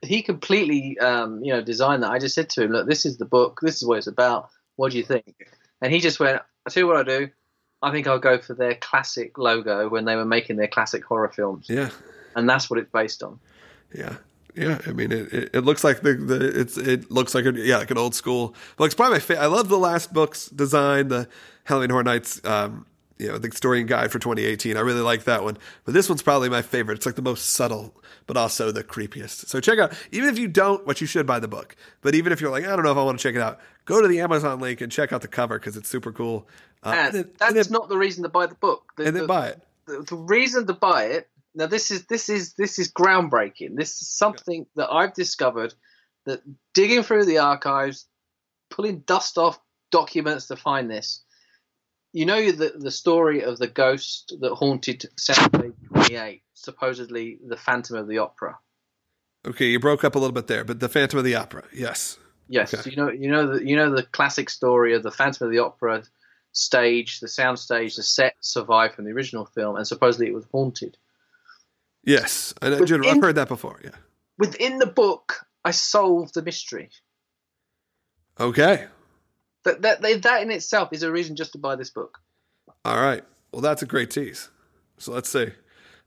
He 0.03 0.23
completely, 0.23 0.99
um, 0.99 1.43
you 1.43 1.53
know, 1.53 1.61
designed 1.61 2.05
that. 2.05 2.11
I 2.11 2.19
just 2.19 2.35
said 2.35 2.51
to 2.51 2.65
him, 2.65 2.73
"Look, 2.73 2.89
this 2.89 3.07
is 3.07 3.19
the 3.19 3.25
book. 3.25 3.61
This 3.63 3.77
is 3.77 3.87
what 3.87 3.99
it's 3.99 4.07
about. 4.07 4.51
What 4.77 4.93
do 4.93 4.99
you 4.99 5.05
think?" 5.05 5.49
And 5.81 5.93
he 5.93 6.01
just 6.01 6.21
went, 6.21 6.41
"I 6.67 6.71
tell 6.71 6.83
you 6.83 6.87
what 6.87 6.97
I 6.97 7.03
do. 7.03 7.31
I 7.83 7.91
think 7.93 8.07
I'll 8.07 8.18
go 8.18 8.39
for 8.39 8.55
their 8.55 8.74
classic 8.74 9.39
logo 9.39 9.89
when 9.89 10.05
they 10.05 10.16
were 10.16 10.24
making 10.24 10.57
their 10.57 10.68
classic 10.68 11.05
horror 11.05 11.29
films. 11.29 11.66
Yeah, 11.68 11.91
and 12.35 12.49
that's 12.49 12.68
what 12.68 12.79
it's 12.79 12.91
based 12.91 13.22
on. 13.22 13.39
Yeah, 13.95 14.16
yeah. 14.55 14.81
I 14.87 14.93
mean, 14.93 15.12
it, 15.12 15.33
it, 15.33 15.51
it 15.55 15.61
looks 15.64 15.85
like 15.85 16.03
the, 16.03 16.14
the 16.14 16.61
it's 16.61 16.76
it 16.76 17.11
looks 17.11 17.35
like 17.35 17.45
a, 17.45 17.53
yeah 17.53 17.79
like 17.79 17.91
an 17.91 17.99
old 17.99 18.14
school. 18.14 18.55
But 18.76 18.85
it's 18.85 18.95
probably 18.95 19.16
my 19.16 19.20
favorite. 19.20 19.45
I 19.45 19.47
love 19.47 19.68
the 19.68 19.79
last 19.79 20.12
book's 20.12 20.49
design, 20.49 21.09
the 21.09 21.29
Halloween 21.64 21.91
Horror 21.91 22.05
Nights. 22.05 22.45
Um, 22.45 22.87
you 23.18 23.29
know, 23.29 23.39
the 23.39 23.49
historian 23.49 23.87
guide 23.87 24.12
for 24.12 24.18
2018. 24.18 24.76
I 24.76 24.81
really 24.81 25.01
like 25.01 25.24
that 25.24 25.43
one. 25.43 25.59
But 25.85 25.95
this 25.95 26.09
one's 26.09 26.22
probably 26.22 26.49
my 26.49 26.62
favorite. 26.62 26.97
It's 26.97 27.07
like 27.07 27.16
the 27.16 27.22
most 27.22 27.51
subtle, 27.51 27.95
but 28.26 28.37
also 28.37 28.70
the 28.70 28.85
creepiest. 28.85 29.49
So 29.49 29.61
check 29.61 29.79
out, 29.79 29.93
even 30.12 30.29
if 30.29 30.39
you 30.39 30.47
don't, 30.47 30.87
what 30.87 31.01
you 31.01 31.07
should 31.07 31.26
buy 31.26 31.41
the 31.41 31.49
book. 31.49 31.74
But 32.01 32.14
even 32.14 32.33
if 32.33 32.41
you're 32.41 32.51
like, 32.51 32.64
I 32.64 32.76
don't 32.76 32.85
know 32.85 32.93
if 32.93 32.97
I 32.97 33.03
want 33.03 33.18
to 33.18 33.22
check 33.22 33.35
it 33.35 33.41
out, 33.41 33.59
go 33.87 34.01
to 34.01 34.07
the 34.07 34.20
Amazon 34.20 34.61
link 34.61 34.81
and 34.81 34.93
check 34.93 35.12
out 35.12 35.22
the 35.22 35.29
cover 35.29 35.59
because 35.59 35.76
it's 35.76 35.89
super 35.89 36.12
cool. 36.12 36.47
Uh, 36.83 37.11
and, 37.12 37.31
that's 37.39 37.70
not 37.70 37.89
the 37.89 37.99
reason 37.99 38.22
to 38.22 38.29
buy 38.29 38.47
the 38.47 38.55
book. 38.55 38.93
The, 38.97 39.07
and 39.07 39.16
then 39.16 39.22
the, 39.22 39.29
buy 39.29 39.49
it. 39.49 39.62
The, 39.87 40.05
the, 40.09 40.16
reason 40.16 40.66
to 40.66 40.74
buy 40.74 41.05
it. 41.05 41.29
Now 41.55 41.66
this 41.66 41.91
is 41.91 42.07
this 42.07 42.29
is 42.29 42.55
this 42.55 42.79
is 42.79 42.93
groundbreaking. 42.93 43.76
This 43.76 44.01
is 44.01 44.09
something 44.09 44.61
yeah. 44.61 44.85
that 44.85 44.93
I've 44.93 45.14
discovered 45.14 45.74
that 46.26 46.43
digging 46.74 47.03
through 47.03 47.24
the 47.24 47.39
archives, 47.39 48.07
pulling 48.70 49.01
dust 49.01 49.39
off 49.39 49.59
documents 49.91 50.47
to 50.49 50.57
find 50.57 50.91
this 50.91 51.24
you 52.12 52.26
know 52.26 52.51
the 52.51 52.72
the 52.76 52.91
story 52.91 53.43
of 53.43 53.59
the 53.59 53.66
ghost 53.66 54.35
that 54.41 54.55
haunted 54.55 55.07
Soundstage 55.16 55.74
28, 55.93 56.43
supposedly 56.55 57.39
the 57.47 57.57
Phantom 57.57 57.97
of 57.97 58.09
the 58.09 58.18
Opera. 58.18 58.59
Okay, 59.47 59.66
you 59.66 59.79
broke 59.79 60.05
up 60.05 60.14
a 60.14 60.18
little 60.18 60.33
bit 60.35 60.47
there, 60.47 60.64
but 60.64 60.81
the 60.81 60.89
Phantom 60.89 61.18
of 61.18 61.24
the 61.24 61.35
Opera, 61.35 61.64
yes. 61.72 62.18
Yes, 62.49 62.72
okay. 62.74 62.91
you 62.91 62.97
know 62.97 63.11
you 63.11 63.31
know 63.31 63.55
the 63.55 63.64
you 63.64 63.76
know 63.76 63.95
the 63.95 64.03
classic 64.03 64.49
story 64.49 64.95
of 64.95 65.03
the 65.03 65.11
Phantom 65.11 65.47
of 65.47 65.53
the 65.53 65.59
Opera 65.59 66.03
stage, 66.59 67.21
the 67.21 67.29
sound 67.29 67.59
stage, 67.59 67.97
the 67.97 68.03
set 68.03 68.35
survived 68.41 68.95
from 68.95 69.05
the 69.05 69.13
original 69.13 69.47
film, 69.47 69.77
and 69.77 69.87
supposedly 69.87 70.27
it 70.27 70.35
was 70.35 70.47
haunted. 70.53 70.97
Yes, 72.05 72.55
uh, 72.61 72.67
I 72.67 72.71
know, 72.71 72.79
within, 72.81 73.05
I've 73.05 73.23
heard 73.23 73.35
that 73.37 73.49
before. 73.49 73.81
Yeah. 73.83 73.91
Within 74.39 74.79
the 74.79 74.87
book, 74.87 75.47
I 75.65 75.73
solved 75.73 76.35
the 76.35 76.43
mystery. 76.43 76.91
Okay. 78.41 78.87
That, 79.65 79.83
that 79.83 80.03
that 80.03 80.43
in 80.43 80.51
itself 80.51 80.93
is 80.93 81.03
a 81.03 81.11
reason 81.11 81.37
just 81.37 81.53
to 81.53 81.59
buy 81.59 81.77
this 81.77 81.91
book. 81.91 82.19
All 82.85 83.01
right. 83.01 83.25
Well, 83.53 83.63
that's 83.63 83.83
a 83.83 83.87
great 83.87 84.11
tease. 84.11 84.49
So 84.99 85.13
let's 85.13 85.29
see. 85.29 85.53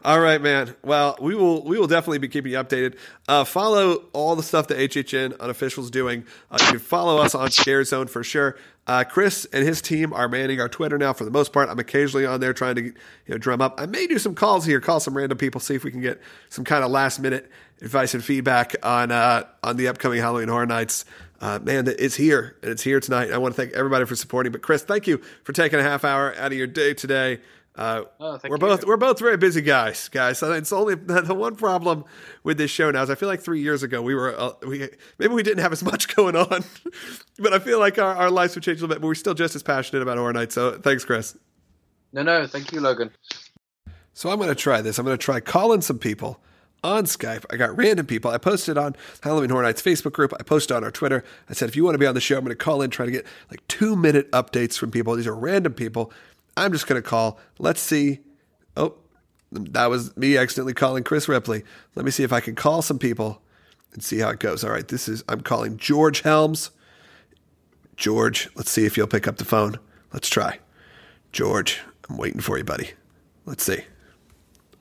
All 0.04 0.20
right, 0.20 0.41
man. 0.41 0.76
Well, 0.84 1.16
we 1.22 1.36
will 1.36 1.64
we 1.64 1.78
will 1.78 1.86
definitely 1.86 2.18
be 2.18 2.28
keeping 2.28 2.54
you 2.54 2.58
updated. 2.58 2.95
Uh, 3.28 3.43
follow 3.43 4.06
all 4.14 4.36
the 4.36 4.41
stuff 4.41 4.68
that 4.70 4.78
HHN 4.78 5.39
unofficial 5.39 5.84
is 5.84 5.91
doing. 5.91 6.26
Uh, 6.49 6.58
you 6.60 6.68
can 6.72 6.80
follow 6.80 7.20
us 7.20 7.36
on 7.36 7.52
Scare 7.52 7.84
Zone 7.84 8.08
for 8.08 8.24
sure. 8.24 8.58
Uh, 8.88 9.04
Chris 9.04 9.45
and 9.54 9.64
his 9.64 9.80
team 9.80 10.12
are 10.12 10.28
manning 10.28 10.60
our 10.60 10.68
Twitter 10.68 10.97
now 10.97 11.14
for 11.14 11.24
the 11.24 11.30
most 11.30 11.54
part. 11.54 11.70
I'm 11.70 11.78
occasionally 11.78 12.26
on 12.26 12.39
there 12.39 12.52
trying 12.52 12.76
to 12.76 12.82
you 12.82 12.93
know 13.28 13.38
drum 13.38 13.62
up. 13.62 13.80
I 13.80 13.86
may 13.86 14.08
do 14.08 14.18
some 14.18 14.34
calls 14.34 14.66
here, 14.66 14.82
call 14.82 14.99
some 14.99 15.16
random 15.16 15.38
people, 15.38 15.62
see 15.62 15.76
if 15.76 15.84
we 15.84 15.91
can 15.91 16.02
get 16.02 16.20
some 16.49 16.66
kind 16.66 16.84
of 16.84 16.89
last 16.89 17.20
minute 17.20 17.52
advice 17.80 18.16
and 18.16 18.24
feedback 18.24 18.76
on 18.82 19.12
uh, 19.12 19.43
on 19.62 19.78
the 19.78 19.88
upcoming 19.88 20.20
Halloween 20.20 20.47
Horror 20.47 20.66
Nights. 20.66 21.06
Uh, 21.39 21.60
man, 21.62 21.88
it's 21.88 22.16
here 22.16 22.56
and 22.64 22.72
it's 22.72 22.84
here 22.84 22.99
tonight. 22.99 23.32
I 23.32 23.38
want 23.38 23.56
to 23.56 23.62
thank 23.62 23.74
everybody 23.74 24.06
for 24.06 24.16
supporting. 24.16 24.52
But 24.52 24.64
Chris, 24.64 24.84
thank 24.84 25.06
you 25.06 25.20
for 25.43 25.54
taking 25.54 25.80
a 25.80 25.84
half 25.84 26.04
hour 26.04 26.36
out 26.36 26.52
of 26.52 26.58
your 26.58 26.68
day 26.68 26.95
today. 26.95 27.39
Uh, 27.82 28.03
Oh, 28.19 28.39
we're 28.43 28.55
you. 28.55 28.57
both 28.57 28.86
we're 28.86 28.97
both 28.97 29.19
very 29.19 29.38
busy 29.38 29.61
guys, 29.61 30.07
guys. 30.09 30.38
So 30.38 30.51
it's 30.53 30.71
only 30.71 30.95
the 30.95 31.34
one 31.34 31.55
problem 31.55 32.05
with 32.43 32.57
this 32.57 32.69
show 32.71 32.91
now 32.91 33.01
is 33.03 33.09
I 33.09 33.15
feel 33.15 33.27
like 33.29 33.41
three 33.41 33.61
years 33.61 33.82
ago 33.84 34.01
we 34.01 34.13
were 34.13 34.39
uh, 34.39 34.51
we 34.67 34.88
maybe 35.17 35.34
we 35.34 35.43
didn't 35.43 35.63
have 35.63 35.71
as 35.73 35.84
much 35.91 36.15
going 36.15 36.36
on, 36.36 36.63
but 37.39 37.53
I 37.53 37.59
feel 37.59 37.79
like 37.79 37.97
our, 37.97 38.15
our 38.15 38.29
lives 38.29 38.53
have 38.55 38.63
changed 38.63 38.82
a 38.82 38.84
little 38.84 38.95
bit. 38.95 39.01
But 39.01 39.07
we're 39.07 39.15
still 39.15 39.34
just 39.34 39.55
as 39.55 39.63
passionate 39.63 40.01
about 40.01 40.17
Horror 40.17 40.34
Night. 40.34 40.51
So 40.51 40.77
thanks, 40.77 41.03
Chris. 41.05 41.38
No, 42.13 42.23
no, 42.23 42.45
thank 42.45 42.71
you, 42.71 42.82
Logan. 42.82 43.11
So 44.13 44.29
I'm 44.29 44.38
going 44.38 44.49
to 44.49 44.55
try 44.55 44.82
this. 44.82 44.99
I'm 44.99 45.05
going 45.05 45.17
to 45.17 45.23
try 45.23 45.39
calling 45.39 45.82
some 45.82 45.97
people 45.97 46.39
on 46.84 47.05
Skype. 47.05 47.45
I 47.49 47.55
got 47.55 47.77
random 47.77 48.05
people. 48.05 48.29
I 48.32 48.38
posted 48.38 48.77
on 48.77 48.95
Halloween 49.21 49.49
Horror 49.49 49.63
Nights 49.63 49.82
Facebook 49.82 50.11
group. 50.11 50.34
I 50.39 50.43
posted 50.43 50.75
on 50.75 50.84
our 50.84 50.91
Twitter. 50.91 51.23
I 51.49 51.53
said, 51.53 51.69
if 51.69 51.75
you 51.75 51.84
want 51.86 51.93
to 51.95 51.99
be 51.99 52.05
on 52.05 52.15
the 52.15 52.21
show, 52.21 52.38
I'm 52.38 52.43
going 52.43 52.49
to 52.51 52.61
call 52.61 52.82
in, 52.82 52.89
try 52.89 53.05
to 53.05 53.11
get 53.11 53.25
like 53.49 53.65
two 53.67 53.95
minute 53.95 54.29
updates 54.32 54.77
from 54.77 54.91
people. 54.91 55.15
These 55.15 55.27
are 55.27 55.36
random 55.36 55.73
people. 55.73 56.11
I'm 56.58 56.72
just 56.72 56.88
going 56.88 57.02
to 57.02 57.08
call. 57.08 57.39
Let's 57.60 57.82
see. 57.82 58.20
Oh, 58.76 58.95
that 59.52 59.89
was 59.89 60.16
me 60.18 60.38
accidentally 60.38 60.74
calling 60.74 61.04
Chris 61.04 61.28
Ripley. 61.28 61.64
Let 61.95 62.06
me 62.06 62.12
see 62.12 62.24
if 62.24 62.34
I 62.34 62.39
can 62.39 62.56
call 62.56 62.82
some 62.82 62.99
people 62.99 63.41
and 63.93 64.04
see 64.04 64.20
how 64.20 64.30
it 64.30 64.39
goes. 64.39 64.64
All 64.64 64.72
right, 64.72 64.88
this 64.88 65.08
is, 65.08 65.24
I'm 65.28 65.41
calling 65.41 65.78
George 65.78 66.22
Helms. 66.22 66.72
George, 67.95 68.49
let's 68.56 68.72
see 68.72 68.86
if 68.86 68.97
you'll 68.97 69.08
pick 69.08 69.28
up 69.28 69.38
the 69.38 69.45
phone. 69.45 69.78
Let's 70.14 70.30
try. 70.30 70.60
George, 71.32 71.82
I'm 72.10 72.18
waiting 72.18 72.41
for 72.41 72.58
you, 72.58 72.64
buddy. 72.64 72.91
Let's 73.45 73.64
see. 73.64 73.84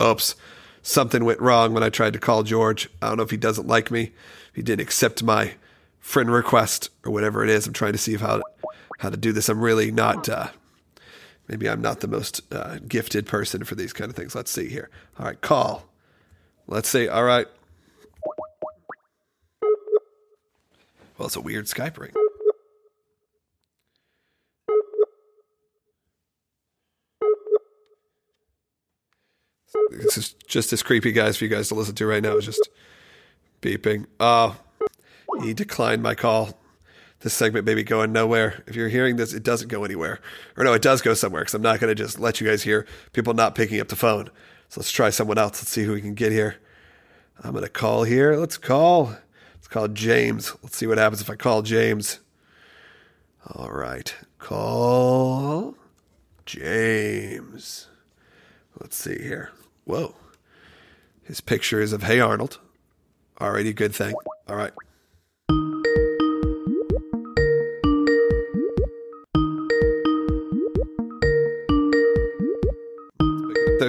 Oops. 0.03 0.35
Something 0.83 1.25
went 1.25 1.41
wrong 1.41 1.75
when 1.75 1.83
I 1.83 1.91
tried 1.91 2.15
to 2.15 2.19
call 2.19 2.43
George. 2.43 2.89
I 3.03 3.09
don't 3.09 3.19
know 3.19 3.23
if 3.23 3.31
he 3.31 3.37
doesn't 3.37 3.67
like 3.67 3.91
me. 3.91 4.13
He 4.55 4.63
didn't 4.63 4.81
accept 4.81 5.23
my 5.23 5.55
friend 5.99 6.31
request 6.31 6.89
or 7.05 7.13
whatever 7.13 7.45
it 7.45 7.51
is. 7.51 7.67
I'm 7.67 7.73
trying 7.73 7.93
to 7.93 7.99
see 7.99 8.17
how 8.17 8.43
how 8.99 9.11
to 9.11 9.17
do 9.17 9.33
this. 9.33 9.49
I'm 9.49 9.61
really 9.61 9.91
not 9.91 10.29
uh 10.29 10.49
maybe 11.51 11.69
I'm 11.69 11.83
not 11.83 11.99
the 11.99 12.07
most 12.07 12.41
uh, 12.53 12.79
gifted 12.87 13.27
person 13.27 13.65
for 13.65 13.75
these 13.75 13.93
kind 13.93 14.09
of 14.09 14.17
things. 14.17 14.37
Let's 14.37 14.53
see 14.53 14.69
here. 14.69 14.89
All 15.19 15.27
right, 15.27 15.41
call. 15.41 15.85
Let's 16.69 16.89
see. 16.89 17.09
All 17.09 17.25
right. 17.25 17.49
Well, 21.19 21.27
it's 21.27 21.37
a 21.37 21.41
weird 21.41 21.67
Skype 21.67 21.99
ring. 21.99 22.13
This 29.91 30.17
is 30.17 30.35
just 30.47 30.73
as 30.73 30.85
creepy, 30.85 31.11
guys, 31.11 31.37
for 31.37 31.45
you 31.45 31.51
guys 31.51 31.69
to 31.69 31.75
listen 31.75 31.97
to 31.97 32.07
right 32.07 32.23
now. 32.23 32.37
It's 32.37 32.47
just 32.47 32.69
beeping. 33.61 34.07
Oh, 34.21 34.57
he 35.43 35.53
declined 35.53 36.03
my 36.03 36.15
call. 36.15 36.60
This 37.21 37.35
segment 37.35 37.67
may 37.67 37.75
be 37.75 37.85
going 37.85 38.13
nowhere. 38.13 38.63
If 38.67 38.75
you're 38.75 38.89
hearing 38.89 39.17
this, 39.17 39.35
it 39.35 39.43
doesn't 39.43 39.69
go 39.69 39.85
anywhere. 39.85 40.21
Or 40.57 40.65
no, 40.65 40.73
it 40.73 40.83
does 40.83 41.03
go 41.03 41.13
somewhere 41.13 41.43
because 41.43 41.55
I'm 41.55 41.63
not 41.63 41.79
going 41.79 41.91
to 41.91 41.95
just 41.95 42.19
let 42.19 42.41
you 42.41 42.47
guys 42.47 42.63
hear 42.63 42.87
people 43.13 43.35
not 43.35 43.55
picking 43.55 43.79
up 43.81 43.89
the 43.89 43.97
phone. 43.97 44.31
So 44.71 44.81
let's 44.81 44.91
try 44.91 45.11
someone 45.11 45.37
else. 45.37 45.61
Let's 45.61 45.69
see 45.69 45.85
who 45.85 45.93
we 45.93 46.01
can 46.01 46.15
get 46.15 46.33
here. 46.33 46.57
I'm 47.43 47.53
going 47.53 47.65
to 47.65 47.71
call 47.71 48.05
here. 48.05 48.37
Let's 48.37 48.57
call. 48.57 49.17
Let's 49.55 49.69
call 49.69 49.89
James. 49.89 50.57
Let's 50.63 50.77
see 50.77 50.87
what 50.87 50.99
happens 50.99 51.21
if 51.21 51.29
I 51.29 51.37
call 51.37 51.61
James. 51.61 52.21
All 53.55 53.71
right. 53.71 54.15
Call 54.39 55.77
James. 56.47 57.89
Let's 58.81 58.97
see 58.97 59.19
here. 59.21 59.51
Whoa. 59.85 60.15
His 61.23 61.41
picture 61.41 61.81
is 61.81 61.93
of 61.93 62.05
Hey 62.05 62.19
Arnold. 62.19 62.59
Alrighty, 63.39 63.75
good 63.75 63.95
thing. 63.95 64.15
All 64.49 64.57
right. 64.57 64.73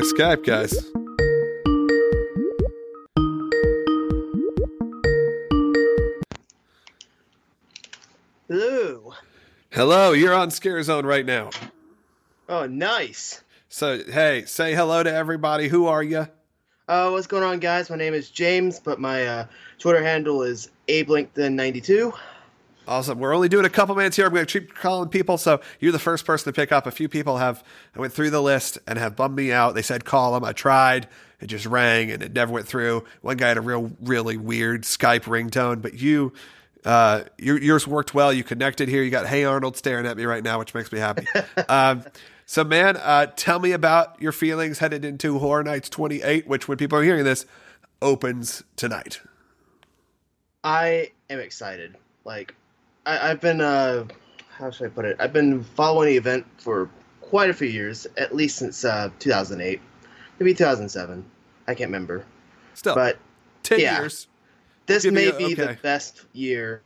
Skype, 0.02 0.46
guys. 0.46 0.74
Hello. 8.48 9.14
Hello, 9.70 10.12
you're 10.12 10.34
on 10.34 10.52
Scare 10.52 10.82
Zone 10.84 11.06
right 11.06 11.26
now. 11.26 11.52
Oh, 12.50 12.66
nice. 12.66 13.44
So, 13.70 14.04
hey, 14.04 14.44
say 14.46 14.76
hello 14.76 15.04
to 15.04 15.14
everybody. 15.14 15.70
Who 15.70 15.86
are 15.86 16.04
you? 16.04 16.28
Uh, 16.88 17.10
what's 17.12 17.28
going 17.28 17.44
on, 17.44 17.60
guys? 17.60 17.90
My 17.90 17.96
name 17.96 18.14
is 18.14 18.30
James, 18.30 18.80
but 18.80 19.00
my 19.00 19.26
uh, 19.26 19.46
Twitter 19.80 20.04
handle 20.04 20.44
is 20.44 20.70
ablinkton92. 20.90 22.14
Awesome. 22.92 23.20
We're 23.20 23.34
only 23.34 23.48
doing 23.48 23.64
a 23.64 23.70
couple 23.70 23.96
minutes 23.96 24.18
here. 24.18 24.26
I'm 24.26 24.34
going 24.34 24.46
to 24.46 24.60
keep 24.60 24.76
calling 24.76 25.08
people. 25.08 25.38
So 25.38 25.62
you're 25.80 25.94
the 25.94 25.98
first 25.98 26.26
person 26.26 26.52
to 26.52 26.54
pick 26.54 26.74
up. 26.74 26.86
A 26.86 26.92
few 26.92 27.08
people 27.08 27.38
have, 27.38 27.64
I 27.96 28.02
went 28.02 28.12
through 28.12 28.32
the 28.32 28.42
list 28.42 28.80
and 28.86 29.00
have 29.00 29.16
bummed 29.16 29.38
me 29.38 29.54
out. 29.54 29.76
They 29.76 29.82
said 29.82 30.04
call 30.04 30.34
them. 30.34 30.44
I 30.44 30.52
tried. 30.52 31.08
It 31.40 31.48
just 31.48 31.66
rang 31.66 32.12
and 32.12 32.22
it 32.22 32.34
never 32.34 32.52
went 32.52 32.68
through. 32.68 33.06
One 33.22 33.38
guy 33.38 33.48
had 33.48 33.56
a 33.56 33.62
real, 33.62 33.94
really 34.02 34.36
weird 34.36 34.84
Skype 34.84 35.24
ringtone, 35.24 35.82
but 35.82 35.94
you, 36.02 36.34
uh, 36.84 37.24
your, 37.38 37.58
yours 37.62 37.88
worked 37.88 38.14
well. 38.14 38.34
You 38.34 38.44
connected 38.44 38.90
here. 38.90 39.04
You 39.04 39.10
got 39.10 39.26
Hey 39.26 39.46
Arnold 39.46 39.78
staring 39.78 40.06
at 40.06 40.18
me 40.18 40.26
right 40.26 40.44
now, 40.44 40.60
which 40.60 40.74
makes 40.74 40.92
me 40.92 41.00
happy. 41.00 41.26
um, 41.70 42.04
so, 42.46 42.66
man, 42.66 42.98
uh, 42.98 43.28
tell 43.38 43.60
me 43.60 43.72
about 43.72 44.22
your 44.22 44.34
feelings 44.34 44.80
headed 44.80 45.06
into 45.06 45.40
Horror 45.40 45.64
Nights 45.64 45.88
28, 45.88 46.46
which, 46.46 46.68
when 46.68 46.78
people 46.78 46.98
are 46.98 47.04
hearing 47.04 47.24
this, 47.24 47.46
opens 48.02 48.64
tonight. 48.76 49.22
I 50.62 51.12
am 51.30 51.40
excited. 51.40 51.96
Like, 52.26 52.54
I, 53.06 53.32
I've 53.32 53.42
been, 53.42 53.62
uh, 53.62 54.06
how 54.58 54.72
should 54.72 54.88
I 54.88 54.90
put 54.90 55.06
it? 55.06 55.18
I've 55.20 55.34
been 55.34 55.64
following 55.64 56.10
the 56.10 56.18
event 56.18 56.46
for 56.58 56.90
quite 57.22 57.50
a 57.50 57.54
few 57.54 57.68
years, 57.68 58.06
at 58.18 58.36
least 58.36 58.58
since 58.58 58.84
uh, 58.86 59.10
2008, 59.20 59.80
maybe 60.40 60.54
2007. 60.54 61.26
I 61.68 61.74
can't 61.74 61.88
remember. 61.90 62.26
Still, 62.74 62.96
But 62.96 63.18
10 63.64 63.80
yeah. 63.80 64.00
years. 64.02 64.28
this 64.86 65.04
Give 65.04 65.14
may 65.14 65.28
a- 65.30 65.34
be 65.34 65.54
the 65.54 65.78
best 65.82 66.26
year, 66.34 66.82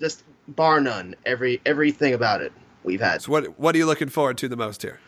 just 0.00 0.22
bar 0.48 0.80
none. 0.80 1.14
Every 1.24 1.60
everything 1.64 2.14
about 2.14 2.40
it 2.42 2.52
we've 2.84 3.00
had. 3.00 3.22
So, 3.22 3.32
what, 3.32 3.58
what 3.58 3.74
are 3.74 3.78
you 3.78 3.86
looking 3.86 4.08
forward 4.08 4.38
to 4.38 4.48
the 4.48 4.56
most 4.56 4.82
here? 4.82 4.98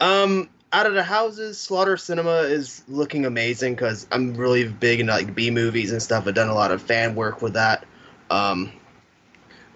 Um, 0.00 0.50
out 0.72 0.86
of 0.86 0.94
the 0.94 1.02
houses, 1.02 1.58
Slaughter 1.58 1.96
Sinema 1.96 2.48
is 2.50 2.82
looking 2.88 3.24
amazing 3.24 3.74
because 3.74 4.06
I'm 4.12 4.34
really 4.34 4.68
big 4.68 5.00
into 5.00 5.12
like 5.12 5.34
B 5.34 5.50
movies 5.50 5.90
and 5.92 6.02
stuff. 6.02 6.26
I've 6.26 6.34
done 6.34 6.48
a 6.48 6.54
lot 6.54 6.70
of 6.70 6.82
fan 6.82 7.14
work 7.14 7.40
with 7.40 7.54
that. 7.54 7.84
Um, 8.30 8.72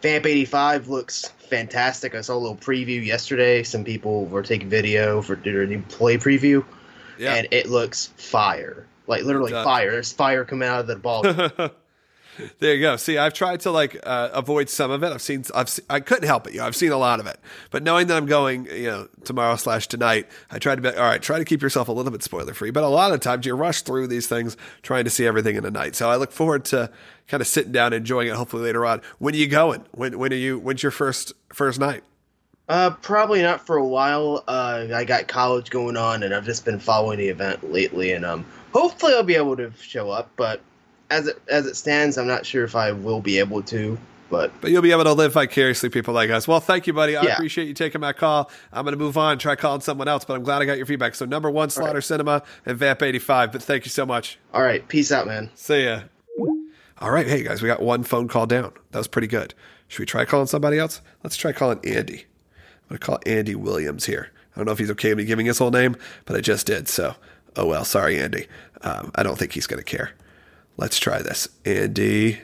Vamp 0.03 0.24
85 0.26 0.88
looks 0.88 1.28
fantastic. 1.51 2.14
I 2.14 2.20
saw 2.22 2.34
a 2.34 2.38
little 2.38 2.57
preview 2.57 3.05
yesterday. 3.05 3.62
Some 3.62 3.84
people 3.84 4.24
were 4.26 4.42
taking 4.42 4.68
video 4.68 5.20
for 5.20 5.36
their 5.36 5.66
new 5.66 5.82
play 5.82 6.16
preview, 6.16 6.64
Yeah. 7.18 7.34
and 7.34 7.48
it 7.51 7.68
looks 7.68 8.07
fire. 8.16 8.86
Like 9.07 9.24
literally 9.24 9.51
It 9.51 9.55
does. 9.57 9.64
fire. 9.64 9.90
There's 9.90 10.12
fire 10.12 10.44
coming 10.44 10.68
out 10.68 10.80
of 10.80 10.86
the 10.86 10.96
ball. 10.96 11.22
there 12.59 12.74
you 12.74 12.81
go. 12.81 12.97
See, 12.97 13.18
I've 13.18 13.35
tried 13.35 13.61
to 13.61 13.70
like 13.70 13.99
uh, 14.03 14.31
avoid 14.33 14.68
some 14.68 14.91
of 14.91 15.03
it. 15.03 15.12
I've 15.12 15.22
seen, 15.22 15.45
I've, 15.55 15.68
se- 15.68 15.83
I 15.91 16.01
couldn't 16.01 16.26
help 16.26 16.47
it. 16.47 16.55
You 16.55 16.61
know, 16.61 16.66
I've 16.66 16.76
seen 16.76 16.93
a 16.93 16.97
lot 16.97 17.20
of 17.20 17.26
it. 17.26 17.39
But 17.70 17.83
knowing 17.83 18.07
that 18.09 18.16
I'm 18.16 18.26
going, 18.26 18.66
you 18.66 18.87
know, 18.87 19.09
tomorrow 19.24 19.57
slash 19.57 19.87
tonight, 19.89 20.28
I 20.51 20.59
try 20.59 20.74
to 20.74 20.81
be 20.81 20.89
all 20.89 21.03
right. 21.03 21.20
Try 21.20 21.39
to 21.39 21.45
keep 21.45 21.62
yourself 21.62 21.89
a 21.89 21.93
little 21.93 22.12
bit 22.12 22.22
spoiler 22.22 22.55
free. 22.55 22.70
But 22.70 22.85
a 22.85 22.89
lot 22.89 23.12
of 23.12 23.20
times 23.20 23.47
you 23.47 23.55
rush 23.55 23.83
through 23.83 24.07
these 24.07 24.26
things 24.26 24.57
trying 24.83 25.05
to 25.05 25.11
see 25.11 25.26
everything 25.26 25.57
in 25.57 25.64
a 25.64 25.70
night. 25.70 25.95
So 25.97 26.11
I 26.11 26.16
look 26.16 26.33
forward 26.33 26.64
to 26.66 26.91
kind 27.28 27.41
of 27.41 27.47
sitting 27.47 27.72
down, 27.72 27.93
enjoying 27.93 28.28
it. 28.28 28.35
Hopefully 28.35 28.62
later 28.62 28.85
on. 28.87 29.03
When 29.18 29.35
are 29.35 29.39
you 29.39 29.49
going? 29.49 29.85
When 29.93 30.18
when 30.18 30.33
are 30.33 30.37
you? 30.37 30.59
When's 30.59 30.83
your 30.83 30.93
first 30.93 31.33
first 31.53 31.78
night? 31.78 32.03
Uh, 32.68 32.91
probably 32.91 33.43
not 33.43 33.66
for 33.66 33.76
a 33.76 33.85
while. 33.85 34.45
Uh, 34.47 34.87
I 34.95 35.05
got 35.05 35.26
college 35.26 35.70
going 35.70 35.97
on, 35.97 36.22
and 36.22 36.33
I've 36.33 36.45
just 36.45 36.64
been 36.64 36.78
following 36.78 37.18
the 37.18 37.28
event 37.28 37.72
lately, 37.72 38.12
and 38.12 38.24
um, 38.24 38.47
hopefully 38.72 39.12
I'll 39.12 39.24
be 39.24 39.35
able 39.35 39.57
to 39.57 39.72
show 39.81 40.09
up. 40.11 40.31
But 40.37 40.61
as 41.11 41.26
it 41.26 41.40
as 41.48 41.66
it 41.66 41.76
stands, 41.76 42.16
I'm 42.18 42.26
not 42.26 42.46
sure 42.46 42.64
if 42.64 42.74
I 42.76 42.92
will 42.92 43.20
be 43.20 43.38
able 43.38 43.62
to. 43.64 43.98
But 44.30 44.52
But 44.61 44.70
you'll 44.70 44.80
be 44.82 44.92
able 44.92 45.02
to 45.04 45.12
live 45.12 45.32
vicariously, 45.32 45.88
people 45.88 46.14
like 46.14 46.30
us. 46.30 46.46
Well, 46.46 46.61
thank 46.61 46.86
you, 46.86 46.92
buddy. 46.92 47.16
I 47.16 47.24
Yeah. 47.24 47.32
appreciate 47.34 47.66
you 47.66 47.74
taking 47.74 48.00
my 48.00 48.12
call. 48.12 48.48
I'm 48.72 48.84
going 48.84 48.92
to 48.92 48.98
move 48.98 49.18
on, 49.18 49.38
try 49.38 49.56
calling 49.56 49.80
someone 49.80 50.06
else, 50.06 50.24
but 50.24 50.34
I'm 50.34 50.44
glad 50.44 50.62
I 50.62 50.66
got 50.66 50.76
your 50.76 50.86
feedback. 50.86 51.16
So, 51.16 51.24
number 51.24 51.50
one, 51.50 51.68
Slaughter 51.68 51.94
right. 51.94 52.02
Sinema 52.02 52.44
and 52.64 52.78
Vamp 52.78 53.02
85. 53.02 53.50
But 53.50 53.61
thank 53.61 53.84
you 53.84 53.90
so 53.90 54.06
much. 54.06 54.38
all 54.54 54.62
right, 54.62 54.86
peace 54.86 55.11
out, 55.11 55.26
man. 55.26 55.50
See 55.56 55.84
ya. 55.84 56.02
All 57.00 57.11
right. 57.11 57.26
Hey, 57.26 57.42
guys, 57.42 57.61
we 57.61 57.66
got 57.66 57.82
one 57.82 58.04
phone 58.04 58.28
call 58.28 58.46
down. 58.46 58.72
That 58.92 58.98
was 58.98 59.08
pretty 59.08 59.26
good. 59.26 59.52
Should 59.88 59.98
we 60.00 60.06
try 60.06 60.24
calling 60.24 60.46
somebody 60.46 60.78
else? 60.78 61.00
Let's 61.24 61.34
try 61.36 61.50
calling 61.50 61.80
Andy. 61.82 62.26
I'm 62.88 62.88
going 62.90 62.98
to 63.00 63.06
call 63.06 63.18
Andy 63.26 63.56
Williams 63.56 64.06
here. 64.06 64.30
I 64.54 64.58
don't 64.58 64.66
know 64.66 64.72
if 64.72 64.78
he's 64.78 64.90
okay 64.92 65.08
with 65.08 65.18
me 65.18 65.24
giving 65.24 65.46
his 65.46 65.58
whole 65.58 65.70
name, 65.72 65.96
but 66.24 66.36
I 66.36 66.40
just 66.40 66.66
did. 66.66 66.86
So 66.86 67.16
Oh 67.56 67.66
well, 67.66 67.84
sorry, 67.84 68.16
Andy. 68.20 68.46
Um, 68.82 69.11
I 69.16 69.24
don't 69.24 69.36
think 69.38 69.52
he's 69.54 69.66
going 69.66 69.82
to 69.82 69.84
care. 69.84 70.12
Let's 70.81 70.99
try 70.99 71.20
this. 71.20 71.47
Andy, 71.66 72.41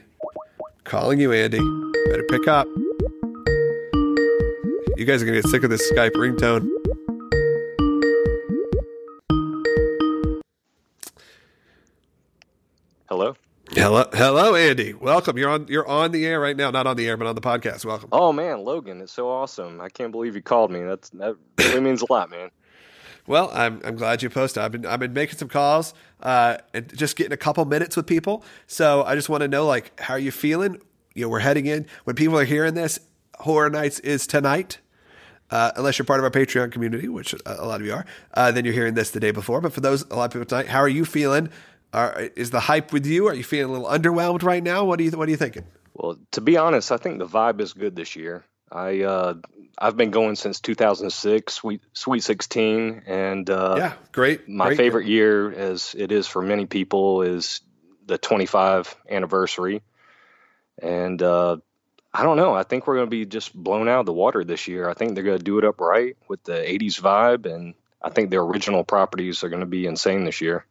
calling 0.85 1.19
you, 1.19 1.33
Andy. 1.33 1.57
Better 2.11 2.27
pick 2.29 2.47
up. 2.47 2.69
You 4.99 5.07
guys 5.07 5.23
are 5.23 5.25
going 5.25 5.37
to 5.37 5.41
get 5.41 5.47
sick 5.47 5.65
of 5.65 5.71
this 5.71 5.91
Skype 5.91 6.11
ringtone. 6.11 6.69
Hello. 13.09 13.35
Hello, 13.71 14.05
hello, 14.13 14.55
Andy. 14.55 14.93
Welcome. 14.93 15.39
You're 15.39 15.49
on. 15.49 15.67
You're 15.69 15.89
on 15.89 16.13
the 16.13 16.27
air 16.27 16.39
right 16.39 16.59
now. 16.59 16.71
Not 16.71 16.87
on 16.87 16.99
the 16.99 17.09
air, 17.09 17.17
but 17.17 17.27
on 17.27 17.37
the 17.37 17.41
podcast. 17.41 17.87
Welcome. 17.87 18.11
Oh 18.13 18.35
man, 18.35 18.65
Logan, 18.65 19.01
it's 19.01 19.13
so 19.13 19.31
awesome. 19.31 19.81
I 19.81 19.89
can't 19.89 20.13
believe 20.13 20.35
you 20.37 20.43
called 20.43 20.71
me. 20.71 20.83
That's 20.83 21.09
that 21.11 21.37
really 21.59 21.81
means 21.81 22.03
a 22.03 22.13
lot, 22.13 22.29
man. 22.29 22.51
Well, 23.27 23.51
I'm, 23.53 23.81
I'm 23.85 23.97
glad 23.97 24.23
you 24.23 24.31
posted. 24.31 24.63
I've 24.63 24.73
been 24.73 24.87
I've 24.87 25.01
been 25.01 25.13
making 25.13 25.39
some 25.39 25.49
calls 25.49 25.95
uh, 26.23 26.59
and 26.73 26.97
just 26.97 27.17
getting 27.17 27.33
a 27.33 27.37
couple 27.37 27.65
minutes 27.65 27.97
with 27.97 28.07
people. 28.07 28.45
So 28.67 29.03
I 29.05 29.15
just 29.15 29.29
want 29.29 29.43
to 29.43 29.49
know 29.49 29.67
like 29.67 29.99
how 30.01 30.15
are 30.15 30.19
you 30.19 30.31
feeling? 30.31 30.81
You 31.15 31.23
know, 31.23 31.29
we're 31.29 31.41
heading 31.41 31.67
in 31.67 31.87
when 32.05 32.17
people 32.17 32.39
are 32.39 32.45
hearing 32.45 32.75
this. 32.75 33.01
Horror 33.41 33.71
Nights 33.71 34.01
is 34.01 34.27
tonight. 34.27 34.79
Uh, 35.49 35.71
unless 35.77 35.99
you're 35.99 36.07
part 36.07 36.19
of 36.19 36.25
our 36.25 36.31
Patreon 36.31 36.73
community, 36.73 37.09
which 37.09 37.33
a 37.47 37.65
lot 37.65 37.81
of 37.81 37.87
you 37.87 37.93
are, 37.93 38.05
uh, 38.35 38.51
then 38.51 38.65
you're 38.65 38.75
hearing 38.75 38.95
this 38.95 39.13
the 39.13 39.21
day 39.21 39.31
before. 39.31 39.61
But 39.61 39.73
for 39.73 39.81
those, 39.81 40.03
a 40.11 40.17
lot 40.17 40.25
of 40.25 40.33
people 40.33 40.45
tonight, 40.45 40.67
how 40.67 40.81
are 40.81 40.89
you 40.89 41.05
feeling? 41.05 41.51
Are, 41.93 42.31
is 42.35 42.51
the 42.51 42.59
hype 42.59 42.93
with 42.93 43.07
you? 43.07 43.29
Are 43.29 43.35
you 43.35 43.45
feeling 43.45 43.75
a 43.75 43.79
little 43.79 43.89
underwhelmed 43.89 44.43
right 44.43 44.63
now? 44.63 44.85
What 44.85 44.99
do 44.99 45.05
you 45.05 45.11
What 45.13 45.29
are 45.29 45.31
you 45.31 45.37
thinking? 45.37 45.65
Well, 45.95 46.19
to 46.33 46.41
be 46.41 46.57
honest, 46.57 46.93
I 46.93 46.97
think 46.97 47.19
the 47.19 47.27
vibe 47.27 47.61
is 47.61 47.73
good 47.73 47.95
this 47.97 48.17
year. 48.17 48.45
I 48.71 49.03
uh, 49.03 49.35
I've 49.79 49.97
been 49.97 50.11
going 50.11 50.37
since 50.37 50.61
2006, 50.61 51.53
Sweet 51.53 51.83
Sweet 51.93 52.23
16, 52.23 53.03
and 53.07 53.49
uh, 53.49 53.75
yeah, 53.79 53.93
great. 54.13 54.49
My 54.49 54.69
great. 54.69 54.77
favorite 54.77 55.07
year, 55.07 55.53
as 55.53 55.95
it 55.97 56.13
is 56.13 56.27
for 56.27 56.43
many 56.43 56.67
people, 56.67 57.23
is 57.23 57.61
the 58.07 58.19
25 58.19 58.97
anniversary, 59.09 59.83
and 60.83 61.21
uh, 61.23 61.59
I 62.13 62.23
don't 62.23 62.37
know. 62.37 62.55
I 62.55 62.63
think 62.63 62.87
we're 62.87 62.97
going 62.97 63.07
to 63.07 63.11
be 63.11 63.27
just 63.27 63.55
blown 63.55 63.89
out 63.89 64.01
of 64.01 64.07
the 64.07 64.13
water 64.13 64.43
this 64.43 64.67
year. 64.67 64.89
I 64.89 64.95
think 64.95 65.15
they're 65.15 65.25
going 65.25 65.39
to 65.39 65.45
do 65.45 65.59
it 65.59 65.65
up 65.65 65.81
right 65.81 66.17
with 66.29 66.43
the 66.45 66.55
80s 66.55 67.01
vibe, 67.01 67.45
and 67.45 67.75
I 68.01 68.11
think 68.11 68.31
the 68.31 68.39
original 68.39 68.85
properties 68.85 69.45
are 69.45 69.49
going 69.49 69.61
to 69.61 69.67
be 69.67 69.87
insane 69.87 70.25
this 70.25 70.41
year. 70.41 70.65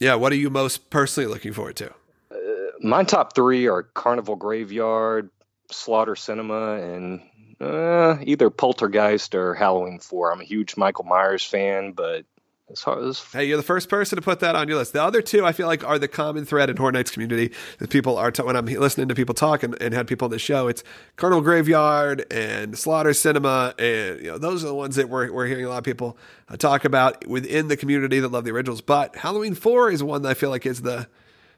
Yeah, 0.00 0.16
what 0.16 0.32
are 0.32 0.36
you 0.36 0.50
most 0.50 0.90
personally 0.90 1.28
looking 1.32 1.52
forward 1.52 1.76
to? 1.76 1.90
Uh, 2.30 2.36
my 2.82 3.04
top 3.04 3.34
three 3.34 3.68
are 3.68 3.84
Carnival 3.84 4.36
Graveyard, 4.36 5.30
Slaughter 5.70 6.14
Sinema, 6.14 6.82
and 6.82 7.22
uh, 7.60 8.18
either 8.22 8.50
Poltergeist 8.50 9.34
or 9.34 9.54
Halloween 9.54 9.98
4. 9.98 10.32
I'm 10.32 10.40
a 10.40 10.44
huge 10.44 10.76
Michael 10.76 11.04
Myers 11.04 11.44
fan, 11.44 11.92
but 11.92 12.24
as 12.70 12.82
as 12.86 13.22
hey, 13.32 13.44
you're 13.44 13.58
the 13.58 13.62
first 13.62 13.90
person 13.90 14.16
to 14.16 14.22
put 14.22 14.40
that 14.40 14.56
on 14.56 14.68
your 14.68 14.78
list. 14.78 14.94
The 14.94 15.02
other 15.02 15.20
two, 15.20 15.44
I 15.44 15.52
feel 15.52 15.66
like, 15.66 15.84
are 15.84 15.98
the 15.98 16.08
common 16.08 16.46
thread 16.46 16.70
in 16.70 16.76
Horror 16.76 16.92
Nights 16.92 17.10
community. 17.10 17.52
That 17.78 17.90
people 17.90 18.16
are 18.16 18.30
t- 18.30 18.42
when 18.42 18.56
I'm 18.56 18.64
listening 18.64 19.08
to 19.08 19.14
people 19.14 19.34
talk 19.34 19.62
and, 19.62 19.80
and 19.82 19.92
had 19.92 20.06
people 20.06 20.26
on 20.26 20.30
the 20.30 20.38
show, 20.38 20.68
it's 20.68 20.82
Carnival 21.16 21.42
Graveyard 21.42 22.24
and 22.32 22.76
Slaughter 22.78 23.10
Sinema, 23.10 23.78
and 23.78 24.20
you 24.20 24.30
know 24.30 24.38
those 24.38 24.64
are 24.64 24.68
the 24.68 24.74
ones 24.74 24.96
that 24.96 25.08
we're 25.08 25.30
we're 25.30 25.46
hearing 25.46 25.66
a 25.66 25.68
lot 25.68 25.78
of 25.78 25.84
people 25.84 26.16
uh, 26.48 26.56
talk 26.56 26.86
about 26.86 27.26
within 27.26 27.68
the 27.68 27.76
community 27.76 28.18
that 28.20 28.28
love 28.28 28.44
the 28.44 28.52
originals. 28.52 28.80
But 28.80 29.16
Halloween 29.16 29.54
Four 29.54 29.90
is 29.90 30.02
one 30.02 30.22
that 30.22 30.30
I 30.30 30.34
feel 30.34 30.50
like 30.50 30.64
is 30.64 30.82
the 30.82 31.06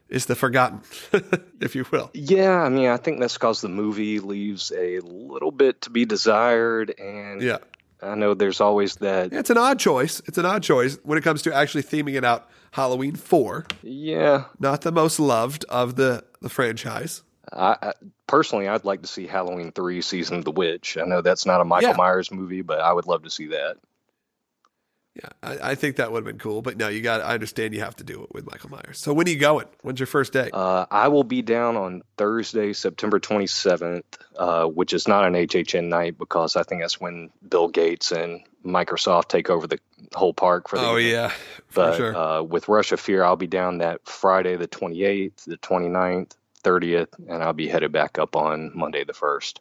is 0.09 0.25
the 0.25 0.35
forgotten, 0.35 0.81
if 1.61 1.75
you 1.75 1.85
will. 1.91 2.09
Yeah, 2.13 2.61
I 2.61 2.69
mean, 2.69 2.87
I 2.89 2.97
think 2.97 3.19
that's 3.19 3.33
because 3.33 3.61
the 3.61 3.69
movie 3.69 4.19
leaves 4.19 4.71
a 4.75 4.99
little 4.99 5.51
bit 5.51 5.81
to 5.81 5.89
be 5.89 6.05
desired, 6.05 6.93
and 6.97 7.41
yeah, 7.41 7.57
I 8.01 8.15
know 8.15 8.33
there's 8.33 8.61
always 8.61 8.95
that. 8.97 9.31
Yeah, 9.33 9.39
it's 9.39 9.49
an 9.49 9.57
odd 9.57 9.79
choice. 9.79 10.21
It's 10.25 10.37
an 10.37 10.45
odd 10.45 10.63
choice 10.63 10.97
when 11.03 11.17
it 11.17 11.23
comes 11.23 11.41
to 11.43 11.53
actually 11.53 11.83
theming 11.83 12.15
it 12.15 12.23
out. 12.25 12.49
Halloween 12.71 13.15
four. 13.15 13.65
Yeah, 13.81 14.45
not 14.59 14.81
the 14.81 14.91
most 14.91 15.19
loved 15.19 15.65
of 15.69 15.95
the 15.95 16.23
the 16.41 16.49
franchise. 16.49 17.23
I, 17.51 17.77
I, 17.81 17.93
personally, 18.27 18.67
I'd 18.67 18.83
like 18.83 19.01
to 19.03 19.07
see 19.07 19.25
Halloween 19.25 19.71
three, 19.71 20.01
Season 20.01 20.37
of 20.37 20.45
the 20.45 20.51
Witch. 20.51 20.97
I 20.97 21.05
know 21.05 21.21
that's 21.21 21.45
not 21.45 21.61
a 21.61 21.65
Michael 21.65 21.91
Yeah. 21.91 21.95
Myers 21.95 22.29
movie, 22.29 22.61
but 22.61 22.81
I 22.81 22.91
would 22.91 23.07
love 23.07 23.23
to 23.23 23.29
see 23.29 23.47
that. 23.47 23.77
Yeah, 25.17 25.29
I, 25.41 25.71
I 25.71 25.75
think 25.75 25.95
that 25.95 26.11
would 26.11 26.19
have 26.19 26.25
been 26.25 26.39
cool. 26.39 26.61
But 26.61 26.77
no, 26.77 26.89
you 26.89 27.01
got. 27.01 27.21
I 27.21 27.33
understand 27.33 27.73
you 27.73 27.79
have 27.79 27.95
to 27.97 28.03
do 28.03 28.23
it 28.23 28.33
with 28.33 28.45
Michael 28.45 28.69
Myers. 28.69 28.99
So 28.99 29.13
when 29.13 29.27
are 29.27 29.31
you 29.31 29.39
going? 29.39 29.65
When's 29.81 29.99
your 29.99 30.07
first 30.07 30.31
day? 30.31 30.49
Uh, 30.53 30.85
I 30.91 31.07
will 31.07 31.23
be 31.23 31.41
down 31.41 31.75
on 31.75 32.03
Thursday, 32.17 32.73
September 32.73 33.19
27th, 33.19 34.03
uh, 34.37 34.65
which 34.65 34.93
is 34.93 35.07
not 35.07 35.25
an 35.25 35.33
HHN 35.33 35.85
night 35.85 36.17
because 36.17 36.55
I 36.55 36.63
think 36.63 36.81
that's 36.81 36.99
when 36.99 37.31
Bill 37.47 37.67
Gates 37.67 38.11
and 38.11 38.41
Microsoft 38.65 39.29
take 39.29 39.49
over 39.49 39.65
the 39.65 39.79
whole 40.13 40.33
park 40.33 40.67
for 40.69 40.77
the 40.77 40.85
oh 40.85 40.97
evening. 40.97 41.13
yeah, 41.13 41.31
But 41.73 41.97
sure. 41.97 42.15
uh, 42.15 42.41
with 42.43 42.67
Rush 42.67 42.91
of 42.91 42.99
Fear, 42.99 43.23
I'll 43.23 43.35
be 43.35 43.47
down 43.47 43.79
that 43.79 44.07
Friday, 44.07 44.55
the 44.55 44.67
28th, 44.67 45.45
the 45.45 45.57
29th, 45.57 46.33
30th, 46.63 47.07
and 47.27 47.41
I'll 47.43 47.53
be 47.53 47.67
headed 47.67 47.91
back 47.91 48.19
up 48.19 48.35
on 48.35 48.71
Monday, 48.75 49.03
the 49.03 49.13
1st. 49.13 49.59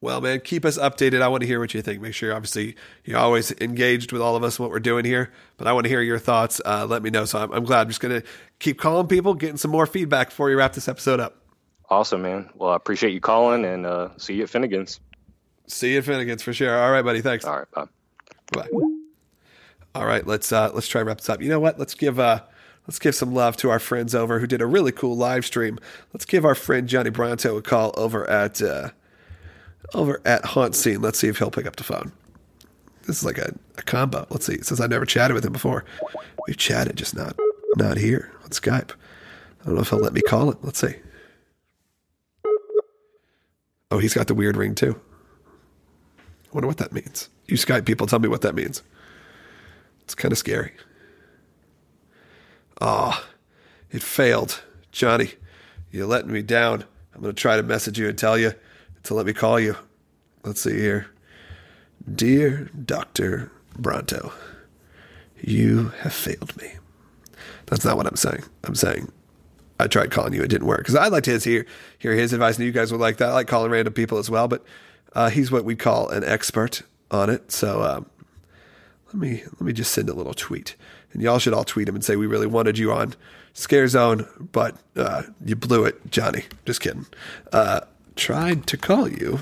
Well, 0.00 0.20
man, 0.20 0.40
keep 0.40 0.64
us 0.64 0.78
updated. 0.78 1.22
I 1.22 1.28
want 1.28 1.40
to 1.40 1.46
hear 1.46 1.58
what 1.58 1.74
you 1.74 1.82
think. 1.82 2.00
Make 2.00 2.14
sure, 2.14 2.32
obviously, 2.32 2.76
you're 3.04 3.18
always 3.18 3.50
engaged 3.60 4.12
with 4.12 4.22
all 4.22 4.36
of 4.36 4.44
us 4.44 4.58
and 4.58 4.64
what 4.64 4.70
we're 4.70 4.78
doing 4.78 5.04
here. 5.04 5.32
But 5.56 5.66
I 5.66 5.72
want 5.72 5.84
to 5.84 5.88
hear 5.88 6.00
your 6.02 6.20
thoughts. 6.20 6.60
Uh, 6.64 6.86
let 6.86 7.02
me 7.02 7.10
know. 7.10 7.24
So 7.24 7.40
I'm, 7.40 7.52
I'm 7.52 7.64
glad. 7.64 7.82
I'm 7.82 7.88
just 7.88 8.00
going 8.00 8.20
to 8.20 8.26
keep 8.60 8.78
calling 8.78 9.08
people, 9.08 9.34
getting 9.34 9.56
some 9.56 9.72
more 9.72 9.86
feedback 9.86 10.28
before 10.28 10.46
we 10.46 10.54
wrap 10.54 10.72
this 10.72 10.88
episode 10.88 11.18
up. 11.18 11.42
Awesome, 11.90 12.22
man. 12.22 12.48
Well, 12.54 12.70
I 12.70 12.76
appreciate 12.76 13.12
you 13.12 13.20
calling 13.20 13.64
and 13.64 13.86
uh, 13.86 14.10
see 14.18 14.34
you 14.34 14.44
at 14.44 14.50
Finnegan's. 14.50 15.00
See 15.66 15.92
you 15.92 15.98
at 15.98 16.04
Finnegan's 16.04 16.42
for 16.42 16.52
sure. 16.52 16.78
All 16.78 16.92
right, 16.92 17.02
buddy. 17.02 17.20
Thanks. 17.20 17.44
All 17.44 17.58
right, 17.58 17.70
bye. 17.72 17.86
Bye. 18.52 18.68
All 19.94 20.06
right, 20.06 20.26
let's 20.26 20.52
uh, 20.52 20.70
let's 20.74 20.86
try 20.86 21.00
and 21.00 21.08
wrap 21.08 21.18
this 21.18 21.28
up. 21.28 21.42
You 21.42 21.48
know 21.48 21.60
what? 21.60 21.78
Let's 21.78 21.94
give 21.94 22.20
uh, 22.20 22.42
let's 22.86 22.98
give 22.98 23.14
some 23.14 23.34
love 23.34 23.56
to 23.58 23.70
our 23.70 23.78
friends 23.80 24.14
over 24.14 24.38
who 24.38 24.46
did 24.46 24.60
a 24.60 24.66
really 24.66 24.92
cool 24.92 25.16
live 25.16 25.44
stream. 25.44 25.78
Let's 26.12 26.24
give 26.24 26.44
our 26.44 26.54
friend 26.54 26.88
Johnny 26.88 27.10
Bronto 27.10 27.56
a 27.56 27.62
call 27.62 27.94
over 27.96 28.28
at 28.30 28.62
uh, 28.62 28.90
over 29.94 30.20
at 30.24 30.44
Haunt 30.44 30.74
Scene. 30.74 31.00
Let's 31.00 31.18
see 31.18 31.28
if 31.28 31.38
he'll 31.38 31.50
pick 31.50 31.66
up 31.66 31.76
the 31.76 31.84
phone. 31.84 32.12
This 33.06 33.18
is 33.18 33.24
like 33.24 33.38
a, 33.38 33.54
a 33.76 33.82
combo. 33.82 34.26
Let's 34.30 34.46
see. 34.46 34.60
Since 34.60 34.80
I 34.80 34.86
never 34.86 35.06
chatted 35.06 35.34
with 35.34 35.44
him 35.44 35.52
before, 35.52 35.84
we've 36.46 36.56
chatted, 36.56 36.96
just 36.96 37.16
not 37.16 37.36
not 37.76 37.96
here 37.96 38.32
on 38.42 38.50
Skype. 38.50 38.90
I 39.60 39.64
don't 39.64 39.74
know 39.74 39.80
if 39.80 39.90
he'll 39.90 39.98
let 39.98 40.12
me 40.12 40.20
call 40.20 40.50
it. 40.50 40.58
Let's 40.62 40.78
see. 40.78 40.94
Oh, 43.90 43.98
he's 43.98 44.14
got 44.14 44.26
the 44.26 44.34
weird 44.34 44.56
ring 44.56 44.74
too. 44.74 45.00
I 46.18 46.50
wonder 46.52 46.66
what 46.66 46.78
that 46.78 46.92
means. 46.92 47.28
You 47.46 47.56
Skype 47.56 47.86
people, 47.86 48.06
tell 48.06 48.18
me 48.18 48.28
what 48.28 48.42
that 48.42 48.54
means. 48.54 48.82
It's 50.02 50.14
kind 50.14 50.32
of 50.32 50.38
scary. 50.38 50.72
Oh, 52.80 53.26
it 53.90 54.02
failed. 54.02 54.62
Johnny, 54.92 55.32
you're 55.90 56.06
letting 56.06 56.32
me 56.32 56.42
down. 56.42 56.84
I'm 57.14 57.22
going 57.22 57.34
to 57.34 57.40
try 57.40 57.56
to 57.56 57.62
message 57.62 57.98
you 57.98 58.08
and 58.08 58.16
tell 58.16 58.38
you 58.38 58.52
to 59.08 59.14
let 59.14 59.26
me 59.26 59.32
call 59.32 59.58
you. 59.58 59.74
Let's 60.44 60.60
see 60.60 60.78
here. 60.78 61.08
Dear 62.14 62.70
Dr. 62.84 63.50
Bronto, 63.76 64.32
you 65.40 65.88
have 66.00 66.12
failed 66.12 66.56
me. 66.60 66.74
That's 67.66 67.84
not 67.84 67.96
what 67.96 68.06
I'm 68.06 68.16
saying. 68.16 68.44
I'm 68.64 68.74
saying 68.74 69.10
I 69.80 69.86
tried 69.86 70.10
calling 70.10 70.34
you, 70.34 70.42
it 70.42 70.48
didn't 70.48 70.66
work. 70.66 70.80
Because 70.80 70.94
I'd 70.94 71.12
like 71.12 71.24
to 71.24 71.30
his, 71.30 71.44
hear, 71.44 71.66
hear 71.98 72.12
his 72.12 72.32
advice, 72.32 72.56
and 72.56 72.66
you 72.66 72.72
guys 72.72 72.92
would 72.92 73.00
like 73.00 73.16
that. 73.18 73.30
I 73.30 73.32
like 73.32 73.46
calling 73.46 73.70
random 73.70 73.94
people 73.94 74.18
as 74.18 74.30
well, 74.30 74.46
but 74.46 74.62
uh, 75.14 75.30
he's 75.30 75.50
what 75.50 75.64
we 75.64 75.74
call 75.74 76.08
an 76.10 76.22
expert 76.24 76.82
on 77.10 77.30
it. 77.30 77.50
So 77.50 77.82
um, 77.82 78.06
let 79.06 79.14
me 79.14 79.42
let 79.44 79.60
me 79.62 79.72
just 79.72 79.92
send 79.92 80.10
a 80.10 80.14
little 80.14 80.34
tweet, 80.34 80.76
and 81.12 81.22
y'all 81.22 81.38
should 81.38 81.54
all 81.54 81.64
tweet 81.64 81.88
him 81.88 81.94
and 81.94 82.04
say 82.04 82.16
we 82.16 82.26
really 82.26 82.46
wanted 82.46 82.76
you 82.76 82.92
on 82.92 83.14
Scare 83.54 83.88
Zone, 83.88 84.26
but 84.52 84.76
uh, 84.96 85.22
you 85.44 85.56
blew 85.56 85.84
it, 85.84 86.10
Johnny. 86.10 86.44
Just 86.66 86.82
kidding. 86.82 87.06
Uh, 87.52 87.80
tried 88.18 88.66
to 88.66 88.76
call 88.76 89.08
you, 89.08 89.38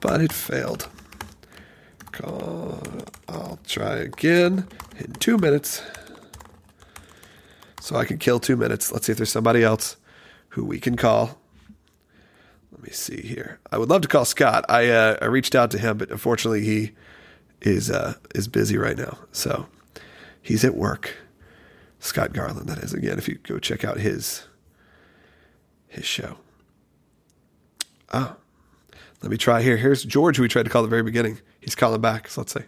but 0.00 0.20
it 0.20 0.32
failed. 0.32 0.88
Call. 2.12 2.78
I'll 3.26 3.58
try 3.66 3.96
again 3.96 4.68
in 4.98 5.14
two 5.14 5.38
minutes, 5.38 5.82
so 7.80 7.96
I 7.96 8.04
can 8.04 8.18
kill 8.18 8.38
two 8.38 8.56
minutes. 8.56 8.92
Let's 8.92 9.06
see 9.06 9.12
if 9.12 9.18
there's 9.18 9.32
somebody 9.32 9.64
else 9.64 9.96
who 10.50 10.64
we 10.64 10.78
can 10.78 10.96
call. 10.96 11.40
Let 12.70 12.82
me 12.82 12.90
see 12.90 13.22
here. 13.22 13.58
I 13.72 13.78
would 13.78 13.88
love 13.88 14.02
to 14.02 14.08
call 14.08 14.26
Scott. 14.26 14.66
I 14.68 14.90
uh, 14.90 15.16
I 15.22 15.24
reached 15.24 15.54
out 15.54 15.70
to 15.70 15.78
him, 15.78 15.96
but 15.96 16.10
unfortunately 16.10 16.64
he 16.64 16.92
is 17.62 17.90
uh, 17.90 18.14
is 18.34 18.46
busy 18.46 18.76
right 18.76 18.96
now. 18.96 19.18
So 19.32 19.66
he's 20.42 20.64
at 20.64 20.74
work. 20.74 21.16
Scott 21.98 22.32
Garland, 22.34 22.68
that 22.68 22.78
is. 22.78 22.92
Again, 22.92 23.18
if 23.18 23.26
you 23.26 23.36
go 23.42 23.58
check 23.58 23.84
out 23.84 23.98
his 23.98 24.46
his 25.88 26.04
show. 26.04 26.36
Oh, 28.12 28.36
let 29.22 29.30
me 29.30 29.36
try 29.36 29.60
here. 29.60 29.76
Here's 29.76 30.02
George, 30.04 30.36
who 30.36 30.42
we 30.42 30.48
tried 30.48 30.64
to 30.64 30.70
call 30.70 30.82
at 30.82 30.86
the 30.86 30.90
very 30.90 31.02
beginning. 31.02 31.40
He's 31.60 31.74
calling 31.74 32.00
back. 32.00 32.28
So 32.28 32.40
let's 32.40 32.54
see. 32.54 32.60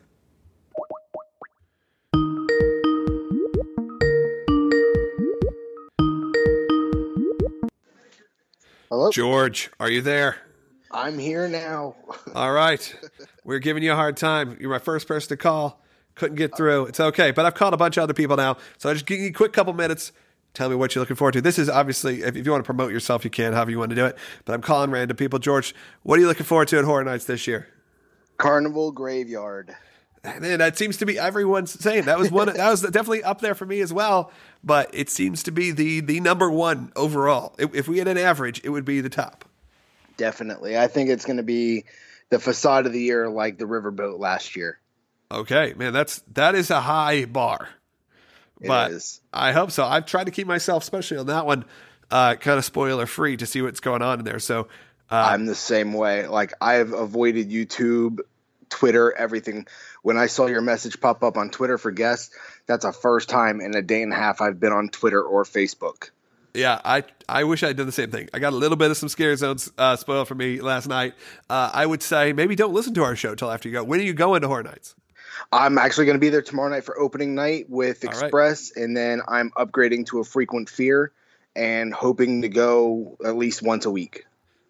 Hello? 8.91 9.11
George, 9.12 9.71
are 9.79 9.89
you 9.89 10.03
there? 10.03 10.37
I'm 10.91 11.19
here 11.19 11.49
now. 11.49 11.95
All 12.35 12.53
right. 12.53 12.95
We're 13.45 13.61
giving 13.61 13.83
you 13.83 13.93
a 13.93 13.97
hard 13.97 14.17
time. 14.17 14.59
You're 14.61 14.71
my 14.71 14.79
first 14.79 15.09
person 15.09 15.29
to 15.31 15.37
call. 15.37 15.81
Couldn't 16.17 16.37
get 16.37 16.55
through. 16.55 16.87
It's 16.87 17.01
okay. 17.01 17.31
But 17.31 17.47
I've 17.47 17.55
called 17.55 17.73
a 17.73 17.79
bunch 17.79 17.97
of 17.97 18.03
other 18.03 18.12
people 18.15 18.37
now. 18.37 18.57
So 18.77 18.91
I 18.91 18.93
just 18.93 19.07
give 19.07 19.21
you 19.21 19.29
a 19.29 19.33
quick 19.33 19.53
couple 19.53 19.73
minutes. 19.73 20.12
Tell 20.52 20.68
me 20.68 20.74
what 20.74 20.94
you're 20.94 21.02
looking 21.02 21.16
forward 21.16 21.32
to. 21.32 21.40
This 21.40 21.59
is 21.59 21.68
obviously, 21.68 22.22
if, 22.22 22.36
if 22.36 22.44
you 22.44 22.51
want 22.51 22.64
to 22.64 22.66
promote 22.66 22.90
yourself, 22.90 23.24
you 23.24 23.31
can, 23.31 23.52
however 23.52 23.70
you 23.70 23.78
want 23.78 23.90
to 23.90 23.97
do 23.97 24.06
it. 24.06 24.16
But 24.44 24.55
I'm 24.55 24.62
calling 24.62 24.90
random 24.90 25.16
people. 25.16 25.39
George, 25.39 25.74
what 26.02 26.18
are 26.18 26.22
you 26.22 26.28
looking 26.28 26.47
forward 26.47 26.68
to 26.68 26.78
at 26.78 26.85
Horror 26.85 27.05
Nights 27.05 27.24
this 27.24 27.47
year? 27.47 27.68
Carnival 28.36 28.90
Graveyard. 28.90 29.77
And 30.22 30.60
that 30.60 30.77
seems 30.77 30.98
to 30.98 31.06
be 31.06 31.18
everyone's 31.18 31.70
saying 31.70 32.05
that 32.05 32.18
was 32.18 32.31
one. 32.31 32.48
that 32.48 32.70
was 32.70 32.82
definitely 32.82 33.22
up 33.22 33.40
there 33.40 33.55
for 33.55 33.64
me 33.64 33.81
as 33.81 33.93
well. 33.93 34.32
But 34.62 34.90
it 34.93 35.09
seems 35.09 35.44
to 35.44 35.51
be 35.51 35.70
the 35.70 36.01
the 36.01 36.20
number 36.20 36.51
one 36.51 36.93
overall. 36.94 37.55
If, 37.59 37.74
if 37.74 37.89
we 37.89 37.98
had 37.98 38.09
an 38.09 38.18
average, 38.18 38.60
it 38.62 38.68
would 38.68 38.85
be 38.85 39.01
the 39.01 39.09
top. 39.09 39.47
Definitely, 40.18 40.77
I 40.77 40.89
think 40.89 41.09
it's 41.09 41.24
going 41.24 41.39
to 41.39 41.43
be 41.43 41.86
the 42.28 42.39
facade 42.39 42.85
of 42.85 42.93
the 42.93 43.01
year, 43.01 43.31
like 43.31 43.56
the 43.56 43.64
Riverboat 43.64 44.18
last 44.18 44.56
year. 44.56 44.78
Okay, 45.32 45.72
man, 45.74 45.94
that's 45.94 46.22
that 46.35 46.55
is 46.55 46.70
a 46.70 46.82
high 46.82 47.24
bar. 47.24 47.70
It 48.61 48.69
but 48.69 48.93
is. 48.93 49.20
I 49.32 49.53
hope 49.53 49.70
so. 49.70 49.85
I've 49.85 50.07
tried 50.07 50.24
to 50.24 50.31
keep 50.31 50.47
myself, 50.47 50.82
especially 50.82 51.19
on 51.19 51.27
that 51.27 51.47
one, 51.47 51.65
uh, 52.11 52.35
kind 52.37 52.59
of 52.59 52.65
spoiler 52.65 53.07
free 53.07 53.37
to 53.37 53.47
see 53.47 53.62
what's 53.62 53.81
going 53.81 54.03
on 54.03 54.19
in 54.19 54.24
there. 54.24 54.39
So 54.39 54.69
uh, 55.11 55.27
I'm 55.28 55.47
the 55.47 55.55
same 55.55 55.93
way. 55.93 56.27
Like 56.27 56.53
I've 56.61 56.93
avoided 56.93 57.51
YouTube, 57.51 58.20
Twitter, 58.69 59.16
everything. 59.16 59.66
When 60.03 60.16
I 60.16 60.27
saw 60.27 60.47
your 60.47 60.61
message 60.61 61.01
pop 61.01 61.23
up 61.23 61.37
on 61.37 61.51
Twitter 61.51 61.78
for 61.78 61.91
guests, 61.91 62.35
that's 62.66 62.85
a 62.85 62.93
first 62.93 63.28
time 63.28 63.61
in 63.61 63.74
a 63.74 63.82
day 63.82 64.03
and 64.03 64.12
a 64.12 64.16
half 64.16 64.41
I've 64.41 64.61
been 64.61 64.73
on 64.73 64.89
Twitter 64.89 65.23
or 65.23 65.45
Facebook. 65.45 66.11
Yeah, 66.55 66.81
I 66.85 67.05
I 67.28 67.45
wish 67.45 67.62
I'd 67.62 67.77
done 67.77 67.87
the 67.87 67.93
same 67.93 68.11
thing. 68.11 68.28
I 68.35 68.41
got 68.41 68.53
a 68.53 68.57
little 68.57 68.77
bit 68.77 68.91
of 68.91 68.97
some 68.97 69.09
scare 69.09 69.37
zones 69.37 69.70
uh, 69.78 69.97
spoiled 69.97 70.27
for 70.27 70.35
me 70.35 70.61
last 70.61 70.89
night. 70.89 71.15
Uh, 71.49 71.70
I 71.73 71.87
would 71.87 72.03
say 72.03 72.32
maybe 72.32 72.57
don't 72.57 72.74
listen 72.74 72.93
to 72.95 73.05
our 73.05 73.15
show 73.15 73.35
till 73.35 73.51
after 73.51 73.69
you 73.69 73.74
go. 73.74 73.85
When 73.85 74.01
are 74.01 74.03
you 74.03 74.15
going 74.15 74.43
to 74.43 74.49
Horror 74.49 74.65
Nights? 74.65 74.97
I'm 75.52 75.78
actually 75.78 76.07
going 76.07 76.16
to 76.16 76.20
be 76.20 76.28
there 76.28 76.43
tomorrow 76.43 76.69
night 76.69 76.85
for 76.85 76.98
opening 76.98 77.35
night 77.35 77.69
with 77.69 78.05
All 78.05 78.11
right. 78.11 78.23
Express, 78.23 78.73
and 78.77 78.97
then 78.97 79.23
I'm 79.28 79.51
upgrading 79.52 80.07
to 80.07 80.20
a 80.20 80.24
frequent 80.24 80.69
fear 80.69 81.12
and 81.57 81.93
hoping 81.93 82.43
to 82.43 82.48
go 82.48 83.16
at 83.24 83.36
least 83.36 83.62
once 83.62 83.85
a 83.85 83.90
week. 83.90 84.27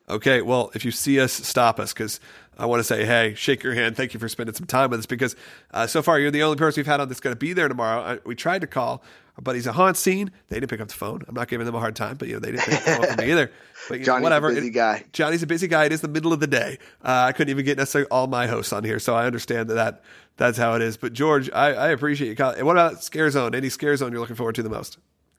Okay, 0.09 0.43
well, 0.43 0.73
if 0.75 0.85
you 0.85 0.91
see 0.91 1.21
us, 1.21 1.33
stop 1.33 1.79
us 1.79 1.93
because 1.93 2.19
I 2.59 2.67
want 2.67 2.81
to 2.81 2.85
say, 2.85 3.05
hey, 3.05 3.35
shake 3.35 3.63
your 3.63 3.75
hand. 3.75 3.97
Thank 3.97 4.13
you 4.13 4.19
for 4.21 4.29
spending 4.29 4.55
some 4.55 4.67
time 4.67 4.91
with 4.91 5.01
us 5.01 5.07
because 5.07 5.37
uh, 5.73 5.87
so 5.87 6.03
far 6.03 6.19
you're 6.19 6.33
the 6.33 6.43
only 6.43 6.57
person 6.57 6.81
we've 6.81 6.87
had 6.87 7.01
on 7.01 7.09
that's 7.09 7.21
going 7.21 7.35
to 7.35 7.39
be 7.39 7.53
there 7.53 7.69
tomorrow. 7.69 8.01
I, 8.03 8.19
we 8.27 8.35
tried 8.35 8.63
to 8.63 8.67
call 8.67 9.05
our 9.41 9.43
buddies 9.43 9.67
at 9.67 9.75
Haunt 9.75 9.97
Scene. 9.97 10.31
They 10.49 10.57
didn't 10.57 10.71
pick 10.71 10.81
up 10.81 10.89
the 10.89 10.95
phone. 10.95 11.23
I'm 11.27 11.35
not 11.35 11.49
giving 11.49 11.65
them 11.65 11.75
a 11.75 11.81
hard 11.81 11.97
time, 11.97 12.17
but 12.17 12.29
you 12.29 12.35
know 12.35 12.41
they 12.41 12.53
didn't 12.53 12.65
pick 12.65 12.75
up 12.75 12.85
the 12.85 12.91
phone 12.91 13.17
for 13.17 13.23
me 13.23 13.33
either. 13.33 13.51
But 13.89 13.95
you 13.95 14.01
know, 14.01 14.05
Johnny's 14.05 14.23
whatever. 14.25 14.51
a 14.51 14.55
busy 14.55 14.71
guy. 14.71 15.05
Johnny's 15.13 15.43
a 15.43 15.47
busy 15.47 15.67
guy. 15.67 15.87
It 15.87 15.93
is 15.93 16.03
the 16.03 16.07
middle 16.07 16.35
of 16.35 16.39
the 16.39 16.47
day. 16.47 16.79
Uh, 17.03 17.25
I 17.29 17.33
couldn't 17.33 17.51
even 17.51 17.65
get 17.65 17.79
necessarily 17.79 18.09
all 18.11 18.27
my 18.27 18.47
hosts 18.47 18.75
on 18.75 18.85
here, 18.85 18.99
so 18.99 19.15
I 19.15 19.25
understand 19.25 19.71
that, 19.71 19.75
that 19.75 20.03
that's 20.37 20.59
how 20.59 20.75
it 20.75 20.83
is. 20.83 20.99
But 20.99 21.15
George, 21.15 21.51
I, 21.51 21.73
I 21.73 21.89
appreciate 21.89 22.39
you. 22.39 22.45
And 22.45 22.67
what 22.67 22.77
about 22.77 23.03
Scare 23.03 23.31
Zone? 23.31 23.55
Any 23.55 23.71
Scare 23.71 23.97
Zone 23.97 24.13
you're 24.13 24.21
looking 24.21 24.37
forward 24.37 24.57
to 24.57 24.63
the 24.63 24.69
most? 24.69 24.99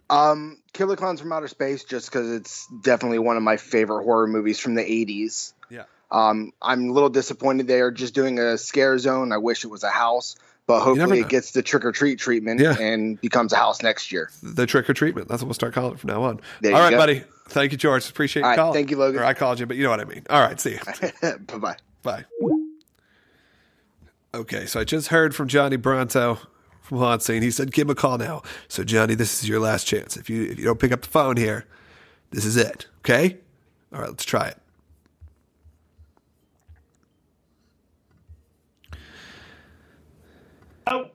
Um, 0.09 0.57
Killer 0.73 0.95
Clowns 0.95 1.21
from 1.21 1.31
Outer 1.31 1.47
Space, 1.47 1.83
just 1.83 2.11
because 2.11 2.31
it's 2.31 2.67
definitely 2.81 3.19
one 3.19 3.37
of 3.37 3.43
my 3.43 3.57
favorite 3.57 4.03
horror 4.03 4.27
movies 4.27 4.59
from 4.59 4.73
the 4.73 4.83
'80s. 4.83 5.53
Yeah. 5.69 5.83
Um, 6.09 6.51
I'm 6.61 6.89
a 6.89 6.91
little 6.91 7.09
disappointed 7.09 7.67
they 7.67 7.79
are 7.79 7.91
just 7.91 8.15
doing 8.15 8.39
a 8.39 8.57
scare 8.57 8.97
zone. 8.97 9.31
I 9.31 9.37
wish 9.37 9.63
it 9.63 9.69
was 9.69 9.83
a 9.83 9.89
house, 9.89 10.35
but 10.71 10.79
hopefully 10.79 11.19
it 11.19 11.27
gets 11.27 11.51
the 11.51 11.61
trick 11.61 11.83
or 11.83 11.91
treat 11.91 12.17
treatment 12.17 12.61
Yeah. 12.61 12.77
and 12.79 13.19
becomes 13.19 13.51
a 13.51 13.57
house 13.57 13.83
next 13.83 14.09
year. 14.09 14.29
The 14.41 14.65
trick 14.65 14.89
or 14.89 14.93
treatment. 14.93 15.27
That's 15.27 15.41
what 15.41 15.47
we'll 15.47 15.53
start 15.53 15.73
calling 15.73 15.95
it 15.95 15.99
from 15.99 16.11
now 16.11 16.23
on. 16.23 16.39
There 16.61 16.73
all 16.73 16.79
right, 16.79 16.91
go. 16.91 16.97
buddy. 16.97 17.23
Thank 17.49 17.73
you, 17.73 17.77
George. 17.77 18.09
Appreciate 18.09 18.43
All 18.43 18.55
you 18.55 18.61
right, 18.61 18.73
thank 18.73 18.89
you, 18.89 18.95
Logan. 18.95 19.19
Or 19.19 19.25
I 19.25 19.33
called 19.33 19.59
you, 19.59 19.65
but 19.65 19.75
you 19.75 19.83
know 19.83 19.89
what 19.89 19.99
I 19.99 20.05
mean. 20.05 20.23
All 20.29 20.39
right, 20.39 20.57
see 20.57 20.77
you. 21.21 21.37
bye 21.59 21.75
bye. 22.03 22.23
Okay, 24.33 24.65
so 24.65 24.79
I 24.79 24.85
just 24.85 25.09
heard 25.09 25.35
from 25.35 25.49
Johnny 25.49 25.75
Bronto 25.75 26.39
from 26.79 26.99
Haunt 26.99 27.21
Scene. 27.21 27.41
He 27.41 27.51
said, 27.51 27.73
"Give 27.73 27.87
him 27.87 27.91
a 27.91 27.95
call 27.95 28.17
now." 28.17 28.43
So 28.69 28.85
Johnny, 28.85 29.13
this 29.13 29.43
is 29.43 29.49
your 29.49 29.59
last 29.59 29.85
chance. 29.85 30.15
If 30.15 30.29
you 30.29 30.43
if 30.45 30.57
you 30.57 30.63
don't 30.63 30.79
pick 30.79 30.93
up 30.93 31.01
the 31.01 31.09
phone 31.09 31.35
here, 31.35 31.65
this 32.29 32.45
is 32.45 32.55
it. 32.55 32.87
Okay. 32.99 33.39
All 33.93 33.99
right, 33.99 34.09
let's 34.09 34.23
try 34.23 34.47
it. 34.47 34.57
Oh, 40.87 41.09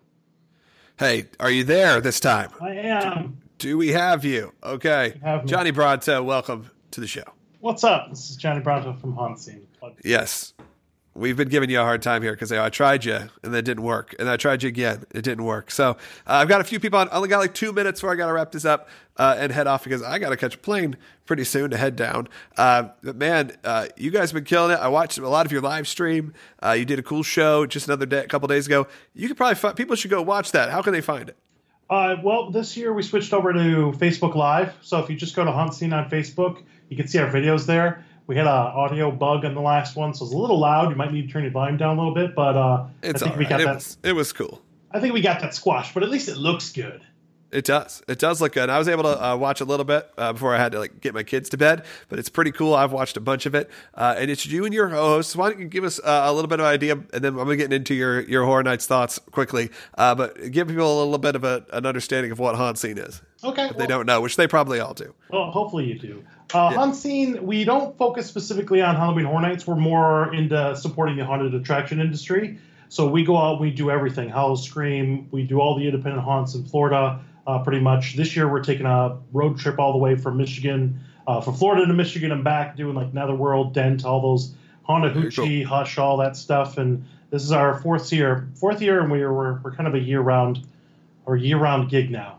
Hey, 0.99 1.27
are 1.39 1.51
you 1.51 1.63
there 1.63 2.01
this 2.01 2.21
time? 2.21 2.51
I 2.59 2.71
am. 2.71 3.37
Do 3.59 3.77
we 3.77 3.89
have 3.89 4.25
you? 4.25 4.55
Okay. 4.65 5.21
Have. 5.23 5.45
Johnny 5.45 5.71
Bronto, 5.71 6.23
welcome 6.23 6.71
to 6.93 7.03
the 7.03 7.07
show. 7.07 7.25
What's 7.61 7.85
up? 7.85 8.09
This 8.09 8.31
is 8.31 8.37
Johnny 8.37 8.61
Bronto 8.61 8.95
from 8.95 9.13
Haunt 9.13 9.39
Scene. 9.39 9.67
Yes. 10.03 10.55
We've 11.17 11.37
been 11.37 11.49
giving 11.49 11.71
you 11.71 11.81
a 11.81 11.83
hard 11.83 12.03
time 12.03 12.23
here 12.23 12.33
because 12.33 12.53
I 12.53 12.69
tried 12.69 13.07
you 13.07 13.19
and 13.43 13.55
that 13.55 13.63
didn't 13.63 13.83
work. 13.83 14.15
And 14.19 14.29
I 14.29 14.37
tried 14.37 14.63
you 14.63 14.69
again. 14.69 15.05
It 15.15 15.23
didn't 15.23 15.45
work. 15.45 15.71
So 15.71 15.91
uh, 15.91 15.95
I've 16.27 16.49
got 16.49 16.61
a 16.61 16.65
few 16.65 16.79
people 16.79 16.99
on. 16.99 17.09
I 17.09 17.13
only 17.13 17.31
got 17.31 17.39
like 17.39 17.55
two 17.55 17.73
minutes 17.73 18.01
before 18.01 18.13
I 18.13 18.17
got 18.17 18.27
to 18.27 18.35
wrap 18.35 18.53
this 18.53 18.67
up 18.67 18.91
uh, 19.17 19.35
and 19.39 19.51
head 19.51 19.67
off 19.67 19.83
because 19.83 20.03
I 20.03 20.19
got 20.19 20.29
to 20.29 20.37
catch 20.37 20.57
a 20.57 20.59
plane 20.59 20.97
pretty 21.25 21.45
soon 21.45 21.71
to 21.71 21.79
head 21.79 21.97
down. 21.97 22.29
Uh, 22.59 22.91
but 23.03 23.17
man, 23.17 23.57
uh, 23.65 23.87
you 23.97 24.11
guys 24.11 24.31
have 24.31 24.35
been 24.35 24.45
killing 24.45 24.73
it. 24.73 24.79
I 24.79 24.89
watched 24.89 25.17
a 25.17 25.27
lot 25.27 25.47
of 25.47 25.53
your 25.53 25.63
live 25.63 25.89
stream. 25.89 26.35
Uh, 26.63 26.73
you 26.73 26.85
did 26.85 26.99
a 26.99 27.03
cool 27.03 27.23
show 27.23 27.65
just 27.65 27.87
another 27.87 28.05
day, 28.05 28.23
a 28.23 28.29
couple 28.29 28.47
days 28.49 28.67
ago. 28.67 28.87
You 29.15 29.29
could 29.29 29.39
probably 29.39 29.55
find, 29.55 29.75
people 29.75 29.97
should 29.97 30.11
go 30.11 30.21
watch 30.21 30.53
that. 30.53 30.71
How 30.71 30.83
can 30.83 30.93
they 30.93 31.01
find 31.01 31.31
it? 31.31 31.37
Uh, 31.89 32.17
well, 32.23 32.51
this 32.51 32.77
year 32.77 32.93
we 32.93 33.03
switched 33.03 33.33
over 33.33 33.55
to 33.55 33.95
Facebook 33.97 34.35
Live. 34.35 34.75
So 34.83 34.99
if 34.99 35.09
you 35.09 35.17
just 35.17 35.35
go 35.35 35.45
to 35.45 35.53
Haunt 35.53 35.73
Scene 35.73 35.95
on 35.95 36.11
Facebook, 36.11 36.63
you 36.91 36.97
can 36.97 37.09
see 37.09 37.19
our 37.21 37.31
videos 37.31 37.65
there. 37.65 38.05
We 38.27 38.35
had 38.37 38.47
an 38.47 38.53
audio 38.53 39.11
bug 39.13 39.45
on 39.45 39.55
the 39.55 39.61
last 39.61 39.95
one, 39.97 40.13
so 40.13 40.25
it's 40.25 40.35
a 40.35 40.37
little 40.37 40.59
loud. 40.59 40.91
You 40.91 40.97
might 40.97 41.13
need 41.13 41.27
to 41.29 41.33
turn 41.33 41.43
your 41.45 41.53
volume 41.53 41.77
down 41.77 41.97
a 41.97 42.01
little 42.01 42.15
bit, 42.15 42.35
but 42.35 42.57
uh, 42.57 42.87
I 43.03 43.13
think 43.13 43.37
we 43.37 43.45
right. 43.45 43.49
got 43.49 43.61
It 43.61 43.65
that. 43.67 43.75
was, 43.77 43.99
it 44.03 44.13
was 44.15 44.33
cool. 44.33 44.61
I 44.91 44.99
think 45.01 45.15
we 45.15 45.21
got 45.21 45.41
that 45.41 45.55
squashed, 45.55 45.95
but 45.95 46.03
at 46.03 46.09
least 46.11 46.29
it 46.29 46.37
looks 46.37 46.73
good. 46.73 47.03
It 47.53 47.65
does. 47.65 48.03
It 48.09 48.19
does 48.19 48.41
look 48.41 48.53
good. 48.53 48.69
I 48.69 48.79
was 48.79 48.89
able 48.89 49.05
to 49.05 49.25
uh, 49.25 49.37
watch 49.37 49.61
a 49.61 49.65
little 49.65 49.85
bit 49.85 50.11
uh, 50.19 50.33
before 50.33 50.55
I 50.55 50.59
had 50.59 50.73
to 50.73 50.79
like 50.79 51.01
get 51.01 51.15
my 51.15 51.23
kids 51.23 51.49
to 51.51 51.57
bed, 51.57 51.85
but 52.09 52.19
it's 52.19 52.29
pretty 52.29 52.51
cool. 52.51 52.75
I've 52.75 52.93
watched 52.93 53.17
a 53.17 53.21
bunch 53.21 53.47
of 53.47 53.55
it, 53.55 53.71
uh, 53.95 54.17
and 54.19 54.31
it's 54.31 54.47
you 54.47 54.65
and 54.65 54.75
your 54.75 54.89
hosts. 54.89 55.37
Why 55.37 55.51
don't 55.51 55.61
you 55.61 55.69
give 55.69 55.85
us 55.85 56.01
uh, 56.01 56.23
a 56.27 56.33
little 56.33 56.49
bit 56.49 56.61
of 56.61 56.67
an 56.67 56.73
idea, 56.73 56.93
and 56.93 57.25
then 57.25 57.33
I'm 57.35 57.37
gonna 57.37 57.57
get 57.57 57.73
into 57.73 57.95
your 57.95 58.21
your 58.21 58.45
horror 58.45 58.63
nights 58.63 58.87
thoughts 58.87 59.19
quickly. 59.31 59.71
Uh, 59.97 60.15
but 60.15 60.51
give 60.51 60.69
people 60.69 60.93
a 60.93 61.05
little 61.05 61.19
bit 61.19 61.37
of 61.37 61.45
a, 61.45 61.65
an 61.73 61.87
understanding 61.87 62.33
of 62.33 62.39
what 62.39 62.57
haunt 62.57 62.79
scene 62.79 62.99
is. 62.99 63.23
Okay. 63.45 63.67
If 63.69 63.77
they 63.77 63.87
don't 63.87 64.07
know, 64.07 64.21
which 64.21 64.37
they 64.37 64.49
probably 64.49 64.81
all 64.81 64.95
do. 64.95 65.15
Well, 65.31 65.51
hopefully 65.51 65.85
you 65.85 65.99
do. 65.99 66.25
Uh, 66.55 66.93
Scene, 66.93 67.45
we 67.45 67.65
don't 67.65 67.97
focus 67.99 68.27
specifically 68.27 68.81
on 68.81 68.97
Halloween 68.97 69.25
Horror 69.25 69.43
Nights. 69.43 69.67
We're 69.67 69.77
more 69.77 70.33
into 70.35 70.75
supporting 70.77 71.17
the 71.17 71.25
haunted 71.25 71.55
attraction 71.55 72.01
industry. 72.01 72.59
So 72.89 73.09
we 73.09 73.25
go 73.25 73.37
out, 73.37 73.61
we 73.61 73.71
do 73.71 73.91
everything. 73.91 74.29
Howl 74.29 74.57
Scream, 74.57 75.29
we 75.33 75.43
do 75.43 75.61
all 75.61 75.77
the 75.77 75.87
independent 75.87 76.23
haunts 76.23 76.55
in 76.55 76.65
Florida, 76.65 77.21
uh, 77.47 77.61
pretty 77.61 77.81
much. 77.81 78.17
This 78.17 78.35
year 78.37 78.51
we're 78.51 78.63
taking 78.63 78.87
a 78.87 79.19
road 79.33 79.59
trip 79.59 79.79
all 79.79 79.93
the 79.93 79.99
way 79.99 80.17
from 80.17 80.37
Michigan, 80.37 81.01
uh, 81.27 81.41
from 81.41 81.55
Florida 81.55 81.87
to 81.87 81.93
Michigan 81.93 82.33
and 82.33 82.43
back, 82.43 82.77
doing 82.77 82.95
like 82.95 83.15
Netherworld, 83.15 83.75
Dent, 83.75 84.05
all 84.05 84.21
those 84.21 84.55
Very 84.87 85.11
hoochie, 85.11 85.65
hush, 85.65 85.99
all 85.99 86.17
that 86.19 86.37
stuff. 86.37 86.79
And 86.79 87.05
this 87.31 87.43
is 87.43 87.53
our 87.53 87.81
fourth 87.81 88.13
year, 88.13 88.49
fourth 88.55 88.81
year, 88.81 89.01
and 89.01 89.11
we're 89.11 89.33
we're, 89.33 89.61
we're 89.61 89.73
kind 89.73 89.87
of 89.87 89.95
a 89.95 90.01
year 90.01 90.21
round 90.21 90.67
or 91.25 91.37
year 91.37 91.59
round 91.59 91.91
gig 91.91 92.11
now. 92.11 92.39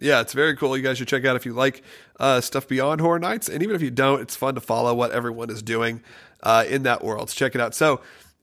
Yeah, 0.00 0.20
it's 0.20 0.32
very 0.32 0.56
cool. 0.56 0.76
You 0.76 0.82
guys 0.82 0.98
should 0.98 1.08
check 1.08 1.24
out 1.24 1.34
if 1.34 1.44
you 1.44 1.52
like 1.54 1.82
uh, 2.20 2.40
stuff 2.40 2.68
beyond 2.68 3.00
Horror 3.00 3.18
Nights, 3.18 3.48
and 3.48 3.62
even 3.62 3.74
if 3.74 3.82
you 3.82 3.90
don't, 3.90 4.20
it's 4.20 4.36
fun 4.36 4.54
to 4.54 4.60
follow 4.60 4.94
what 4.94 5.10
everyone 5.10 5.50
is 5.50 5.60
doing 5.60 6.02
uh, 6.44 6.64
in 6.68 6.84
that 6.84 7.02
world. 7.02 7.30
So 7.30 7.34
check 7.34 7.56
it 7.56 7.60
out. 7.60 7.74
So 7.74 7.94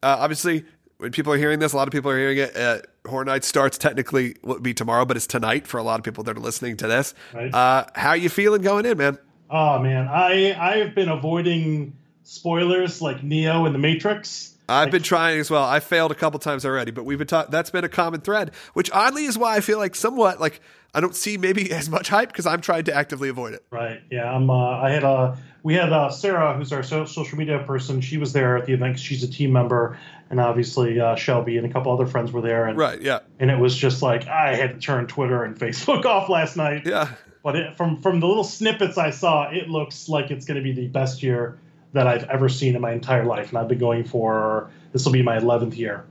uh, 0.03 0.17
obviously, 0.19 0.65
when 1.05 1.11
people 1.11 1.31
are 1.31 1.37
hearing 1.37 1.59
this, 1.59 1.71
a 1.71 1.77
lot 1.77 1.87
of 1.87 1.91
people 1.91 2.09
are 2.09 2.17
hearing 2.17 2.39
it. 2.39 2.57
Uh, 2.57 2.79
Horror 3.07 3.25
Nights 3.25 3.45
starts 3.47 3.77
technically 3.77 4.37
would 4.41 4.63
be 4.63 4.73
tomorrow, 4.73 5.05
but 5.05 5.15
it's 5.15 5.27
tonight 5.27 5.67
for 5.67 5.77
a 5.77 5.83
lot 5.83 5.99
of 5.99 6.03
people 6.03 6.23
that 6.23 6.35
are 6.35 6.39
listening 6.39 6.77
to 6.77 6.87
this. 6.87 7.13
Right. 7.31 7.53
Uh, 7.53 7.85
how 7.93 8.13
you 8.13 8.27
feeling 8.27 8.63
going 8.63 8.87
in, 8.87 8.97
man? 8.97 9.19
Oh 9.47 9.77
man, 9.77 10.07
I 10.07 10.55
I've 10.59 10.95
been 10.95 11.07
avoiding 11.09 11.95
spoilers 12.23 13.03
like 13.03 13.21
Neo 13.21 13.65
and 13.67 13.75
the 13.75 13.79
Matrix. 13.79 14.55
I've 14.67 14.85
Like- 14.85 14.93
been 14.93 15.03
trying 15.03 15.39
as 15.39 15.51
well. 15.51 15.63
I 15.63 15.79
failed 15.79 16.11
a 16.11 16.15
couple 16.15 16.39
times 16.39 16.65
already, 16.65 16.89
but 16.89 17.05
we've 17.05 17.19
been 17.19 17.27
talking. 17.27 17.51
That's 17.51 17.69
been 17.69 17.83
a 17.83 17.89
common 17.89 18.21
thread, 18.21 18.49
which 18.73 18.89
oddly 18.91 19.25
is 19.25 19.37
why 19.37 19.55
I 19.57 19.59
feel 19.59 19.77
like 19.77 19.93
somewhat 19.93 20.39
like 20.41 20.59
I 20.95 21.01
don't 21.01 21.15
see 21.15 21.37
maybe 21.37 21.71
as 21.71 21.89
much 21.89 22.09
hype 22.09 22.29
because 22.29 22.45
I'm 22.45 22.61
trying 22.61 22.85
to 22.85 22.95
actively 22.95 23.29
avoid 23.29 23.53
it. 23.53 23.65
Right. 23.69 24.01
Yeah. 24.09 24.31
I'm. 24.31 24.49
Uh, 24.49 24.79
I 24.79 24.89
had 24.89 25.03
a. 25.03 25.37
We 25.61 25.73
had 25.73 25.91
uh, 25.91 26.09
Sarah, 26.09 26.55
who's 26.55 26.71
our 26.71 26.83
so- 26.83 27.05
social 27.05 27.37
media 27.37 27.59
person. 27.59 27.99
She 27.99 28.17
was 28.17 28.33
there 28.33 28.55
at 28.57 28.65
the 28.65 28.73
event. 28.73 28.99
She's 28.99 29.23
a 29.23 29.27
team 29.27 29.51
member, 29.51 29.97
and 30.29 30.39
obviously 30.39 30.99
uh, 30.99 31.15
Shelby 31.15 31.57
and 31.57 31.65
a 31.65 31.69
couple 31.69 31.91
other 31.91 32.05
friends 32.05 32.31
were 32.31 32.41
there. 32.41 32.65
And, 32.65 32.77
Right? 32.77 33.01
Yeah. 33.01 33.19
And 33.39 33.51
it 33.51 33.59
was 33.59 33.75
just 33.75 34.01
like 34.01 34.27
I 34.27 34.55
had 34.55 34.75
to 34.75 34.79
turn 34.79 35.07
Twitter 35.07 35.43
and 35.43 35.55
Facebook 35.59 36.05
off 36.05 36.29
last 36.29 36.55
night. 36.55 36.85
Yeah. 36.85 37.11
But 37.43 37.55
it, 37.55 37.75
from 37.75 38.01
from 38.01 38.19
the 38.19 38.27
little 38.27 38.43
snippets 38.43 38.97
I 38.97 39.09
saw, 39.11 39.49
it 39.51 39.69
looks 39.69 40.07
like 40.07 40.31
it's 40.31 40.45
going 40.45 40.57
to 40.57 40.63
be 40.63 40.71
the 40.71 40.87
best 40.87 41.21
year 41.21 41.59
that 41.93 42.07
I've 42.07 42.23
ever 42.25 42.49
seen 42.49 42.75
in 42.75 42.81
my 42.81 42.91
entire 42.91 43.25
life, 43.25 43.49
and 43.49 43.57
I've 43.57 43.67
been 43.67 43.79
going 43.79 44.03
for 44.03 44.69
this 44.93 45.05
will 45.05 45.13
be 45.13 45.21
my 45.21 45.37
eleventh 45.37 45.75
year. 45.75 46.05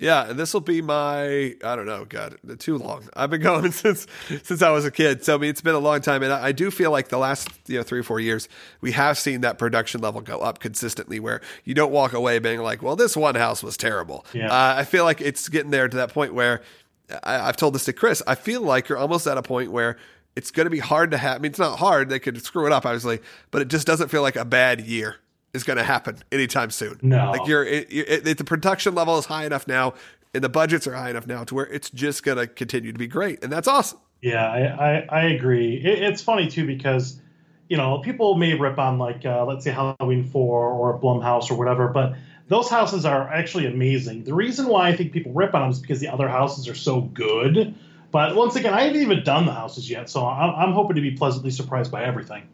Yeah, 0.00 0.30
and 0.30 0.38
this 0.38 0.54
will 0.54 0.62
be 0.62 0.80
my 0.80 1.54
I 1.62 1.76
don't 1.76 1.86
know, 1.86 2.04
God, 2.06 2.38
too 2.58 2.78
long. 2.78 3.08
I've 3.14 3.30
been 3.30 3.40
going 3.42 3.70
since 3.72 4.06
since 4.42 4.62
I 4.62 4.70
was 4.70 4.84
a 4.84 4.90
kid, 4.90 5.24
so 5.24 5.34
I 5.34 5.38
mean 5.38 5.50
it's 5.50 5.60
been 5.60 5.74
a 5.74 5.80
long 5.80 6.00
time, 6.00 6.22
and 6.22 6.32
I, 6.32 6.46
I 6.46 6.52
do 6.52 6.70
feel 6.70 6.90
like 6.90 7.08
the 7.08 7.18
last 7.18 7.48
you 7.66 7.76
know 7.76 7.82
three 7.82 8.00
or 8.00 8.02
four 8.02 8.18
years 8.18 8.48
we 8.80 8.92
have 8.92 9.18
seen 9.18 9.42
that 9.42 9.58
production 9.58 10.00
level 10.00 10.20
go 10.22 10.38
up 10.38 10.58
consistently, 10.58 11.20
where 11.20 11.40
you 11.64 11.74
don't 11.74 11.92
walk 11.92 12.14
away 12.14 12.38
being 12.38 12.60
like, 12.60 12.82
well, 12.82 12.96
this 12.96 13.16
one 13.16 13.34
house 13.34 13.62
was 13.62 13.76
terrible. 13.76 14.24
Yeah. 14.32 14.46
Uh, 14.46 14.74
I 14.78 14.84
feel 14.84 15.04
like 15.04 15.20
it's 15.20 15.48
getting 15.48 15.70
there 15.70 15.88
to 15.88 15.96
that 15.98 16.14
point 16.14 16.34
where 16.34 16.62
I, 17.22 17.40
I've 17.40 17.56
told 17.56 17.74
this 17.74 17.84
to 17.84 17.92
Chris. 17.92 18.22
I 18.26 18.34
feel 18.34 18.62
like 18.62 18.88
you're 18.88 18.98
almost 18.98 19.26
at 19.26 19.36
a 19.36 19.42
point 19.42 19.70
where 19.70 19.98
it's 20.34 20.50
going 20.50 20.66
to 20.66 20.70
be 20.70 20.78
hard 20.78 21.10
to 21.10 21.18
have. 21.18 21.36
I 21.36 21.38
mean, 21.40 21.50
it's 21.50 21.58
not 21.58 21.78
hard. 21.78 22.08
They 22.08 22.18
could 22.18 22.42
screw 22.42 22.66
it 22.66 22.72
up, 22.72 22.86
obviously, 22.86 23.20
but 23.50 23.62
it 23.62 23.68
just 23.68 23.86
doesn't 23.86 24.08
feel 24.08 24.22
like 24.22 24.36
a 24.36 24.44
bad 24.44 24.80
year 24.80 25.16
is 25.52 25.64
going 25.64 25.76
to 25.76 25.84
happen 25.84 26.16
anytime 26.30 26.70
soon. 26.70 26.98
No. 27.02 27.32
like 27.32 27.46
you're, 27.46 27.64
it, 27.64 27.86
it, 27.90 28.38
the 28.38 28.44
production 28.44 28.94
level 28.94 29.18
is 29.18 29.26
high 29.26 29.44
enough 29.44 29.66
now, 29.66 29.94
and 30.34 30.44
the 30.44 30.48
budgets 30.48 30.86
are 30.86 30.94
high 30.94 31.10
enough 31.10 31.26
now 31.26 31.44
to 31.44 31.54
where 31.54 31.66
it's 31.66 31.90
just 31.90 32.22
going 32.22 32.38
to 32.38 32.46
continue 32.46 32.92
to 32.92 32.98
be 32.98 33.06
great, 33.06 33.42
and 33.42 33.52
that's 33.52 33.68
awesome. 33.68 33.98
Yeah, 34.22 34.46
I, 34.46 34.60
I, 34.60 35.06
I 35.08 35.22
agree. 35.28 35.76
It, 35.76 36.02
it's 36.02 36.22
funny 36.22 36.48
too 36.48 36.66
because, 36.66 37.20
you 37.68 37.76
know, 37.76 37.98
people 37.98 38.36
may 38.36 38.54
rip 38.54 38.78
on 38.78 38.98
like 38.98 39.24
uh, 39.24 39.44
let's 39.44 39.64
say 39.64 39.70
Halloween 39.70 40.24
Four 40.24 40.68
or 40.68 40.98
Blumhouse 41.00 41.50
or 41.50 41.54
whatever, 41.54 41.88
but 41.88 42.14
those 42.48 42.68
houses 42.68 43.06
are 43.06 43.32
actually 43.32 43.66
amazing. 43.66 44.24
The 44.24 44.34
reason 44.34 44.66
why 44.66 44.88
I 44.88 44.96
think 44.96 45.12
people 45.12 45.32
rip 45.32 45.54
on 45.54 45.62
them 45.62 45.70
is 45.70 45.78
because 45.78 46.00
the 46.00 46.08
other 46.08 46.28
houses 46.28 46.68
are 46.68 46.74
so 46.74 47.00
good. 47.00 47.74
But 48.10 48.34
once 48.34 48.56
again, 48.56 48.74
I 48.74 48.82
haven't 48.82 49.00
even 49.00 49.22
done 49.22 49.46
the 49.46 49.52
houses 49.52 49.88
yet, 49.88 50.10
so 50.10 50.26
I'm, 50.26 50.54
I'm 50.56 50.72
hoping 50.72 50.96
to 50.96 51.00
be 51.00 51.12
pleasantly 51.12 51.52
surprised 51.52 51.92
by 51.92 52.04
everything. 52.04 52.48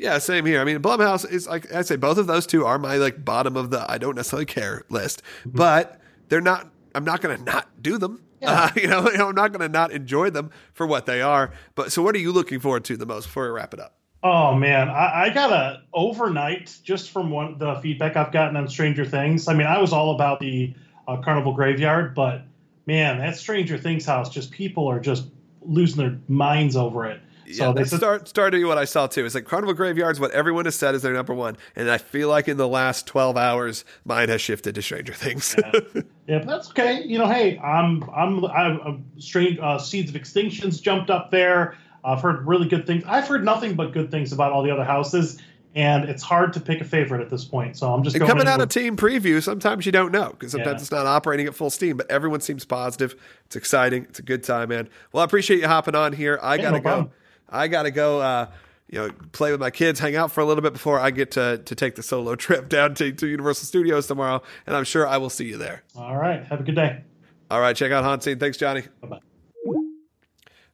Yeah, 0.00 0.16
same 0.16 0.46
here. 0.46 0.62
I 0.62 0.64
mean, 0.64 0.78
Blumhouse 0.78 1.30
is 1.30 1.46
like 1.46 1.70
I 1.74 1.82
say, 1.82 1.96
both 1.96 2.16
of 2.16 2.26
those 2.26 2.46
two 2.46 2.64
are 2.64 2.78
my 2.78 2.96
like 2.96 3.22
bottom 3.22 3.54
of 3.54 3.68
the 3.70 3.84
I 3.86 3.98
don't 3.98 4.16
necessarily 4.16 4.46
care 4.46 4.82
list, 4.88 5.22
but 5.44 6.00
they're 6.30 6.40
not. 6.40 6.70
I'm 6.94 7.04
not 7.04 7.20
going 7.20 7.36
to 7.36 7.44
not 7.44 7.82
do 7.82 7.98
them. 7.98 8.22
Uh, 8.42 8.70
you, 8.76 8.86
know, 8.86 9.10
you 9.10 9.18
know, 9.18 9.28
I'm 9.28 9.34
not 9.34 9.52
going 9.52 9.60
to 9.60 9.68
not 9.68 9.92
enjoy 9.92 10.30
them 10.30 10.52
for 10.72 10.86
what 10.86 11.04
they 11.04 11.20
are. 11.20 11.52
But 11.74 11.92
so, 11.92 12.02
what 12.02 12.14
are 12.14 12.18
you 12.18 12.32
looking 12.32 12.60
forward 12.60 12.84
to 12.84 12.96
the 12.96 13.04
most 13.04 13.26
before 13.26 13.44
we 13.44 13.50
wrap 13.50 13.74
it 13.74 13.80
up? 13.80 13.98
Oh 14.22 14.54
man, 14.54 14.88
I, 14.88 15.24
I 15.24 15.28
got 15.28 15.52
a 15.52 15.82
overnight 15.92 16.78
just 16.82 17.10
from 17.10 17.30
one 17.30 17.58
the 17.58 17.74
feedback 17.82 18.16
I've 18.16 18.32
gotten 18.32 18.56
on 18.56 18.68
Stranger 18.68 19.04
Things. 19.04 19.48
I 19.48 19.52
mean, 19.52 19.66
I 19.66 19.78
was 19.78 19.92
all 19.92 20.14
about 20.14 20.40
the 20.40 20.72
uh, 21.08 21.18
Carnival 21.18 21.52
Graveyard, 21.52 22.14
but 22.14 22.40
man, 22.86 23.18
that 23.18 23.36
Stranger 23.36 23.76
Things 23.76 24.06
house, 24.06 24.30
just 24.30 24.50
people 24.50 24.88
are 24.88 24.98
just 24.98 25.26
losing 25.60 25.98
their 25.98 26.18
minds 26.26 26.74
over 26.74 27.04
it. 27.04 27.20
So 27.52 27.66
yeah, 27.68 27.72
they 27.72 27.84
said, 27.84 27.96
start 27.98 28.28
starting 28.28 28.66
what 28.66 28.78
I 28.78 28.84
saw 28.84 29.06
too. 29.06 29.24
It's 29.24 29.34
like 29.34 29.44
Carnival 29.44 29.74
Graveyard's 29.74 30.20
what 30.20 30.30
everyone 30.32 30.64
has 30.66 30.74
said 30.74 30.94
is 30.94 31.02
their 31.02 31.12
number 31.12 31.34
one, 31.34 31.56
and 31.76 31.90
I 31.90 31.98
feel 31.98 32.28
like 32.28 32.48
in 32.48 32.56
the 32.56 32.68
last 32.68 33.06
12 33.06 33.36
hours, 33.36 33.84
mine 34.04 34.28
has 34.28 34.40
shifted 34.40 34.74
to 34.74 34.82
Stranger 34.82 35.12
Things. 35.14 35.54
yeah, 35.58 35.70
but 36.38 36.46
that's 36.46 36.70
okay. 36.70 37.02
You 37.04 37.18
know, 37.18 37.26
hey, 37.28 37.58
I'm 37.58 38.02
I'm 38.14 38.44
I'm, 38.44 38.80
I'm 38.80 39.04
strange. 39.18 39.58
Uh, 39.60 39.78
Seeds 39.78 40.10
of 40.14 40.20
Extinctions 40.20 40.80
jumped 40.80 41.10
up 41.10 41.30
there. 41.30 41.76
I've 42.04 42.22
heard 42.22 42.46
really 42.46 42.68
good 42.68 42.86
things. 42.86 43.04
I've 43.06 43.28
heard 43.28 43.44
nothing 43.44 43.74
but 43.74 43.92
good 43.92 44.10
things 44.10 44.32
about 44.32 44.52
all 44.52 44.62
the 44.62 44.70
other 44.70 44.84
houses, 44.84 45.38
and 45.74 46.08
it's 46.08 46.22
hard 46.22 46.54
to 46.54 46.60
pick 46.60 46.80
a 46.80 46.84
favorite 46.84 47.20
at 47.20 47.28
this 47.28 47.44
point. 47.44 47.76
So 47.76 47.92
I'm 47.92 48.02
just 48.02 48.16
And 48.16 48.24
coming 48.26 48.42
in 48.42 48.48
out 48.48 48.60
of 48.62 48.70
team 48.70 48.96
preview, 48.96 49.42
sometimes 49.42 49.84
you 49.84 49.92
don't 49.92 50.10
know 50.10 50.30
because 50.30 50.52
sometimes 50.52 50.76
Yeah. 50.78 50.80
it's 50.80 50.90
not 50.90 51.04
operating 51.06 51.46
at 51.46 51.54
full 51.54 51.68
steam, 51.68 51.98
but 51.98 52.10
everyone 52.10 52.40
seems 52.40 52.64
positive. 52.64 53.14
It's 53.44 53.56
exciting. 53.56 54.04
It's 54.04 54.18
a 54.18 54.22
good 54.22 54.42
time, 54.42 54.70
man. 54.70 54.88
Well, 55.12 55.20
I 55.20 55.24
appreciate 55.26 55.60
you 55.60 55.66
hopping 55.68 55.94
on 55.94 56.14
here. 56.14 56.38
I 56.42 56.54
Yeah, 56.54 56.62
gotta 56.62 56.76
no 56.76 56.78
go. 56.82 56.88
problem. 56.88 57.10
I 57.50 57.68
gotta 57.68 57.90
go. 57.90 58.20
Uh, 58.20 58.46
you 58.88 58.98
know, 58.98 59.10
play 59.30 59.52
with 59.52 59.60
my 59.60 59.70
kids, 59.70 60.00
hang 60.00 60.16
out 60.16 60.32
for 60.32 60.40
a 60.40 60.44
little 60.44 60.62
bit 60.62 60.72
before 60.72 60.98
I 60.98 61.12
get 61.12 61.30
to 61.32 61.58
to 61.64 61.74
take 61.74 61.94
the 61.94 62.02
solo 62.02 62.34
trip 62.36 62.68
down 62.68 62.94
to, 62.96 63.12
to 63.12 63.26
Universal 63.26 63.66
Studios 63.66 64.06
tomorrow, 64.06 64.42
and 64.66 64.76
I'm 64.76 64.84
sure 64.84 65.06
I 65.06 65.18
will 65.18 65.30
see 65.30 65.46
you 65.46 65.56
there. 65.58 65.84
All 65.94 66.16
right, 66.16 66.44
have 66.44 66.60
a 66.60 66.62
good 66.64 66.74
day. 66.74 67.04
All 67.50 67.60
right, 67.60 67.76
check 67.76 67.92
out 67.92 68.04
Haunt 68.04 68.22
Scene. 68.22 68.38
Thanks, 68.38 68.56
Johnny. 68.56 68.82
Bye 69.00 69.08
bye. 69.08 69.20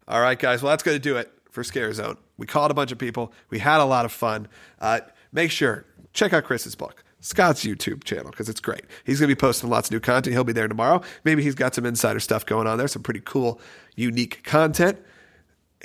All 0.09 0.20
right, 0.20 0.39
guys. 0.39 0.62
Well, 0.62 0.70
that's 0.70 0.82
going 0.82 0.97
to 0.97 1.03
do 1.03 1.16
it 1.16 1.32
for 1.51 1.65
Scare 1.65 1.93
Zone. 1.93 2.16
We 2.36 2.47
called 2.47 2.70
a 2.70 2.74
bunch 2.74 2.93
of 2.93 2.98
people. 2.98 3.32
We 3.51 3.59
had 3.59 3.81
a 3.81 3.85
lot 3.85 4.05
of 4.05 4.12
fun. 4.12 4.47
Uh, 4.81 5.01
make 5.32 5.51
sure 5.51 5.85
check 6.12 6.32
out 6.32 6.44
Chris's 6.44 6.74
book, 6.74 7.03
Scott's 7.20 7.65
YouTube 7.65 8.05
channel, 8.05 8.31
because 8.31 8.48
it's 8.48 8.61
great. 8.61 8.85
He's 9.05 9.19
going 9.19 9.28
to 9.28 9.35
be 9.35 9.39
posting 9.39 9.69
lots 9.69 9.89
of 9.89 9.93
new 9.93 10.01
content. 10.01 10.32
He'll 10.32 10.44
be 10.44 10.53
there 10.53 10.69
tomorrow. 10.69 11.03
Maybe 11.24 11.43
he's 11.43 11.55
got 11.55 11.74
some 11.74 11.85
insider 11.85 12.20
stuff 12.20 12.47
going 12.47 12.66
on 12.66 12.78
there, 12.78 12.89
some 12.89 13.03
pretty 13.03 13.23
cool, 13.24 13.61
unique 13.97 14.44
content. 14.44 14.98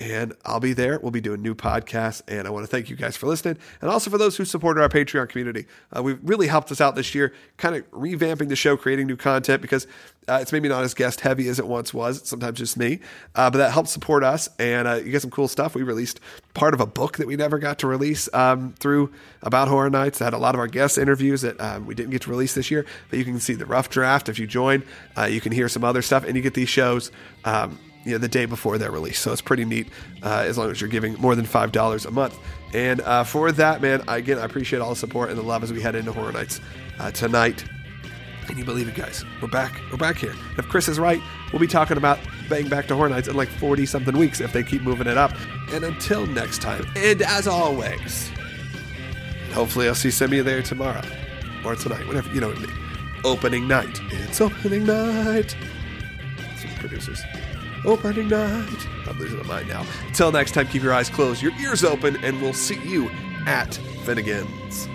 And 0.01 0.33
I'll 0.43 0.59
be 0.59 0.73
there. 0.73 0.99
We'll 0.99 1.11
be 1.11 1.21
doing 1.21 1.43
new 1.43 1.53
podcasts. 1.53 2.23
And 2.27 2.47
I 2.47 2.49
want 2.49 2.63
to 2.63 2.67
thank 2.67 2.89
you 2.89 2.95
guys 2.95 3.15
for 3.15 3.27
listening. 3.27 3.59
And 3.81 3.91
also 3.91 4.09
for 4.09 4.17
those 4.17 4.35
who 4.35 4.45
supported 4.45 4.81
our 4.81 4.89
Patreon 4.89 5.29
community. 5.29 5.67
Uh, 5.95 6.01
we've 6.01 6.17
really 6.23 6.47
helped 6.47 6.71
us 6.71 6.81
out 6.81 6.95
this 6.95 7.13
year, 7.13 7.35
kind 7.57 7.75
of 7.75 7.89
revamping 7.91 8.49
the 8.49 8.55
show, 8.55 8.75
creating 8.75 9.05
new 9.05 9.15
content 9.15 9.61
because 9.61 9.85
uh, 10.27 10.39
it's 10.41 10.51
maybe 10.51 10.67
not 10.67 10.83
as 10.83 10.95
guest 10.95 11.21
heavy 11.21 11.47
as 11.49 11.59
it 11.59 11.67
once 11.67 11.93
was. 11.93 12.17
It's 12.17 12.29
sometimes 12.31 12.57
just 12.57 12.77
me. 12.77 12.99
Uh, 13.35 13.51
but 13.51 13.59
that 13.59 13.73
helps 13.73 13.91
support 13.91 14.23
us. 14.23 14.49
And 14.57 14.87
uh, 14.87 14.95
you 14.95 15.11
get 15.11 15.21
some 15.21 15.29
cool 15.29 15.47
stuff. 15.47 15.75
We 15.75 15.83
released 15.83 16.19
part 16.55 16.73
of 16.73 16.81
a 16.81 16.87
book 16.87 17.17
that 17.17 17.27
we 17.27 17.35
never 17.35 17.59
got 17.59 17.77
to 17.79 17.87
release 17.87 18.27
um, 18.33 18.73
through 18.79 19.13
About 19.43 19.67
Horror 19.67 19.91
Nights. 19.91 20.17
That 20.17 20.25
had 20.25 20.33
a 20.33 20.39
lot 20.39 20.55
of 20.55 20.59
our 20.59 20.67
guest 20.67 20.97
interviews 20.97 21.41
that 21.41 21.61
um, 21.61 21.85
we 21.85 21.93
didn't 21.93 22.09
get 22.09 22.23
to 22.23 22.31
release 22.31 22.55
this 22.55 22.71
year. 22.71 22.87
But 23.11 23.19
you 23.19 23.25
can 23.25 23.39
see 23.39 23.53
the 23.53 23.67
rough 23.67 23.89
draft 23.89 24.29
if 24.29 24.39
you 24.39 24.47
join. 24.47 24.83
Uh, 25.15 25.25
you 25.25 25.41
can 25.41 25.51
hear 25.51 25.69
some 25.69 25.83
other 25.83 26.01
stuff. 26.01 26.23
And 26.23 26.35
you 26.35 26.41
get 26.41 26.55
these 26.55 26.69
shows. 26.69 27.11
Um, 27.45 27.77
you 28.05 28.13
know, 28.13 28.17
the 28.17 28.27
day 28.27 28.45
before 28.45 28.77
their 28.77 28.91
release. 28.91 29.19
So 29.19 29.31
it's 29.31 29.41
pretty 29.41 29.65
neat 29.65 29.87
uh, 30.23 30.43
as 30.47 30.57
long 30.57 30.71
as 30.71 30.81
you're 30.81 30.89
giving 30.89 31.13
more 31.15 31.35
than 31.35 31.45
$5 31.45 32.05
a 32.05 32.11
month. 32.11 32.37
And 32.73 33.01
uh, 33.01 33.23
for 33.23 33.51
that, 33.51 33.81
man, 33.81 34.03
again, 34.07 34.39
I 34.39 34.45
appreciate 34.45 34.79
all 34.79 34.89
the 34.91 34.95
support 34.95 35.29
and 35.29 35.37
the 35.37 35.43
love 35.43 35.63
as 35.63 35.71
we 35.73 35.81
head 35.81 35.95
into 35.95 36.11
Horror 36.11 36.31
Nights 36.31 36.61
uh, 36.99 37.11
tonight. 37.11 37.63
Can 38.47 38.57
you 38.57 38.65
believe 38.65 38.87
it, 38.87 38.95
guys? 38.95 39.23
We're 39.41 39.47
back. 39.49 39.79
We're 39.91 39.97
back 39.97 40.17
here. 40.17 40.33
If 40.57 40.67
Chris 40.67 40.87
is 40.87 40.99
right, 40.99 41.21
we'll 41.51 41.59
be 41.59 41.67
talking 41.67 41.97
about 41.97 42.19
Bang 42.49 42.67
Back 42.67 42.87
to 42.87 42.95
Horror 42.95 43.09
Nights 43.09 43.27
in 43.27 43.35
like 43.35 43.49
40 43.49 43.85
something 43.85 44.17
weeks 44.17 44.41
if 44.41 44.51
they 44.51 44.63
keep 44.63 44.81
moving 44.81 45.07
it 45.07 45.17
up. 45.17 45.31
And 45.71 45.83
until 45.83 46.25
next 46.25 46.61
time, 46.61 46.85
and 46.95 47.21
as 47.21 47.47
always, 47.47 48.29
hopefully 49.53 49.87
I'll 49.87 49.95
see 49.95 50.11
some 50.11 50.25
of 50.25 50.33
you 50.33 50.43
there 50.43 50.61
tomorrow 50.61 51.03
or 51.63 51.75
tonight, 51.75 52.05
whatever, 52.07 52.29
you 52.33 52.41
know. 52.41 52.53
Opening 53.23 53.67
night. 53.67 53.99
It's 54.09 54.41
opening 54.41 54.85
night. 54.85 55.55
Some 56.57 56.71
producers. 56.79 57.21
Opening 57.83 58.27
night. 58.27 58.87
I'm 59.07 59.17
losing 59.17 59.39
my 59.39 59.43
mind 59.43 59.67
now. 59.67 59.85
Until 60.07 60.31
next 60.31 60.51
time, 60.51 60.67
keep 60.67 60.83
your 60.83 60.93
eyes 60.93 61.09
closed, 61.09 61.41
your 61.41 61.53
ears 61.59 61.83
open, 61.83 62.23
and 62.23 62.41
we'll 62.41 62.53
see 62.53 62.79
you 62.79 63.09
at 63.47 63.73
Finnegan's. 64.05 64.87